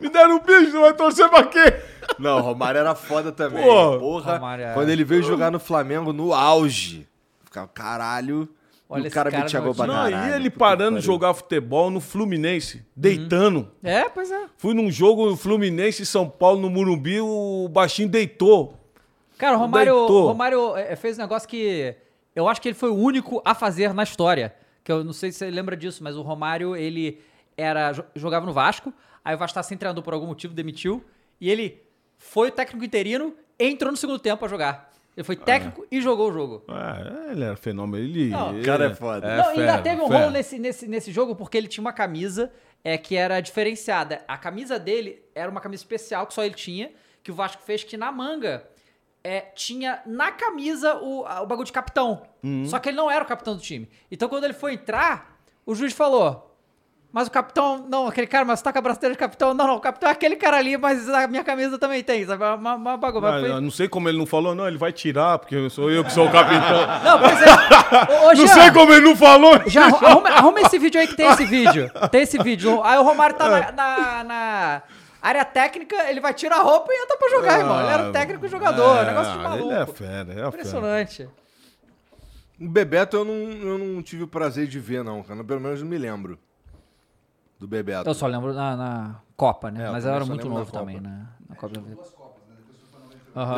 Me 0.00 0.08
deram 0.08 0.36
um 0.36 0.40
bicho, 0.40 0.70
você 0.72 0.78
vai 0.80 0.92
torcer 0.94 1.28
pra 1.28 1.44
quê? 1.44 1.80
Não, 2.18 2.38
o 2.38 2.42
Romário 2.42 2.78
era 2.78 2.94
foda 2.94 3.30
também. 3.32 3.62
Pô. 3.62 3.98
Porra, 3.98 4.34
Romário 4.34 4.64
era- 4.64 4.74
quando 4.74 4.88
ele 4.90 5.04
veio 5.04 5.22
jogar 5.22 5.50
no 5.50 5.58
Flamengo 5.58 6.12
no 6.12 6.32
auge. 6.34 7.06
Ficava, 7.44 7.68
caralho. 7.68 8.48
Olha, 8.90 9.04
o 9.04 9.06
esse 9.06 9.14
cara 9.14 9.30
cara 9.30 9.42
metia 9.44 9.58
não 9.60 9.66
gol 9.66 9.74
pra 9.74 9.84
tinha- 9.84 9.96
Não, 9.96 10.10
caralho. 10.10 10.32
e 10.32 10.36
ele 10.36 10.50
parando 10.50 10.98
de 10.98 11.04
jogar 11.04 11.34
futebol 11.34 11.90
no 11.90 12.00
Fluminense, 12.00 12.84
deitando. 12.96 13.70
É, 13.82 14.08
pois 14.08 14.30
é. 14.30 14.46
Fui 14.56 14.72
num 14.74 14.90
jogo 14.90 15.36
Fluminense 15.36 16.02
e 16.02 16.06
São 16.06 16.28
Paulo 16.28 16.60
no 16.60 16.70
Murumbi, 16.70 17.20
o 17.20 17.68
baixinho 17.70 18.08
deitou. 18.08 18.74
Cara, 19.36 19.56
o 19.56 19.60
Romário, 19.60 19.94
Deitou. 19.94 20.26
Romário 20.28 20.76
é, 20.76 20.96
fez 20.96 21.18
um 21.18 21.22
negócio 21.22 21.48
que 21.48 21.94
eu 22.38 22.48
acho 22.48 22.60
que 22.60 22.68
ele 22.68 22.74
foi 22.74 22.90
o 22.90 22.94
único 22.94 23.42
a 23.44 23.54
fazer 23.54 23.92
na 23.92 24.02
história. 24.02 24.54
Que 24.84 24.92
eu 24.92 25.02
não 25.04 25.12
sei 25.12 25.30
se 25.32 25.38
você 25.38 25.50
lembra 25.50 25.76
disso, 25.76 26.02
mas 26.02 26.16
o 26.16 26.22
Romário, 26.22 26.74
ele 26.76 27.20
era 27.56 27.92
jo- 27.92 28.04
jogava 28.14 28.46
no 28.46 28.52
Vasco, 28.52 28.92
aí 29.24 29.34
o 29.34 29.38
Vasco 29.38 29.54
tá 29.54 29.62
sem 29.62 29.76
treinador 29.76 30.02
por 30.04 30.14
algum 30.14 30.26
motivo, 30.26 30.54
demitiu, 30.54 31.04
e 31.40 31.50
ele 31.50 31.82
foi 32.16 32.48
o 32.48 32.52
técnico 32.52 32.84
interino, 32.84 33.34
entrou 33.58 33.90
no 33.90 33.96
segundo 33.96 34.18
tempo 34.18 34.44
a 34.44 34.48
jogar. 34.48 34.88
Ele 35.16 35.24
foi 35.24 35.34
técnico 35.34 35.84
e 35.90 36.00
jogou 36.00 36.30
o 36.30 36.32
jogo. 36.32 36.62
Ah, 36.68 37.26
ele 37.32 37.42
era 37.42 37.56
fenômeno. 37.56 38.04
Ele, 38.04 38.28
Não, 38.30 38.52
o 38.52 38.54
ele- 38.54 38.64
cara 38.64 38.86
é 38.86 38.94
foda. 38.94 39.36
Não, 39.36 39.44
fera, 39.52 39.72
ainda 39.72 39.82
teve 39.82 40.00
um 40.00 40.06
fera. 40.06 40.20
rolo 40.20 40.30
nesse, 40.30 40.58
nesse, 40.60 40.86
nesse 40.86 41.10
jogo 41.10 41.34
porque 41.34 41.58
ele 41.58 41.66
tinha 41.66 41.82
uma 41.82 41.92
camisa 41.92 42.52
é, 42.84 42.96
que 42.96 43.16
era 43.16 43.40
diferenciada. 43.40 44.22
A 44.28 44.38
camisa 44.38 44.78
dele 44.78 45.20
era 45.34 45.50
uma 45.50 45.60
camisa 45.60 45.82
especial 45.82 46.24
que 46.24 46.34
só 46.34 46.44
ele 46.44 46.54
tinha, 46.54 46.92
que 47.24 47.32
o 47.32 47.34
Vasco 47.34 47.60
fez, 47.64 47.82
que 47.82 47.96
na 47.96 48.12
manga 48.12 48.64
é, 49.24 49.40
tinha 49.54 50.00
na 50.06 50.30
camisa 50.32 50.94
o, 50.96 51.20
o 51.22 51.46
bagulho 51.46 51.66
de 51.66 51.72
capitão. 51.72 52.22
Uhum. 52.42 52.64
Só 52.66 52.78
que 52.78 52.88
ele 52.88 52.96
não 52.96 53.10
era 53.10 53.24
o 53.24 53.26
capitão 53.28 53.54
do 53.54 53.60
time. 53.60 53.88
Então 54.10 54.28
quando 54.28 54.44
ele 54.44 54.54
foi 54.54 54.74
entrar, 54.74 55.36
o 55.66 55.74
juiz 55.74 55.92
falou. 55.92 56.44
Mas 57.10 57.26
o 57.26 57.30
capitão, 57.30 57.86
não, 57.88 58.06
aquele 58.06 58.26
cara, 58.26 58.44
mas 58.44 58.58
você 58.58 58.64
tá 58.66 58.70
com 58.70 58.78
a 58.80 58.82
braceira 58.82 59.14
de 59.14 59.18
capitão. 59.18 59.54
Não, 59.54 59.66
não, 59.66 59.76
o 59.76 59.80
capitão 59.80 60.10
é 60.10 60.12
aquele 60.12 60.36
cara 60.36 60.58
ali, 60.58 60.76
mas 60.76 61.08
a 61.08 61.26
minha 61.26 61.42
camisa 61.42 61.78
também 61.78 62.04
tem, 62.04 62.24
sabe? 62.26 62.44
Uma, 62.44 62.54
uma, 62.54 62.74
uma 62.74 62.96
bagulho. 62.98 63.26
Ah, 63.26 63.40
foi- 63.40 63.60
não 63.62 63.70
sei 63.70 63.88
como 63.88 64.10
ele 64.10 64.18
não 64.18 64.26
falou, 64.26 64.54
não, 64.54 64.68
ele 64.68 64.76
vai 64.76 64.92
tirar, 64.92 65.38
porque 65.38 65.70
sou 65.70 65.90
eu 65.90 66.04
que 66.04 66.12
sou 66.12 66.26
o 66.26 66.30
capitão. 66.30 66.86
Não, 67.02 67.18
pois 67.18 67.40
é. 67.40 67.46
Ô, 68.12 68.24
ô, 68.24 68.26
não 68.26 68.34
Jean, 68.36 68.46
sei 68.48 68.70
como 68.72 68.92
ele 68.92 69.06
não 69.06 69.16
falou. 69.16 69.58
Já 69.66 69.86
arru- 69.86 70.06
arruma, 70.06 70.28
arruma 70.28 70.60
esse 70.60 70.78
vídeo 70.78 71.00
aí 71.00 71.08
que 71.08 71.16
tem 71.16 71.26
esse 71.28 71.44
vídeo. 71.46 71.90
Tem 72.10 72.20
esse 72.22 72.36
vídeo. 72.42 72.82
Aí 72.84 72.98
o 72.98 73.02
Romário 73.02 73.34
tá 73.36 73.48
na, 73.48 73.72
na- 73.72 74.24
na 74.24 74.82
área 75.20 75.44
técnica, 75.44 76.08
ele 76.10 76.20
vai 76.20 76.32
tirar 76.34 76.56
a 76.56 76.62
roupa 76.62 76.92
e 76.92 77.02
entra 77.02 77.16
pra 77.16 77.28
jogar, 77.30 77.58
irmão. 77.58 77.80
Ele 77.80 77.90
era 77.90 78.08
o 78.08 78.12
técnico 78.12 78.46
e 78.46 78.48
jogador. 78.48 78.98
É, 78.98 79.06
negócio 79.06 79.32
de 79.32 79.38
ah, 79.38 79.42
maluco. 79.42 79.72
Ele 79.72 79.82
é 79.82 79.86
fera, 79.86 80.20
é 80.20 80.34
fera. 80.34 80.48
Impressionante. 80.48 81.30
O 82.60 82.68
Bebeto 82.68 83.16
eu 83.16 83.24
não, 83.24 83.34
eu 83.34 83.78
não 83.78 84.02
tive 84.02 84.24
o 84.24 84.28
prazer 84.28 84.66
de 84.66 84.80
ver, 84.80 85.04
não, 85.04 85.22
cara. 85.22 85.42
Pelo 85.44 85.60
menos 85.60 85.80
não 85.80 85.88
me 85.88 85.98
lembro. 85.98 86.38
Do 87.58 87.66
Bebeto. 87.66 88.08
Eu 88.08 88.14
só 88.14 88.26
lembro 88.26 88.52
na, 88.52 88.76
na 88.76 89.20
Copa, 89.36 89.70
né? 89.70 89.86
É, 89.86 89.90
Mas 89.90 90.04
eu 90.04 90.12
era 90.12 90.24
muito 90.24 90.48
novo 90.48 90.70
também, 90.70 91.00
né? 91.00 91.26
Na 91.48 91.56
Copa. 91.56 91.80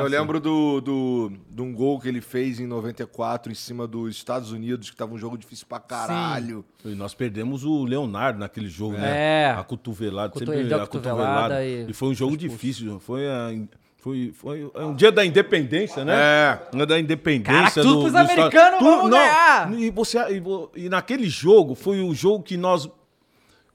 Eu 0.01 0.07
lembro 0.09 0.41
do, 0.41 0.81
do, 0.81 1.33
de 1.49 1.63
um 1.63 1.73
gol 1.73 1.99
que 2.01 2.09
ele 2.09 2.21
fez 2.21 2.59
em 2.61 2.67
94 2.67 3.51
em 3.53 3.55
cima 3.55 3.87
dos 3.87 4.17
Estados 4.17 4.53
Unidos, 4.53 4.91
que 4.91 4.97
tava 4.97 5.15
um 5.15 5.19
jogo 5.19 5.37
difícil 5.39 5.67
pra 5.69 5.79
caralho. 5.81 6.65
E 6.85 6.95
nós 6.95 7.15
perdemos 7.15 7.65
o 7.65 7.85
Leonardo 7.85 8.39
naquele 8.39 8.69
jogo, 8.69 8.97
É. 8.97 9.01
né? 9.01 9.51
A 9.53 9.65
cotovelada, 9.65 10.33
Coto- 10.33 10.45
sempre 10.47 10.73
a 10.75 10.87
cotovelada 10.87 10.87
cotovelada. 10.87 11.65
e 11.65 11.91
E, 11.91 11.93
foi 11.93 12.09
um 12.09 12.15
jogo 12.15 12.37
difícil. 12.37 12.99
Foi, 13.01 13.27
a- 13.29 13.51
foi, 13.99 14.33
foi 14.35 14.71
um 14.77 14.95
dia 14.95 15.13
da 15.13 15.25
independência, 15.25 16.05
né? 16.05 16.15
É. 16.15 16.61
Um 16.73 16.77
dia 16.79 16.87
da 16.87 16.99
independência. 16.99 17.53
Caraca, 17.55 17.83
tudo 17.83 18.01
pros 18.01 18.07
Estado- 18.15 18.31
americanos, 18.31 18.79
Tu- 18.79 18.85
vamos 18.85 19.11
não, 19.11 19.19
ganhar! 19.19 19.73
E, 19.79 19.91
você, 19.91 20.19
e, 20.31 20.43
e 20.85 20.89
naquele 20.89 21.29
jogo, 21.29 21.75
foi 21.75 22.01
o 22.01 22.15
jogo 22.15 22.43
que 22.43 22.57
nós 22.57 22.89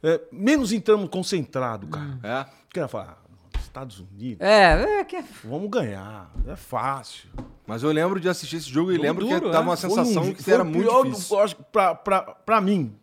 é, 0.03 0.21
menos 0.31 0.71
entramos 0.71 1.09
concentrado, 1.09 1.87
cara. 1.87 2.19
É? 2.21 2.45
Porque 2.67 2.79
ela 2.79 2.87
fala, 2.87 3.17
Estados 3.75 3.99
Unidos, 3.99 4.39
É, 4.41 4.99
é 4.99 5.03
que. 5.03 5.21
vamos 5.43 5.69
ganhar. 5.69 6.31
É 6.47 6.55
fácil. 6.55 7.29
Mas 7.67 7.83
eu 7.83 7.91
lembro 7.91 8.19
de 8.19 8.29
assistir 8.29 8.55
esse 8.55 8.69
jogo 8.69 8.91
e 8.91 8.95
Jogo 8.95 9.05
lembro 9.07 9.25
duro, 9.25 9.41
que 9.41 9.47
é. 9.47 9.51
dava 9.51 9.69
uma 9.69 9.75
Foi 9.77 9.89
sensação 9.89 10.23
um- 10.23 10.33
que 10.33 10.49
era 10.51 10.63
o 10.63 10.65
muito 10.65 10.87
pior, 10.87 11.03
difícil. 11.03 11.37
eu 11.37 11.43
acho 11.43 11.55
que 11.57 11.63
pra, 11.63 11.93
pra, 11.93 12.21
pra 12.21 12.61
mim, 12.61 12.95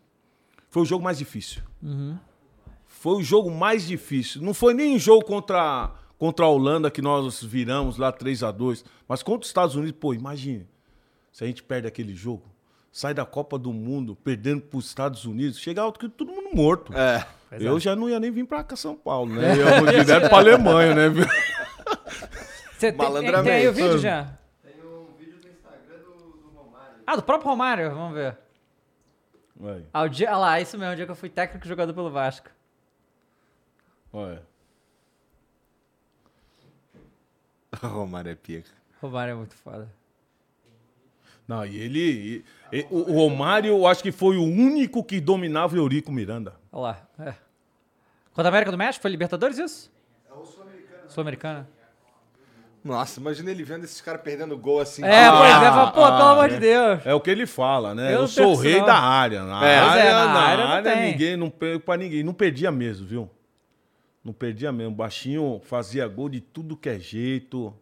foi 0.71 0.83
o 0.83 0.85
jogo 0.87 1.05
mais 1.05 1.19
difícil. 1.19 1.63
Uhum. 1.83 2.17
Foi 2.87 3.17
o 3.17 3.23
jogo 3.23 3.51
mais 3.51 3.87
difícil. 3.87 4.41
Não 4.41 4.55
foi 4.55 4.73
nem 4.73 4.97
o 4.97 4.99
jogo 4.99 5.25
contra, 5.25 5.91
contra 6.17 6.47
a 6.47 6.49
Holanda 6.49 6.91
que 6.91 7.03
nós 7.03 7.43
viramos 7.43 7.97
lá 7.99 8.11
3 8.13 8.43
a 8.43 8.51
2 8.51 8.85
mas 9.09 9.23
contra 9.23 9.41
os 9.43 9.49
Estados 9.49 9.75
Unidos, 9.77 9.97
pô, 10.01 10.15
imagine. 10.15 10.67
Se 11.33 11.45
a 11.45 11.47
gente 11.47 11.63
perde 11.63 11.87
aquele 11.89 12.15
jogo, 12.15 12.45
sai 12.93 13.15
da 13.15 13.25
Copa 13.25 13.59
do 13.59 13.73
Mundo, 13.73 14.15
perdendo 14.15 14.61
para 14.61 14.79
os 14.79 14.87
Estados 14.87 15.25
Unidos, 15.25 15.59
chega 15.59 15.81
alto 15.83 15.99
que 15.99 16.09
todo 16.09 16.31
mundo 16.31 16.55
morto. 16.55 16.93
É. 16.97 17.27
Eu 17.53 17.81
já 17.81 17.97
não 17.97 18.09
ia 18.09 18.21
nem 18.21 18.31
vir 18.31 18.47
pra 18.47 18.63
cá, 18.63 18.77
São 18.77 18.95
Paulo, 18.97 19.35
né? 19.35 19.53
Eu 19.53 19.57
ia 19.67 19.81
vou 19.81 19.87
direto 19.91 20.29
pra 20.29 20.39
Alemanha, 20.39 20.95
né? 20.95 21.09
Você 22.79 22.91
tem, 22.93 22.99
Malandramente. 22.99 23.45
tem 23.45 23.55
aí 23.61 23.69
o 23.69 23.73
vídeo 23.73 23.99
já? 23.99 24.39
Tem 24.63 24.75
um 24.85 25.07
vídeo 25.19 25.39
no 25.43 25.51
Instagram 25.51 25.99
do, 25.99 26.51
Romário. 26.55 26.95
Ah, 27.07 27.17
do 27.17 27.23
próprio 27.23 27.49
Romário, 27.51 27.91
vamos 27.95 28.15
ver. 28.15 28.37
Vai, 29.55 29.85
Ah, 29.93 30.03
o 30.03 30.09
dia, 30.09 30.31
ah 30.31 30.39
lá, 30.39 30.61
isso 30.61 30.77
mesmo, 30.77 30.93
o 30.93 30.97
dia 30.97 31.05
que 31.05 31.11
eu 31.13 31.17
fui 31.17 31.29
técnico 31.29 31.67
jogador 31.69 31.93
pelo 31.95 32.11
Vasco. 32.11 32.49
olha. 34.13 34.43
Romário 37.83 38.31
é 38.31 38.35
pica. 38.35 38.71
Romário 39.01 39.33
é 39.33 39.35
muito 39.35 39.55
foda. 39.55 39.89
Não, 41.47 41.65
e 41.67 41.77
ele. 41.77 42.45
e- 42.73 42.79
e- 42.79 42.87
o 42.91 43.11
o 43.13 43.17
Romário, 43.29 43.69
eu 43.69 43.87
acho 43.87 44.03
que 44.03 44.13
foi 44.13 44.37
o 44.37 44.43
único 44.45 45.03
que 45.05 45.21
dominava 45.21 45.75
o 45.75 45.79
Eurico 45.79 46.11
Miranda. 46.13 46.55
Olha 46.71 46.83
lá. 46.83 47.09
É. 47.19 47.35
Contra 48.33 48.49
a 48.49 48.53
América 48.53 48.71
do 48.71 48.79
México? 48.79 49.03
Foi 49.03 49.11
Libertadores 49.11 49.59
isso? 49.59 49.91
É 50.31 50.33
o 50.33 50.45
Sul-Americana. 50.47 51.03
Sul-Americana. 51.09 51.69
Nossa, 52.85 53.21
imagina 53.21 53.51
ele 53.51 53.63
vendo 53.63 53.85
esses 53.85 54.01
caras 54.01 54.23
perdendo 54.23 54.57
gol 54.59 54.81
assim. 54.81 55.05
É, 55.05 55.27
Ah, 55.27 55.37
pois 55.37 55.51
é, 55.51 55.71
fala, 55.71 55.91
pô, 55.93 56.03
ah, 56.05 56.17
pelo 56.17 56.29
amor 56.31 56.47
é. 56.47 56.49
de 56.49 56.59
Deus. 56.59 57.07
É 57.07 57.15
o 57.15 57.21
que 57.21 57.31
ele 57.31 57.47
fala, 57.47 57.95
né? 57.95 58.09
Eu 58.09 58.15
Eu, 58.15 58.21
não 58.23 58.27
sou 58.29 58.53
o 58.53 58.57
rei 58.57 58.79
não. 58.81 58.87
da 58.87 58.95
área. 58.97 59.45
Na 59.45 59.65
É, 59.65 59.79
área, 59.79 60.01
é, 60.03 60.13
na 60.13 60.25
na 60.27 60.41
área 60.41 60.65
não 60.65 60.73
área, 60.73 60.93
tem. 60.93 61.13
ninguém, 61.13 61.37
não 61.37 61.49
perco 61.51 61.85
pra 61.85 61.97
ninguém. 61.97 62.25
Não 62.25 62.35
perdia 62.35 62.73
mesmo, 62.73 63.07
viu? 63.07 63.31
Não 64.25 64.33
perdia 64.33 64.73
mesmo. 64.73 64.93
O 64.93 64.97
baixinho 64.97 65.61
fazia 65.65 66.09
gol 66.09 66.29
de 66.29 66.41
tudo 66.41 66.77
que 66.77 66.89
é 66.89 66.99
jeito. 66.99 67.73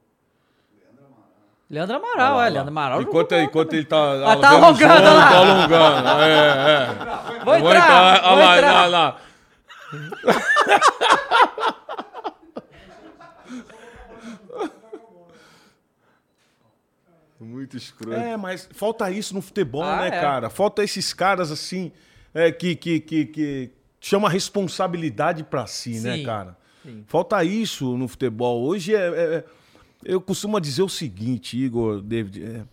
Leandro 1.71 1.97
Amaral, 1.97 2.43
é. 2.43 2.49
Leandro 2.51 2.71
Amaral. 2.71 3.03
Enquanto, 3.03 3.35
enquanto 3.37 3.73
ele 3.75 3.85
tá, 3.85 4.33
Ah, 4.33 4.37
tá 4.37 4.51
alongando, 4.51 4.79
jogo, 4.79 4.93
olha 4.93 5.11
lá. 5.13 5.29
tá 5.29 5.39
alongando. 5.39 6.09
É, 6.25 7.37
é. 7.41 7.45
Vou 7.45 7.55
entrar, 7.57 8.21
vou 8.23 8.33
olha 8.33 8.45
lá, 8.45 8.57
entrar. 8.59 8.83
olha 8.83 8.87
lá. 8.89 9.17
Muito 17.39 17.77
escroto. 17.77 18.15
É, 18.19 18.37
mas 18.37 18.69
falta 18.73 19.11
isso 19.11 19.33
no 19.35 19.41
futebol, 19.41 19.83
Ah, 19.83 20.01
né, 20.03 20.09
é. 20.09 20.11
cara? 20.11 20.51
Falta 20.51 20.85
esses 20.85 21.13
caras 21.15 21.51
assim 21.51 21.91
é, 22.35 22.53
que, 22.53 22.77
que, 22.77 23.01
que, 23.01 23.25
que 23.27 23.71
chama 23.99 24.29
a 24.29 24.31
responsabilidade 24.31 25.43
pra 25.45 25.67
si, 25.67 25.99
né, 26.01 26.17
Sim, 26.19 26.25
cara? 26.25 26.57
sim. 26.83 27.03
Falta 27.07 27.43
isso 27.43 27.97
no 27.97 28.07
futebol. 28.09 28.63
Hoje 28.63 28.95
é, 28.95 28.99
é- 28.99 29.35
é- 29.37 29.45
eu 30.05 30.21
costumo 30.21 30.61
dizer 30.61 30.83
o 30.83 30.89
seguinte, 30.89 31.57
Igor, 31.59 32.01
David. 32.01 32.45
é, 32.45 32.65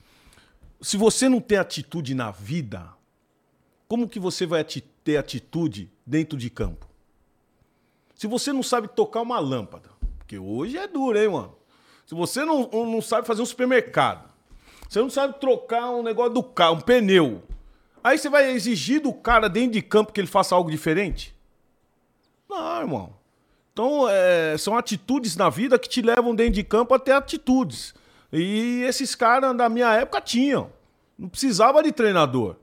se 0.82 0.98
você 0.98 1.28
não 1.28 1.40
tem 1.40 1.58
atitude 1.58 2.14
na 2.14 2.32
vida, 2.32 2.90
como 3.88 4.08
que 4.08 4.20
você 4.20 4.46
vai 4.46 4.64
ter 4.64 5.18
atitude 5.18 5.90
dentro 6.06 6.38
de 6.38 6.50
campo? 6.50 6.88
Se 8.16 8.28
você 8.28 8.52
não 8.52 8.64
sabe 8.64 8.88
tocar 8.88 9.22
uma 9.22 9.40
lâmpada, 9.40 9.90
porque 10.18 10.38
hoje 10.38 10.78
é 10.78 10.88
duro, 10.88 11.18
hein, 11.18 11.30
mano? 11.30 11.56
Se 12.06 12.16
você 12.16 12.46
não, 12.46 12.70
não 12.72 13.02
sabe 13.02 13.28
fazer 13.28 13.42
um 13.42 13.46
supermercado, 13.46 14.30
você 14.88 15.00
não 15.00 15.10
sabe 15.10 15.40
trocar 15.40 15.90
um 15.92 16.02
negócio 16.02 16.34
do 16.34 16.44
carro, 16.44 16.76
um 16.76 16.82
pneu, 16.82 17.44
aí 18.04 18.18
você 18.18 18.30
vai 18.30 18.52
exigir 18.52 19.02
do 19.02 19.14
cara 19.14 19.50
dentro 19.50 19.74
de 19.74 19.82
campo 19.82 20.14
que 20.14 20.22
ele 20.22 20.28
faça 20.28 20.56
algo 20.56 20.72
diferente? 20.72 21.36
Não, 22.50 22.80
irmão. 22.80 23.14
Então, 23.78 24.10
é, 24.10 24.58
são 24.58 24.76
atitudes 24.76 25.38
na 25.38 25.52
vida 25.52 25.78
que 25.78 25.88
te 25.88 26.02
levam 26.02 26.34
dentro 26.34 26.54
de 26.54 26.64
campo 26.64 26.96
a 26.96 27.00
ter 27.00 27.12
atitudes. 27.12 27.94
E 28.34 28.82
esses 28.82 29.14
caras 29.14 29.56
da 29.56 29.70
minha 29.70 29.94
época 29.94 30.20
tinham. 30.20 30.72
Não 31.16 31.30
precisava 31.30 31.84
de 31.84 31.92
treinador. 31.92 32.56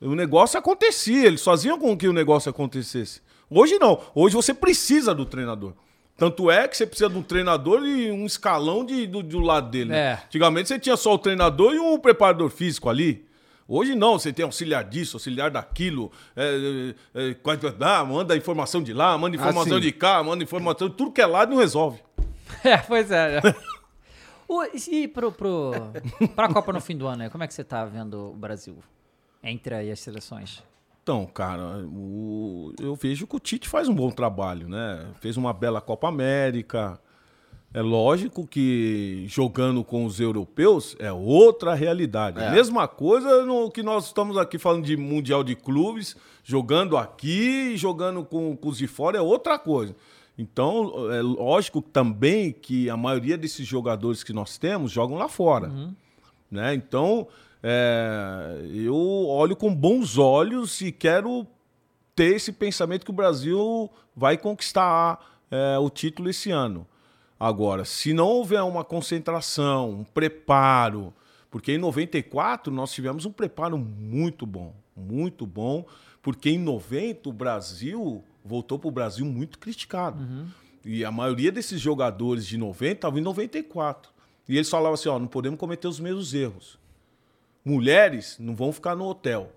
O 0.00 0.14
negócio 0.14 0.56
acontecia, 0.56 1.26
eles 1.26 1.42
faziam 1.42 1.80
com 1.80 1.96
que 1.96 2.06
o 2.06 2.12
negócio 2.12 2.48
acontecesse. 2.48 3.20
Hoje 3.50 3.76
não. 3.80 4.00
Hoje 4.14 4.36
você 4.36 4.54
precisa 4.54 5.12
do 5.12 5.26
treinador. 5.26 5.72
Tanto 6.16 6.48
é 6.48 6.68
que 6.68 6.76
você 6.76 6.86
precisa 6.86 7.10
de 7.10 7.18
um 7.18 7.22
treinador 7.24 7.84
e 7.84 8.12
um 8.12 8.24
escalão 8.24 8.84
de, 8.84 9.04
do, 9.04 9.24
do 9.24 9.40
lado 9.40 9.68
dele. 9.68 9.90
né? 9.90 9.98
É. 9.98 10.18
Antigamente 10.26 10.68
você 10.68 10.78
tinha 10.78 10.96
só 10.96 11.12
o 11.12 11.18
treinador 11.18 11.74
e 11.74 11.80
um 11.80 11.98
preparador 11.98 12.50
físico 12.50 12.88
ali. 12.88 13.25
Hoje 13.68 13.94
não, 13.94 14.18
você 14.18 14.32
tem 14.32 14.44
auxiliar 14.44 14.84
disso, 14.84 15.16
auxiliar 15.16 15.50
daquilo, 15.50 16.12
é, 16.36 16.94
é, 17.14 17.30
é, 17.30 17.36
ah, 17.80 18.04
manda 18.04 18.36
informação 18.36 18.82
de 18.82 18.92
lá, 18.92 19.18
manda 19.18 19.34
informação 19.34 19.76
sim. 19.76 19.80
de 19.80 19.92
cá, 19.92 20.22
manda 20.22 20.44
informação, 20.44 20.88
tudo 20.88 21.10
que 21.10 21.20
é 21.20 21.26
lado 21.26 21.50
não 21.50 21.58
resolve. 21.58 22.00
É, 22.64 22.78
pois 22.78 23.10
é. 23.10 23.40
O, 24.48 24.62
e 24.64 25.08
pro, 25.08 25.32
pro, 25.32 25.72
pra 26.36 26.48
Copa 26.48 26.72
no 26.72 26.80
fim 26.80 26.96
do 26.96 27.08
ano, 27.08 27.28
como 27.30 27.42
é 27.42 27.48
que 27.48 27.54
você 27.54 27.64
tá 27.64 27.84
vendo 27.84 28.30
o 28.30 28.36
Brasil? 28.36 28.78
Entre 29.42 29.74
aí 29.74 29.90
as 29.90 29.98
seleções. 29.98 30.62
Então, 31.02 31.26
cara, 31.26 31.84
o- 31.84 32.72
eu 32.80 32.94
vejo 32.94 33.26
que 33.26 33.34
o 33.36 33.40
Tite 33.40 33.68
faz 33.68 33.88
um 33.88 33.94
bom 33.94 34.10
trabalho, 34.10 34.68
né? 34.68 35.06
Fez 35.20 35.36
uma 35.36 35.52
bela 35.52 35.80
Copa 35.80 36.08
América. 36.08 37.00
É 37.74 37.82
lógico 37.82 38.46
que 38.46 39.24
jogando 39.28 39.84
com 39.84 40.06
os 40.06 40.18
europeus 40.18 40.96
é 40.98 41.12
outra 41.12 41.74
realidade. 41.74 42.42
É. 42.42 42.50
Mesma 42.50 42.88
coisa 42.88 43.44
no 43.44 43.70
que 43.70 43.82
nós 43.82 44.06
estamos 44.06 44.38
aqui 44.38 44.58
falando 44.58 44.84
de 44.84 44.96
Mundial 44.96 45.44
de 45.44 45.54
Clubes, 45.54 46.16
jogando 46.42 46.96
aqui 46.96 47.72
e 47.72 47.76
jogando 47.76 48.24
com, 48.24 48.56
com 48.56 48.68
os 48.68 48.78
de 48.78 48.86
fora 48.86 49.18
é 49.18 49.20
outra 49.20 49.58
coisa. 49.58 49.94
Então, 50.38 51.10
é 51.12 51.22
lógico 51.22 51.80
também 51.80 52.52
que 52.52 52.88
a 52.90 52.96
maioria 52.96 53.38
desses 53.38 53.66
jogadores 53.66 54.22
que 54.22 54.32
nós 54.32 54.58
temos 54.58 54.92
jogam 54.92 55.16
lá 55.16 55.28
fora 55.28 55.70
né? 56.50 56.74
Então, 56.74 57.26
é, 57.62 58.60
eu 58.72 58.96
olho 59.28 59.56
com 59.56 59.74
bons 59.74 60.18
olhos 60.18 60.80
e 60.80 60.92
quero 60.92 61.46
ter 62.14 62.36
esse 62.36 62.52
pensamento 62.52 63.04
que 63.04 63.10
o 63.10 63.14
Brasil 63.14 63.90
vai 64.14 64.38
conquistar 64.38 65.18
é, 65.50 65.78
o 65.78 65.90
título 65.90 66.30
esse 66.30 66.50
ano. 66.50 66.86
Agora, 67.38 67.84
se 67.84 68.14
não 68.14 68.26
houver 68.28 68.62
uma 68.62 68.82
concentração, 68.82 69.90
um 69.90 70.04
preparo, 70.04 71.12
porque 71.50 71.72
em 71.72 71.78
94 71.78 72.72
nós 72.72 72.92
tivemos 72.92 73.26
um 73.26 73.32
preparo 73.32 73.76
muito 73.76 74.46
bom, 74.46 74.74
muito 74.96 75.46
bom, 75.46 75.84
porque 76.22 76.50
em 76.50 76.58
90 76.58 77.28
o 77.28 77.32
Brasil 77.32 78.24
voltou 78.44 78.78
para 78.78 78.88
o 78.88 78.92
Brasil 78.92 79.26
muito 79.26 79.58
criticado. 79.58 80.22
E 80.84 81.04
a 81.04 81.10
maioria 81.10 81.52
desses 81.52 81.80
jogadores 81.80 82.46
de 82.46 82.56
90 82.56 82.92
estavam 82.92 83.18
em 83.18 83.22
94. 83.22 84.10
E 84.48 84.56
eles 84.56 84.70
falavam 84.70 84.94
assim: 84.94 85.08
ó, 85.08 85.18
não 85.18 85.26
podemos 85.26 85.58
cometer 85.58 85.88
os 85.88 86.00
mesmos 86.00 86.32
erros. 86.32 86.78
Mulheres 87.64 88.36
não 88.38 88.54
vão 88.54 88.72
ficar 88.72 88.94
no 88.96 89.04
hotel. 89.04 89.52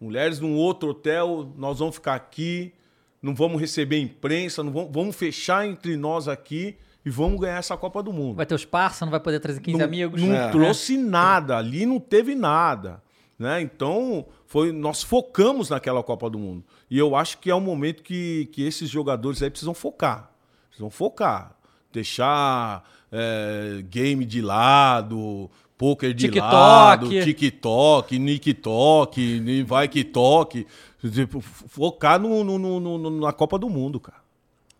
Mulheres 0.00 0.40
num 0.40 0.54
outro 0.54 0.90
hotel, 0.90 1.52
nós 1.56 1.78
vamos 1.78 1.96
ficar 1.96 2.14
aqui, 2.14 2.72
não 3.20 3.34
vamos 3.34 3.60
receber 3.60 4.00
imprensa, 4.00 4.62
não 4.62 4.72
vamos, 4.72 4.90
vamos 4.92 5.16
fechar 5.16 5.66
entre 5.66 5.96
nós 5.96 6.26
aqui 6.26 6.76
e 7.08 7.10
vamos 7.10 7.40
ganhar 7.40 7.56
essa 7.56 7.76
Copa 7.76 8.02
do 8.02 8.12
Mundo. 8.12 8.36
Vai 8.36 8.44
ter 8.46 8.54
os 8.54 8.64
parça, 8.64 9.04
não 9.06 9.10
vai 9.10 9.20
poder 9.20 9.40
trazer 9.40 9.60
15 9.60 9.78
não, 9.78 9.84
amigos. 9.84 10.22
Não 10.22 10.34
É. 10.34 10.50
trouxe 10.50 10.96
nada, 10.96 11.56
ali 11.56 11.86
não 11.86 11.98
teve 11.98 12.34
nada. 12.34 13.02
Né? 13.38 13.60
Então, 13.62 14.26
foi, 14.46 14.72
nós 14.72 15.02
focamos 15.02 15.70
naquela 15.70 16.02
Copa 16.02 16.28
do 16.28 16.38
Mundo. 16.38 16.64
E 16.90 16.98
eu 16.98 17.14
acho 17.16 17.38
que 17.38 17.48
é 17.50 17.54
um 17.54 17.60
momento 17.60 18.02
que, 18.02 18.48
que 18.52 18.62
esses 18.64 18.90
jogadores 18.90 19.42
aí 19.42 19.48
precisam 19.48 19.72
focar. 19.74 20.30
Precisam 20.68 20.90
focar. 20.90 21.56
Deixar 21.92 22.84
é, 23.10 23.82
game 23.88 24.24
de 24.24 24.40
lado, 24.42 25.48
poker 25.78 26.12
de 26.12 26.26
TikTok. 26.26 26.52
lado, 26.52 27.08
TikTok, 27.08 28.18
TikTok, 28.18 29.40
nem 29.40 29.62
vai 29.64 29.88
que 29.88 30.04
toque. 30.04 30.66
Tipo, 31.12 31.40
Focar 31.40 32.18
no, 32.20 32.42
no- 32.42 32.58
no- 32.58 32.98
no- 32.98 33.20
na 33.20 33.32
Copa 33.32 33.56
do 33.58 33.68
Mundo, 33.70 34.00
cara. 34.00 34.18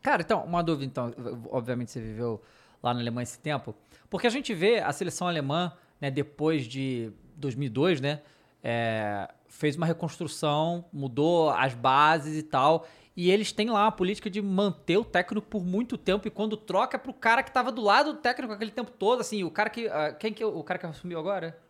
Cara, 0.08 0.22
então, 0.22 0.42
uma 0.42 0.62
dúvida, 0.62 0.86
então. 0.86 1.12
Obviamente 1.50 1.90
você 1.90 2.00
viveu 2.00 2.40
lá 2.82 2.94
na 2.94 3.00
Alemanha 3.00 3.24
esse 3.24 3.38
tempo. 3.38 3.74
Porque 4.08 4.26
a 4.26 4.30
gente 4.30 4.54
vê 4.54 4.78
a 4.78 4.90
seleção 4.90 5.28
alemã, 5.28 5.70
né, 6.00 6.10
depois 6.10 6.64
de 6.64 7.12
2002, 7.36 8.00
né, 8.00 8.22
é, 8.64 9.28
fez 9.48 9.76
uma 9.76 9.84
reconstrução, 9.84 10.82
mudou 10.90 11.50
as 11.50 11.74
bases 11.74 12.38
e 12.38 12.42
tal. 12.42 12.86
E 13.14 13.30
eles 13.30 13.52
têm 13.52 13.68
lá 13.68 13.86
a 13.86 13.92
política 13.92 14.30
de 14.30 14.40
manter 14.40 14.96
o 14.96 15.04
técnico 15.04 15.46
por 15.46 15.62
muito 15.62 15.98
tempo 15.98 16.26
e 16.26 16.30
quando 16.30 16.56
troca 16.56 16.96
é 16.96 16.98
pro 16.98 17.12
cara 17.12 17.42
que 17.42 17.52
tava 17.52 17.70
do 17.70 17.82
lado 17.82 18.14
do 18.14 18.18
técnico 18.20 18.54
aquele 18.54 18.70
tempo 18.70 18.90
todo, 18.90 19.20
assim, 19.20 19.44
o 19.44 19.50
cara 19.50 19.68
que. 19.68 19.88
ah, 19.88 20.14
quem 20.14 20.32
que 20.32 20.42
o 20.42 20.64
cara 20.64 20.78
que 20.78 20.86
assumiu 20.86 21.18
agora? 21.18 21.60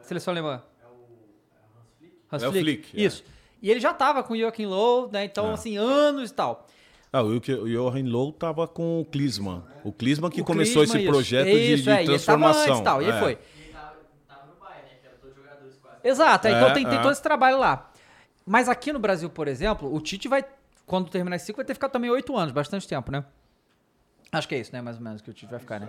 Seleção 0.00 0.32
alemã. 0.32 0.62
Hans 2.32 2.42
É 2.42 2.48
o 2.48 2.52
Flick, 2.52 2.98
é. 2.98 3.04
Isso. 3.04 3.22
E 3.60 3.70
ele 3.70 3.80
já 3.80 3.92
tava 3.92 4.22
com 4.22 4.32
o 4.32 4.38
Joachim 4.38 4.64
Low, 4.64 5.10
né? 5.12 5.24
Então, 5.24 5.52
assim, 5.52 5.76
anos 5.76 6.30
e 6.30 6.34
tal. 6.34 6.66
Ah, 7.12 7.22
o 7.22 7.38
Johan 7.40 8.04
Low 8.04 8.30
estava 8.30 8.68
com 8.68 9.00
o 9.00 9.04
Klinsmann. 9.04 9.62
O 9.82 9.92
Klinsmann 9.92 10.30
que 10.30 10.42
O 10.42 10.44
começou 10.44 10.82
Klinsmann, 10.82 11.00
esse 11.00 11.04
isso. 11.04 11.12
projeto 11.12 11.46
de, 11.46 11.72
Isso, 11.74 11.82
de 11.84 11.90
é, 11.90 11.92
e 11.92 11.96
ele 11.96 12.04
tava 12.06 12.14
transformação. 12.18 12.62
antes 12.64 12.80
e 12.80 12.84
tal, 12.84 13.02
e 13.02 13.04
ele 13.06 13.16
É. 13.16 13.20
foi. 13.20 13.38
Exato, 16.04 16.46
É, 16.46 16.52
então 16.52 16.72
tem, 16.72 16.84
tem 16.86 16.98
é. 16.98 17.02
todo 17.02 17.12
esse 17.12 17.22
trabalho 17.22 17.58
lá. 17.58 17.90
Mas 18.46 18.68
aqui 18.68 18.92
no 18.92 18.98
Brasil, 18.98 19.28
por 19.28 19.48
exemplo, 19.48 19.92
o 19.92 20.00
Tite 20.00 20.28
vai, 20.28 20.44
quando 20.86 21.10
terminar 21.10 21.36
esse 21.36 21.46
ciclo, 21.46 21.58
vai 21.58 21.66
ter 21.66 21.74
ficado 21.74 21.90
também 21.90 22.10
oito 22.10 22.36
anos, 22.36 22.52
bastante 22.52 22.86
tempo, 22.86 23.10
né? 23.10 23.24
Acho 24.32 24.48
que 24.48 24.54
é 24.54 24.58
isso, 24.58 24.72
né? 24.72 24.80
Mais 24.80 24.96
ou 24.96 25.02
menos 25.02 25.20
que 25.20 25.30
o 25.30 25.32
Tite 25.34 25.50
vai 25.50 25.58
ficar, 25.58 25.80
né? 25.80 25.88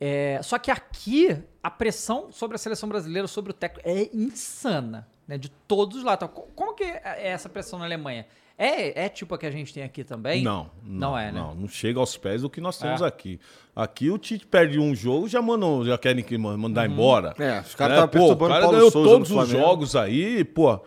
É, 0.00 0.40
só 0.42 0.58
que 0.58 0.70
aqui, 0.70 1.36
a 1.62 1.70
pressão 1.70 2.30
sobre 2.32 2.54
a 2.54 2.58
seleção 2.58 2.88
brasileira, 2.88 3.26
sobre 3.28 3.50
o 3.50 3.54
técnico, 3.54 3.86
é 3.88 4.08
insana, 4.14 5.06
né? 5.28 5.36
De 5.36 5.48
todos 5.50 5.98
os 5.98 6.04
lados. 6.04 6.24
Então, 6.28 6.42
co- 6.42 6.48
como 6.54 6.74
que 6.74 6.84
é 6.84 7.28
essa 7.28 7.48
pressão 7.48 7.78
na 7.78 7.84
Alemanha? 7.84 8.26
É, 8.64 9.04
é 9.06 9.08
tipo 9.08 9.34
a 9.34 9.38
que 9.38 9.46
a 9.46 9.50
gente 9.50 9.72
tem 9.74 9.82
aqui 9.82 10.04
também? 10.04 10.42
Não, 10.42 10.70
não, 10.84 11.10
Não 11.10 11.18
é, 11.18 11.32
né? 11.32 11.40
Não, 11.40 11.54
não 11.54 11.68
chega 11.68 11.98
aos 11.98 12.16
pés 12.16 12.42
do 12.42 12.50
que 12.50 12.60
nós 12.60 12.78
temos 12.78 13.02
É. 13.02 13.06
aqui. 13.06 13.40
Aqui 13.74 14.10
o 14.10 14.18
Tite 14.18 14.46
perde 14.46 14.78
um 14.78 14.94
jogo, 14.94 15.26
já 15.28 15.40
mandam, 15.42 15.84
já 15.84 15.96
querem 15.98 16.22
que 16.22 16.36
man- 16.38 16.56
mandar 16.56 16.86
Uhum. 16.86 16.92
embora. 16.94 17.34
É, 17.38 17.60
os 17.60 17.74
caras 17.74 17.98
É, 17.98 18.04
estavam 18.04 18.08
pô, 18.08 18.18
perturbando 18.18 18.44
o 18.44 18.48
cara 18.54 18.60
Paulo 18.62 18.76
ganhou 18.76 18.90
Souza 18.90 19.08
todos 19.10 19.30
os 19.30 19.48
jogos 19.48 19.96
aí, 19.96 20.44
pô. 20.44 20.78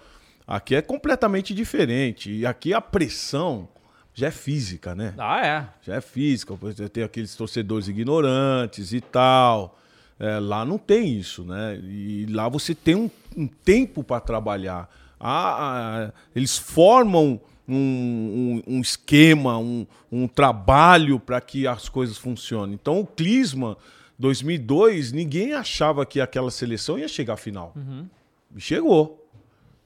Aqui 0.48 0.76
é 0.76 0.82
completamente 0.82 1.54
diferente. 1.54 2.32
E 2.32 2.46
aqui 2.46 2.74
a 2.74 2.80
pressão 2.80 3.68
já 4.14 4.28
é 4.28 4.32
física, 4.32 4.94
né? 4.96 5.14
Ah, 5.18 5.46
é. 5.46 5.68
Já 5.82 5.96
é 5.96 6.02
física, 6.02 6.56
tem 6.94 7.04
aqueles 7.04 7.36
torcedores 7.36 7.88
ignorantes 7.88 8.94
e 8.94 9.02
tal. 9.02 9.78
É, 10.20 10.40
lá 10.40 10.64
não 10.64 10.78
tem 10.78 11.10
isso, 11.18 11.44
né? 11.44 11.78
E 11.84 12.26
lá 12.30 12.48
você 12.48 12.74
tem 12.74 12.96
um, 12.96 13.10
um 13.36 13.48
tempo 13.48 14.02
para 14.04 14.22
trabalhar. 14.22 14.88
Ah, 15.20 16.08
ah, 16.08 16.12
eles 16.36 16.58
formam 16.58 17.42
um, 17.68 18.62
um- 18.68 18.76
um 18.78 18.82
esquema, 18.82 19.58
um, 19.58 19.86
um 20.12 20.28
trabalho 20.28 21.20
para 21.20 21.40
que 21.42 21.66
as 21.68 21.90
coisas 21.90 22.18
funcionem. 22.18 22.76
Então, 22.76 23.00
o 23.00 23.06
Klinsmann, 23.06 23.76
2002, 24.20 25.12
ninguém 25.12 25.54
achava 25.54 26.06
que 26.06 26.20
aquela 26.22 26.52
seleção 26.52 26.98
ia 26.98 27.08
chegar 27.08 27.34
à 27.34 27.38
final. 27.38 27.74
E 28.56 28.62
chegou. 28.62 29.22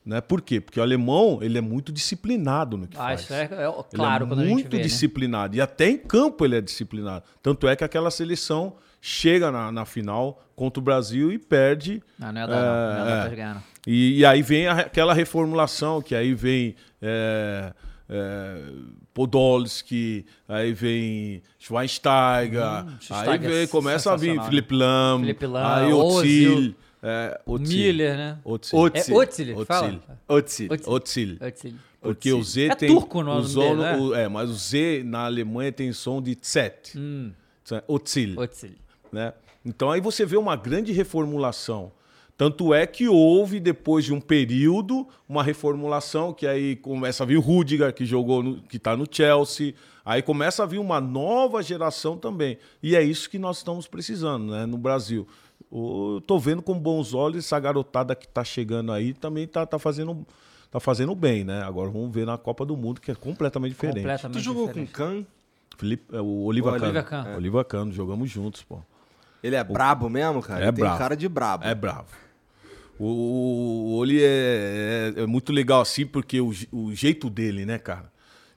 Né? 0.05 0.21
Por 0.21 0.41
quê? 0.41 0.59
Porque 0.61 0.79
o 0.79 0.83
alemão 0.83 1.39
ele 1.41 1.57
é 1.57 1.61
muito 1.61 1.91
disciplinado 1.91 2.77
no 2.77 2.87
que 2.87 2.97
Ah, 2.97 3.01
faz. 3.01 3.21
isso 3.21 3.33
é, 3.33 3.43
é 3.43 3.83
claro 3.93 4.25
Ele 4.31 4.41
é 4.41 4.45
muito 4.53 4.71
vê, 4.71 4.77
né? 4.77 4.83
disciplinado. 4.83 5.55
E 5.55 5.61
até 5.61 5.89
em 5.89 5.97
campo 5.97 6.45
ele 6.45 6.55
é 6.55 6.61
disciplinado. 6.61 7.23
Tanto 7.43 7.67
é 7.67 7.75
que 7.75 7.83
aquela 7.83 8.09
seleção 8.09 8.73
chega 9.01 9.51
na, 9.51 9.71
na 9.71 9.85
final 9.85 10.41
contra 10.55 10.79
o 10.79 10.83
Brasil 10.83 11.31
e 11.31 11.37
perde. 11.37 12.01
Não, 12.17 12.31
não 12.31 12.41
é 12.41 12.47
dar, 12.47 12.55
não. 12.55 13.05
Não 13.05 13.33
é 13.33 13.39
É. 13.39 13.55
E, 13.87 14.19
e 14.19 14.25
aí 14.25 14.41
vem 14.41 14.67
a- 14.67 14.79
aquela 14.79 15.13
reformulação, 15.13 16.01
que 16.01 16.15
aí 16.15 16.33
vem 16.33 16.75
é, 17.01 17.73
é, 18.09 18.61
Podolski, 19.13 20.25
aí 20.47 20.73
vem 20.73 21.41
Schweinsteiger, 21.59 22.63
aí 22.63 22.83
Hum, 22.83 22.97
Schweinsteiger 22.99 23.49
vem, 23.49 23.63
é 23.63 23.67
começa 23.67 24.13
a 24.13 24.15
vir 24.15 24.41
Felipe 24.43 24.75
Lam, 24.75 25.19
Felipe 25.21 25.45
Lam, 25.45 25.75
aí 25.75 25.93
Ozil, 25.93 26.53
Otzil, 26.53 26.75
é, 27.03 27.41
Otzil, 27.45 27.77
Miller, 27.77 28.17
né? 28.17 28.37
Otzil, 28.43 28.79
Otzil. 28.79 29.15
É 29.15 29.17
Otzil, 29.23 29.65
fala. 29.65 29.99
Otzil. 30.27 30.67
Otzi. 30.71 30.89
Otzil. 31.41 31.73
Porque 32.01 32.31
o 32.31 32.41
Z 32.41 32.67
É 32.67 32.75
tem. 32.75 32.89
turco 32.89 33.19
o 33.19 33.23
nome 33.23 33.45
o 33.45 33.53
dele, 33.53 33.75
né? 33.75 33.97
o- 33.97 34.15
é, 34.15 34.29
mas 34.29 34.49
o 34.49 34.53
Z 34.53 35.03
na 35.05 35.25
Alemanha 35.25 35.71
tem 35.71 35.91
som 35.91 36.21
de 36.21 36.37
Zet. 36.45 36.97
Hum, 36.97 37.31
Otzil. 37.87 38.39
Otzil. 38.39 38.71
Né? 39.11 39.33
Então 39.65 39.91
aí 39.91 39.99
você 39.99 40.25
vê 40.25 40.37
uma 40.37 40.55
grande 40.55 40.93
reformulação. 40.93 41.91
Tanto 42.39 42.73
é 42.73 42.87
que 42.87 43.05
houve, 43.09 43.59
depois 43.59 44.05
de 44.05 44.13
um 44.13 44.21
período, 44.21 45.05
uma 45.27 45.43
reformulação, 45.43 46.31
que 46.31 46.47
aí 46.47 46.77
começa 46.77 47.21
a 47.23 47.25
vir 47.25 47.35
o 47.35 47.41
Rudiger, 47.41 47.93
que 47.93 48.05
jogou, 48.05 48.41
no, 48.41 48.61
que 48.61 48.77
está 48.77 48.95
no 48.95 49.05
Chelsea. 49.11 49.73
Aí 50.05 50.21
começa 50.21 50.63
a 50.63 50.65
vir 50.65 50.77
uma 50.79 51.01
nova 51.01 51.61
geração 51.61 52.17
também. 52.17 52.57
E 52.81 52.95
é 52.95 53.03
isso 53.03 53.29
que 53.29 53.37
nós 53.37 53.57
estamos 53.57 53.87
precisando 53.87 54.53
né, 54.53 54.65
no 54.65 54.77
Brasil. 54.77 55.27
O- 55.69 56.15
Eu 56.15 56.21
tô 56.21 56.39
vendo 56.39 56.61
com 56.61 56.79
bons 56.79 57.13
olhos 57.13 57.43
essa 57.43 57.59
garotada 57.59 58.15
que 58.15 58.25
está 58.25 58.41
chegando 58.45 58.93
aí 58.93 59.13
também 59.13 59.45
tá, 59.45 59.65
tá 59.65 59.77
fazendo. 59.77 60.25
Tá 60.71 60.79
fazendo 60.79 61.13
bem, 61.13 61.43
né? 61.43 61.61
Agora 61.63 61.89
vamos 61.89 62.09
ver 62.13 62.25
na 62.25 62.37
Copa 62.37 62.63
do 62.65 62.77
Mundo, 62.77 63.01
que 63.01 63.11
é 63.11 63.15
completamente 63.15 63.71
diferente. 63.71 63.97
Completamente 63.97 64.37
Tu 64.39 64.43
jogou 64.45 64.67
diferente. 64.67 64.91
com 64.91 64.97
Kahn? 64.97 65.23
Felipe, 65.77 66.15
é, 66.15 66.21
o 66.21 66.43
Oliva 66.43 66.69
O 66.69 66.73
Cano. 66.73 66.85
Oliva 66.85 67.03
Kahn. 67.03 67.35
Oliva 67.35 67.65
Cano, 67.65 67.91
jogamos 67.91 68.29
juntos, 68.29 68.61
pô. 68.63 68.77
Ele 69.43 69.55
é 69.57 69.63
brabo 69.63 70.07
mesmo, 70.09 70.41
cara? 70.41 70.61
É 70.61 70.67
Ele 70.67 70.73
tem 70.73 70.85
brabo. 70.85 70.97
cara 70.99 71.17
de 71.17 71.27
brabo. 71.27 71.65
É 71.65 71.75
bravo. 71.75 72.07
O, 72.99 73.05
o, 73.05 73.95
Oli 73.97 74.21
é, 74.23 75.13
é- 75.17 75.21
é 75.21 75.25
muito 75.25 75.51
legal 75.53 75.79
assim, 75.81 76.05
porque 76.05 76.41
o, 76.41 76.51
o 76.71 76.93
jeito 76.93 77.29
dele, 77.29 77.65
né, 77.65 77.77
cara? 77.77 78.11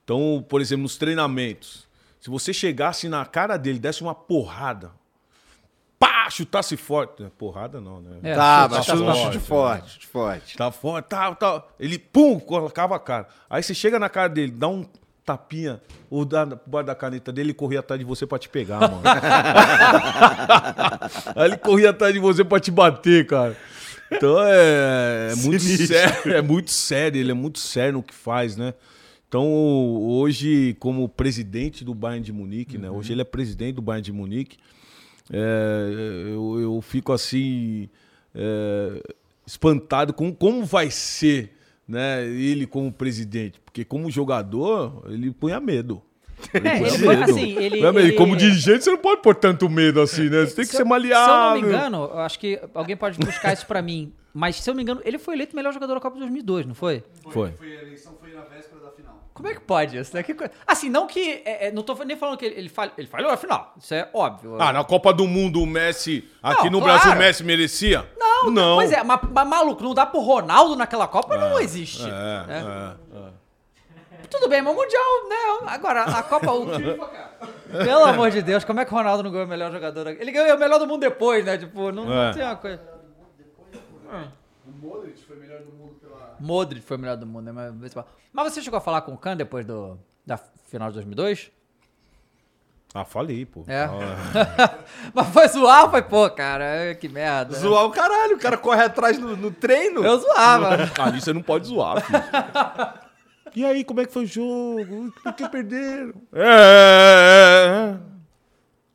Então, 0.04 0.44
por 0.48 0.60
exemplo, 0.60 0.82
nos 0.82 0.96
treinamentos, 0.96 1.86
se 2.20 2.28
você 2.28 2.52
chegasse 2.52 3.08
na 3.08 3.24
cara 3.24 3.56
dele, 3.56 3.78
desse 3.78 4.02
uma 4.02 4.14
porrada, 4.16 4.90
pá, 5.98 6.28
chutasse 6.28 6.76
forte. 6.76 7.24
Porrada 7.38 7.80
não, 7.80 8.00
né? 8.00 8.18
É, 8.22 8.34
Tá, 8.34 8.68
chute, 8.82 8.86
chute, 8.86 8.98
forte, 9.04 9.22
chute 9.32 9.38
forte, 9.46 9.90
chute 9.92 10.06
forte. 10.08 10.56
Tá 10.56 10.72
forte, 10.72 11.06
tá, 11.06 11.34
tá. 11.36 11.62
Ele, 11.78 11.98
pum, 11.98 12.40
colocava 12.40 12.96
a 12.96 12.98
cara. 12.98 13.28
Aí 13.48 13.62
você 13.62 13.72
chega 13.74 13.98
na 13.98 14.08
cara 14.08 14.28
dele, 14.28 14.50
dá 14.50 14.66
um 14.66 14.84
tapinha, 15.24 15.80
ou 16.10 16.24
da, 16.24 16.44
bar 16.66 16.82
da 16.82 16.96
caneta 16.96 17.32
dele, 17.32 17.50
ele 17.50 17.54
corria 17.54 17.78
atrás 17.78 17.96
de 18.00 18.04
você 18.04 18.26
pra 18.26 18.40
te 18.40 18.48
pegar, 18.48 18.80
mano. 18.80 19.02
Aí 21.36 21.44
ele 21.48 21.56
corria 21.56 21.90
atrás 21.90 22.12
de 22.12 22.18
você 22.20 22.44
pra 22.44 22.58
te 22.60 22.70
bater, 22.72 23.24
cara. 23.26 23.56
Então 24.16 24.36
é, 24.42 25.32
é 25.32 25.34
muito 25.42 25.62
sério, 25.62 26.32
é 26.32 26.42
muito 26.42 26.70
sério, 26.70 27.20
ele 27.20 27.30
é 27.30 27.34
muito 27.34 27.58
sério 27.58 27.94
no 27.94 28.02
que 28.02 28.14
faz, 28.14 28.56
né? 28.56 28.74
Então, 29.28 29.46
hoje, 29.46 30.76
como 30.78 31.08
presidente 31.08 31.84
do 31.84 31.94
Bayern 31.94 32.22
de 32.22 32.32
Munique, 32.32 32.76
né? 32.76 32.90
Hoje 32.90 33.12
ele 33.12 33.22
é 33.22 33.24
presidente 33.24 33.76
do 33.76 33.82
Bayern 33.82 34.04
de 34.04 34.12
Munique. 34.12 34.58
É, 35.32 36.28
eu, 36.34 36.60
eu 36.60 36.82
fico 36.82 37.14
assim 37.14 37.88
é, 38.34 39.02
espantado 39.46 40.12
com 40.12 40.34
como 40.34 40.66
vai 40.66 40.90
ser 40.90 41.56
né, 41.88 42.26
ele 42.26 42.66
como 42.66 42.92
presidente, 42.92 43.60
porque 43.60 43.84
como 43.84 44.10
jogador 44.10 45.02
ele 45.08 45.30
punha 45.30 45.58
medo. 45.60 46.02
É, 46.54 46.76
ele 46.78 46.98
foi- 46.98 47.22
assim, 47.22 47.56
ele-. 47.58 47.80
E 47.80 47.84
ele- 47.86 48.12
Como 48.12 48.36
dirigente, 48.36 48.84
você 48.84 48.90
não 48.90 48.98
pode 48.98 49.22
pôr 49.22 49.34
tanto 49.34 49.68
medo 49.68 50.00
assim, 50.00 50.28
né? 50.28 50.44
Você 50.44 50.54
tem 50.56 50.64
que 50.64 50.70
Se 50.70 50.76
ser 50.76 50.84
maleável. 50.84 51.24
Se 51.26 51.30
eu 51.30 51.36
não 51.36 51.52
me 51.54 51.60
engano, 51.60 52.10
eu 52.12 52.18
acho 52.20 52.38
que 52.38 52.60
alguém 52.74 52.96
pode 52.96 53.18
buscar 53.18 53.52
isso 53.52 53.66
pra 53.66 53.80
mim. 53.82 54.12
Mas 54.34 54.56
se 54.56 54.68
eu 54.68 54.72
não 54.72 54.76
me 54.76 54.82
engano, 54.82 55.00
ele 55.04 55.18
foi 55.18 55.34
eleito 55.34 55.54
melhor 55.54 55.72
jogador 55.74 55.94
da 55.94 56.00
Copa 56.00 56.14
de 56.14 56.20
2002, 56.20 56.64
não 56.66 56.74
foi? 56.74 57.04
Foi. 57.30 57.52
Foi 57.52 57.76
a 57.76 57.82
eleição 57.82 58.16
foi 58.18 58.32
na 58.32 58.40
véspera 58.42 58.80
da 58.82 58.90
final. 58.90 59.12
Como 59.34 59.46
é 59.48 59.54
que 59.54 59.60
pode 59.60 59.96
isso? 59.98 60.14
Né? 60.16 60.22
Que 60.22 60.34
Assim, 60.66 60.88
não 60.88 61.06
que. 61.06 61.42
é, 61.44 61.68
é, 61.68 61.70
não 61.72 61.82
tô 61.82 61.94
nem 62.04 62.16
falando 62.16 62.38
que 62.38 62.46
ele, 62.46 62.54
ele, 62.58 62.68
falha- 62.70 62.92
ele 62.96 63.06
falhou, 63.06 63.30
afinal. 63.30 63.74
Isso 63.78 63.92
é 63.92 64.08
óbvio. 64.14 64.56
Ah, 64.60 64.72
na 64.72 64.84
Copa 64.84 65.12
do 65.12 65.26
Mundo 65.26 65.60
o 65.62 65.66
Messi, 65.66 66.24
aqui 66.42 66.64
Não, 66.64 66.72
no 66.72 66.80
claro. 66.80 66.98
Brasil 67.00 67.12
o 67.12 67.18
Messi 67.18 67.44
merecia? 67.44 68.06
não, 68.18 68.50
não. 68.50 68.76
Pois 68.76 68.90
é, 68.90 69.02
mas, 69.04 69.20
mas, 69.30 69.46
maluco, 69.48 69.82
não 69.84 69.92
dá 69.94 70.04
pro 70.06 70.20
Ronaldo 70.20 70.76
naquela 70.76 71.06
Copa, 71.06 71.36
não 71.36 71.58
existe. 71.60 72.02
É, 72.02 72.06
né? 72.46 72.96
é, 73.12 73.16
é. 73.18 73.41
Tudo 74.30 74.48
bem, 74.48 74.62
mas 74.62 74.72
o 74.72 74.76
Mundial, 74.76 75.28
né? 75.28 75.66
Agora, 75.66 76.02
a 76.04 76.22
Copa. 76.22 76.52
O... 76.52 76.66
Pelo 77.84 78.04
amor 78.04 78.30
de 78.30 78.42
Deus, 78.42 78.64
como 78.64 78.80
é 78.80 78.84
que 78.84 78.92
o 78.92 78.96
Ronaldo 78.96 79.22
não 79.22 79.30
ganhou 79.30 79.46
o 79.46 79.48
melhor 79.48 79.70
jogador? 79.72 80.06
Ele 80.08 80.30
ganhou 80.32 80.56
o 80.56 80.60
melhor 80.60 80.78
do 80.78 80.86
mundo 80.86 81.00
depois, 81.00 81.44
né? 81.44 81.56
Tipo, 81.58 81.90
não, 81.92 82.04
É. 82.12 82.26
não 82.26 82.34
tem 82.34 82.42
uma 82.42 82.56
coisa. 82.56 82.80
O 84.66 84.70
Modric 84.86 85.24
foi 85.24 85.36
melhor 85.36 85.60
do 85.60 85.72
mundo 85.72 85.94
pela. 86.00 86.36
Modric 86.38 86.84
foi 86.84 86.96
o 86.96 87.00
melhor 87.00 87.16
do 87.16 87.26
mundo, 87.26 87.52
né? 87.52 87.72
Mas, 88.32 88.52
você 88.52 88.60
chegou 88.62 88.76
a 88.78 88.80
falar 88.80 89.02
com 89.02 89.12
o 89.12 89.18
Khan 89.18 89.36
depois 89.36 89.64
do, 89.64 89.98
da 90.26 90.36
final 90.36 90.88
de 90.88 90.94
2002? 90.94 91.50
Ah, 92.94 93.06
falei, 93.06 93.46
pô. 93.46 93.64
É. 93.66 93.84
Ah, 93.84 94.78
mas 95.14 95.28
foi 95.28 95.48
zoar, 95.48 95.90
foi, 95.90 96.02
pô, 96.02 96.28
cara, 96.28 96.94
que 96.94 97.08
merda. 97.08 97.54
Zoar 97.56 97.86
o 97.86 97.90
caralho, 97.90 98.36
o 98.36 98.38
cara 98.38 98.58
corre 98.58 98.82
atrás 98.82 99.18
no, 99.18 99.34
no 99.34 99.50
treino. 99.50 100.04
Eu 100.04 100.18
zoava. 100.18 100.76
Ali 101.02 101.20
você 101.20 101.32
não 101.32 101.42
pode 101.42 101.68
zoar, 101.68 102.02
filho. 102.02 102.20
E 103.54 103.64
aí, 103.64 103.84
como 103.84 104.00
é 104.00 104.06
que 104.06 104.12
foi 104.12 104.24
o 104.24 104.26
jogo? 104.26 105.12
Por 105.22 105.32
que 105.34 105.48
perderam? 105.48 106.14
É, 106.32 106.40
é, 106.40 107.94
é. 107.94 107.98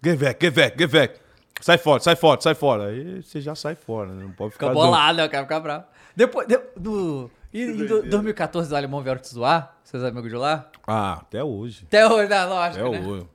Get 0.03 0.19
back, 0.19 0.45
get 0.45 0.53
back, 0.55 0.77
get 0.77 0.91
back. 0.91 1.19
Sai 1.61 1.77
fora, 1.77 1.99
sai 2.01 2.15
fora, 2.15 2.41
sai 2.41 2.55
fora. 2.55 2.85
Aí 2.89 3.21
você 3.21 3.41
já 3.41 3.55
sai 3.55 3.75
fora, 3.75 4.11
né? 4.13 4.23
Não 4.23 4.31
pode 4.31 4.53
ficar... 4.53 4.67
Fica 4.67 4.73
bolado, 4.79 5.21
eu 5.21 5.29
quero 5.29 5.43
ficar 5.43 5.59
bravo. 5.59 5.85
Depois, 6.15 6.47
de, 6.47 6.57
do, 6.75 7.29
e, 7.53 7.61
em 7.63 7.85
do- 7.85 8.03
2014, 8.03 8.67
os 8.67 8.73
alemães 8.73 9.03
vieram 9.03 9.21
te 9.21 9.27
zoar, 9.29 9.75
seus 9.84 10.03
amigos 10.03 10.29
de 10.29 10.35
lá? 10.35 10.69
Ah, 10.85 11.13
até 11.21 11.43
hoje. 11.43 11.84
Até 11.88 12.07
hoje, 12.07 12.29
né? 12.29 12.45
Lógico, 12.45 12.85
Até 12.88 12.99
né? 12.99 13.07
hoje. 13.07 13.27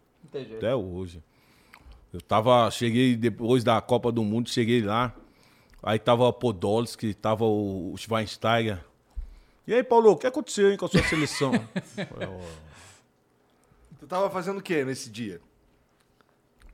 Até 0.56 0.74
hoje. 0.74 1.22
Eu 2.12 2.20
tava, 2.20 2.70
cheguei 2.70 3.16
depois 3.16 3.64
da 3.64 3.80
Copa 3.80 4.10
do 4.12 4.22
Mundo, 4.24 4.48
cheguei 4.50 4.82
lá. 4.82 5.12
Aí 5.82 5.98
tava 5.98 6.24
o 6.24 6.32
Podolski, 6.32 7.14
tava 7.14 7.44
o 7.44 7.94
Schweinsteiger. 7.96 8.78
E 9.66 9.72
aí, 9.74 9.82
Paulo, 9.82 10.10
o 10.12 10.16
que 10.16 10.26
aconteceu 10.26 10.70
hein, 10.70 10.76
com 10.76 10.86
a 10.86 10.88
sua 10.88 11.02
seleção? 11.04 11.52
Tu 13.98 14.06
tava 14.08 14.28
fazendo 14.30 14.58
o 14.58 14.62
que 14.62 14.84
nesse 14.84 15.08
dia? 15.10 15.40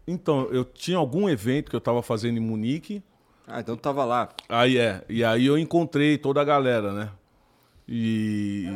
então, 0.06 0.48
eu 0.50 0.64
tinha 0.64 0.96
algum 0.96 1.28
evento 1.28 1.68
que 1.68 1.76
eu 1.76 1.80
tava 1.80 2.02
fazendo 2.02 2.38
em 2.38 2.40
Munique. 2.40 3.02
Ah, 3.46 3.60
então 3.60 3.76
tu 3.76 3.80
tava 3.80 4.02
lá. 4.04 4.30
Aí 4.48 4.78
é. 4.78 5.04
E 5.08 5.22
aí 5.22 5.44
eu 5.44 5.58
encontrei 5.58 6.16
toda 6.16 6.40
a 6.40 6.44
galera, 6.44 6.92
né? 6.92 7.10
E. 7.86 8.66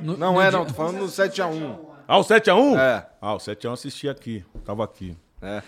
No- 0.00 0.16
Não 0.16 0.34
no 0.34 0.40
é, 0.40 0.48
dia- 0.48 0.58
não, 0.58 0.64
tô 0.66 0.72
falando 0.72 0.96
no 0.98 1.06
7x1. 1.06 1.78
Ah, 2.06 2.18
o 2.18 2.22
7x1? 2.24 2.78
É. 2.78 3.06
Ah, 3.20 3.34
o 3.34 3.38
7x1 3.38 3.64
eu 3.64 3.72
assisti 3.72 4.08
aqui. 4.08 4.42
Tava 4.64 4.82
aqui. 4.84 5.14
É. 5.42 5.62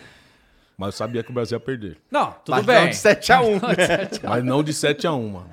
Mas 0.77 0.87
eu 0.87 0.91
sabia 0.93 1.21
que 1.23 1.29
o 1.29 1.33
Brasil 1.33 1.55
ia 1.57 1.59
perder. 1.63 1.97
Não, 2.09 2.31
tudo 2.43 2.55
Mas 2.55 2.65
bem. 2.65 2.75
não 2.81 2.89
de 2.89 2.95
7x1. 2.95 4.19
Mas 4.27 4.43
não 4.43 4.63
de 4.63 4.73
7x1, 4.73 5.29
mano. 5.31 5.49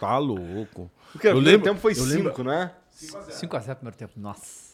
Tá 0.00 0.16
louco. 0.16 0.90
Porque 1.12 1.28
o 1.28 1.32
primeiro 1.32 1.40
lembro- 1.58 1.64
tempo 1.64 1.80
foi 1.80 1.92
eu 1.92 2.04
lembro- 2.04 2.30
5, 2.30 2.42
não 2.44 2.52
é? 2.52 2.74
5x0 2.92 3.68
no 3.68 3.74
primeiro 3.76 3.96
tempo, 3.96 4.12
nossa. 4.18 4.72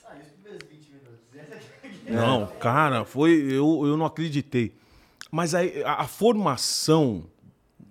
Não, 2.08 2.46
cara, 2.58 3.04
foi. 3.04 3.32
Eu, 3.52 3.86
eu 3.86 3.96
não 3.96 4.06
acreditei. 4.06 4.74
Mas 5.30 5.54
aí, 5.54 5.82
a, 5.84 6.02
a 6.02 6.06
formação 6.06 7.24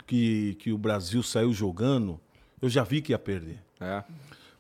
que, 0.08 0.56
que 0.56 0.72
o 0.72 0.78
Brasil 0.78 1.22
saiu 1.22 1.54
jogando, 1.54 2.20
eu 2.62 2.68
já 2.70 2.84
vi 2.84 3.02
que 3.02 3.12
ia 3.12 3.20
perder. 3.20 3.60
É. 3.80 4.04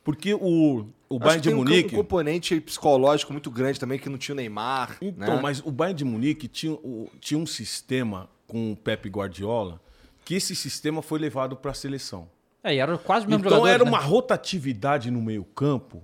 Porque 0.04 0.34
o, 0.34 0.88
o 1.10 1.20
Bayern 1.20 1.42
de 1.42 1.50
tem 1.50 1.56
um, 1.58 1.64
Munique. 1.64 1.96
um 1.96 1.98
componente 1.98 2.62
psicológico 2.62 3.34
muito 3.34 3.50
grande 3.50 3.80
também, 3.80 3.98
que 3.98 4.08
não 4.10 4.18
tinha 4.18 4.34
o 4.34 4.38
Neymar. 4.38 4.98
Então, 5.02 5.36
né? 5.38 5.42
mas 5.42 5.60
o 5.66 5.72
Bayern 5.72 5.98
de 5.98 6.06
Munique 6.06 6.48
tinha, 6.48 6.74
o- 6.74 7.10
tinha 7.20 7.38
um 7.40 7.46
sistema 7.48 8.30
com 8.46 8.72
o 8.72 8.76
Pepe 8.76 9.10
Guardiola 9.10 9.82
que 10.24 10.36
esse 10.36 10.56
sistema 10.56 11.02
foi 11.02 11.20
levado 11.20 11.56
para 11.56 11.72
a 11.72 11.74
seleção. 11.74 12.30
É, 12.64 12.76
e 12.76 12.80
era 12.80 12.98
quase 12.98 13.26
o 13.26 13.30
mesmo 13.30 13.46
Então 13.46 13.66
era 13.66 13.84
uma 13.84 14.00
rotatividade 14.00 15.10
no 15.12 15.22
meio-campo 15.22 16.04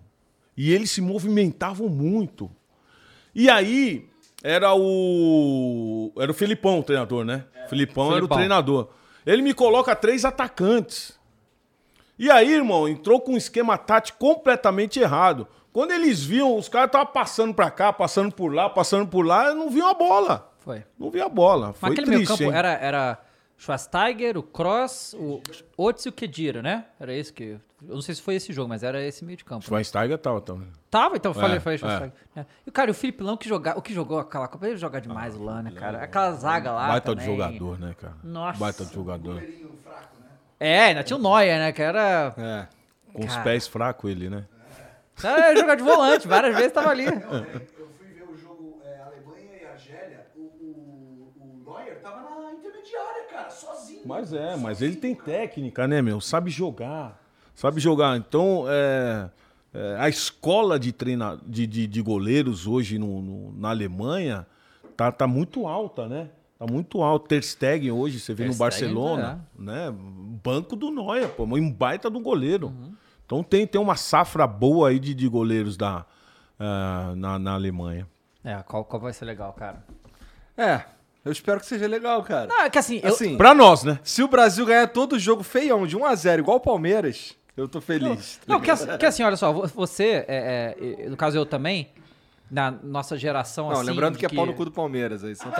e 0.55 0.71
eles 0.71 0.91
se 0.91 1.01
movimentavam 1.01 1.89
muito. 1.89 2.49
E 3.33 3.49
aí 3.49 4.07
era 4.43 4.73
o 4.75 6.11
era 6.17 6.31
o 6.31 6.33
Filipão 6.33 6.79
o 6.79 6.83
treinador, 6.83 7.25
né? 7.25 7.45
Filipão, 7.67 8.05
era 8.05 8.13
o 8.13 8.15
Filipão. 8.17 8.37
treinador. 8.37 8.89
Ele 9.25 9.41
me 9.41 9.53
coloca 9.53 9.95
três 9.95 10.25
atacantes. 10.25 11.17
E 12.19 12.29
aí, 12.29 12.53
irmão, 12.53 12.87
entrou 12.87 13.19
com 13.19 13.33
um 13.33 13.37
esquema 13.37 13.77
tático 13.77 14.19
completamente 14.19 14.99
errado. 14.99 15.47
Quando 15.71 15.91
eles 15.91 16.23
viam, 16.23 16.55
os 16.55 16.69
caras 16.69 16.87
estavam 16.87 17.07
passando 17.07 17.53
pra 17.53 17.71
cá, 17.71 17.91
passando 17.91 18.31
por 18.31 18.53
lá, 18.53 18.69
passando 18.69 19.07
por 19.07 19.25
lá, 19.25 19.53
não 19.55 19.69
viam 19.69 19.87
a 19.87 19.93
bola. 19.93 20.53
Foi. 20.59 20.83
Não 20.97 21.09
vi 21.09 21.19
a 21.19 21.27
bola. 21.27 21.67
Mas 21.67 21.77
Foi 21.77 21.91
aquele 21.91 22.07
meio 22.07 22.19
triste, 22.19 22.37
campo 22.37 22.51
hein? 22.51 22.57
era, 22.57 22.73
era 22.73 23.19
Schwasteiger, 23.63 24.37
o 24.37 24.43
Cross, 24.43 25.13
o 25.17 25.41
Otz 25.77 26.05
e 26.05 26.09
o 26.09 26.11
Kedira, 26.11 26.61
né? 26.61 26.85
Era 26.99 27.13
esse 27.13 27.31
que... 27.31 27.57
Eu 27.87 27.95
não 27.95 28.01
sei 28.01 28.13
se 28.15 28.21
foi 28.21 28.35
esse 28.35 28.51
jogo, 28.51 28.67
mas 28.67 28.83
era 28.83 29.01
esse 29.01 29.23
meio 29.23 29.37
de 29.37 29.45
campo. 29.45 29.63
Schweinsteiger 29.65 30.17
tava 30.17 30.41
também. 30.41 30.67
Tava, 30.91 31.15
então 31.15 31.31
eu 31.31 31.33
falei, 31.33 31.57
É, 31.57 31.59
falei 31.61 31.75
é. 31.75 31.79
Schwasteiger. 31.79 32.13
É. 32.35 32.45
E, 32.67 32.71
cara, 32.71 32.91
o 32.91 32.93
Felipe 32.93 33.23
Lão 33.23 33.37
que 33.37 33.47
jogar, 33.47 33.77
o 33.77 33.81
que 33.81 33.93
jogou 33.93 34.19
aquela 34.19 34.47
Copa, 34.49 34.67
ele 34.67 34.75
joga 34.77 34.99
demais 34.99 35.35
o 35.35 35.43
Lan, 35.43 35.63
né, 35.63 35.71
cara? 35.71 36.03
Aquela 36.03 36.31
zaga 36.33 36.71
lá 36.73 36.87
Baita 36.89 37.15
de 37.15 37.21
também. 37.21 37.37
jogador, 37.37 37.79
né, 37.79 37.95
cara? 37.97 38.15
Nossa. 38.21 38.59
Baita 38.59 38.83
de 38.85 38.93
jogador. 38.93 39.41
É, 40.59 40.79
ainda 40.85 41.03
tinha 41.03 41.17
o 41.17 41.21
Neuer, 41.21 41.57
né, 41.59 41.71
que 41.71 41.81
era... 41.81 42.33
É. 42.37 42.67
Com 43.13 43.21
os 43.21 43.27
Cara. 43.31 43.43
pés 43.43 43.67
fracos 43.67 44.09
ele, 44.11 44.29
né? 44.29 44.45
Era 45.23 45.51
É, 45.51 45.55
jogar 45.55 45.75
de 45.75 45.83
volante, 45.83 46.27
várias 46.27 46.55
vezes 46.55 46.71
tava 46.71 46.89
ali. 46.89 47.05
Eu 47.05 47.11
fui 47.97 48.07
ver 48.07 48.23
o 48.23 48.35
jogo 48.35 48.81
é, 48.83 48.99
Alemanha 49.03 49.61
e 49.61 49.65
Argélia. 49.67 50.25
O, 50.35 50.39
o, 50.41 51.33
o 51.37 51.63
Neuer 51.71 52.01
tava 52.01 52.21
na 52.41 52.53
intermediária, 52.53 53.23
cara, 53.29 53.49
sozinho. 53.63 54.01
Mas 54.05 54.33
é, 54.33 54.55
mas 54.55 54.81
ele 54.81 54.95
tem 54.95 55.15
técnica, 55.15 55.87
né, 55.87 56.01
meu? 56.01 56.19
Sabe 56.21 56.49
jogar. 56.51 57.21
Sabe 57.55 57.79
jogar. 57.79 58.17
Então, 58.17 58.65
é, 58.67 59.29
é, 59.73 59.95
a 59.99 60.09
escola 60.09 60.79
de, 60.79 60.91
treina, 60.91 61.39
de, 61.45 61.65
de, 61.67 61.87
de 61.87 62.01
goleiros 62.01 62.65
hoje 62.67 62.97
no, 62.97 63.21
no- 63.21 63.53
na 63.53 63.69
Alemanha 63.69 64.45
tá, 64.97 65.11
tá 65.11 65.27
muito 65.27 65.67
alta, 65.67 66.07
né? 66.07 66.29
Tá 66.57 66.65
muito 66.71 67.01
alto. 67.01 67.27
Ter 67.27 67.43
Stegen 67.43 67.91
hoje, 67.91 68.19
você 68.19 68.33
vê 68.33 68.43
Ter 68.45 68.49
no 68.51 68.55
Barcelona, 68.55 69.47
né? 69.57 69.93
Banco 70.43 70.75
do 70.75 70.89
Neuer, 70.91 71.29
pô, 71.29 71.43
um 71.43 71.71
baita 71.71 72.09
do 72.09 72.19
goleiro. 72.19 72.67
Uhum. 72.67 72.93
Então 73.25 73.43
tem, 73.43 73.65
tem 73.67 73.79
uma 73.79 73.95
safra 73.95 74.45
boa 74.47 74.89
aí 74.89 74.99
de, 74.99 75.13
de 75.13 75.27
goleiros 75.27 75.77
da, 75.77 76.05
ah, 76.59 77.13
na, 77.15 77.39
na 77.39 77.53
Alemanha. 77.53 78.07
É, 78.43 78.55
qual, 78.63 78.83
qual 78.83 79.01
vai 79.01 79.13
ser 79.13 79.25
legal, 79.25 79.53
cara? 79.53 79.83
É, 80.57 80.81
eu 81.25 81.31
espero 81.31 81.59
que 81.59 81.65
seja 81.65 81.87
legal, 81.87 82.21
cara. 82.23 82.47
Não, 82.47 82.61
é 82.61 82.69
que 82.69 82.77
assim, 82.77 82.99
eu, 83.03 83.09
Assim, 83.09 83.37
Pra 83.37 83.53
nós, 83.53 83.83
né? 83.83 83.99
se 84.03 84.21
o 84.23 84.27
Brasil 84.27 84.65
ganhar 84.65 84.87
todo 84.87 85.13
o 85.13 85.19
jogo 85.19 85.43
feião, 85.43 85.85
de 85.87 85.97
1x0, 85.97 86.39
igual 86.39 86.57
o 86.57 86.59
Palmeiras, 86.59 87.35
eu 87.55 87.67
tô 87.67 87.79
feliz. 87.81 88.39
Não, 88.47 88.59
que 88.59 88.69
assim, 88.71 88.97
que 88.97 89.05
assim, 89.05 89.23
olha 89.23 89.35
só, 89.37 89.51
vo- 89.53 89.67
você, 89.67 90.25
é, 90.27 90.75
é, 90.99 91.09
no 91.09 91.15
caso 91.17 91.37
eu 91.37 91.45
também, 91.45 91.89
na 92.51 92.69
nossa 92.71 93.17
geração 93.17 93.69
Não, 93.69 93.77
assim... 93.79 93.85
lembrando 93.89 94.17
que 94.17 94.25
é 94.25 94.29
pau 94.29 94.45
no 94.45 94.53
cu 94.53 94.65
do 94.65 94.71
Palmeiras 94.71 95.23
aí. 95.23 95.35
Só 95.35 95.49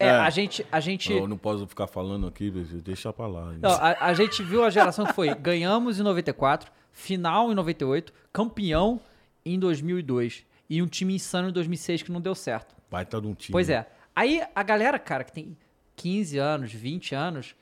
É, 0.00 0.06
É. 0.06 0.10
a 0.10 0.30
gente, 0.30 0.64
a 0.70 0.78
gente... 0.78 1.12
Eu 1.12 1.26
não 1.26 1.36
posso 1.36 1.66
ficar 1.66 1.88
falando 1.88 2.26
aqui, 2.28 2.50
deixa 2.84 3.12
pra 3.12 3.26
lá. 3.26 3.52
Não, 3.60 3.70
a, 3.70 3.96
a 4.06 4.14
gente 4.14 4.42
viu 4.44 4.62
a 4.62 4.70
geração 4.70 5.04
que 5.04 5.12
foi 5.12 5.34
ganhamos 5.34 5.98
em 5.98 6.02
94, 6.04 6.70
final 6.92 7.50
em 7.50 7.54
98, 7.54 8.12
campeão 8.32 9.00
em 9.44 9.58
2002 9.58 10.44
e 10.70 10.80
um 10.80 10.86
time 10.86 11.14
insano 11.16 11.48
em 11.48 11.52
2006 11.52 12.02
que 12.02 12.12
não 12.12 12.20
deu 12.20 12.34
certo. 12.34 12.76
Baita 12.90 13.20
de 13.20 13.26
um 13.26 13.34
time. 13.34 13.52
Pois 13.52 13.68
é. 13.68 13.86
Aí 14.14 14.42
a 14.54 14.62
galera, 14.62 14.98
cara, 14.98 15.24
que 15.24 15.32
tem 15.32 15.56
15 15.96 16.38
anos, 16.38 16.72
20 16.72 17.14
anos, 17.14 17.54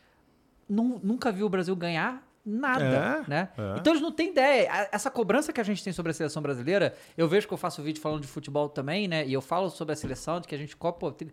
nu- 0.69 1.01
nunca 1.03 1.31
viu 1.33 1.47
o 1.47 1.49
Brasil 1.49 1.75
ganhar 1.77 2.25
nada, 2.49 3.25
É, 3.27 3.29
né? 3.29 3.49
é. 3.59 3.79
Então 3.81 3.93
eles 3.93 4.01
não 4.01 4.13
têm 4.13 4.29
ideia. 4.31 4.89
Essa 4.93 5.11
cobrança 5.11 5.53
que 5.53 5.61
a 5.61 5.65
gente 5.65 5.83
tem 5.83 5.93
sobre 5.93 6.11
a 6.11 6.15
seleção 6.15 6.41
brasileira, 6.41 6.95
eu 7.19 7.27
vejo 7.29 7.49
que 7.49 7.53
eu 7.53 7.59
faço 7.59 7.83
vídeo 7.83 8.01
falando 8.01 8.21
de 8.21 8.29
futebol 8.29 8.69
também, 8.69 9.09
né? 9.09 9.27
E 9.27 9.33
eu 9.33 9.41
falo 9.43 9.69
sobre 9.69 9.95
a 9.95 9.97
seleção, 9.97 10.41
de 10.41 10.47
que 10.47 10.55
a 10.55 10.59
gente 10.59 10.77
copa. 10.77 11.11
Porque, 11.11 11.27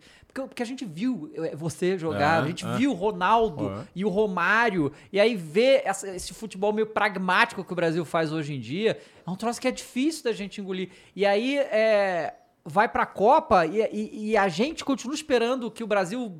porque 0.48 0.62
a 0.62 0.66
gente 0.66 0.84
viu 0.84 1.30
eh, 1.36 1.54
você 1.54 1.96
jogar, 1.96 2.40
É, 2.40 2.42
a 2.42 2.46
gente 2.48 2.66
é. 2.66 2.76
viu 2.76 2.90
o 2.90 2.94
Ronaldo 2.94 3.70
É. 3.70 3.84
e 3.94 4.04
o 4.04 4.08
Romário, 4.08 4.92
e 5.12 5.20
aí 5.20 5.36
ver 5.36 5.82
essa- 5.84 6.08
esse 6.16 6.34
futebol 6.34 6.72
meio 6.72 6.88
pragmático 6.88 7.62
que 7.62 7.72
o 7.72 7.76
Brasil 7.76 8.04
faz 8.04 8.32
hoje 8.32 8.52
em 8.52 8.58
dia, 8.60 8.98
é 9.24 9.30
um 9.30 9.36
troço 9.36 9.60
que 9.60 9.68
é 9.68 9.72
difícil 9.72 10.24
da 10.24 10.32
gente 10.32 10.60
engolir. 10.60 10.90
E 11.14 11.24
aí 11.24 11.58
é, 11.58 12.34
vai 12.64 12.88
pra 12.88 13.04
Copa 13.06 13.66
e, 13.66 13.80
e- 13.92 14.30
e 14.30 14.36
a 14.36 14.48
gente 14.48 14.84
continua 14.84 15.14
esperando 15.14 15.70
que 15.70 15.82
o 15.84 15.86
Brasil. 15.86 16.32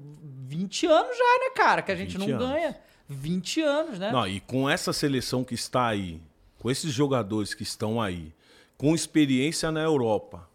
20 0.47 0.87
anos 0.87 1.17
já, 1.17 1.39
né, 1.41 1.51
cara? 1.57 1.83
Que 1.83 1.91
a 1.91 1.97
gente 1.97 2.17
20 2.17 2.29
não 2.29 2.37
anos. 2.37 2.49
ganha. 2.49 2.77
20 3.09 3.61
anos, 3.63 3.99
né? 3.99 4.13
Não, 4.13 4.27
e 4.27 4.41
com 4.41 4.69
essa 4.71 4.93
seleção 4.93 5.43
que 5.43 5.55
está 5.55 5.87
aí, 5.89 6.21
com 6.59 6.71
esses 6.71 6.93
jogadores 6.93 7.55
que 7.55 7.63
estão 7.65 8.01
aí, 8.01 8.33
com 8.79 8.95
experiência 8.95 9.73
na 9.73 9.81
Europa, 9.81 10.49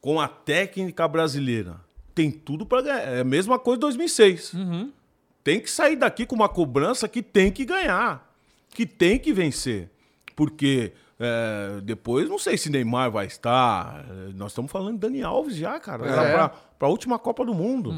com 0.00 0.20
a 0.20 0.28
técnica 0.28 1.06
brasileira, 1.06 1.80
tem 2.14 2.30
tudo 2.30 2.64
para 2.64 2.82
ganhar. 2.82 3.00
É 3.00 3.20
a 3.20 3.24
mesma 3.24 3.58
coisa 3.58 3.76
de 3.76 3.80
2006. 3.82 4.54
Uhum. 4.54 4.92
Tem 5.44 5.60
que 5.60 5.70
sair 5.70 5.96
daqui 5.96 6.24
com 6.24 6.34
uma 6.34 6.48
cobrança 6.48 7.06
que 7.08 7.22
tem 7.22 7.52
que 7.52 7.64
ganhar, 7.64 8.34
que 8.70 8.86
tem 8.86 9.18
que 9.18 9.32
vencer. 9.32 9.90
Porque 10.34 10.92
é, 11.18 11.80
depois, 11.82 12.28
não 12.28 12.38
sei 12.38 12.56
se 12.58 12.70
Neymar 12.70 13.10
vai 13.10 13.26
estar. 13.26 14.04
é, 14.10 14.32
Nós 14.34 14.52
estamos 14.52 14.70
falando 14.70 14.94
de 14.94 14.98
Dani 15.00 15.22
Alves 15.22 15.56
já, 15.56 15.78
cara. 15.80 16.06
É. 16.06 16.32
Para 16.78 16.88
a 16.88 16.90
última 16.90 17.18
Copa 17.18 17.44
do 17.44 17.54
Mundo. 17.54 17.94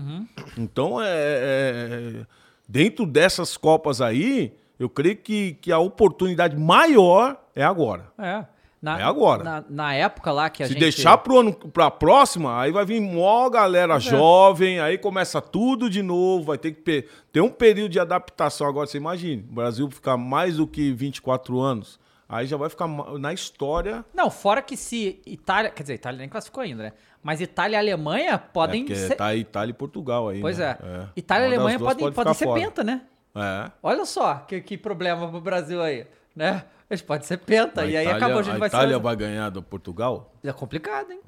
Então, 0.57 1.01
é, 1.03 1.07
é- 1.09 2.27
dentro 2.69 3.05
dessas 3.07 3.57
Copas 3.57 4.01
aí, 4.01 4.55
eu 4.79 4.89
creio 4.89 5.17
que, 5.17 5.55
que 5.55 5.73
a 5.73 5.79
oportunidade 5.79 6.57
maior 6.57 7.37
é 7.57 7.65
agora. 7.65 8.07
É. 8.19 8.45
Na, 8.81 9.01
É 9.01 9.03
agora. 9.03 9.43
Na, 9.43 9.65
na 9.69 9.95
época 9.95 10.31
lá 10.31 10.49
que 10.49 10.63
a 10.63 10.67
Se 10.67 10.73
gente. 10.75 10.81
deixar 10.83 11.19
pro 11.19 11.41
ano, 11.41 11.53
pra 11.53 11.91
próxima, 11.91 12.61
aí 12.61 12.71
vai 12.71 12.85
vir 12.85 13.01
mó 13.01 13.51
galera 13.51 13.99
jovem, 13.99 14.79
aí 14.79 14.97
começa 14.97 15.41
tudo 15.43 15.91
de 15.91 16.01
novo, 16.01 16.45
vai 16.45 16.59
ter 16.59 16.71
que 16.71 17.05
ter 17.33 17.41
um 17.41 17.51
período 17.51 17.91
de 17.91 17.99
adaptação. 17.99 18.69
Agora, 18.69 18.87
você 18.87 18.97
imagine, 18.97 19.43
o 19.51 19.53
Brasil 19.53 19.91
ficar 19.91 20.17
mais 20.17 20.59
do 20.59 20.67
que 20.69 20.93
24 20.93 21.59
anos, 21.59 21.99
aí 22.29 22.47
já 22.47 22.57
vai 22.57 22.69
ficar 22.69 22.87
na 23.19 23.33
história. 23.33 24.05
Não, 24.15 24.31
fora 24.31 24.61
que 24.63 24.77
se 24.77 25.21
Itália. 25.27 25.71
Quer 25.71 25.83
dizer, 25.83 25.95
Itália 25.95 26.19
nem 26.19 26.29
classificou 26.29 26.63
ainda, 26.63 26.83
né? 26.85 26.93
Mas 27.23 27.41
Itália 27.41 27.77
e 27.77 27.79
Alemanha 27.79 28.33
É, 28.35 28.39
podem 28.39 28.85
porque 28.85 28.95
ser. 28.97 29.17
tá 29.17 29.27
aí 29.27 29.41
Itália 29.41 29.71
e 29.71 29.75
Portugal 29.75 30.29
aí. 30.29 30.41
Pois 30.41 30.59
né? 30.59 30.77
é. 30.83 31.07
Itália 31.17 31.45
e 31.45 31.49
Alemanha 31.49 31.79
podem, 31.79 32.05
pode 32.05 32.15
podem 32.15 32.35
ser 32.35 32.45
fora. 32.45 32.61
penta, 32.61 32.85
né? 32.85 33.03
É. 33.35 33.71
Olha 33.83 34.05
só 34.05 34.35
que, 34.37 34.61
que 34.61 34.77
problema 34.79 35.29
pro 35.29 35.41
Brasil 35.41 35.83
aí, 35.83 36.07
né? 36.35 36.65
Eles 36.91 37.03
podem 37.03 37.27
ser 37.27 37.37
penta. 37.39 37.83
A 37.83 37.87
e 37.87 37.97
aí 37.97 38.05
Itália- 38.05 38.17
acabou, 38.17 38.39
a 38.39 38.43
gente 38.43 38.55
a 38.57 38.59
vai 38.59 38.69
Itália 38.69 38.97
ser. 38.97 39.03
vai 39.03 39.17
ganhar 39.17 39.51
do 39.51 39.63
Portugal? 39.63 40.33
É 40.43 40.53
complicado, 40.53 41.11
hein? 41.13 41.21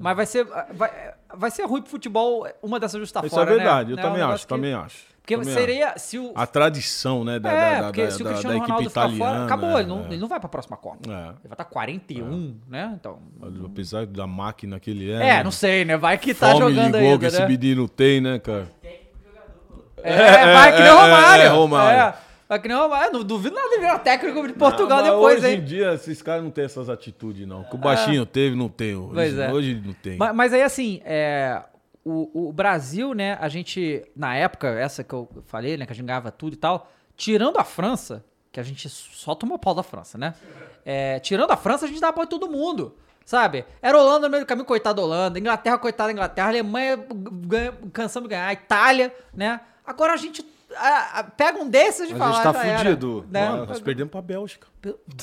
Mas 0.00 0.16
vai 0.16 0.26
ser, 0.26 0.44
vai, 0.72 1.14
vai 1.34 1.50
ser 1.50 1.64
ruim 1.66 1.82
pro 1.82 1.90
futebol 1.90 2.46
uma 2.62 2.80
dessas 2.80 2.98
justas 3.00 3.24
Isso 3.24 3.34
fora, 3.34 3.52
é 3.52 3.54
verdade, 3.56 3.88
né? 3.88 3.92
eu 3.92 3.96
Né? 3.96 4.02
também 4.02 4.22
um 4.22 4.30
acho, 4.30 4.44
que- 4.46 4.48
também 4.54 4.72
acho. 4.74 5.13
Porque 5.24 5.38
Também 5.38 5.54
seria. 5.54 5.94
Se 5.96 6.18
o. 6.18 6.32
A 6.34 6.46
tradição, 6.46 7.24
né, 7.24 7.38
da, 7.38 7.50
é, 7.50 7.80
da, 7.80 7.84
porque 7.84 8.04
da, 8.04 8.10
se 8.10 8.22
o 8.22 8.26
Cristiano 8.26 8.58
Ronaldo 8.58 8.90
ficar 8.90 9.08
fora, 9.08 9.44
acabou, 9.46 9.80
ele, 9.80 9.88
não, 9.88 10.04
é. 10.04 10.06
ele 10.08 10.18
não 10.18 10.28
vai 10.28 10.38
pra 10.38 10.50
próxima 10.50 10.76
Copa. 10.76 10.98
É. 11.10 11.28
Ele 11.28 11.48
vai 11.48 11.52
estar 11.52 11.64
41, 11.64 12.54
né? 12.68 12.92
Então. 13.00 13.18
Apesar 13.64 14.04
da 14.04 14.26
máquina 14.26 14.78
que 14.78 14.90
ele 14.90 15.10
é. 15.10 15.38
É, 15.38 15.42
não 15.42 15.50
sei, 15.50 15.82
né? 15.82 15.96
Vai 15.96 16.18
que 16.18 16.34
tá 16.34 16.50
jogando 16.50 16.94
ligou 16.96 17.00
ainda, 17.00 17.18
que 17.18 17.24
esse 17.24 17.40
né? 17.40 17.48
menino 17.48 17.88
tem, 17.88 18.20
né, 18.20 18.38
cara? 18.38 18.70
É, 20.02 20.52
vai 20.52 20.76
que 20.76 20.82
nem 20.82 20.92
o 20.92 20.94
é, 20.94 21.00
Romário. 21.00 21.42
é, 21.42 21.48
Romário. 21.48 22.00
É, 22.00 22.14
vai 22.46 22.58
que 22.58 22.68
nem 22.68 22.76
o 22.76 22.80
Romário. 22.82 23.12
Não 23.14 23.24
duvido 23.24 23.54
nada 23.54 23.70
de 23.70 23.78
virar 23.78 23.98
técnico 24.00 24.46
de 24.46 24.52
Portugal 24.52 25.02
Não, 25.02 25.10
depois, 25.10 25.38
hoje 25.38 25.54
hein? 25.54 25.58
em 25.58 25.64
dia, 25.64 25.94
esses 25.94 26.20
caras 26.20 26.44
não 26.44 26.50
têm 26.50 26.66
essas 26.66 26.90
atitudes, 26.90 27.48
não. 27.48 27.64
Que 27.64 27.76
o 27.76 27.78
baixinho 27.78 28.26
teve, 28.26 28.54
não 28.54 28.68
tem. 28.68 28.94
Hoje, 28.94 29.14
Pois 29.14 29.38
é. 29.38 29.50
hoje 29.50 29.82
não 29.82 29.94
tem. 29.94 30.18
Mas, 30.18 30.34
mas 30.34 30.52
aí, 30.52 30.60
assim, 30.60 31.00
é, 31.02 31.62
o, 32.04 32.48
o 32.48 32.52
Brasil, 32.52 33.14
né, 33.14 33.36
a 33.40 33.48
gente, 33.48 34.04
na 34.14 34.36
época, 34.36 34.68
essa 34.68 35.02
que 35.02 35.12
eu 35.14 35.28
falei, 35.46 35.76
né, 35.76 35.86
que 35.86 35.92
a 35.92 35.94
gente 35.96 36.06
ganhava 36.06 36.30
tudo 36.30 36.52
e 36.52 36.56
tal, 36.56 36.90
tirando 37.16 37.58
a 37.58 37.64
França, 37.64 38.24
que 38.52 38.60
a 38.60 38.62
gente 38.62 38.88
só 38.88 39.34
tomou 39.34 39.58
pau 39.58 39.74
da 39.74 39.82
França, 39.82 40.16
né? 40.18 40.34
É, 40.84 41.18
tirando 41.20 41.50
a 41.50 41.56
França, 41.56 41.86
a 41.86 41.88
gente 41.88 42.00
dava 42.00 42.12
pau 42.12 42.24
em 42.24 42.28
todo 42.28 42.48
mundo. 42.50 42.94
Sabe? 43.24 43.64
Era 43.80 43.98
Holanda 43.98 44.26
no 44.28 44.30
meio 44.32 44.44
do 44.44 44.46
caminho, 44.46 44.66
coitado 44.66 44.96
da 45.00 45.02
Holanda. 45.02 45.38
Inglaterra, 45.38 45.78
coitada 45.78 46.08
da 46.08 46.12
Inglaterra. 46.12 46.48
Alemanha, 46.48 46.98
ganha, 47.10 47.72
cansamos 47.90 48.28
de 48.28 48.34
ganhar. 48.34 48.52
Itália, 48.52 49.14
né? 49.32 49.60
Agora 49.86 50.12
a 50.12 50.16
gente 50.18 50.44
a- 50.76 51.20
a- 51.20 51.24
pega 51.24 51.58
um 51.58 51.66
desses 51.68 52.10
e 52.10 52.12
Mas 52.14 52.18
fala. 52.18 52.30
a 52.32 52.34
gente 52.34 52.52
tá 52.52 52.60
"Ah, 52.60 52.66
era", 52.66 52.78
fudido. 52.80 53.26
Né? 53.30 53.48
Nós 53.66 53.80
perdemos 53.80 54.10
pra 54.10 54.20
Bélgica. 54.20 54.66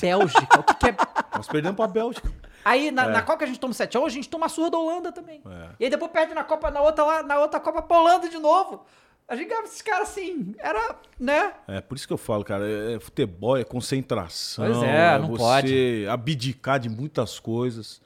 Bélgica. 0.00 0.58
o 0.58 0.62
que, 0.64 0.74
que 0.74 0.86
é 0.88 0.96
Nós 1.36 1.46
perdemos 1.46 1.76
pra 1.76 1.86
Bélgica. 1.86 2.28
Aí 2.64 2.90
na, 2.90 3.04
É. 3.06 3.08
na 3.10 3.22
Copa 3.22 3.38
que 3.38 3.44
a 3.44 3.46
gente 3.46 3.58
toma 3.60 3.72
7 3.74 3.96
a 3.96 4.00
1, 4.00 4.06
a 4.06 4.08
gente 4.08 4.28
toma 4.28 4.46
a 4.46 4.48
surra 4.48 4.70
da 4.70 4.78
Holanda 4.78 5.10
também. 5.12 5.42
E 5.80 5.84
aí 5.84 5.90
depois 5.90 6.10
perde 6.10 6.34
na 6.34 6.44
Copa, 6.44 6.70
na 6.70 6.80
outra, 6.80 7.04
lá, 7.04 7.22
na 7.22 7.38
outra 7.40 7.58
Copa 7.60 7.82
pra 7.82 7.98
Holanda 7.98 8.28
de 8.28 8.38
novo. 8.38 8.84
A 9.28 9.36
gente 9.36 9.48
ganhava 9.48 9.66
esses 9.66 9.80
caras 9.80 10.10
assim, 10.10 10.54
era, 10.58 10.96
né? 11.18 11.54
É, 11.66 11.80
por 11.80 11.96
isso 11.96 12.06
que 12.06 12.12
eu 12.12 12.18
falo, 12.18 12.44
cara, 12.44 12.68
é, 12.68 12.94
é 12.94 13.00
futebol, 13.00 13.56
é 13.56 13.64
concentração. 13.64 14.64
Pois 14.66 14.82
é, 14.82 15.18
não 15.18 15.28
você 15.28 15.38
pode. 15.38 16.06
abdicar 16.10 16.78
de 16.78 16.88
muitas 16.88 17.38
coisas. 17.40 18.00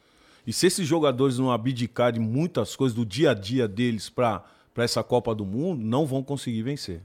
E 0.46 0.52
se 0.52 0.66
esses 0.66 0.86
jogadores 0.86 1.38
não 1.38 1.50
abdicar 1.50 2.12
de 2.12 2.20
muitas 2.20 2.76
coisas 2.76 2.94
do 2.94 3.04
dia 3.04 3.32
a 3.32 3.34
dia 3.34 3.66
deles 3.66 4.08
pra 4.08 4.44
essa 4.76 5.02
Copa 5.02 5.34
do 5.34 5.44
Mundo, 5.44 5.82
não 5.82 6.06
vão 6.06 6.22
conseguir 6.22 6.62
vencer. 6.62 7.00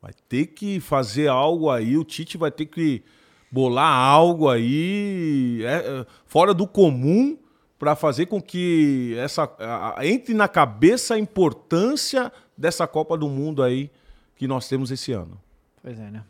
Vai 0.00 0.12
ter 0.28 0.46
que 0.46 0.80
fazer 0.80 1.28
algo 1.28 1.70
aí, 1.70 1.96
o 1.96 2.02
Tite 2.04 2.36
vai 2.36 2.50
ter 2.50 2.66
que 2.66 3.04
bolar 3.52 3.94
algo 3.94 4.48
aí 4.48 5.60
é, 5.62 5.74
é, 6.00 6.06
fora 6.26 6.54
do 6.54 6.66
comum 6.66 7.36
para 7.78 7.94
fazer 7.94 8.26
com 8.26 8.40
que 8.40 9.14
essa 9.18 9.42
a- 9.58 9.98
a- 10.00 10.06
entre 10.06 10.32
na 10.34 10.48
cabeça 10.48 11.14
a 11.14 11.18
importância 11.18 12.32
dessa 12.56 12.86
Copa 12.86 13.16
do 13.16 13.28
Mundo 13.28 13.62
aí 13.62 13.90
que 14.36 14.46
nós 14.48 14.66
temos 14.68 14.90
esse 14.90 15.12
ano. 15.12 15.38
Pois 15.82 15.98
é, 16.00 16.10
né? 16.10 16.24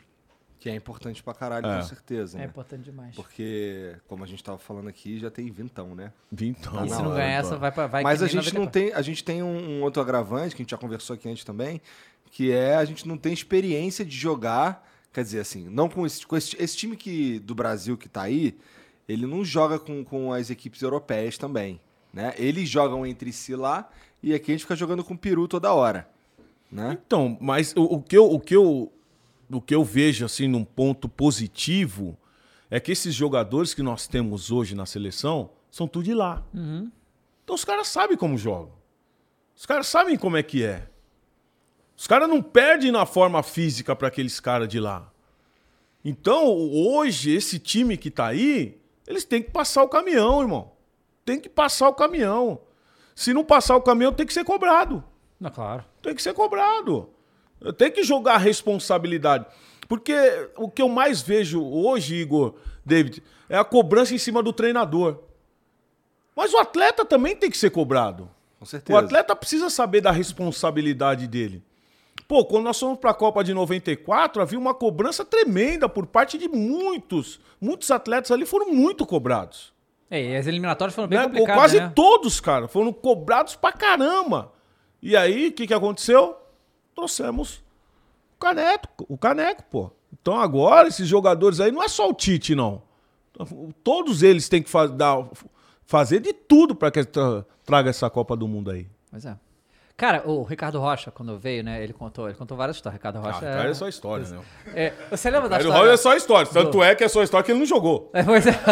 Que 0.58 0.70
é 0.70 0.74
importante 0.74 1.22
pra 1.22 1.34
caralho, 1.34 1.66
É. 1.66 1.76
com 1.76 1.82
certeza, 1.82 2.38
É 2.38 2.40
né? 2.42 2.46
importante 2.46 2.84
demais. 2.84 3.14
Porque, 3.16 3.96
como 4.06 4.22
a 4.22 4.26
gente 4.26 4.42
tava 4.44 4.58
falando 4.58 4.88
aqui, 4.88 5.18
já 5.18 5.30
tem 5.30 5.50
vintão, 5.50 5.94
né? 5.94 6.12
Então, 6.40 6.84
e 6.86 6.88
se 6.88 7.02
não 7.02 7.10
ganhar 7.10 7.38
então. 7.38 7.50
essa, 7.50 7.56
vai 7.56 7.72
pra. 7.72 7.86
Vai 7.88 8.02
Mas 8.04 8.22
a 8.22 8.26
gente 8.26 8.54
não 8.54 8.62
94. 8.64 8.70
tem, 8.70 8.92
a 8.92 9.02
gente 9.02 9.24
tem 9.24 9.42
um, 9.42 9.78
um 9.78 9.82
outro 9.82 10.00
agravante 10.00 10.54
que 10.54 10.62
a 10.62 10.64
gente 10.64 10.70
já 10.70 10.78
conversou 10.78 11.14
aqui 11.14 11.28
antes 11.28 11.44
também, 11.44 11.80
que 12.30 12.52
é 12.52 12.76
a 12.76 12.84
gente 12.84 13.06
não 13.08 13.18
tem 13.18 13.32
experiência 13.32 14.04
de 14.04 14.16
jogar, 14.16 14.88
quer 15.12 15.22
dizer 15.22 15.40
assim, 15.40 15.68
não 15.68 15.88
com 15.88 16.06
esse, 16.06 16.26
com 16.26 16.36
esse, 16.36 16.56
esse 16.58 16.76
time 16.76 16.96
que 16.96 17.38
do 17.40 17.54
Brasil 17.54 17.96
que 17.96 18.08
tá 18.08 18.22
aí, 18.22 18.56
ele 19.08 19.26
não 19.26 19.44
joga 19.44 19.78
com, 19.78 20.04
com 20.04 20.32
as 20.32 20.50
equipes 20.50 20.80
europeias 20.80 21.36
também, 21.36 21.80
né? 22.12 22.34
Eles 22.38 22.68
jogam 22.68 23.06
entre 23.06 23.32
si 23.32 23.54
lá 23.54 23.90
e 24.22 24.34
aqui 24.34 24.52
a 24.52 24.54
gente 24.54 24.62
fica 24.62 24.76
jogando 24.76 25.04
com 25.04 25.14
o 25.14 25.18
peru 25.18 25.46
toda 25.46 25.72
hora, 25.72 26.08
né? 26.70 26.98
Então, 27.06 27.36
mas 27.40 27.74
o, 27.76 27.82
o 27.82 28.02
que 28.02 28.16
eu, 28.16 28.32
o, 28.32 28.40
que 28.40 28.56
eu, 28.56 28.92
o 29.50 29.60
que 29.60 29.74
eu 29.74 29.84
vejo 29.84 30.24
assim 30.24 30.48
num 30.48 30.64
ponto 30.64 31.08
positivo 31.08 32.16
é 32.70 32.80
que 32.80 32.92
esses 32.92 33.14
jogadores 33.14 33.74
que 33.74 33.82
nós 33.82 34.06
temos 34.06 34.50
hoje 34.50 34.74
na 34.74 34.86
seleção 34.86 35.50
são 35.70 35.86
tudo 35.86 36.04
de 36.04 36.14
lá. 36.14 36.42
Então 37.44 37.54
os 37.54 37.64
caras 37.64 37.88
sabem 37.88 38.16
como 38.16 38.38
jogam. 38.38 38.72
Os 39.54 39.66
caras 39.66 39.86
sabem 39.86 40.16
como 40.16 40.36
é 40.38 40.42
que 40.42 40.64
é. 40.64 40.88
Os 42.02 42.08
caras 42.08 42.28
não 42.28 42.42
perdem 42.42 42.90
na 42.90 43.06
forma 43.06 43.44
física 43.44 43.94
para 43.94 44.08
aqueles 44.08 44.40
caras 44.40 44.66
de 44.66 44.80
lá. 44.80 45.08
Então, 46.04 46.48
hoje, 46.48 47.32
esse 47.32 47.60
time 47.60 47.96
que 47.96 48.10
tá 48.10 48.26
aí, 48.26 48.76
eles 49.06 49.22
têm 49.22 49.40
que 49.40 49.52
passar 49.52 49.84
o 49.84 49.88
caminhão, 49.88 50.42
irmão. 50.42 50.72
Tem 51.24 51.38
que 51.38 51.48
passar 51.48 51.88
o 51.88 51.94
caminhão. 51.94 52.60
Se 53.14 53.32
não 53.32 53.44
passar 53.44 53.76
o 53.76 53.80
caminhão, 53.80 54.12
tem 54.12 54.26
que 54.26 54.34
ser 54.34 54.42
cobrado. 54.42 55.04
Não, 55.38 55.48
claro. 55.48 55.84
Tem 56.02 56.12
que 56.12 56.20
ser 56.20 56.34
cobrado. 56.34 57.08
Tem 57.78 57.88
que 57.88 58.02
jogar 58.02 58.34
a 58.34 58.38
responsabilidade. 58.38 59.46
Porque 59.86 60.12
o 60.56 60.68
que 60.68 60.82
eu 60.82 60.88
mais 60.88 61.22
vejo 61.22 61.64
hoje, 61.64 62.16
Igor, 62.16 62.56
David, 62.84 63.22
é 63.48 63.56
a 63.56 63.64
cobrança 63.64 64.12
em 64.12 64.18
cima 64.18 64.42
do 64.42 64.52
treinador. 64.52 65.20
Mas 66.34 66.52
o 66.52 66.58
atleta 66.58 67.04
também 67.04 67.36
tem 67.36 67.48
que 67.48 67.56
ser 67.56 67.70
cobrado. 67.70 68.28
Com 68.58 68.64
O 68.64 68.66
certeza. 68.66 68.98
atleta 68.98 69.36
precisa 69.36 69.70
saber 69.70 70.00
da 70.00 70.10
responsabilidade 70.10 71.28
dele. 71.28 71.62
Pô, 72.32 72.46
quando 72.46 72.64
nós 72.64 72.80
fomos 72.80 72.98
para 72.98 73.10
a 73.10 73.14
Copa 73.14 73.44
de 73.44 73.52
94, 73.52 74.40
havia 74.40 74.58
uma 74.58 74.72
cobrança 74.72 75.22
tremenda 75.22 75.86
por 75.86 76.06
parte 76.06 76.38
de 76.38 76.48
muitos. 76.48 77.38
Muitos 77.60 77.90
atletas 77.90 78.30
ali 78.30 78.46
foram 78.46 78.72
muito 78.72 79.04
cobrados. 79.04 79.70
É, 80.10 80.30
e 80.30 80.36
as 80.36 80.46
eliminatórias 80.46 80.94
foram 80.94 81.08
bem 81.08 81.18
Né? 81.18 81.24
complicadas, 81.26 81.54
Quase 81.60 81.78
né? 81.78 81.92
todos, 81.94 82.40
cara, 82.40 82.66
foram 82.68 82.90
cobrados 82.90 83.54
pra 83.54 83.70
caramba. 83.70 84.50
E 85.02 85.14
aí, 85.14 85.48
o 85.48 85.52
que, 85.52 85.66
que 85.66 85.74
aconteceu? 85.74 86.34
Trouxemos 86.94 87.62
o 88.34 88.40
caneco, 88.40 89.04
o 89.10 89.18
caneco, 89.18 89.64
pô. 89.70 89.90
Então 90.18 90.40
agora, 90.40 90.88
esses 90.88 91.06
jogadores 91.06 91.60
aí, 91.60 91.70
não 91.70 91.82
é 91.82 91.88
só 91.88 92.08
o 92.08 92.14
Tite, 92.14 92.54
não. 92.54 92.80
Todos 93.84 94.22
eles 94.22 94.48
têm 94.48 94.62
que 94.62 94.70
fa- 94.70 94.86
dar- 94.86 95.28
fazer 95.84 96.18
de 96.20 96.32
tudo 96.32 96.74
para 96.74 96.90
que 96.90 97.04
tra- 97.04 97.44
traga 97.62 97.90
essa 97.90 98.08
Copa 98.08 98.34
do 98.34 98.48
Mundo 98.48 98.70
aí. 98.70 98.86
Pois 99.10 99.26
é. 99.26 99.36
Cara, 99.96 100.22
o 100.28 100.42
Ricardo 100.42 100.80
Rocha, 100.80 101.10
quando 101.12 101.38
veio, 101.38 101.62
né, 101.62 101.82
ele 101.82 101.92
contou, 101.92 102.26
ele 102.28 102.36
contou 102.36 102.56
várias 102.56 102.76
histórias. 102.76 102.98
Ricardo 102.98 103.18
Ah, 103.18 103.22
Rocha 103.30 103.40
cara, 103.40 103.68
é 103.70 103.74
só 103.74 103.86
história, 103.86 104.26
né? 104.26 104.38
é, 104.74 104.92
Você 105.10 105.30
lembra 105.30 105.48
da 105.48 105.56
Caio 105.56 105.68
história? 105.68 105.82
Rocha 105.90 105.94
é 105.94 105.96
só 105.96 106.16
história. 106.16 106.50
Tanto 106.52 106.82
é 106.82 106.94
que 106.94 107.04
é 107.04 107.08
só 107.08 107.22
história 107.22 107.44
que 107.44 107.52
ele 107.52 107.60
não 107.60 107.66
jogou. 107.66 108.10
É, 108.12 108.22
pois 108.22 108.46
é. 108.46 108.52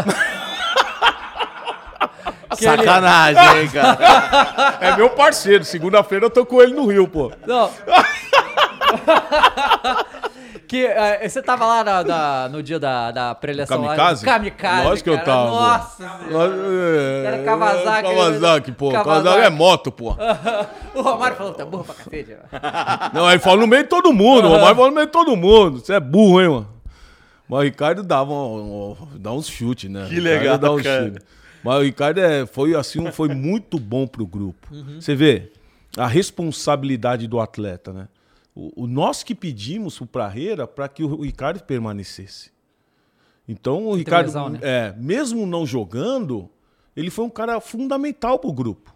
Que 2.58 2.66
ele- 2.66 2.78
Sacanagem, 2.78 3.62
hein, 3.62 3.68
cara. 3.70 4.76
É 4.80 4.96
meu 4.96 5.08
parceiro. 5.10 5.64
Segunda-feira 5.64 6.26
eu 6.26 6.30
tô 6.30 6.44
com 6.44 6.60
ele 6.60 6.74
no 6.74 6.84
Rio, 6.86 7.06
pô. 7.06 7.30
Não. 7.46 7.70
que 10.70 10.86
eh, 10.86 11.28
você 11.28 11.42
tava 11.42 11.66
lá 11.66 11.82
na- 11.82 12.04
na- 12.04 12.48
no 12.48 12.62
dia 12.62 12.78
da, 12.78 13.10
da 13.10 13.34
preleção 13.34 13.82
Kamikaze? 13.82 14.24
lá. 14.24 14.32
Kamikaze. 14.32 14.84
Lógico 14.86 15.10
que 15.10 15.16
eu 15.16 15.24
tava. 15.24 15.50
Nossa 15.50 15.96
senhora. 15.96 16.54
Era 17.26 17.42
Kawasaki. 17.42 18.08
Kawasaki, 18.08 18.72
pô. 18.72 18.92
Kawasaki. 18.92 19.38
É 19.40 19.50
moto, 19.50 19.90
pô. 19.90 20.14
O 20.94 21.02
Romário 21.02 21.36
falou, 21.36 21.52
tá 21.54 21.64
burro 21.64 21.84
pra 21.84 21.94
cacete. 21.94 22.36
Não, 23.14 23.28
ele 23.30 23.38
fala 23.40 23.60
no 23.60 23.66
meio 23.66 23.82
de 23.84 23.88
todo 23.88 24.12
mundo. 24.12 24.46
O 24.46 24.50
Romário 24.52 24.76
fala 24.76 24.88
no 24.88 24.94
meio 24.94 25.06
de 25.06 25.12
todo 25.12 25.36
mundo. 25.36 25.78
Você 25.80 25.92
é 25.94 26.00
burro, 26.00 26.40
hein, 26.40 26.48
mano? 26.48 26.68
Mas 27.48 27.58
o 27.60 27.62
Ricardo 27.62 28.02
dava 28.04 28.32
um, 28.32 28.90
um- 28.92 28.96
dá 29.18 29.32
uns 29.32 29.48
chutes, 29.48 29.90
né? 29.90 30.06
Que 30.08 30.20
legal, 30.20 30.56
dá 30.58 30.70
uns 30.70 30.82
cara. 30.82 31.14
Mas 31.64 31.78
o 31.78 31.82
Ricardo 31.82 32.18
é, 32.20 32.46
foi 32.46 32.74
assim, 32.76 33.10
foi 33.10 33.28
muito 33.28 33.76
bom 33.78 34.06
pro 34.06 34.24
grupo. 34.26 34.68
Você 35.00 35.14
vê 35.16 35.50
a 35.96 36.06
responsabilidade 36.06 37.26
do 37.26 37.40
atleta, 37.40 37.92
né? 37.92 38.06
O, 38.54 38.84
o 38.84 38.86
nós 38.86 39.22
que 39.22 39.34
pedimos 39.34 39.96
pro 39.96 40.06
Praheira 40.06 40.66
para 40.66 40.88
que 40.88 41.02
o 41.02 41.22
Ricardo 41.22 41.62
permanecesse. 41.62 42.50
Então 43.48 43.86
o 43.86 43.94
Ricardo, 43.94 44.26
lesão, 44.26 44.48
né? 44.48 44.58
é, 44.62 44.94
mesmo 44.96 45.46
não 45.46 45.66
jogando, 45.66 46.48
ele 46.96 47.10
foi 47.10 47.24
um 47.24 47.30
cara 47.30 47.60
fundamental 47.60 48.38
pro 48.38 48.52
grupo. 48.52 48.94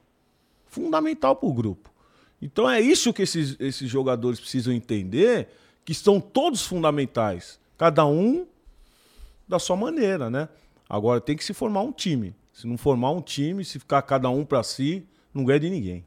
Fundamental 0.67 1.37
pro 1.37 1.53
grupo. 1.53 1.93
Então 2.41 2.69
é 2.69 2.81
isso 2.81 3.13
que 3.13 3.23
esses, 3.23 3.57
esses 3.59 3.89
jogadores 3.89 4.39
precisam 4.39 4.73
entender, 4.73 5.49
que 5.85 5.93
estão 5.93 6.21
todos 6.21 6.67
fundamentais. 6.67 7.59
Cada 7.77 8.07
um 8.07 8.47
da 9.47 9.59
sua 9.59 9.77
maneira, 9.77 10.31
né? 10.31 10.49
Agora 10.89 11.21
tem 11.21 11.37
que 11.37 11.45
se 11.45 11.55
formar 11.55 11.83
um 11.83 11.93
time. 11.93 12.35
Se 12.53 12.67
não 12.67 12.77
formar 12.77 13.11
um 13.11 13.21
time, 13.21 13.65
se 13.65 13.79
ficar 13.79 14.03
cada 14.03 14.29
um 14.31 14.45
pra 14.45 14.63
si, 14.63 15.07
não 15.33 15.45
ganha 15.45 15.61
de 15.61 15.71
ninguém. 15.71 16.05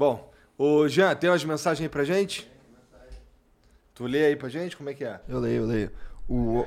Bom, 0.00 0.29
ô 0.62 0.88
Jean, 0.88 1.14
tem 1.14 1.30
umas 1.30 1.44
mensagens 1.44 1.80
aí 1.82 1.88
pra 1.88 2.04
gente? 2.04 2.50
Tu 3.94 4.04
lê 4.06 4.26
aí 4.26 4.36
pra 4.36 4.48
gente? 4.48 4.76
Como 4.76 4.88
é 4.90 4.94
que 4.94 5.04
é? 5.04 5.20
Eu 5.28 5.38
leio, 5.40 5.62
eu 5.62 5.66
leio. 5.66 5.90
O, 6.28 6.64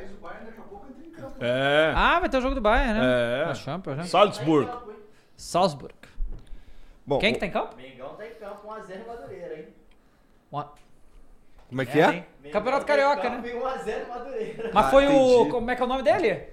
É. 1.40 1.94
Ah, 1.96 2.20
vai 2.20 2.30
ter 2.30 2.38
o 2.38 2.42
jogo 2.42 2.54
do 2.56 2.62
Bayern, 2.62 3.00
né? 3.00 3.42
É. 3.42 3.46
Na 3.46 3.56
Champions, 3.56 3.98
né? 3.98 4.04
Salzburg. 4.04 4.70
Salzburg. 5.38 5.94
bom, 7.06 7.18
Quem 7.20 7.32
o- 7.32 7.34
que 7.34 7.40
tá 7.40 7.46
em 7.46 7.52
campo? 7.52 7.76
Mengão 7.76 8.14
tá 8.16 8.26
em 8.28 8.34
campo 8.36 8.68
1x0 8.68 9.02
em 9.02 9.08
Madureira, 9.08 9.60
hein? 9.60 9.68
Uma- 10.52 10.74
Como 11.70 11.82
é 11.82 11.86
que 11.86 12.00
é? 12.00 12.26
Campeonato 12.52 12.86
tá 12.86 12.94
Carioca, 12.94 13.30
né? 13.30 13.38
em 13.50 13.56
1x0 13.56 14.06
em 14.06 14.10
Madureira. 14.10 14.72
Mas 14.74 14.86
Ah, 14.86 14.90
foi 14.90 15.08
o... 15.08 15.12
entendi. 15.12 15.50
Como 15.52 15.72
é 15.72 15.76
que 15.76 15.82
é 15.82 15.86
o 15.86 15.88
nome 15.88 16.04
dele? 16.04 16.48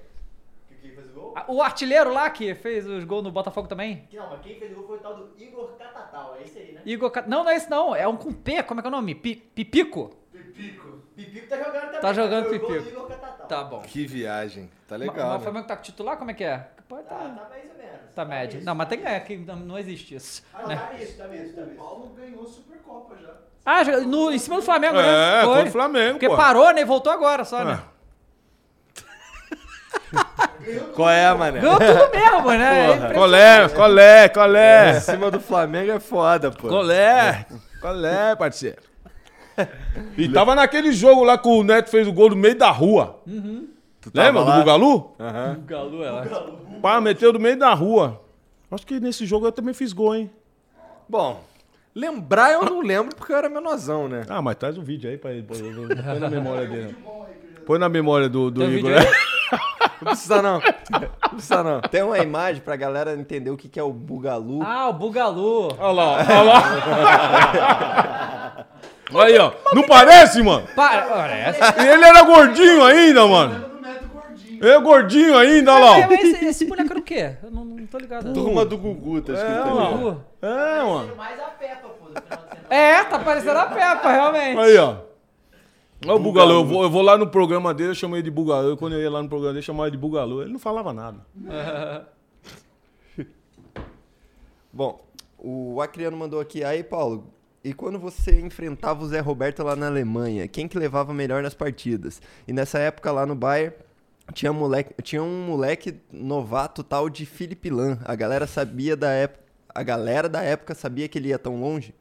O 1.21 1.23
gol? 1.23 1.33
Ah, 1.37 1.45
O 1.49 1.63
artilheiro 1.63 2.13
lá 2.13 2.29
que 2.31 2.55
fez 2.55 2.87
os 2.87 3.05
gols 3.05 3.23
no 3.25 3.31
Botafogo 3.31 3.69
também. 3.69 4.09
Não, 4.13 4.31
mas 4.31 4.41
quem 4.41 4.59
fez 4.59 4.73
o 4.73 4.77
gol 4.77 4.87
foi 4.87 4.97
o 4.97 5.01
tal 5.01 5.15
do 5.17 5.31
Igor 5.43 5.69
Catatal, 5.79 6.37
é 6.39 6.43
esse 6.43 6.59
aí, 6.59 6.73
né? 6.73 6.81
Igor... 6.85 7.11
Ca- 7.11 7.25
Não, 7.27 7.45
não 7.45 7.51
é 7.51 7.57
esse 7.57 7.71
não. 7.71 7.95
É 7.95 8.07
um 8.09 8.17
com 8.17 8.33
P. 8.33 8.63
Como 8.63 8.81
é 8.81 8.83
que 8.83 8.87
é 8.87 8.91
o 8.91 8.93
nome? 8.93 9.15
Pi- 9.15 9.37
Pipico? 9.37 10.11
Pipico. 10.33 10.99
Pipico 11.17 11.47
tá 11.49 11.57
jogando 11.59 11.83
também. 11.87 12.01
Tá 12.01 12.13
jogando 12.13 12.45
foi 12.47 12.57
o 12.57 12.61
gol 12.61 12.69
do 12.71 12.75
Pipico. 12.77 12.97
Igor 12.97 13.09
Catatal. 13.09 13.47
Tá 13.47 13.65
bom. 13.65 13.81
Que 13.83 14.07
viagem. 14.07 14.71
Tá 14.89 14.97
legal. 14.97 15.17
Mas 15.17 15.27
o 15.27 15.39
né? 15.39 15.41
Flamengo 15.45 15.67
tá 15.67 15.77
com 15.77 15.83
titular? 15.83 16.17
Como 16.17 16.31
é 16.31 16.35
que 16.35 16.45
é? 16.45 16.69
Pode 16.89 17.05
Tá, 17.05 17.15
tá... 17.17 17.25
tá 17.29 17.49
mais 17.49 17.71
ou 17.71 17.77
menos. 17.77 18.15
Tá 18.15 18.25
médio. 18.25 18.57
isso, 18.59 18.67
Não, 18.67 18.75
mas 18.75 18.89
tá 18.89 18.97
tem 18.97 19.07
é, 19.07 19.21
que 19.21 19.37
não, 19.37 19.57
não 19.57 19.79
existe 19.79 20.15
isso. 20.17 20.43
Ah, 20.53 20.63
não, 20.63 20.69
né? 20.69 20.77
tá 20.77 20.95
isso, 20.95 21.17
tá 21.19 21.29
isso, 21.29 21.55
tá 21.55 21.63
O. 21.63 21.75
Paulo 21.77 22.09
ganhou 22.17 22.45
Supercopa 22.47 23.17
já. 23.17 23.31
Ah, 23.65 23.85
no, 23.85 24.33
em 24.33 24.39
cima 24.39 24.57
do 24.57 24.63
Flamengo, 24.63 24.97
né? 24.97 25.41
É, 25.41 25.45
Foi. 25.45 25.55
contra 25.55 25.69
o 25.69 25.73
Flamengo, 25.73 26.13
Porque 26.15 26.29
pô. 26.29 26.37
parou, 26.37 26.73
né? 26.73 26.81
E 26.81 26.85
voltou 26.85 27.13
agora 27.13 27.45
só, 27.45 27.63
né? 27.65 27.81
É. 30.77 30.81
Qual 30.95 31.09
é, 31.11 31.35
mané? 31.35 31.61
Ganhou 31.61 31.79
tudo 31.79 32.11
mesmo, 32.11 32.51
né? 32.53 32.91
É 32.91 32.97
Porra. 32.97 33.15
Colé, 33.15 33.69
colé, 33.69 34.27
Em 34.27 34.29
colé. 34.31 35.01
cima 35.01 35.31
do 35.31 35.41
Flamengo 35.41 35.93
é 35.93 36.01
foda, 36.01 36.51
pô. 36.51 36.69
Colé. 36.69 37.47
Colé, 37.81 38.37
parceiro. 38.37 38.77
E 40.17 40.29
tava 40.29 40.55
naquele 40.55 40.93
jogo 40.93 41.23
lá 41.25 41.37
que 41.37 41.49
o 41.49 41.63
Neto 41.63 41.91
fez 41.91 42.07
o 42.09 42.13
gol 42.13 42.31
no 42.31 42.37
meio 42.37 42.57
da 42.57 42.71
rua. 42.71 43.21
Tava 44.01 44.27
Lembra 44.27 44.45
do? 44.45 44.53
Bugalu? 44.53 45.13
Aham. 45.21 45.59
O 45.59 45.67
Galo 45.67 46.03
é 46.05 46.11
lá. 46.11 46.27
Pá, 46.81 47.01
meteu 47.01 47.33
no 47.33 47.39
meio 47.39 47.59
da 47.59 47.75
rua. 47.75 48.23
Acho 48.71 48.87
que 48.87 48.99
nesse 49.01 49.27
jogo 49.27 49.47
eu 49.47 49.53
também 49.53 49.75
fiz 49.75 49.93
gol, 49.93 50.15
hein? 50.15 50.31
Bom, 51.09 51.43
lembrar 51.95 52.53
eu 52.53 52.63
não 52.65 52.81
lembro 52.81 53.15
porque 53.15 53.33
eu 53.33 53.37
era 53.37 53.49
menorzão, 53.49 54.09
né? 54.09 54.23
Ah, 54.29 54.41
mas 54.41 54.57
traz 54.57 54.79
o 54.79 54.83
vídeo 54.83 55.11
aí 55.11 55.19
pra 55.19 55.33
ele. 55.33 55.43
Põe, 55.43 55.61
na 56.19 56.31
memória 56.31 56.67
dele. 56.67 56.97
Põe 57.67 57.79
na 57.79 57.89
memória 57.89 58.29
do, 58.29 58.51
do 58.51 58.65
Igor. 58.65 58.93
Não 60.01 60.13
precisa 60.13 60.43
não. 60.43 60.61
Não 60.61 61.29
precisa 61.31 61.63
não. 61.63 61.81
Tem 61.83 62.03
uma 62.03 62.19
imagem 62.19 62.63
pra 62.63 62.77
galera 62.77 63.13
entender 63.15 63.51
o 63.51 63.57
que, 63.57 63.69
que 63.69 63.79
é 63.79 63.83
o 63.83 63.93
Bugalu. 63.93 64.63
Ah, 64.63 64.89
o 64.89 64.93
Bugalu. 64.93 65.69
Olha 65.79 65.93
lá, 65.93 66.17
olha 66.19 66.43
lá. 66.43 66.63
Aí, 69.25 69.39
ó. 69.39 69.53
Não 69.75 69.83
parece, 69.83 70.43
mano? 70.43 70.67
Para, 70.75 71.03
parece. 71.03 71.61
Ele 71.81 72.05
era 72.05 72.23
gordinho 72.23 72.85
ainda, 72.85 73.27
mano. 73.27 73.71
É 74.63 74.79
gordinho 74.79 75.37
ainda, 75.39 75.75
olha 75.75 75.85
lá. 76.03 76.09
Mas 76.09 76.25
esse, 76.25 76.45
esse 76.45 76.65
boneco 76.67 76.91
era 76.91 76.99
o 76.99 77.03
quê? 77.03 77.37
Eu 77.43 77.51
não, 77.51 77.65
não 77.65 77.87
tô 77.87 77.99
ligado. 77.99 78.33
Turma 78.33 78.65
do 78.65 78.77
Gugu, 78.77 79.23
tá 79.23 79.33
escrito 79.33 79.57
É, 79.57 79.61
ali. 79.63 79.71
mano. 79.71 79.97
Bugalu. 79.97 80.25
É, 80.43 80.83
mano. 80.83 81.13
É, 82.69 83.05
tá 83.05 83.19
parecendo 83.19 83.59
a 83.59 83.67
Peppa, 83.67 84.13
realmente. 84.13 84.59
Aí, 84.61 84.77
ó. 84.77 84.97
Olha 86.03 86.15
o 86.15 86.19
Bugalu, 86.19 86.53
eu 86.53 86.65
vou, 86.65 86.83
eu 86.83 86.91
vou 86.91 87.03
lá 87.03 87.19
no 87.19 87.27
programa 87.27 87.75
dele, 87.75 87.91
eu 87.91 87.95
chamo 87.95 88.17
ele 88.17 88.23
de 88.23 88.31
Bugalu. 88.31 88.77
Quando 88.77 88.95
eu 88.95 89.01
ia 89.01 89.11
lá 89.11 89.23
no 89.23 89.29
programa 89.29 89.53
dele, 89.53 89.61
eu 89.61 89.67
chamava 89.67 89.89
ele 89.89 89.97
de 89.97 90.01
Bugalu. 90.01 90.43
Ele 90.43 90.53
não 90.53 90.59
falava 90.59 90.93
nada. 90.93 91.27
Bom, 94.73 95.05
o 95.39 95.81
Acriano 95.83 96.17
mandou 96.17 96.41
aqui. 96.41 96.65
Aí, 96.65 96.83
Paulo, 96.83 97.27
e 97.63 97.75
quando 97.75 97.99
você 97.99 98.41
enfrentava 98.41 99.05
o 99.05 99.09
Zé 99.09 99.21
Roberto 99.21 99.63
lá 99.63 99.77
na 99.77 99.89
Alemanha, 99.89 100.49
quem 100.49 100.67
que 100.67 100.79
levava 100.79 101.13
melhor 101.13 101.43
nas 101.43 101.53
partidas? 101.53 102.23
E 102.49 102.53
nessa 102.53 102.79
época 102.79 103.13
lá 103.13 103.27
no 103.27 103.35
Bayern, 103.35 103.75
tinha, 104.33 104.53
moleque, 104.53 105.03
tinha 105.03 105.23
um 105.23 105.47
moleque 105.47 105.97
novato 106.11 106.83
tal 106.83 107.11
de 107.11 107.27
Felipe 107.27 107.69
Lan. 107.69 107.99
A 108.05 108.15
galera 108.15 108.47
sabia 108.47 108.97
da 108.97 109.11
época. 109.11 109.41
A 109.75 109.83
galera 109.83 110.29
da 110.29 110.43
época 110.43 110.75
sabia 110.75 111.09
que 111.09 111.19
ele 111.19 111.29
ia 111.29 111.39
tão 111.39 111.61
longe? 111.61 111.95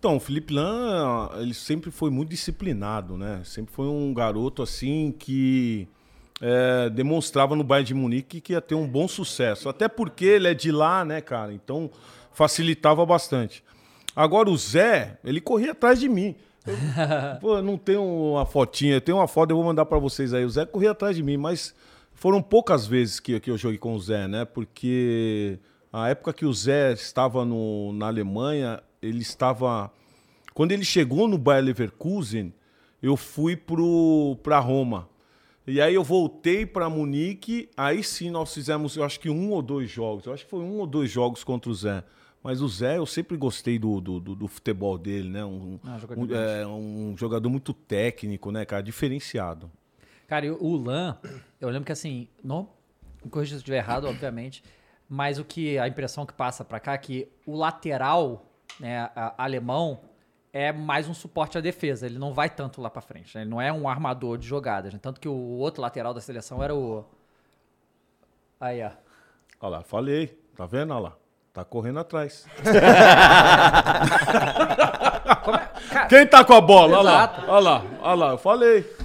Então, 0.00 0.16
o 0.16 0.20
Felipe 0.20 0.54
Lan, 0.54 1.28
ele 1.36 1.52
sempre 1.52 1.90
foi 1.90 2.08
muito 2.08 2.30
disciplinado, 2.30 3.18
né? 3.18 3.42
Sempre 3.44 3.74
foi 3.74 3.84
um 3.84 4.14
garoto, 4.14 4.62
assim, 4.62 5.14
que 5.18 5.86
é, 6.40 6.88
demonstrava 6.88 7.54
no 7.54 7.62
Bayern 7.62 7.88
de 7.88 7.92
Munique 7.92 8.40
que 8.40 8.54
ia 8.54 8.62
ter 8.62 8.74
um 8.74 8.88
bom 8.88 9.06
sucesso. 9.06 9.68
Até 9.68 9.88
porque 9.88 10.24
ele 10.24 10.48
é 10.48 10.54
de 10.54 10.72
lá, 10.72 11.04
né, 11.04 11.20
cara? 11.20 11.52
Então, 11.52 11.90
facilitava 12.32 13.04
bastante. 13.04 13.62
Agora, 14.16 14.48
o 14.48 14.56
Zé, 14.56 15.18
ele 15.22 15.38
corria 15.38 15.72
atrás 15.72 16.00
de 16.00 16.08
mim. 16.08 16.34
Eu, 16.66 16.74
pô, 17.38 17.56
eu 17.58 17.62
não 17.62 17.76
tenho 17.76 18.02
uma 18.02 18.46
fotinha, 18.46 18.94
eu 18.94 19.00
tenho 19.02 19.18
uma 19.18 19.28
foto, 19.28 19.50
eu 19.50 19.56
vou 19.56 19.66
mandar 19.66 19.84
pra 19.84 19.98
vocês 19.98 20.32
aí. 20.32 20.46
O 20.46 20.50
Zé 20.50 20.64
corria 20.64 20.92
atrás 20.92 21.14
de 21.14 21.22
mim, 21.22 21.36
mas 21.36 21.74
foram 22.14 22.40
poucas 22.40 22.86
vezes 22.86 23.20
que, 23.20 23.38
que 23.38 23.50
eu 23.50 23.58
joguei 23.58 23.76
com 23.76 23.94
o 23.94 24.00
Zé, 24.00 24.26
né? 24.26 24.46
Porque 24.46 25.58
a 25.92 26.08
época 26.08 26.32
que 26.32 26.46
o 26.46 26.54
Zé 26.54 26.94
estava 26.94 27.44
no, 27.44 27.92
na 27.92 28.06
Alemanha, 28.06 28.82
ele 29.02 29.20
estava. 29.20 29.92
Quando 30.54 30.72
ele 30.72 30.84
chegou 30.84 31.28
no 31.28 31.38
Bayer 31.38 31.64
Leverkusen, 31.64 32.52
eu 33.02 33.16
fui 33.16 33.56
pro, 33.56 34.36
pra 34.42 34.58
Roma. 34.58 35.08
E 35.66 35.80
aí 35.80 35.94
eu 35.94 36.02
voltei 36.02 36.66
para 36.66 36.88
Munique, 36.90 37.68
aí 37.76 38.02
sim 38.02 38.30
nós 38.30 38.52
fizemos, 38.52 38.96
eu 38.96 39.04
acho 39.04 39.20
que 39.20 39.30
um 39.30 39.50
ou 39.50 39.62
dois 39.62 39.88
jogos. 39.90 40.26
Eu 40.26 40.32
acho 40.32 40.44
que 40.44 40.50
foi 40.50 40.60
um 40.60 40.78
ou 40.78 40.86
dois 40.86 41.10
jogos 41.10 41.44
contra 41.44 41.70
o 41.70 41.74
Zé. 41.74 42.02
Mas 42.42 42.62
o 42.62 42.68
Zé, 42.68 42.96
eu 42.96 43.04
sempre 43.06 43.36
gostei 43.36 43.78
do, 43.78 44.00
do, 44.00 44.18
do- 44.18 44.34
do 44.34 44.48
futebol 44.48 44.96
dele, 44.96 45.28
né? 45.28 45.44
Um, 45.44 45.78
Ah, 45.84 45.98
jogador 45.98 46.20
um, 46.22 46.26
de 46.26 46.34
é, 46.34 46.66
um 46.66 47.14
jogador 47.16 47.50
muito 47.50 47.72
técnico, 47.74 48.50
né, 48.50 48.64
cara? 48.64 48.82
Diferenciado. 48.82 49.70
Cara, 50.26 50.46
e 50.46 50.50
o 50.50 50.76
Lan, 50.76 51.18
eu 51.60 51.68
lembro 51.68 51.84
que 51.84 51.92
assim, 51.92 52.26
não 52.42 52.68
corrija 53.30 53.50
se 53.50 53.54
eu 53.56 53.58
estiver 53.58 53.76
errado, 53.76 54.06
obviamente, 54.08 54.64
mas 55.08 55.38
o 55.38 55.44
que 55.44 55.78
a 55.78 55.86
impressão 55.86 56.24
que 56.24 56.32
passa 56.32 56.64
pra 56.64 56.80
cá 56.80 56.94
é 56.94 56.98
que 56.98 57.28
o 57.44 57.54
lateral, 57.54 58.49
né, 58.80 59.08
alemão 59.38 60.00
é 60.52 60.72
mais 60.72 61.08
um 61.08 61.14
suporte 61.14 61.56
à 61.56 61.60
defesa, 61.60 62.06
ele 62.06 62.18
não 62.18 62.32
vai 62.34 62.50
tanto 62.50 62.80
lá 62.80 62.90
pra 62.90 63.00
frente, 63.00 63.36
né? 63.36 63.42
ele 63.42 63.50
não 63.50 63.60
é 63.60 63.72
um 63.72 63.88
armador 63.88 64.36
de 64.36 64.46
jogadas, 64.48 64.92
né? 64.92 64.98
tanto 65.00 65.20
que 65.20 65.28
o 65.28 65.32
outro 65.32 65.80
lateral 65.80 66.12
da 66.12 66.20
seleção 66.20 66.60
era 66.62 66.74
o 66.74 67.04
Aí, 68.60 68.82
ó. 68.82 68.90
Olha 69.60 69.76
lá, 69.78 69.82
falei. 69.82 70.38
Tá 70.56 70.66
vendo? 70.66 70.92
Olha 70.92 71.00
lá. 71.04 71.16
Tá 71.52 71.64
correndo 71.64 71.98
atrás. 72.00 72.46
É- 75.80 75.90
Cara, 75.90 76.06
Quem 76.08 76.26
tá 76.26 76.44
com 76.44 76.52
a 76.52 76.60
bola? 76.60 76.98
Olha 76.98 77.10
lá. 77.10 77.44
Olha 77.48 77.60
lá. 77.60 77.84
Olha 78.02 78.14
lá. 78.14 78.30
Eu 78.32 78.38
falei. 78.38 78.96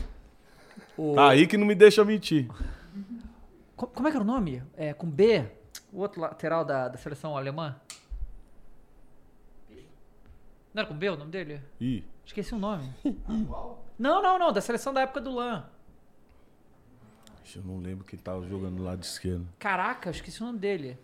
o- 0.97 1.15
Tá 1.15 1.29
aí 1.29 1.47
que 1.47 1.57
não 1.57 1.65
me 1.65 1.73
deixa 1.73 2.03
mentir. 2.03 2.47
Co- 3.75 3.87
Como 3.87 4.07
é 4.07 4.11
que 4.11 4.17
era 4.17 4.23
o 4.23 4.27
nome? 4.27 4.61
É, 4.77 4.93
com 4.93 5.07
B? 5.09 5.45
o 5.91 5.99
outro 6.01 6.19
lateral 6.21 6.65
da, 6.65 6.89
da 6.89 6.97
seleção 6.97 7.37
alemã? 7.37 7.75
Não 10.75 10.81
era 10.81 10.89
com 10.89 10.93
B 10.93 11.09
o 11.09 11.15
nome 11.15 11.31
dele? 11.31 11.61
Ih, 11.79 12.03
Esqueci 12.25 12.53
o 12.53 12.57
nome. 12.59 12.93
Não, 13.97 14.21
não, 14.21 14.37
não, 14.37 14.51
da 14.51 14.59
seleção 14.59 14.93
da 14.93 14.99
época 15.03 15.21
do 15.21 15.31
Lan. 15.33 15.63
eu 17.55 17.61
não 17.63 17.77
lembro 17.79 18.03
quem 18.03 18.19
tava 18.19 18.45
jogando 18.45 18.75
do 18.75 18.83
lado 18.83 19.01
esquerdo. 19.01 19.47
Caraca, 19.57 20.09
eu 20.09 20.11
esqueci 20.11 20.43
o 20.43 20.45
nome 20.47 20.59
dele. 20.59 20.99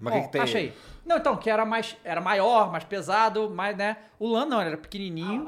Mas 0.00 0.12
o 0.12 0.16
Bom, 0.16 0.22
que, 0.22 0.26
que 0.26 0.32
tem? 0.32 0.40
Achei. 0.40 0.76
Não, 1.06 1.18
então, 1.18 1.36
que 1.36 1.48
era 1.48 1.64
mais. 1.64 1.96
Era 2.02 2.20
maior, 2.20 2.72
mais 2.72 2.82
pesado, 2.82 3.48
mais, 3.48 3.76
né? 3.76 3.96
O 4.18 4.26
Lan 4.26 4.46
não, 4.46 4.60
ele 4.60 4.70
era 4.70 4.76
pequenininho. 4.78 5.44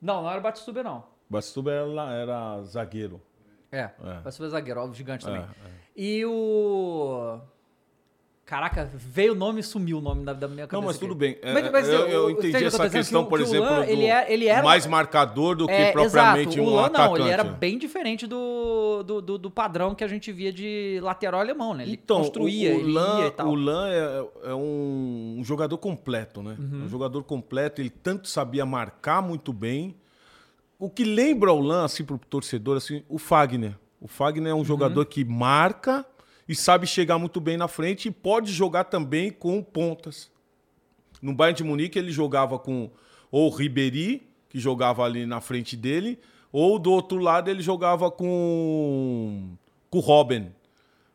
não, 0.00 0.22
não 0.24 0.28
era 0.28 0.40
o 0.40 0.42
Batistuber, 0.42 0.82
não. 0.82 1.04
Bastuba 1.30 1.70
era, 1.70 2.10
era 2.12 2.62
zagueiro. 2.64 3.22
É, 3.70 3.82
É. 4.02 4.20
Batistuber 4.20 4.50
zagueiro, 4.50 4.80
óbvio, 4.80 4.96
gigante 4.96 5.24
também. 5.24 5.42
É, 5.42 5.70
E 5.96 6.26
o. 6.26 7.40
Caraca, 8.52 8.90
veio 8.94 9.32
o 9.32 9.34
nome 9.34 9.60
e 9.60 9.62
sumiu 9.62 9.96
o 9.96 10.00
nome 10.02 10.26
da, 10.26 10.34
da 10.34 10.46
minha 10.46 10.66
cabeça. 10.66 10.76
Não, 10.78 10.86
mas 10.86 10.98
tudo 10.98 11.14
bem. 11.14 11.38
É, 11.40 11.54
Mas- 11.54 11.72
mas 11.72 11.88
eu, 11.88 12.06
eu 12.06 12.30
entendi 12.30 12.60
eu 12.62 12.66
essa 12.68 12.76
dizendo? 12.84 12.92
questão, 12.92 13.20
Que 13.22 13.26
o- 13.26 13.30
por 13.30 13.38
que 13.38 13.44
exemplo, 13.46 13.70
Lan, 13.70 13.76
do 13.80 13.90
ele 13.90 14.04
é- 14.04 14.30
ele 14.30 14.46
era- 14.46 14.62
mais 14.62 14.86
marcador 14.86 15.56
do 15.56 15.66
que 15.66 15.72
É, 15.72 15.90
propriamente 15.90 16.48
exato. 16.58 16.60
um 16.62 16.70
o 16.70 16.76
Lan 16.76 16.84
atacante. 16.84 17.08
não, 17.08 17.16
ele 17.26 17.30
era 17.32 17.44
bem 17.44 17.78
diferente 17.78 18.26
do, 18.26 19.02
do, 19.04 19.22
do, 19.22 19.38
do 19.38 19.50
padrão 19.50 19.94
que 19.94 20.04
a 20.04 20.06
gente 20.06 20.30
via 20.30 20.52
de 20.52 21.00
lateral 21.02 21.40
alemão, 21.40 21.72
né? 21.72 21.84
Ele 21.84 21.92
Então, 21.94 22.18
construía, 22.18 22.72
o, 22.74 22.76
o 22.76 22.80
ele 22.80 22.92
Lan, 22.92 23.26
e 23.26 23.30
tal. 23.30 23.48
o 23.48 23.54
Lan 23.54 23.88
é, 23.88 24.50
é 24.50 24.54
um, 24.54 25.36
um 25.38 25.44
jogador 25.44 25.78
completo, 25.78 26.42
né? 26.42 26.54
Uhum. 26.58 26.84
Um 26.84 26.88
jogador 26.90 27.24
completo, 27.24 27.80
ele 27.80 27.88
tanto 27.88 28.28
sabia 28.28 28.66
marcar 28.66 29.22
muito 29.22 29.50
bem. 29.50 29.96
O 30.78 30.90
que 30.90 31.04
lembra 31.04 31.50
o 31.54 31.60
Lan, 31.60 31.86
assim, 31.86 32.04
pro 32.04 32.18
torcedor, 32.18 32.76
assim, 32.76 33.02
o 33.08 33.16
Fagner. 33.16 33.72
O 33.98 34.06
Fagner 34.08 34.50
é 34.50 34.54
um 34.54 34.58
Uhum. 34.58 34.64
jogador 34.64 35.06
que 35.06 35.24
marca 35.24 36.04
e 36.52 36.54
sabe 36.54 36.86
chegar 36.86 37.18
muito 37.18 37.40
bem 37.40 37.56
na 37.56 37.66
frente 37.66 38.08
e 38.08 38.10
pode 38.10 38.52
jogar 38.52 38.84
também 38.84 39.30
com 39.30 39.62
pontas. 39.62 40.30
No 41.22 41.32
Bayern 41.32 41.56
de 41.56 41.64
Munique 41.64 41.98
ele 41.98 42.12
jogava 42.12 42.58
com 42.58 42.90
ou 43.30 43.50
o 43.50 43.54
Ribéry, 43.54 44.28
que 44.50 44.60
jogava 44.60 45.02
ali 45.02 45.24
na 45.24 45.40
frente 45.40 45.74
dele, 45.78 46.18
ou 46.52 46.78
do 46.78 46.92
outro 46.92 47.16
lado 47.16 47.50
ele 47.50 47.62
jogava 47.62 48.10
com, 48.10 49.56
com 49.88 49.98
o 49.98 50.00
Robben. 50.02 50.54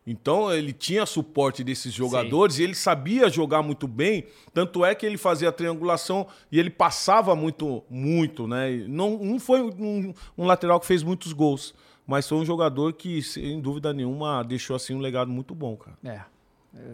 Então 0.07 0.51
ele 0.51 0.73
tinha 0.73 1.05
suporte 1.05 1.63
desses 1.63 1.93
jogadores 1.93 2.57
e 2.57 2.63
ele 2.63 2.73
sabia 2.73 3.29
jogar 3.29 3.61
muito 3.61 3.87
bem, 3.87 4.25
tanto 4.51 4.83
é 4.83 4.95
que 4.95 5.05
ele 5.05 5.17
fazia 5.17 5.49
a 5.49 5.51
triangulação 5.51 6.25
e 6.51 6.59
ele 6.59 6.71
passava 6.71 7.35
muito, 7.35 7.83
muito, 7.87 8.47
né? 8.47 8.85
Não, 8.87 9.19
não 9.19 9.39
foi 9.39 9.61
um, 9.61 10.11
um 10.35 10.45
lateral 10.45 10.79
que 10.79 10.87
fez 10.87 11.03
muitos 11.03 11.31
gols, 11.31 11.75
mas 12.07 12.27
foi 12.27 12.37
um 12.37 12.45
jogador 12.45 12.93
que, 12.93 13.21
sem 13.21 13.59
dúvida 13.59 13.91
nenhuma, 13.93 14.41
deixou 14.41 14.77
assim 14.77 14.95
um 14.95 14.99
legado 14.99 15.29
muito 15.29 15.53
bom, 15.53 15.75
cara. 15.75 15.97
É, 16.05 16.21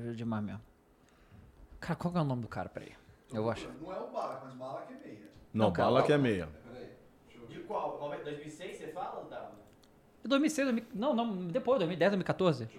é 0.10 0.12
demais 0.14 0.44
mesmo. 0.44 0.62
Cara, 1.80 1.96
qual 1.96 2.12
que 2.12 2.18
é 2.18 2.22
o 2.22 2.26
nome 2.26 2.42
do 2.42 2.48
cara? 2.48 2.68
Peraí. 2.68 2.94
Eu 3.32 3.50
acho. 3.50 3.70
Não 3.80 3.94
é 3.94 4.00
o 4.00 4.08
Balak, 4.12 4.46
mas 4.46 4.56
Balak 4.56 4.94
é 4.94 4.98
meia. 4.98 5.30
Não, 5.54 5.72
cara, 5.72 5.90
bala 5.90 6.04
que 6.04 6.12
é 6.12 6.18
meia. 6.18 6.50
De 7.48 7.60
qual? 7.60 7.98
Qual 7.98 8.14
é? 8.14 8.18
2006 8.24 8.78
você 8.78 8.88
fala, 8.88 9.22
Otávio? 9.22 9.50
2006, 10.24 10.68
2000, 10.68 10.86
não, 10.96 11.14
não, 11.14 11.48
depois, 11.48 11.78
2010, 11.80 12.12
2014. 12.12 12.70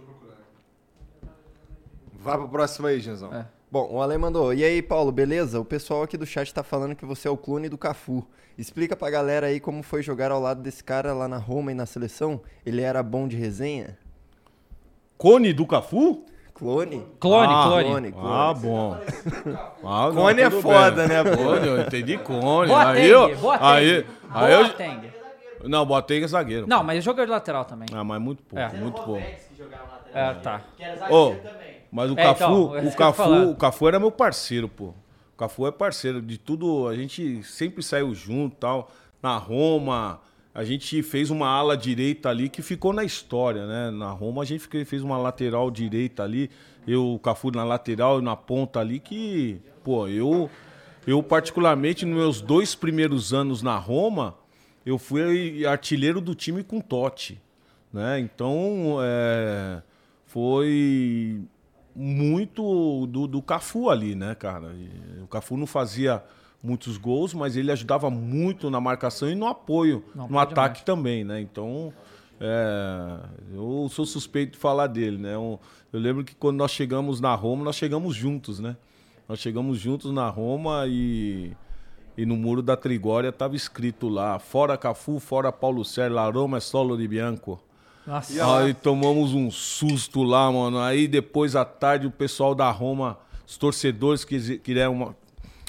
Vai 2.15 2.39
pro 2.39 2.49
próximo 2.49 2.87
aí, 2.87 2.99
Genzão. 2.99 3.33
É. 3.33 3.47
Bom, 3.75 3.89
o 3.91 4.01
Ale 4.01 4.17
mandou. 4.17 4.55
E 4.55 4.63
aí, 4.63 4.81
Paulo, 4.81 5.11
beleza? 5.11 5.59
O 5.59 5.65
pessoal 5.65 6.05
aqui 6.05 6.17
do 6.17 6.25
chat 6.25 6.55
tá 6.55 6.63
falando 6.63 6.95
que 6.95 7.05
você 7.05 7.27
é 7.27 7.31
o 7.33 7.37
clone 7.37 7.69
do 7.69 7.77
Cafu. 7.77 8.25
Explica 8.57 8.95
pra 8.95 9.11
galera 9.11 9.49
aí 9.49 9.59
como 9.59 9.83
foi 9.83 10.01
jogar 10.01 10.31
ao 10.31 10.39
lado 10.41 10.63
desse 10.63 10.85
cara 10.85 11.13
lá 11.13 11.27
na 11.27 11.39
Roma 11.39 11.73
e 11.73 11.75
na 11.75 11.85
seleção. 11.85 12.41
Ele 12.65 12.81
era 12.83 13.03
bom 13.03 13.27
de 13.27 13.37
resenha? 13.37 13.99
Cone 15.19 15.53
do 15.53 15.67
Cafu? 15.67 16.25
Clone? 16.55 17.05
Clone, 17.19 17.53
Ah, 17.53 17.65
clone. 17.67 17.85
Clone, 17.89 18.13
clone. 18.13 18.29
Ah, 18.33 18.55
bom. 18.55 18.97
Ah, 19.83 20.07
não, 20.07 20.15
Cone 20.23 20.41
é 20.41 20.51
foda, 20.53 21.09
bem. 21.09 21.09
né, 21.09 21.25
pô? 21.25 21.37
Cone, 21.37 21.67
eu 21.67 21.81
entendi 21.81 22.17
Cone. 22.19 22.69
Boateng, 22.69 23.01
aí 23.01 23.11
eu, 23.11 23.37
Boateng. 23.39 23.65
aí, 23.67 24.07
aí 24.31 24.53
eu, 24.53 25.69
não, 25.69 25.85
Boateng 25.85 26.23
é 26.23 26.29
zagueiro. 26.29 26.69
Não, 26.69 26.85
mas 26.85 27.03
jogador 27.03 27.27
de 27.27 27.33
lateral 27.33 27.65
também. 27.65 27.89
Ah, 27.93 28.05
mas 28.05 28.21
muito 28.23 28.41
pouco, 28.45 28.65
É. 28.65 28.79
muito 28.79 29.03
pouco. 29.03 29.21
que 29.21 29.59
jogava 29.59 29.83
na 29.85 29.93
lateral. 29.95 30.31
É, 30.31 30.35
tá. 30.35 30.61
Que 30.77 30.85
era 30.85 30.95
zagueiro 30.97 31.41
também. 31.43 31.74
Mas 31.95 32.11
o 32.11 32.19
É, 32.19 32.25
Cafu, 32.25 32.43
então, 32.45 32.77
é 32.77 32.83
o 32.83 32.91
tô 32.91 32.97
Cafu, 32.97 33.33
o 33.51 33.55
Cafu 33.55 33.89
era 33.89 34.01
meu 34.01 34.11
parceiro, 34.11 34.69
pô. 34.69 34.87
O 34.87 35.37
Cafu 35.39 35.65
é 35.65 35.71
parceiro 35.71 36.21
de 36.21 36.37
tudo, 36.37 36.89
a 36.89 36.97
gente 36.97 37.41
sempre 37.45 37.85
saiu 37.85 38.13
junto, 38.13 38.57
tal. 38.57 38.91
Na 39.23 39.37
Roma, 39.37 40.21
a 40.53 40.65
gente 40.65 41.05
fez 41.05 41.31
uma 41.31 41.47
ala 41.47 41.77
direita 41.77 42.29
ali 42.29 42.49
que 42.49 42.63
ficou 42.63 42.93
na 42.93 43.05
história, 43.05 43.65
né? 43.65 43.93
Na 43.93 44.11
Roma 44.11 44.43
a 44.43 44.45
gente 44.45 44.67
fez 44.85 45.03
uma 45.03 45.17
lateral 45.17 45.71
direita 45.71 46.25
ali, 46.25 46.51
eu 46.85 47.15
o 47.15 47.19
Cafu 47.21 47.53
na 47.53 47.63
lateral 47.63 48.19
e 48.19 48.23
na 48.23 48.35
ponta 48.35 48.81
ali 48.81 48.99
que, 48.99 49.61
pô, 49.85 50.09
eu 50.09 50.51
eu 51.07 51.23
particularmente 51.23 52.05
nos 52.05 52.17
meus 52.17 52.41
dois 52.41 52.75
primeiros 52.75 53.33
anos 53.33 53.63
na 53.63 53.77
Roma, 53.77 54.35
eu 54.85 54.99
fui 54.99 55.65
artilheiro 55.65 56.21
do 56.21 56.35
time 56.35 56.65
com 56.65 56.81
Totti, 56.81 57.41
né? 57.93 58.19
Então, 58.19 58.99
é, 59.01 59.81
foi 60.27 61.41
muito 61.95 63.07
do, 63.07 63.27
do 63.27 63.43
Cafu 63.43 63.89
ali, 63.89 64.15
né, 64.15 64.35
cara? 64.35 64.73
E 64.75 65.23
O 65.23 65.27
Cafu 65.27 65.57
não 65.57 65.67
fazia 65.67 66.23
muitos 66.63 66.97
gols, 66.97 67.35
mas 67.35 67.57
ele 67.57 67.71
ajudava 67.71 68.09
muito 68.09 68.71
na 68.71 68.81
marcação 68.81 69.31
e 69.31 69.35
no 69.35 69.47
apoio, 69.47 70.03
Não, 70.15 70.29
no 70.29 70.39
ataque 70.39 70.85
também, 70.85 71.23
né? 71.23 71.41
Então, 71.41 71.93
é, 72.41 73.19
eu 73.53 73.87
sou 73.91 74.07
suspeito 74.07 74.53
de 74.53 74.59
falar 74.59 74.87
dele, 74.87 75.19
né? 75.19 75.35
Eu, 75.35 75.61
eu 75.93 76.01
lembro 76.01 76.25
que 76.25 76.35
quando 76.35 76.57
nós 76.57 76.71
chegamos 76.71 77.21
na 77.21 77.35
Roma, 77.35 77.65
nós 77.65 77.77
chegamos 77.77 78.17
juntos, 78.17 78.59
né? 78.59 78.77
Nós 79.29 79.39
chegamos 79.39 79.79
juntos 79.79 80.11
na 80.11 80.29
Roma 80.29 80.85
e, 80.87 81.53
e 82.17 82.27
no 82.27 82.37
muro 82.37 82.63
da 82.63 82.77
Trigória 82.77 83.29
estava 83.29 83.55
escrito 83.55 84.09
lá: 84.09 84.39
fora 84.39 84.77
Cafu, 84.77 85.19
fora 85.21 85.53
Paulo 85.53 85.85
Sérgio, 85.85 86.17
La 86.17 86.29
Roma 86.29 86.57
é 86.57 86.61
solo 86.61 86.97
di 86.97 87.07
bianco. 87.07 87.61
Nossa. 88.07 88.59
Aí 88.59 88.75
tomamos 88.75 89.33
um 89.33 89.51
susto 89.51 90.23
lá, 90.23 90.51
mano. 90.53 90.79
Aí 90.79 91.09
depois 91.09 91.57
à 91.57 91.65
tarde 91.65 92.07
o 92.07 92.11
pessoal 92.11 92.55
da 92.55 92.71
Roma, 92.71 93.19
os 93.47 93.57
torcedores 93.57 94.25
que 94.25 94.37
uma- 94.91 95.17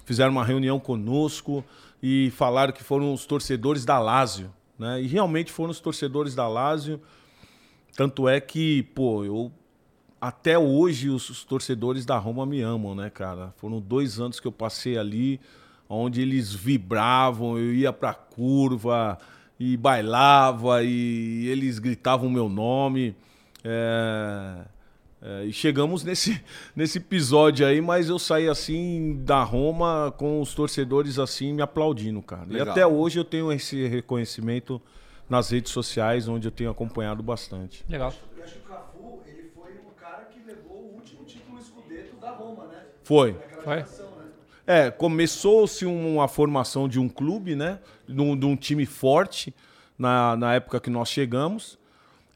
fizeram 0.05 0.31
uma 0.31 0.43
reunião 0.45 0.79
conosco 0.79 1.63
e 2.03 2.31
falaram 2.35 2.73
que 2.73 2.83
foram 2.83 3.13
os 3.13 3.25
torcedores 3.25 3.85
da 3.85 3.97
Lazio, 3.99 4.51
né? 4.77 5.01
E 5.01 5.07
realmente 5.07 5.51
foram 5.51 5.71
os 5.71 5.79
torcedores 5.79 6.35
da 6.35 6.47
Lazio. 6.47 6.99
Tanto 7.95 8.27
é 8.27 8.39
que, 8.41 8.83
pô, 8.93 9.23
eu 9.23 9.51
até 10.19 10.57
hoje 10.59 11.09
os, 11.09 11.29
os 11.29 11.43
torcedores 11.43 12.05
da 12.05 12.17
Roma 12.17 12.45
me 12.45 12.61
amam, 12.61 12.93
né, 12.93 13.09
cara? 13.09 13.53
Foram 13.57 13.79
dois 13.79 14.19
anos 14.19 14.39
que 14.39 14.47
eu 14.47 14.51
passei 14.51 14.97
ali, 14.97 15.39
onde 15.87 16.21
eles 16.21 16.53
vibravam, 16.53 17.57
eu 17.57 17.73
ia 17.73 17.93
pra 17.93 18.13
curva 18.13 19.17
e 19.59 19.77
bailava 19.77 20.83
e 20.83 21.47
eles 21.47 21.79
gritavam 21.79 22.29
meu 22.29 22.49
nome. 22.49 23.15
É, 23.63 24.65
é, 25.21 25.45
e 25.45 25.53
chegamos 25.53 26.03
nesse, 26.03 26.41
nesse 26.75 26.97
episódio 26.97 27.65
aí, 27.65 27.81
mas 27.81 28.09
eu 28.09 28.19
saí 28.19 28.47
assim 28.47 29.21
da 29.23 29.41
Roma 29.43 30.13
com 30.17 30.39
os 30.39 30.53
torcedores 30.53 31.17
assim 31.17 31.53
me 31.53 31.61
aplaudindo, 31.61 32.21
cara. 32.21 32.45
E 32.47 32.53
Legal. 32.53 32.69
até 32.69 32.85
hoje 32.85 33.19
eu 33.19 33.25
tenho 33.25 33.51
esse 33.51 33.87
reconhecimento 33.87 34.81
nas 35.29 35.49
redes 35.49 35.71
sociais, 35.71 36.27
onde 36.27 36.47
eu 36.47 36.51
tenho 36.51 36.69
acompanhado 36.69 37.23
bastante. 37.23 37.83
Legal. 37.89 38.13
Eu 38.37 38.43
acho 38.43 38.53
que 38.53 38.59
o 38.59 38.63
Cafu, 38.63 39.21
ele 39.25 39.51
foi 39.55 39.71
o 39.73 39.91
cara 39.99 40.25
que 40.25 40.39
levou 40.45 40.77
o 40.77 40.95
último 40.95 41.23
título 41.25 41.57
escudeto 41.59 42.15
da 42.17 42.31
Roma, 42.31 42.67
né? 42.67 42.83
Foi. 43.03 43.35
Foi. 43.63 44.04
É, 44.67 44.89
começou-se 44.89 45.85
uma 45.85 46.27
formação 46.27 46.87
de 46.89 46.99
um 46.99 47.07
clube, 47.07 47.55
né? 47.55 47.79
De 48.07 48.19
um, 48.19 48.35
de 48.35 48.45
um 48.45 48.55
time 48.55 48.85
forte 48.85 49.53
na, 49.97 50.35
na 50.35 50.55
época 50.55 50.79
que 50.79 50.89
nós 50.89 51.09
chegamos. 51.09 51.77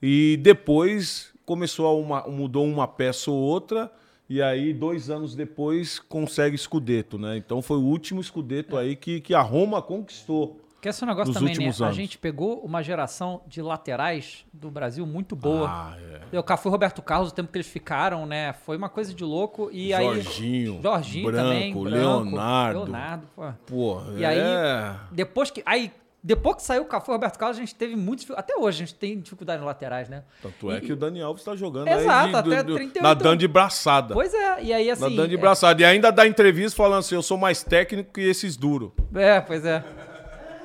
E 0.02 0.38
depois 0.42 1.34
começou 1.46 2.00
uma, 2.00 2.22
mudou 2.28 2.66
uma 2.66 2.88
peça 2.88 3.32
ou 3.32 3.38
outra. 3.38 3.92
E 4.30 4.44
aí, 4.44 4.74
dois 4.74 5.10
anos 5.10 5.36
depois, 5.36 5.98
consegue 5.98 6.56
escudeto, 6.56 7.18
né? 7.18 7.36
Então 7.36 7.64
foi 7.64 7.78
o 7.78 7.84
último 7.84 8.22
escudeto 8.22 8.78
aí 8.78 8.96
que, 8.96 9.20
que 9.20 9.34
a 9.34 9.42
Roma 9.42 9.82
conquistou. 9.82 10.59
Que 10.82 10.88
esse 10.90 11.06
negócio 11.06 11.34
também, 11.34 11.58
né? 11.58 11.72
A 11.86 11.92
gente 11.92 12.18
pegou 12.18 12.60
uma 12.62 12.82
geração 12.82 13.42
de 13.46 13.62
laterais 13.62 14.46
do 14.54 14.72
Brasil 14.72 15.06
muito 15.06 15.36
boa. 15.36 15.68
Ah, 15.70 15.98
é. 16.32 16.40
O 16.40 16.44
Cafu 16.44 16.70
e 16.70 16.72
Roberto 16.72 17.02
Carlos, 17.02 17.32
o 17.32 17.34
tempo 17.34 17.52
que 17.52 17.58
eles 17.58 17.68
ficaram, 17.68 18.26
né? 18.26 18.54
Foi 18.66 18.78
uma 18.78 18.88
coisa 18.88 19.14
de 19.14 19.24
louco. 19.24 19.70
E 19.74 19.94
aí. 19.94 20.06
Jorginho, 20.06 20.80
Jorginho 20.82 21.26
Branco, 21.32 21.44
também. 21.50 21.74
Branco, 21.74 21.90
Leonardo. 21.90 22.80
Leonardo, 22.84 23.28
pô. 23.36 23.44
Pô, 23.68 24.02
E 24.16 24.24
aí, 24.24 24.38
é... 24.40 24.96
depois 25.12 25.52
que. 25.52 25.62
Aí, 25.66 25.92
depois 26.24 26.58
que 26.58 26.64
saiu 26.64 26.84
o 26.84 26.86
Cafu 26.86 27.12
e 27.12 27.14
Roberto 27.14 27.38
Carlos, 27.38 27.58
a 27.58 27.62
gente 27.62 27.76
teve 27.76 27.96
dificu- 28.16 28.38
Até 28.38 28.56
hoje 28.56 28.84
a 28.84 28.86
gente 28.86 28.96
tem 28.96 29.20
dificuldade 29.20 29.60
nos 29.60 29.68
laterais, 29.68 30.08
né? 30.10 30.24
Tanto 30.42 30.72
é 30.72 30.78
E- 30.78 30.82
que 30.82 30.92
o 30.94 30.96
Dani 30.96 31.22
Alves 31.22 31.44
tá 31.44 31.56
jogando 31.56 31.88
Exato, 31.90 32.38
aí 32.38 32.44
de, 32.44 32.54
até 32.54 32.64
do- 32.64 32.68
do- 32.72 32.76
38 32.76 33.04
nadando 33.04 33.38
de 33.38 33.48
braçada. 33.48 34.14
Pois 34.14 34.34
é, 34.34 34.64
e 34.64 34.74
aí 34.74 34.90
assim. 34.92 35.02
nadando 35.02 35.28
de 35.30 35.36
é- 35.36 35.38
braçada. 35.38 35.82
E 35.82 35.86
ainda 35.86 36.12
dá 36.12 36.26
entrevista 36.28 36.76
falando 36.78 37.00
assim, 37.00 37.16
eu 37.16 37.22
sou 37.24 37.38
mais 37.38 37.64
técnico 37.64 38.12
que 38.14 38.22
esses 38.22 38.56
duros. 38.58 38.92
É, 39.16 39.40
pois 39.42 39.64
é. 39.66 39.84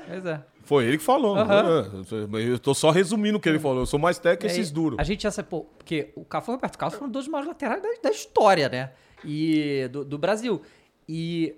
Pois 0.06 0.26
é. 0.26 0.40
Foi 0.64 0.86
ele 0.86 0.97
que 0.98 1.05
falou. 1.05 1.36
É, 1.39 2.47
Eu 2.51 2.59
tô 2.59 2.74
só 2.74 2.90
resumindo 2.90 3.36
o 3.39 3.40
que 3.40 3.48
ele 3.48 3.59
falou. 3.59 3.81
Eu 3.81 3.86
sou 3.86 3.98
mais 3.98 4.18
técnico 4.18 4.40
que 4.40 4.47
É, 4.47 4.51
esses 4.51 4.70
duros. 4.70 4.98
A 4.98 5.02
gente 5.02 5.31
ser, 5.31 5.43
pô, 5.43 5.62
porque 5.78 6.10
o 6.16 6.24
Cafu 6.24 6.51
e 6.51 6.52
o 6.52 6.55
Roberto 6.56 6.78
Carlos 6.78 6.98
foram 6.98 7.10
dois 7.10 7.26
dos 7.26 7.32
maiores 7.32 7.48
laterais 7.48 7.82
da, 7.82 7.89
da 8.02 8.10
história, 8.10 8.68
né? 8.68 8.90
E 9.24 9.89
do, 9.93 10.05
do 10.05 10.18
Brasil. 10.18 10.62
E 11.09 11.55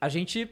a 0.00 0.08
gente 0.08 0.50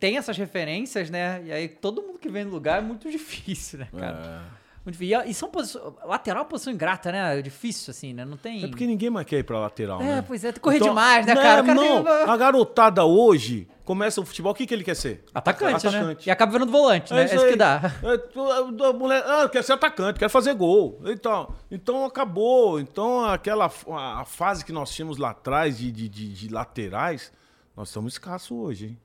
tem 0.00 0.16
essas 0.16 0.36
referências, 0.36 1.08
né? 1.08 1.42
E 1.44 1.52
aí 1.52 1.68
todo 1.68 2.02
mundo 2.02 2.18
que 2.18 2.28
vem 2.28 2.44
no 2.44 2.50
lugar 2.50 2.78
é 2.78 2.84
muito 2.84 3.08
difícil, 3.10 3.78
né, 3.80 3.88
cara? 3.96 4.44
Muito 4.86 4.96
difícil. 4.98 5.20
E, 5.26 5.34
são 5.34 5.50
posições. 5.50 5.84
Lateral 6.04 6.38
é 6.38 6.42
uma 6.44 6.48
posição 6.48 6.72
ingrata, 6.72 7.10
né? 7.10 7.42
Difícil, 7.42 7.90
assim, 7.90 8.12
né? 8.14 8.24
Não 8.24 8.36
tem. 8.36 8.62
É 8.64 8.68
porque 8.68 8.86
ninguém 8.86 9.10
mais 9.10 9.26
quer 9.26 9.40
ir 9.40 9.42
pra 9.42 9.58
lateral, 9.58 10.00
É, 10.00 10.04
né? 10.04 10.24
pois 10.26 10.44
é, 10.44 10.48
tem 10.48 10.54
que 10.54 10.60
correr 10.60 10.76
Então, 10.76 10.90
demais, 10.90 11.26
né, 11.26 11.34
não, 11.34 11.42
cara? 11.42 11.62
O 11.62 11.66
cara 11.66 11.74
Não, 11.74 12.04
tem- 12.04 12.12
a 12.32 12.36
garotada 12.36 13.04
hoje 13.04 13.66
começa 13.84 14.20
o 14.20 14.24
futebol, 14.24 14.52
o 14.52 14.54
que, 14.54 14.64
que 14.64 14.72
ele 14.72 14.84
quer 14.84 14.94
ser? 14.94 15.24
Atacante, 15.34 15.84
né? 15.86 15.90
Atacante. 15.98 16.28
E 16.28 16.30
acaba 16.30 16.52
virando 16.52 16.70
volante, 16.70 17.12
né? 17.12 17.22
É 17.22 17.24
isso 17.24 17.44
aí. 17.44 17.50
que 17.50 17.56
dá. 17.56 17.80
É, 18.00 18.86
a- 18.88 18.92
mulher, 18.92 19.24
ah, 19.26 19.48
quer 19.48 19.64
ser 19.64 19.72
atacante, 19.72 20.20
quer 20.20 20.28
fazer 20.30 20.54
gol. 20.54 21.00
Então, 21.04 21.52
então 21.68 22.04
acabou. 22.04 22.78
Então 22.78 23.24
aquela 23.24 23.66
a, 23.90 24.24
fase 24.24 24.64
que 24.64 24.70
nós 24.72 24.94
tínhamos 24.94 25.18
lá 25.18 25.30
atrás 25.30 25.78
de, 25.78 25.90
de, 25.90 26.08
de- 26.08 26.32
de 26.32 26.48
laterais, 26.48 27.32
nós 27.76 27.88
estamos 27.88 28.12
escassos 28.12 28.52
hoje, 28.52 28.86
hein? 28.86 28.98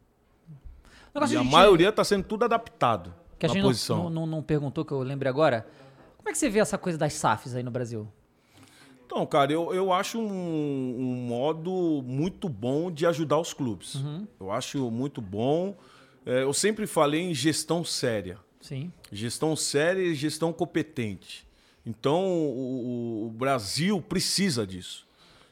E 1.15 1.19
a 1.19 1.25
de- 1.25 1.37
maioria 1.43 1.89
está 1.89 2.03
sendo 2.03 2.23
tudo 2.23 2.45
adaptado 2.45 3.13
Que 3.41 3.45
a 3.47 3.49
gente 3.49 3.89
não, 3.89 4.09
não, 4.09 4.25
não- 4.27 4.43
perguntou, 4.43 4.85
que 4.85 4.91
eu 4.91 4.99
lembrei 5.01 5.29
agora. 5.29 5.65
Como 6.17 6.29
é 6.29 6.31
que 6.31 6.37
você 6.37 6.49
vê 6.49 6.59
essa 6.59 6.77
coisa 6.77 6.97
das 6.97 7.13
SAFs 7.13 7.55
aí 7.55 7.63
no 7.63 7.71
Brasil? 7.71 8.07
Então, 9.05 9.25
cara, 9.25 9.51
eu, 9.51 9.73
eu 9.73 9.91
acho 9.91 10.19
um, 10.19 10.95
um 10.99 11.15
modo 11.27 12.01
muito 12.05 12.47
bom 12.47 12.89
de 12.91 13.05
ajudar 13.05 13.37
os 13.39 13.53
clubes. 13.53 13.95
Uhum. 13.95 14.25
Eu 14.39 14.51
acho 14.51 14.89
muito 14.89 15.19
bom. 15.21 15.75
É, 16.25 16.43
eu 16.43 16.53
sempre 16.53 16.85
falei 16.87 17.21
em 17.21 17.33
gestão 17.33 17.83
séria. 17.83 18.37
Sim. 18.61 18.91
Gestão 19.11 19.55
séria 19.55 20.01
e 20.01 20.13
gestão 20.15 20.53
competente. 20.53 21.45
Então, 21.85 22.23
o, 22.23 23.23
o- 23.23 23.27
o 23.27 23.29
Brasil 23.31 23.99
precisa 24.01 24.65
disso. 24.65 25.05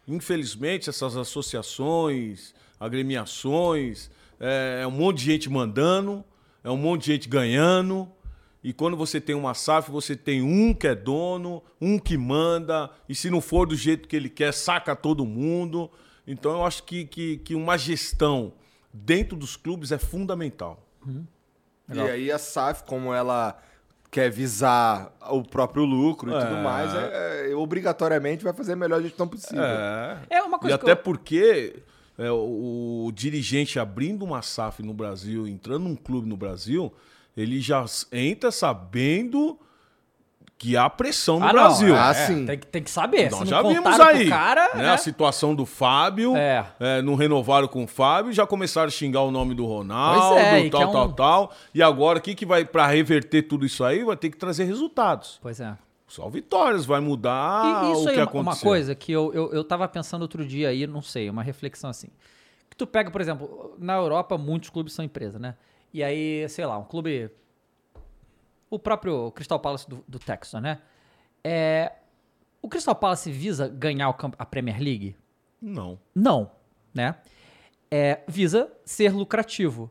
Infelizmente, 0.07 0.89
essas 0.89 1.17
associações, 1.17 2.53
agremiações, 2.79 4.09
é, 4.39 4.81
é 4.83 4.87
um 4.87 4.91
monte 4.91 5.17
de 5.17 5.25
gente 5.25 5.49
mandando, 5.49 6.23
é 6.69 6.71
um 6.71 6.77
monte 6.77 7.01
de 7.05 7.13
gente 7.13 7.27
ganhando. 7.29 8.07
E 8.63 8.73
quando 8.73 8.97
você 8.97 9.21
tem 9.21 9.35
uma 9.35 9.53
SAF, 9.53 9.89
você 9.89 10.15
tem 10.15 10.41
um 10.41 10.73
que 10.73 10.85
é 10.87 10.93
dono, 10.93 11.63
um 11.79 11.97
que 11.97 12.17
manda, 12.17 12.89
e 13.07 13.15
se 13.15 13.29
não 13.29 13.39
for 13.39 13.65
do 13.65 13.75
jeito 13.75 14.07
que 14.07 14.15
ele 14.15 14.29
quer, 14.29 14.53
saca 14.53 14.95
todo 14.95 15.25
mundo. 15.25 15.89
Então, 16.27 16.51
eu 16.51 16.65
acho 16.65 16.83
que, 16.83 17.05
que, 17.05 17.37
que 17.37 17.55
uma 17.55 17.77
gestão 17.77 18.53
dentro 18.93 19.37
dos 19.37 19.55
clubes 19.55 19.91
é 19.91 19.97
fundamental. 19.97 20.85
E 21.91 21.99
aí 21.99 22.31
a 22.31 22.37
SAF, 22.37 22.83
como 22.83 23.13
ela 23.13 23.57
quer 24.11 24.29
visar 24.29 25.15
o 25.29 25.41
próprio 25.43 25.85
lucro 25.85 26.29
e 26.29 26.33
tudo 26.39 26.55
É. 26.57 26.63
mais, 26.63 26.93
é- 26.93 27.51
é- 27.51 27.55
obrigatoriamente 27.55 28.43
vai 28.43 28.53
fazer 28.53 28.73
a 28.73 28.75
melhor 28.75 29.01
gestão 29.01 29.27
possível. 29.27 29.63
É. 29.63 30.17
É 30.29 30.41
uma 30.41 30.57
E 30.57 30.59
coisa 30.59 30.77
que 30.77 30.83
até 30.83 30.91
eu- 30.99 31.03
porque 31.03 31.81
é, 32.19 32.29
o, 32.31 33.05
o 33.07 33.11
dirigente 33.13 33.79
abrindo 33.79 34.23
uma 34.25 34.41
SAF 34.41 34.83
no 34.83 34.93
Brasil, 34.93 35.47
entrando 35.47 35.83
num 35.85 35.95
clube 35.95 36.27
no 36.29 36.35
Brasil, 36.37 36.93
ele 37.35 37.59
já 37.61 37.83
entra 38.11 38.51
sabendo 38.51 39.57
que 40.57 40.75
há 40.75 40.89
pressão 40.89 41.39
no 41.39 41.45
Ah, 41.45 41.53
não, 41.53 41.53
Brasil. 41.53 41.95
Ah, 41.95 42.09
é, 42.09 42.13
sim. 42.27 42.45
Tem, 42.45 42.57
que- 42.59 42.67
tem 42.67 42.83
que 42.83 42.91
saber. 42.91 43.31
Nós 43.31 43.47
já 43.47 43.63
não 43.63 43.73
vimos 43.73 43.97
aí 43.97 44.27
cara, 44.27 44.75
né, 44.75 44.83
né? 44.83 44.89
a 44.89 44.97
situação 44.97 45.55
do 45.55 45.65
Fábio, 45.65 46.35
É. 46.35 46.65
é, 46.81 47.01
não 47.01 47.15
renovaram 47.15 47.65
com 47.65 47.85
o 47.85 47.87
Fábio, 47.87 48.33
já 48.33 48.45
começaram 48.45 48.87
a 48.89 48.91
xingar 48.91 49.21
o 49.21 49.31
nome 49.31 49.55
do 49.55 49.65
Ronaldo, 49.65 50.19
Pois 50.35 50.41
é, 50.43 50.65
e 50.65 50.69
tal, 50.69 50.81
é 50.81 50.85
tal, 50.91 51.07
um- 51.07 51.11
tal. 51.13 51.51
E 51.73 51.81
agora, 51.81 52.19
o 52.19 52.21
que, 52.21 52.35
que 52.35 52.45
vai 52.45 52.65
para 52.65 52.85
reverter 52.87 53.43
tudo 53.43 53.65
isso 53.65 53.85
aí? 53.85 54.03
Vai 54.03 54.17
ter 54.17 54.29
que 54.29 54.35
trazer 54.37 54.65
resultados. 54.65 55.39
Pois 55.41 55.61
é. 55.61 55.77
Só 56.09 56.27
vitórias, 56.27 56.85
vai 56.85 56.99
mudar 56.99 57.63
E 57.87 57.91
isso 57.93 58.05
o 58.05 58.07
aí 58.09 58.13
que 58.15 58.19
é 58.19 58.23
uma- 58.23 58.29
aconteceu. 58.29 58.41
uma 58.41 58.55
coisa 58.57 58.95
que 58.95 59.11
eu, 59.11 59.33
eu, 59.33 59.53
eu 59.53 59.63
tava 59.63 59.87
pensando 59.87 60.23
outro 60.23 60.45
dia 60.45 60.69
aí, 60.69 60.85
não 60.87 61.01
sei, 61.01 61.29
uma 61.29 61.43
reflexão 61.43 61.89
assim. 61.89 62.07
Que 62.69 62.75
tu 62.75 62.85
pega, 62.87 63.09
por 63.11 63.21
exemplo, 63.21 63.75
na 63.79 63.93
Europa 63.95 64.37
muitos 64.37 64.69
clubes 64.69 64.93
são 64.93 65.05
empresa, 65.05 65.37
né? 65.39 65.55
E 65.93 66.03
aí, 66.03 66.47
sei 66.49 66.65
lá, 66.65 66.77
um 66.77 66.83
clube. 66.83 67.29
O 68.69 68.77
próprio 68.77 69.31
Crystal 69.31 69.59
Palace 69.59 69.89
do, 69.89 70.03
do 70.07 70.19
Texas, 70.19 70.61
né? 70.61 70.79
É, 71.43 71.93
o 72.61 72.67
Crystal 72.69 72.95
Palace 72.95 73.31
visa 73.31 73.67
ganhar 73.67 74.15
a 74.37 74.45
Premier 74.45 74.79
League? 74.81 75.15
Não. 75.61 75.99
Não, 76.13 76.51
né? 76.93 77.15
É, 77.89 78.21
visa 78.27 78.71
ser 78.85 79.11
lucrativo 79.13 79.89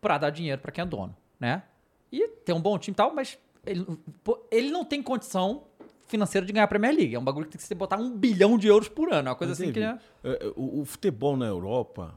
para 0.00 0.18
dar 0.18 0.30
dinheiro 0.30 0.60
para 0.60 0.70
quem 0.72 0.82
é 0.82 0.86
dono, 0.86 1.16
né? 1.40 1.62
E 2.12 2.28
ter 2.28 2.52
um 2.52 2.60
bom 2.60 2.78
time 2.78 2.92
e 2.92 2.96
tal, 2.96 3.14
mas 3.14 3.38
ele, 3.70 3.86
ele 4.50 4.70
não 4.70 4.84
tem 4.84 5.02
condição 5.02 5.64
financeira 6.06 6.46
de 6.46 6.52
ganhar 6.52 6.64
a 6.64 6.68
Premier 6.68 6.94
League. 6.94 7.14
É 7.14 7.18
um 7.18 7.24
bagulho 7.24 7.46
que 7.46 7.52
tem 7.52 7.60
que 7.60 7.66
você 7.66 7.74
botar 7.74 7.98
um 7.98 8.10
bilhão 8.16 8.56
de 8.56 8.66
euros 8.66 8.88
por 8.88 9.12
ano. 9.12 9.28
É 9.28 9.30
uma 9.30 9.36
coisa 9.36 9.52
assim 9.52 9.66
que... 9.72 9.80
David, 9.80 9.94
né? 9.94 10.00
é, 10.40 10.52
o, 10.56 10.80
o 10.80 10.84
futebol 10.84 11.36
na 11.36 11.46
Europa, 11.46 12.14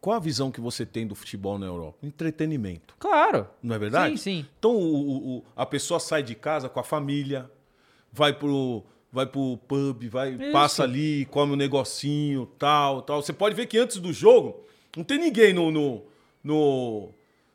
qual 0.00 0.16
a 0.16 0.20
visão 0.20 0.50
que 0.50 0.60
você 0.60 0.84
tem 0.84 1.06
do 1.06 1.14
futebol 1.14 1.58
na 1.58 1.64
Europa? 1.66 1.98
Entretenimento, 2.02 2.94
Claro. 2.98 3.48
não 3.62 3.74
é 3.74 3.78
verdade? 3.78 4.18
Sim, 4.18 4.42
sim. 4.42 4.46
Então 4.58 4.76
o- 4.76 4.94
o- 4.94 5.36
o- 5.38 5.44
a 5.56 5.64
pessoa 5.64 5.98
sai 5.98 6.22
de 6.22 6.34
casa 6.34 6.68
com 6.68 6.78
a 6.78 6.84
família, 6.84 7.50
vai 8.12 8.32
pro, 8.34 8.82
vai 9.10 9.24
pro 9.24 9.56
pub, 9.66 10.04
vai, 10.10 10.34
Isso. 10.34 10.52
passa 10.52 10.82
ali, 10.82 11.24
come 11.30 11.54
um 11.54 11.56
negocinho, 11.56 12.44
tal, 12.58 13.00
tal. 13.00 13.22
Você 13.22 13.32
pode 13.32 13.54
ver 13.54 13.66
que 13.66 13.78
antes 13.78 13.96
do 13.98 14.12
jogo 14.12 14.64
não 14.94 15.02
tem 15.02 15.18
ninguém 15.18 15.54
no, 15.54 15.70
no, 15.70 16.02
no- 16.42 17.08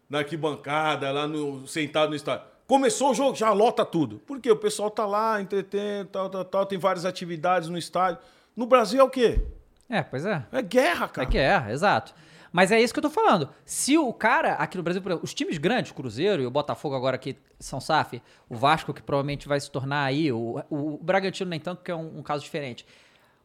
na 0.09 0.17
arquibancada, 0.19 1.11
lá 1.11 1.27
no, 1.27 1.67
sentado 1.67 2.09
no 2.09 2.15
estádio. 2.15 2.47
Começou 2.69 3.09
o 3.09 3.13
jogo, 3.15 3.35
já 3.35 3.51
lota 3.51 3.83
tudo. 3.83 4.21
Porque 4.27 4.51
o 4.51 4.55
pessoal 4.55 4.91
tá 4.91 5.03
lá, 5.03 5.41
entretendo, 5.41 6.07
tal, 6.09 6.29
tal, 6.29 6.45
tal, 6.45 6.65
tem 6.67 6.77
várias 6.77 7.03
atividades 7.03 7.67
no 7.67 7.79
estádio. 7.79 8.19
No 8.55 8.67
Brasil 8.67 9.01
é 9.01 9.03
o 9.03 9.09
quê? 9.09 9.43
É, 9.89 10.03
pois 10.03 10.23
é. 10.23 10.45
É 10.51 10.61
guerra, 10.61 11.05
É 11.05 11.25
cara. 11.25 11.67
é, 11.67 11.71
exato. 11.73 12.13
Mas 12.51 12.71
é 12.71 12.79
isso 12.79 12.93
que 12.93 12.99
eu 12.99 13.01
tô 13.01 13.09
falando. 13.09 13.49
Se 13.65 13.97
o 13.97 14.13
cara, 14.13 14.53
aqui 14.53 14.77
no 14.77 14.83
Brasil, 14.83 15.01
por 15.01 15.09
exemplo, 15.09 15.23
os 15.25 15.33
times 15.33 15.57
grandes, 15.57 15.89
o 15.89 15.95
Cruzeiro 15.95 16.43
e 16.43 16.45
o 16.45 16.51
Botafogo 16.51 16.95
agora 16.95 17.17
que 17.17 17.35
são 17.59 17.81
SAF, 17.81 18.21
o 18.47 18.55
Vasco 18.55 18.93
que 18.93 19.01
provavelmente 19.01 19.47
vai 19.47 19.59
se 19.59 19.71
tornar 19.71 20.03
aí, 20.03 20.31
o, 20.31 20.63
o, 20.69 20.99
Bragantino 21.01 21.49
nem 21.49 21.59
tanto, 21.59 21.83
que 21.83 21.89
é 21.89 21.95
um, 21.95 22.19
um 22.19 22.21
caso 22.21 22.43
diferente. 22.43 22.85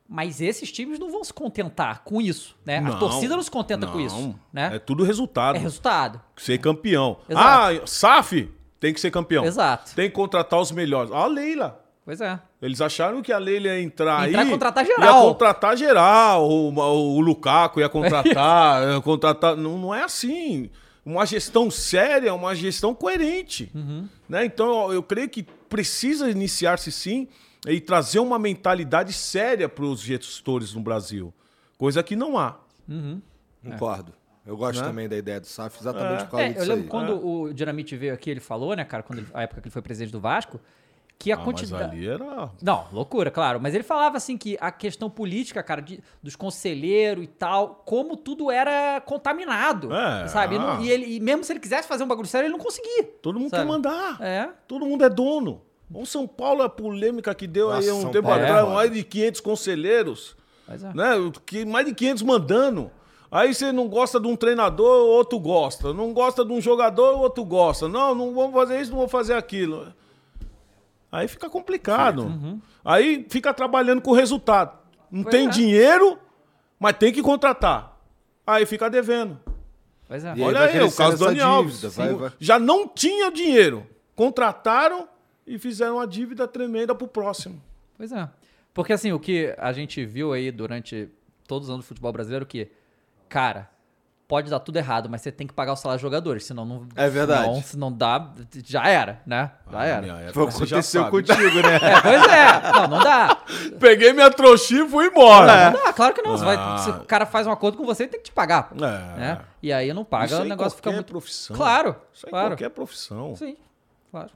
Mas 0.06 0.42
esses 0.42 0.70
times 0.70 0.98
não 0.98 1.10
vão 1.10 1.24
se 1.24 1.32
contentar 1.32 2.02
com 2.04 2.20
isso, 2.20 2.54
né? 2.62 2.76
a 2.76 2.82
Não, 2.82 2.98
torcida 2.98 3.34
não 3.34 3.42
se 3.42 3.50
contenta 3.50 3.86
com 3.86 3.96
não. 3.96 4.04
isso, 4.04 4.38
né? 4.52 4.76
É 4.76 4.78
tudo 4.78 5.02
resultado. 5.02 5.56
É 5.56 5.58
resultado. 5.58 6.20
Ser 6.36 6.58
campeão. 6.58 7.20
Exato. 7.26 7.82
Ah, 7.82 7.86
SAF 7.86 8.52
tem 8.84 8.92
que 8.92 9.00
ser 9.00 9.10
campeão. 9.10 9.46
Exato. 9.46 9.94
Tem 9.94 10.10
que 10.10 10.14
contratar 10.14 10.60
os 10.60 10.70
melhores. 10.70 11.10
A 11.10 11.26
Leila. 11.26 11.82
Pois 12.04 12.20
é. 12.20 12.38
Eles 12.60 12.82
acharam 12.82 13.22
que 13.22 13.32
a 13.32 13.38
Leila 13.38 13.68
ia 13.68 13.80
entrar, 13.80 14.28
Entrar 14.28 14.42
aí. 14.42 14.50
contratar 14.50 14.84
Ia 14.84 14.94
geral. 14.94 15.22
contratar 15.22 15.74
geral. 15.78 16.46
O, 16.50 16.68
o 17.16 17.20
Lukaku 17.22 17.80
ia 17.80 17.88
contratar. 17.88 18.82
ia 18.92 19.00
contratar. 19.00 19.56
Não, 19.56 19.78
não 19.78 19.94
é 19.94 20.04
assim. 20.04 20.68
Uma 21.02 21.24
gestão 21.24 21.70
séria, 21.70 22.34
uma 22.34 22.54
gestão 22.54 22.94
coerente. 22.94 23.70
Uhum. 23.74 24.06
Né? 24.28 24.44
Então, 24.44 24.88
eu, 24.88 24.94
eu 24.96 25.02
creio 25.02 25.30
que 25.30 25.42
precisa 25.42 26.28
iniciar-se 26.30 26.92
sim 26.92 27.26
e 27.66 27.80
trazer 27.80 28.18
uma 28.18 28.38
mentalidade 28.38 29.14
séria 29.14 29.66
para 29.66 29.86
os 29.86 30.00
gestores 30.02 30.74
no 30.74 30.82
Brasil. 30.82 31.32
Coisa 31.78 32.02
que 32.02 32.14
não 32.14 32.38
há. 32.38 32.56
Concordo. 33.64 34.12
Eu 34.46 34.56
gosto 34.56 34.80
Né? 34.80 34.86
também 34.86 35.08
da 35.08 35.16
ideia 35.16 35.40
do 35.40 35.46
SAF 35.46 35.78
exatamente 35.80 36.24
por 36.24 36.32
causa 36.32 36.44
É, 36.44 36.48
eu 36.48 36.52
disso 36.54 36.66
lembro 36.68 36.82
aí. 36.84 36.88
quando 36.90 37.26
o 37.26 37.52
Dinamite 37.54 37.96
veio 37.96 38.12
aqui, 38.12 38.28
ele 38.30 38.40
falou, 38.40 38.74
né, 38.76 38.84
cara, 38.84 39.02
quando 39.02 39.20
ele, 39.20 39.28
a 39.32 39.42
época 39.42 39.60
que 39.62 39.68
ele 39.68 39.72
foi 39.72 39.80
presidente 39.82 40.12
do 40.12 40.20
Vasco, 40.20 40.60
que 41.18 41.30
a 41.32 41.36
Ah, 41.36 41.38
mas 41.38 41.44
quantidade. 41.46 41.96
ali 41.96 42.06
era. 42.08 42.50
Não, 42.60 42.86
loucura, 42.92 43.30
claro. 43.30 43.58
Mas 43.60 43.72
ele 43.74 43.84
falava 43.84 44.16
assim 44.18 44.36
que 44.36 44.58
a 44.60 44.70
questão 44.72 45.08
política, 45.08 45.62
cara, 45.62 45.80
de- 45.80 46.00
dos 46.22 46.34
conselheiros 46.36 47.24
e 47.24 47.28
tal, 47.28 47.82
como 47.86 48.16
tudo 48.16 48.50
era 48.50 49.00
contaminado. 49.00 49.94
É, 49.94 50.26
sabe? 50.28 50.56
E, 50.56 50.58
não- 50.58 50.72
ah. 50.72 50.78
e 50.82 50.90
ele, 50.90 51.16
e 51.16 51.20
mesmo 51.20 51.44
se 51.44 51.52
ele 51.52 51.60
quisesse 51.60 51.86
fazer 51.88 52.02
um 52.04 52.08
bagulho 52.08 52.26
sério, 52.28 52.46
ele 52.46 52.52
não 52.52 52.62
conseguia. 52.62 53.04
Todo 53.22 53.38
mundo 53.38 53.50
sabe? 53.50 53.62
quer 53.62 53.68
mandar. 53.68 54.20
É. 54.20 54.50
Todo 54.68 54.84
mundo 54.84 55.04
é 55.04 55.08
dono. 55.08 55.62
O 55.92 56.04
São 56.04 56.26
Paulo, 56.26 56.62
a 56.62 56.68
polêmica 56.68 57.32
que 57.34 57.46
deu 57.46 57.70
aí 57.70 57.86
Nossa, 57.86 57.94
um 57.94 58.02
São 58.02 58.10
tempo 58.10 58.26
Paulo 58.28 58.40
é 58.40 58.44
atrás, 58.44 58.62
foda. 58.64 58.74
mais 58.74 58.92
de 58.92 59.04
500 59.04 59.40
conselheiros, 59.40 60.36
Mas 60.66 60.82
é. 60.82 60.92
né? 60.92 61.32
Que, 61.46 61.64
mais 61.64 61.86
de 61.86 61.94
500 61.94 62.22
mandando. 62.24 62.90
Aí 63.34 63.52
você 63.52 63.72
não 63.72 63.88
gosta 63.88 64.20
de 64.20 64.28
um 64.28 64.36
treinador, 64.36 65.06
o 65.06 65.08
outro 65.08 65.40
gosta. 65.40 65.92
Não 65.92 66.12
gosta 66.12 66.44
de 66.44 66.52
um 66.52 66.60
jogador, 66.60 67.16
o 67.16 67.18
outro 67.18 67.44
gosta. 67.44 67.88
Não, 67.88 68.14
não 68.14 68.32
vamos 68.32 68.52
fazer 68.54 68.80
isso, 68.80 68.90
não 68.92 68.98
vamos 68.98 69.10
fazer 69.10 69.34
aquilo. 69.34 69.92
Aí 71.10 71.26
fica 71.26 71.50
complicado. 71.50 72.22
Uhum. 72.26 72.60
Aí 72.84 73.26
fica 73.28 73.52
trabalhando 73.52 74.00
com 74.00 74.12
resultado. 74.12 74.78
Não 75.10 75.24
Pois 75.24 75.34
tem 75.34 75.46
é. 75.48 75.50
dinheiro, 75.50 76.16
mas 76.78 76.96
tem 76.96 77.12
que 77.12 77.22
contratar. 77.22 77.98
Aí 78.46 78.64
fica 78.66 78.88
devendo. 78.88 79.36
Pois 80.06 80.24
é. 80.24 80.30
Aí 80.30 80.40
Olha 80.40 80.60
aí, 80.60 80.80
o 80.82 80.92
caso 80.92 81.18
do 81.18 81.24
Dani 81.24 81.40
Alves. 81.40 81.82
vai- 81.82 82.14
vai- 82.14 82.32
Já 82.38 82.56
não 82.58 82.86
tinha 82.86 83.32
dinheiro. 83.32 83.84
Contrataram 84.14 85.08
e 85.44 85.58
fizeram 85.58 85.96
uma 85.96 86.06
dívida 86.06 86.46
tremenda 86.46 86.94
pro 86.94 87.08
próximo. 87.08 87.60
Pois 87.96 88.12
é. 88.12 88.28
Porque 88.72 88.92
assim, 88.92 89.12
o 89.12 89.18
que 89.18 89.52
a 89.58 89.72
gente 89.72 90.04
viu 90.04 90.32
aí 90.32 90.52
durante 90.52 91.08
todos 91.48 91.68
os 91.68 91.72
anos 91.74 91.84
do 91.84 91.88
futebol 91.88 92.12
brasileiro, 92.12 92.44
que, 92.46 92.68
cara, 93.34 93.68
pode 94.28 94.48
dar 94.48 94.60
tudo 94.60 94.76
errado, 94.76 95.08
mas 95.10 95.20
você 95.22 95.32
tem 95.32 95.44
que 95.44 95.52
pagar 95.52 95.72
o 95.72 95.76
salário 95.76 95.98
dos 95.98 96.02
jogadores, 96.02 96.44
senão 96.44 96.64
não. 96.64 96.86
É 96.94 97.08
verdade. 97.08 97.42
Senão, 97.46 97.62
se 97.62 97.76
não 97.76 97.92
dá, 97.92 98.32
já 98.64 98.88
era, 98.88 99.20
né? 99.26 99.50
Já 99.68 99.76
Na 99.78 99.84
era. 99.84 100.06
época, 100.06 100.32
Foi 100.32 100.42
o 100.44 100.48
que 100.48 100.54
aconteceu 100.56 101.10
contigo, 101.10 101.62
né? 101.62 101.76
É, 101.82 102.00
pois 102.00 102.22
é. 102.28 102.72
Não, 102.72 102.88
não 102.88 102.98
dá. 103.02 103.36
Peguei 103.80 104.12
minha 104.12 104.30
trouxinha 104.30 104.84
e 104.84 104.88
fui 104.88 105.06
embora. 105.08 105.72
Não 105.72 105.82
dá, 105.84 105.92
claro 105.92 106.14
que 106.14 106.22
não. 106.22 106.38
Você 106.38 106.44
vai- 106.44 106.56
Ah. 106.56 106.78
se 106.78 106.90
o 106.90 107.04
cara 107.04 107.26
faz 107.26 107.44
um 107.46 107.50
acordo 107.50 107.76
com 107.76 107.84
você, 107.84 108.04
ele 108.04 108.10
tem 108.12 108.20
que 108.20 108.26
te 108.26 108.32
pagar. 108.32 108.70
É. 108.72 109.18
Né? 109.18 109.40
E 109.60 109.72
aí 109.72 109.92
não 109.92 110.04
paga, 110.04 110.26
Isso 110.26 110.40
o 110.40 110.44
negócio 110.44 110.76
fica 110.76 110.84
qualquer 110.90 110.96
muito. 110.98 111.10
profissão. 111.10 111.56
Claro, 111.56 111.96
Isso 112.12 112.26
é 112.26 112.30
claro. 112.30 112.48
qualquer 112.50 112.70
profissão. 112.70 113.34
Sim, 113.34 113.56
claro. 114.12 114.30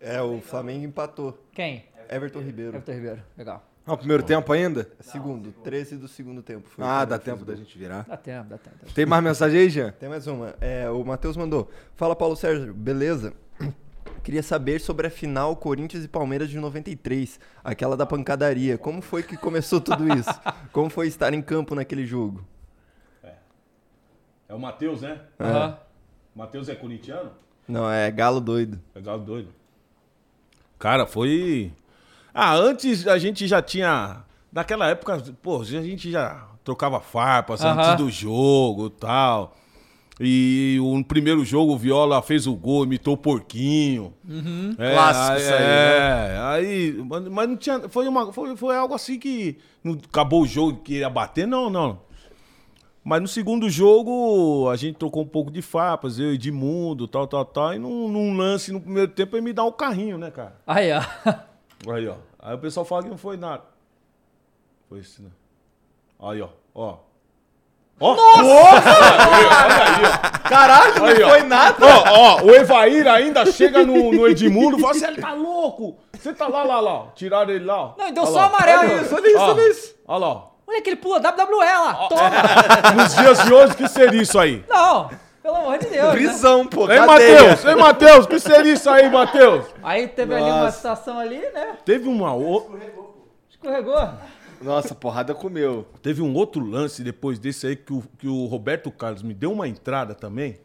É, 0.00 0.20
o 0.20 0.40
Flamengo 0.40 0.84
empatou. 0.84 1.38
Quem? 1.52 1.84
Everton 2.10 2.40
Ribeiro. 2.40 2.70
Everton 2.76 2.92
Ribeiro. 2.92 3.22
Legal. 3.36 3.62
Ah, 3.88 3.94
o 3.94 3.96
primeiro 3.96 4.22
tempo 4.22 4.52
ainda? 4.52 4.86
Segundo, 5.00 5.50
13 5.50 5.96
do 5.96 6.06
segundo 6.06 6.42
tempo. 6.42 6.68
foi 6.68 6.84
Ah, 6.84 7.06
dá 7.06 7.18
tempo 7.18 7.42
da 7.42 7.56
gente 7.56 7.78
virar. 7.78 8.04
Dá 8.06 8.18
tempo, 8.18 8.50
dá 8.50 8.58
tempo. 8.58 8.76
dá 8.76 8.82
tempo. 8.82 8.92
Tem 8.92 9.06
mais 9.06 9.24
mensagem 9.24 9.60
aí, 9.60 9.70
Jean? 9.70 9.92
Tem 9.92 10.10
mais 10.10 10.26
uma. 10.26 10.54
É, 10.60 10.90
o 10.90 11.02
Matheus 11.02 11.38
mandou. 11.38 11.70
Fala, 11.96 12.14
Paulo 12.14 12.36
Sérgio. 12.36 12.74
Beleza? 12.74 13.32
Queria 14.22 14.42
saber 14.42 14.78
sobre 14.78 15.06
a 15.06 15.10
final 15.10 15.56
Corinthians 15.56 16.04
e 16.04 16.08
Palmeiras 16.08 16.50
de 16.50 16.58
93, 16.58 17.40
aquela 17.64 17.96
da 17.96 18.04
pancadaria. 18.04 18.76
Como 18.76 19.00
foi 19.00 19.22
que 19.22 19.38
começou 19.38 19.80
tudo 19.80 20.06
isso? 20.12 20.28
Como 20.70 20.90
foi 20.90 21.06
estar 21.06 21.32
em 21.32 21.40
campo 21.40 21.74
naquele 21.74 22.04
jogo? 22.04 22.44
É 24.46 24.54
o 24.54 24.58
Matheus, 24.58 25.00
né? 25.00 25.20
Aham. 25.40 25.78
O 26.34 26.38
Matheus 26.38 26.68
é 26.68 26.74
corintiano? 26.74 27.30
Não, 27.66 27.90
é 27.90 28.10
galo 28.10 28.40
doido. 28.40 28.78
É 28.94 29.00
galo 29.00 29.22
doido. 29.22 29.48
Cara, 30.78 31.06
foi. 31.06 31.72
Ah, 32.40 32.54
antes 32.54 33.04
a 33.08 33.18
gente 33.18 33.48
já 33.48 33.60
tinha. 33.60 34.22
Naquela 34.52 34.86
época, 34.88 35.20
pô, 35.42 35.60
a 35.60 35.64
gente 35.64 36.08
já 36.08 36.46
trocava 36.62 37.00
farpas 37.00 37.64
Aham. 37.64 37.80
antes 37.80 37.96
do 37.96 38.08
jogo 38.08 38.86
e 38.86 38.90
tal. 38.90 39.56
E 40.20 40.78
o 40.80 41.02
primeiro 41.02 41.44
jogo 41.44 41.72
o 41.72 41.76
Viola 41.76 42.22
fez 42.22 42.46
o 42.46 42.54
gol, 42.54 42.84
imitou 42.84 43.14
o 43.14 43.16
porquinho. 43.16 44.14
É, 44.78 44.92
Clássico 44.92 45.32
aí, 45.32 45.42
isso 45.42 45.52
aí, 45.52 45.64
É, 45.64 46.38
aí. 46.40 47.04
Mas, 47.28 47.48
não 47.48 47.56
tinha. 47.56 47.88
Foi, 47.88 48.06
uma, 48.06 48.32
foi, 48.32 48.56
foi 48.56 48.76
algo 48.76 48.94
assim 48.94 49.18
que. 49.18 49.58
Não 49.82 49.94
acabou 49.94 50.42
o 50.42 50.46
jogo 50.46 50.78
que 50.84 50.98
ia 50.98 51.10
bater, 51.10 51.44
não, 51.44 51.68
não. 51.68 51.98
Mas 53.02 53.20
no 53.20 53.26
segundo 53.26 53.68
jogo, 53.68 54.68
a 54.70 54.76
gente 54.76 54.94
trocou 54.94 55.24
um 55.24 55.28
pouco 55.28 55.50
de 55.50 55.60
farpas, 55.60 56.20
eu 56.20 56.30
e 56.30 56.34
Edmundo, 56.36 57.08
tal, 57.08 57.26
tal, 57.26 57.44
tal. 57.44 57.74
E 57.74 57.80
num, 57.80 58.08
num 58.08 58.36
lance 58.36 58.70
no 58.70 58.80
primeiro 58.80 59.10
tempo, 59.10 59.34
ele 59.34 59.44
me 59.44 59.52
dá 59.52 59.64
um 59.64 59.72
carrinho, 59.72 60.18
né, 60.18 60.30
cara? 60.30 60.54
Aí, 60.64 60.92
ó. 60.92 61.02
Aí, 61.92 62.06
ó. 62.06 62.27
Aí 62.40 62.54
o 62.54 62.58
pessoal 62.58 62.86
fala 62.86 63.02
que 63.02 63.08
não 63.08 63.18
foi 63.18 63.36
nada. 63.36 63.62
Foi 64.88 64.98
isso, 65.00 65.22
né? 65.22 65.30
Aí, 66.20 66.40
ó. 66.40 66.48
Ó. 66.74 66.96
Ó! 68.00 68.14
Nossa! 68.14 68.90
Aí. 68.90 70.48
Caralho, 70.48 71.04
Aí, 71.04 71.18
não 71.18 71.26
ó. 71.26 71.30
foi 71.30 71.42
nada. 71.42 71.86
Ó, 71.86 72.04
ó, 72.06 72.42
o 72.44 72.54
Evair 72.54 73.06
ainda 73.08 73.44
chega 73.50 73.84
no, 73.84 74.12
no 74.12 74.28
Edmundo 74.28 74.78
e 74.78 74.80
fala 74.80 74.92
assim: 74.92 75.04
ele 75.06 75.20
tá 75.20 75.32
louco! 75.32 75.98
Você 76.18 76.32
tá 76.32 76.46
lá, 76.48 76.62
lá, 76.62 76.80
lá. 76.80 76.92
ó. 76.94 77.06
Tiraram 77.14 77.50
ele 77.52 77.64
lá, 77.64 77.76
ó. 77.86 77.94
Não, 77.98 78.12
deu 78.12 78.22
Olha 78.22 78.32
só 78.32 78.38
lá. 78.38 78.46
amarelo. 78.46 78.82
Olha 78.82 79.02
isso, 79.02 79.14
olha 79.14 79.28
isso, 79.28 79.38
Ó. 79.38 79.48
olha 79.50 79.70
isso. 79.70 79.94
Olha 80.06 80.18
lá, 80.20 80.28
ó. 80.28 80.48
Olha 80.66 80.82
que 80.82 80.90
ele 80.90 80.96
pula 80.96 81.18
WWE 81.18 81.56
lá. 81.64 81.94
Toma. 82.08 83.02
Nos 83.02 83.14
dias 83.14 83.42
de 83.44 83.52
hoje, 83.52 83.74
que 83.76 83.88
seria 83.88 84.22
isso 84.22 84.38
aí? 84.38 84.64
Não, 84.68 85.10
pelo 85.48 85.56
amor 85.56 85.78
de 85.78 85.86
Deus. 85.86 86.04
né? 86.04 86.10
Prisão, 86.12 86.66
pô. 86.66 86.90
Ei. 86.90 87.00
Matheus! 87.00 87.64
Ei, 87.64 87.74
Matheus! 87.74 88.26
Que 88.26 88.38
seria 88.38 88.72
isso 88.74 88.90
aí, 88.90 89.08
Matheus? 89.10 89.64
Aí 89.82 90.06
teve 90.06 90.34
ali 90.34 90.42
uma 90.44 90.64
Nossa. 90.64 90.76
situação 90.76 91.18
ali, 91.18 91.38
né? 91.38 91.78
Teve 91.86 92.06
uma. 92.06 92.34
o- 92.34 92.78
Escorregou. 93.48 93.96
Nossa, 94.60 94.94
porrada 94.94 95.34
comeu. 95.34 95.86
Teve 96.02 96.20
um 96.20 96.34
outro 96.34 96.62
lance 96.64 97.02
depois 97.02 97.38
desse 97.38 97.66
aí 97.66 97.76
que 97.76 97.92
o, 97.92 98.02
que 98.18 98.28
o 98.28 98.44
Roberto 98.44 98.90
Carlos 98.90 99.22
me 99.22 99.32
deu 99.32 99.50
uma 99.52 99.66
entrada 99.66 100.14
também. 100.14 100.58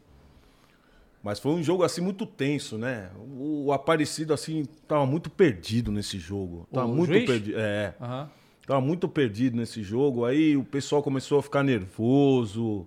Mas 1.24 1.40
foi 1.40 1.54
um 1.54 1.64
jogo 1.64 1.84
assim 1.84 2.02
muito 2.02 2.26
tenso, 2.26 2.78
né? 2.78 3.10
O, 3.18 3.68
o 3.68 3.72
Aparecido 3.72 4.34
assim 4.34 4.66
tava 4.88 5.06
muito 5.06 5.30
perdido 5.30 5.92
nesse 5.92 6.20
jogo. 6.20 6.68
Tava 6.74 6.88
O 6.88 6.90
muito 6.96 7.14
juiz? 7.14 7.26
perdido. 7.26 7.58
É. 7.58 7.94
Aham. 8.02 8.30
Tava 8.68 8.82
muito 8.82 9.08
perdido 9.08 9.56
nesse 9.56 9.82
jogo. 9.84 10.26
Aí 10.26 10.58
o 10.58 10.64
pessoal 10.64 11.02
começou 11.02 11.40
a 11.40 11.44
ficar 11.44 11.64
nervoso. 11.64 12.86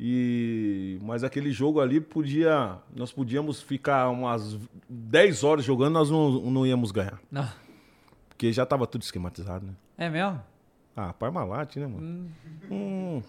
E 0.00 0.98
mas 1.02 1.24
aquele 1.24 1.50
jogo 1.50 1.80
ali 1.80 2.00
podia, 2.00 2.78
nós 2.94 3.10
podíamos 3.12 3.60
ficar 3.60 4.08
umas 4.10 4.56
10 4.88 5.42
horas 5.42 5.64
jogando, 5.64 5.94
nós 5.94 6.10
não, 6.10 6.30
não 6.50 6.66
íamos 6.66 6.92
ganhar, 6.92 7.20
Não. 7.30 7.48
porque 8.28 8.52
já 8.52 8.64
tava 8.64 8.86
tudo 8.86 9.02
esquematizado, 9.02 9.66
né? 9.66 9.72
É 9.96 10.08
mesmo? 10.08 10.40
Ah, 10.94 11.12
Parmalat, 11.12 11.76
né, 11.76 11.86
mano? 11.86 12.30
Hum. 12.70 13.22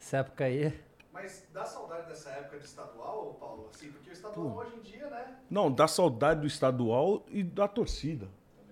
Essa 0.00 0.18
época 0.18 0.44
aí. 0.44 0.72
Mas 1.12 1.46
dá 1.52 1.64
saudade 1.64 2.06
dessa 2.08 2.30
época 2.30 2.58
de 2.58 2.64
estadual, 2.66 3.36
Paulo? 3.40 3.68
Assim, 3.74 3.90
porque 3.90 4.10
o 4.10 4.12
estadual 4.12 4.56
hoje 4.58 4.72
em 4.76 4.80
dia, 4.82 5.06
né? 5.08 5.24
Não, 5.50 5.72
dá 5.72 5.88
saudade 5.88 6.40
do 6.42 6.46
estadual 6.46 7.24
e 7.30 7.42
da 7.42 7.66
torcida. 7.66 8.28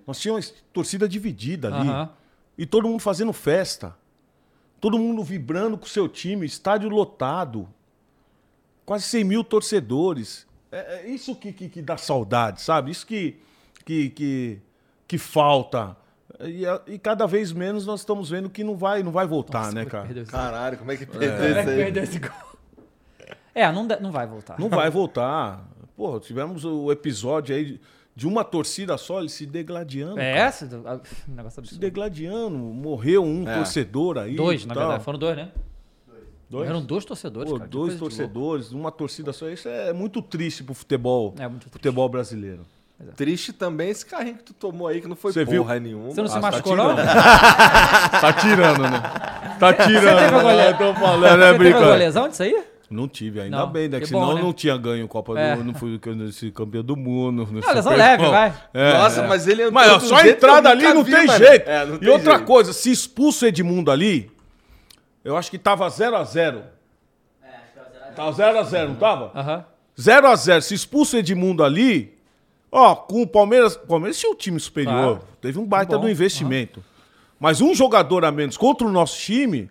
Nós 0.07 0.21
tínhamos 0.21 0.51
torcida 0.73 1.09
dividida 1.09 1.75
ali. 1.75 1.89
Aham. 1.89 2.11
E 2.57 2.67
todo 2.67 2.87
mundo 2.89 3.01
fazendo 3.01 3.33
festa. 3.33 3.97
Todo 4.85 4.99
mundo 4.99 5.25
vibrando 5.25 5.79
com 5.79 5.87
o 5.87 5.89
seu 5.89 6.07
time, 6.07 6.45
estádio 6.45 6.91
lotado. 6.91 7.67
Quase 8.85 9.05
100 9.05 9.25
mil 9.25 9.43
torcedores. 9.43 10.47
É, 10.71 10.97
é 11.05 11.09
isso 11.09 11.35
que, 11.35 11.55
que, 11.55 11.71
que 11.71 11.81
dá 11.81 11.97
saudade, 11.97 12.61
sabe? 12.61 12.91
Isso 12.91 13.07
que, 13.07 13.41
que, 13.87 14.11
que, 14.11 14.59
que 15.09 15.17
falta. 15.17 15.97
E, 16.41 16.67
a- 16.67 16.83
e 16.87 16.99
cada 16.99 17.25
vez 17.27 17.51
menos 17.51 17.87
nós 17.87 18.01
estamos 18.01 18.29
vendo 18.29 18.51
que 18.51 18.63
não 18.63 18.77
vai, 18.77 19.03
não 19.03 19.11
vai 19.11 19.27
voltar, 19.27 19.73
né, 19.73 19.87
cara? 19.87 20.05
Perdeu 20.05 20.23
esse 20.25 20.33
Caralho, 20.33 20.77
como 20.77 20.93
é 20.93 20.97
que 20.99 21.07
perdeu 21.07 21.31
Como 21.33 21.43
é 21.45 21.51
isso 21.51 21.61
que 21.61 21.77
perdeu 21.77 22.03
esse 22.03 22.19
gol? 22.19 22.31
É, 23.55 23.73
não, 23.73 23.85
não 23.85 24.13
vai 24.13 24.27
voltar. 24.27 24.59
Não 24.61 24.69
vai 24.69 24.91
voltar. 24.91 25.65
Pô, 25.97 26.21
tivemos 26.21 26.63
o 26.67 26.93
episódio 26.93 27.57
aí 27.57 27.65
de- 27.65 27.81
de 28.17 28.27
uma 28.29 28.45
torcida 28.45 28.97
só, 28.97 29.19
ele 29.21 29.29
se 29.29 29.45
degladiando. 29.47 30.19
É 30.21 30.35
cara. 30.51 30.67
do- 30.67 30.89
ah, 30.89 31.01
Um 31.29 31.35
negócio 31.35 31.55
Se 31.55 31.61
absurdo. 31.61 31.81
degladiando. 31.81 32.57
Morreu 32.59 33.25
um 33.25 33.49
É. 33.49 33.55
torcedor 33.57 34.19
aí. 34.19 34.37
Dois, 34.37 34.65
na 34.65 34.75
tal. 34.75 34.83
verdade. 34.85 35.05
Foram 35.05 35.19
dois, 35.19 35.37
né? 35.37 35.49
Dois? 36.49 36.69
Eram 36.69 36.83
dois 36.83 37.05
torcedores, 37.05 37.51
Pô, 37.51 37.59
cara. 37.59 37.69
dois 37.69 37.99
torcedores, 37.99 38.71
uma 38.71 38.93
torcida 38.93 39.33
só. 39.33 39.49
Isso 39.49 39.69
é 39.69 39.93
muito 39.93 40.23
triste 40.23 40.63
pro 40.63 40.75
futebol, 40.75 41.35
É 41.39 41.49
muito 41.49 41.63
triste. 41.63 41.73
futebol 41.73 42.09
brasileiro. 42.09 42.61
Triste 43.17 43.53
também 43.53 43.91
esse 43.91 44.07
carrinho 44.07 44.37
que 44.37 44.45
tu 44.45 44.55
tomou 44.55 44.87
aí, 44.87 45.01
que 45.01 45.09
não 45.09 45.17
foi 45.17 45.33
Você 45.33 45.45
viu? 45.45 45.65
porra 45.65 45.81
nenhuma. 45.81 46.11
Você 46.11 46.21
não 46.21 46.29
se 46.29 46.39
Ah, 46.39 46.41
tá 46.41 46.51
machucou, 46.53 46.77
não? 46.77 46.95
tirando. 46.95 47.09
Tá 48.21 48.33
tirando, 48.35 48.83
né? 48.83 49.03
Tá 49.59 49.73
tirando. 49.75 50.19
teve 50.19 50.35
alguma 50.35 50.55
né? 50.55 50.67
le- 50.71 50.75
Tô 50.79 50.95
falando, 50.95 51.25
é 51.25 51.29
Você 51.29 51.35
teve 51.35 51.45
alguma 51.45 51.59
brincadeira. 51.59 51.97
lesão 51.97 52.29
disso 52.29 52.43
aí? 52.45 52.65
Não 52.91 53.09
tive, 53.09 53.41
ainda 53.41 53.59
Não, 53.59 53.67
bem, 53.67 53.89
né? 53.89 53.99
que 53.99 54.07
Que 54.07 54.13
bom, 54.13 54.21
senão 54.21 54.35
né? 54.35 54.41
eu 54.41 54.45
não 54.45 54.53
tinha 54.53 54.77
ganho 54.77 55.09
Copa 55.09 55.39
É. 55.39 55.57
do 55.57 55.65
Não 55.65 55.75
fui 55.75 55.99
campeão 56.55 56.83
do 56.83 56.97
mundo. 56.97 57.49
Ah, 57.67 57.73
lesão 57.73 57.97
leve, 57.97 58.27
vai. 58.29 58.55
É, 58.75 58.93
Nossa, 58.99 59.23
é. 59.23 59.27
mas 59.27 59.47
ele 59.49 59.63
entrou 59.63 59.73
Mas 59.73 59.91
ó, 59.93 59.99
do 59.99 60.05
só 60.07 60.17
a 60.17 60.23
que 60.23 60.29
entrada 60.31 60.71
ali 60.71 60.83
não 60.93 61.03
vi, 61.03 61.13
tem 61.13 61.27
mano. 61.27 61.39
jeito. 61.45 61.69
É, 61.69 61.87
não 61.87 61.95
e 61.97 61.99
tem 62.01 62.09
outra 62.11 62.33
jeito. 62.33 62.45
coisa, 62.47 62.73
se 62.73 62.91
expulsa 62.91 63.47
o 63.47 63.49
Edmundo 63.49 63.91
ali, 63.91 64.31
eu 65.25 65.37
acho 65.37 65.51
que 65.51 65.59
tava 65.59 65.87
0x0. 65.89 66.63
Tava 68.15 68.31
0x0, 68.33 68.89
não 68.89 68.95
tava? 68.97 69.33
Aham. 69.35 69.65
0x0. 69.99 70.61
Se 70.61 70.75
expulsa 70.75 71.17
o 71.17 71.19
Edmundo 71.21 71.65
ali, 71.65 72.17
ó, 72.71 72.95
com 72.95 73.23
o 73.23 73.27
Palmeiras. 73.27 73.77
O 73.77 73.87
Palmeiras 73.87 74.19
tinha 74.19 74.31
um 74.31 74.37
time 74.37 74.61
superior. 74.61 74.93
Claro. 75.19 75.21
Teve 75.41 75.59
um 75.59 75.67
baita 75.67 75.99
do 75.99 76.09
investimento. 76.09 76.85
Mas 77.41 77.61
um 77.61 77.75
jogador 77.75 78.25
a 78.25 78.31
menos 78.31 78.57
contra 78.57 78.87
o 78.87 78.91
nosso 78.93 79.19
time 79.19 79.69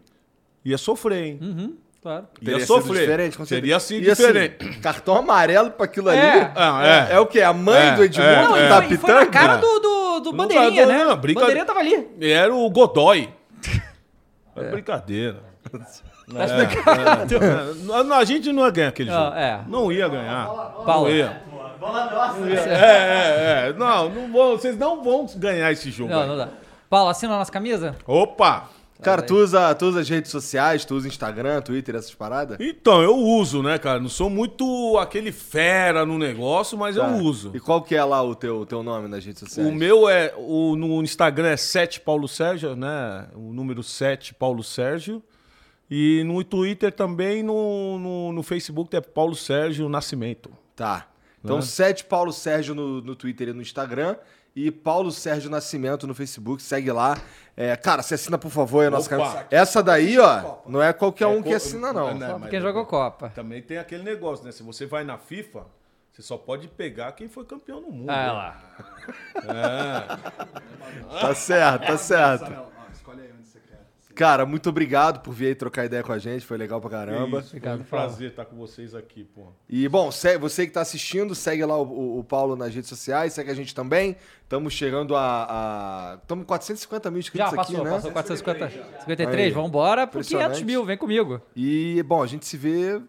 ia 0.66 0.78
sofrer, 0.78 1.24
hein? 1.26 1.40
Uhum, 1.42 1.74
claro. 2.04 2.28
Ia 2.42 2.46
Teria 2.46 2.60
sido 2.60 2.68
sofrer. 2.68 3.00
diferente, 3.00 3.38
com 3.38 3.46
Seria 3.46 3.78
assim 3.78 3.96
E, 4.00 4.12
assim, 4.12 4.22
diferente. 4.28 4.80
cartão 4.80 5.16
amarelo 5.16 5.72
pra 5.72 5.86
aquilo 5.86 6.10
ali. 6.10 6.20
É. 6.20 6.52
Ah, 6.56 7.08
É, 7.10 7.14
é. 7.16 7.20
o 7.20 7.26
quê? 7.26 7.42
A 7.42 7.52
mãe 7.54 7.88
É, 7.88 7.96
do 7.96 8.04
Edmundo 8.04 8.30
é, 8.30 8.42
Não, 8.44 8.58
e 8.58 8.70
tá 8.70 8.82
foi, 8.84 8.94
e 8.94 8.98
foi 8.98 9.14
na 9.14 9.26
cara 9.26 9.54
É. 9.54 9.58
do, 9.58 9.80
do, 9.80 10.20
do 10.20 10.30
Não 10.32 10.38
Bandeirinha, 10.38 10.86
tá- 10.86 10.94
né? 10.94 11.04
não, 11.06 11.16
brinca- 11.18 11.40
Bandeirinha 11.40 11.66
tava 11.66 11.80
ali. 11.80 12.08
Era 12.22 12.54
o 12.54 12.70
Godoy. 12.70 13.30
É, 14.56 14.70
brincadeira. 14.70 15.38
Tá 15.72 16.46
explicado. 16.46 17.36
É, 17.36 18.04
não, 18.04 18.14
a 18.18 18.24
gente 18.24 18.54
não 18.54 18.64
ia 18.66 18.70
ganhar 18.72 18.90
aquele 18.90 19.10
Ah, 19.10 19.14
jogo. 19.14 19.36
é. 19.36 19.62
Não 19.68 19.92
ia 19.92 20.08
ganhar. 20.08 20.46
Paulo. 20.46 21.08
Não 21.08 21.10
ia. 21.10 21.42
Bola 21.80 22.06
nossa. 22.06 22.40
É, 22.70 23.66
é, 23.66 23.70
é. 23.70 23.74
Não, 23.74 24.10
não 24.10 24.32
vão, 24.32 24.52
vocês 24.52 24.78
não 24.78 25.04
vão 25.04 25.26
ganhar 25.38 25.72
esse 25.72 25.90
jogo. 25.90 26.12
Não, 26.12 26.22
aí. 26.22 26.28
não 26.28 26.38
dá. 26.38 26.50
Paulo, 26.90 27.10
assina 27.10 27.34
a 27.34 27.40
nossa 27.40 27.52
camisa? 27.52 27.96
Opa! 28.06 28.70
Cara, 29.02 29.22
tu 29.22 29.36
usa, 29.36 29.74
tu 29.76 29.86
usa 29.88 30.00
as 30.00 30.08
redes 30.10 30.32
sociais, 30.32 30.86
tu 30.86 30.96
usa 30.96 31.08
Instagram, 31.08 31.62
Twitter, 31.62 31.96
essas 31.96 32.14
paradas? 32.16 32.58
Então, 32.60 33.02
eu 33.02 33.16
uso, 33.18 33.62
né, 33.62 33.78
cara? 33.78 34.00
Não 34.00 34.08
sou 34.08 34.30
muito 34.30 34.98
aquele 34.98 35.32
fera 35.32 36.06
no 36.06 36.18
negócio, 36.18 36.78
mas 36.78 36.96
Tá. 36.96 37.10
eu 37.10 37.18
uso. 37.24 37.52
E 37.54 37.60
qual 37.60 37.82
que 37.82 37.96
é 37.96 38.04
lá 38.04 38.24
o 38.24 38.34
teu, 38.34 38.66
teu 38.66 38.82
nome 38.82 39.10
nas 39.10 39.26
redes 39.26 39.40
sociais? 39.42 39.68
O 39.68 39.72
meu 39.74 40.08
é. 40.08 40.34
O, 40.38 40.76
no 40.78 41.02
Instagram 41.04 41.50
é 41.50 41.58
7 41.58 42.00
Paulo 42.02 42.28
Sérgio, 42.28 42.76
né? 42.76 43.28
O 43.36 43.52
número 43.54 43.84
7 43.84 44.34
Paulo 44.36 44.64
Sérgio. 44.64 45.22
E 45.92 46.24
no 46.26 46.42
Twitter 46.44 46.92
também, 46.92 47.44
no, 47.44 48.00
no, 48.00 48.32
no 48.32 48.42
Facebook 48.44 48.96
é 48.96 49.02
Paulo 49.02 49.36
Sérgio 49.36 49.90
Nascimento. 49.90 50.50
Tá. 50.76 51.08
Então, 51.44 51.58
Né? 51.58 51.62
sete 51.62 52.06
Paulo 52.06 52.32
Sérgio 52.32 52.74
no, 52.74 53.02
no 53.02 53.16
Twitter 53.18 53.50
e 53.50 53.54
no 53.54 53.62
Instagram. 53.62 54.16
E 54.56 54.70
Paulo 54.70 55.12
Sérgio 55.12 55.50
Nascimento 55.50 56.06
no 56.06 56.14
Facebook. 56.14 56.62
Segue 56.62 56.92
lá. 56.92 57.18
É, 57.58 57.76
cara, 57.76 58.02
se 58.04 58.14
assina, 58.14 58.38
por 58.38 58.52
favor, 58.52 58.90
nossa 58.92 59.14
Opa. 59.16 59.26
camisa. 59.26 59.48
Essa 59.50 59.82
daí, 59.82 60.18
ó, 60.20 60.58
não 60.68 60.82
é 60.82 60.94
qualquer 60.94 61.26
um 61.28 61.40
É 61.40 61.44
que 61.44 61.50
co- 61.50 61.56
assina, 61.56 61.92
não. 61.94 62.14
Não, 62.14 62.28
quem 62.40 62.50
também- 62.50 62.62
jogou 62.62 62.86
Copa. 62.86 63.30
Também 63.30 63.62
tem 63.62 63.78
aquele 63.78 64.04
negócio, 64.04 64.46
né? 64.46 64.52
Se 64.52 64.62
você 64.64 64.86
vai 64.86 65.04
na 65.04 65.18
FIFA, 65.18 65.66
você 66.12 66.22
só 66.22 66.38
pode 66.38 66.68
pegar 66.68 67.12
quem 67.14 67.28
foi 67.28 67.46
campeão 67.46 67.82
no 67.82 67.90
mundo. 67.92 68.10
Ah 68.10 68.62
né? 69.44 69.52
lá. 69.52 70.20
Tá 71.22 71.34
certo, 71.36 71.86
tá 71.88 71.98
certo. 71.98 72.50
Não, 72.52 72.64
ó, 72.64 72.92
escolhe 72.92 73.22
aí 73.22 73.30
onde 73.38 73.48
você 73.48 73.60
quer. 73.60 73.82
Cara, 74.16 74.46
muito 74.46 74.70
obrigado 74.70 75.22
por 75.22 75.34
vir 75.34 75.48
aí 75.48 75.56
trocar 75.56 75.86
ideia 75.86 76.04
com 76.04 76.12
a 76.12 76.20
gente. 76.20 76.46
Foi 76.46 76.58
legal 76.58 76.80
pra 76.80 76.90
caramba. 76.90 77.40
Isso, 77.40 77.48
Obrigado, 77.50 77.84
foi 77.84 78.00
um 78.00 78.02
prazer 78.04 78.30
estar 78.30 78.46
com 78.46 78.56
vocês 78.56 78.94
aqui, 78.94 79.24
pô. 79.24 79.48
E, 79.68 79.88
bom, 79.90 80.12
você 80.12 80.66
que 80.68 80.72
tá 80.72 80.82
assistindo, 80.82 81.34
segue 81.34 81.66
lá 81.66 81.78
o, 81.78 82.20
o- 82.20 82.24
Paulo 82.24 82.56
nas 82.56 82.74
redes 82.74 82.90
sociais, 82.90 83.34
segue 83.34 83.50
a 83.50 83.54
gente 83.56 83.74
também. 83.74 84.16
Estamos 84.44 84.74
chegando 84.74 85.16
a. 85.16 86.20
Estamos 86.22 86.44
com 86.44 86.48
450 86.48 87.10
mil 87.12 87.22
Já 87.22 87.26
inscritos 87.28 87.56
passou, 87.56 87.76
aqui, 87.76 87.84
né? 87.86 87.92
passou 87.92 88.12
450. 88.12 88.66
Aí. 88.66 89.00
53, 89.00 89.54
vambora 89.54 90.06
pro 90.06 90.20
500 90.22 90.32
Impressionante. 90.34 90.66
mil, 90.66 90.86
vem 90.86 90.98
comigo. 90.98 91.42
E, 91.56 92.04
bom, 92.04 92.22
a 92.22 92.28
gente 92.28 92.46
se 92.46 92.56
vê 92.56 93.02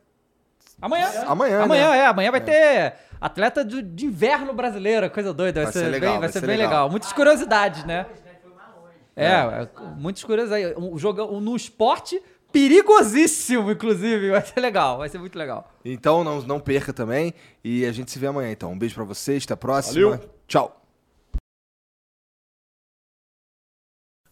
Amanhã. 0.80 1.06
amanhã. 1.26 1.62
Amanhã, 1.62 1.90
né? 1.90 1.98
é. 1.98 2.06
Amanhã 2.06 2.30
vai 2.30 2.40
ter 2.40 2.94
atleta 3.20 3.64
de, 3.64 3.80
de 3.82 4.06
inverno 4.06 4.52
brasileiro, 4.52 5.08
coisa 5.10 5.32
doida. 5.32 5.62
Vai, 5.62 5.64
Vai 5.64 5.72
ser, 5.72 5.78
ser 5.80 5.90
legal, 5.90 6.00
bem, 6.00 6.10
vai 6.12 6.20
vai 6.20 6.32
ser 6.32 6.40
ser 6.40 6.46
bem 6.46 6.56
legal. 6.56 6.70
legal. 6.72 6.90
Muitas 6.90 7.12
curiosidades, 7.12 7.84
né? 7.84 8.06
É, 9.16 9.26
é, 9.26 9.68
muitas 9.96 10.24
curiosidades. 10.24 10.76
Um 10.76 10.98
jogo 10.98 11.40
no 11.40 11.54
esporte 11.54 12.20
perigosíssimo, 12.52 13.70
inclusive. 13.70 14.30
Vai 14.30 14.44
ser 14.44 14.60
legal, 14.60 14.98
vai 14.98 15.08
ser 15.08 15.18
muito 15.18 15.36
legal. 15.36 15.72
Então 15.84 16.22
não, 16.22 16.40
não 16.42 16.60
perca 16.60 16.92
também. 16.92 17.34
E 17.62 17.84
a 17.84 17.92
gente 17.92 18.10
se 18.10 18.18
vê 18.18 18.28
amanhã. 18.28 18.50
Então, 18.50 18.72
um 18.72 18.78
beijo 18.78 18.94
pra 18.94 19.04
vocês, 19.04 19.44
até 19.44 19.54
a 19.54 19.56
próxima. 19.56 20.10
Valeu. 20.10 20.30
Tchau. 20.46 20.83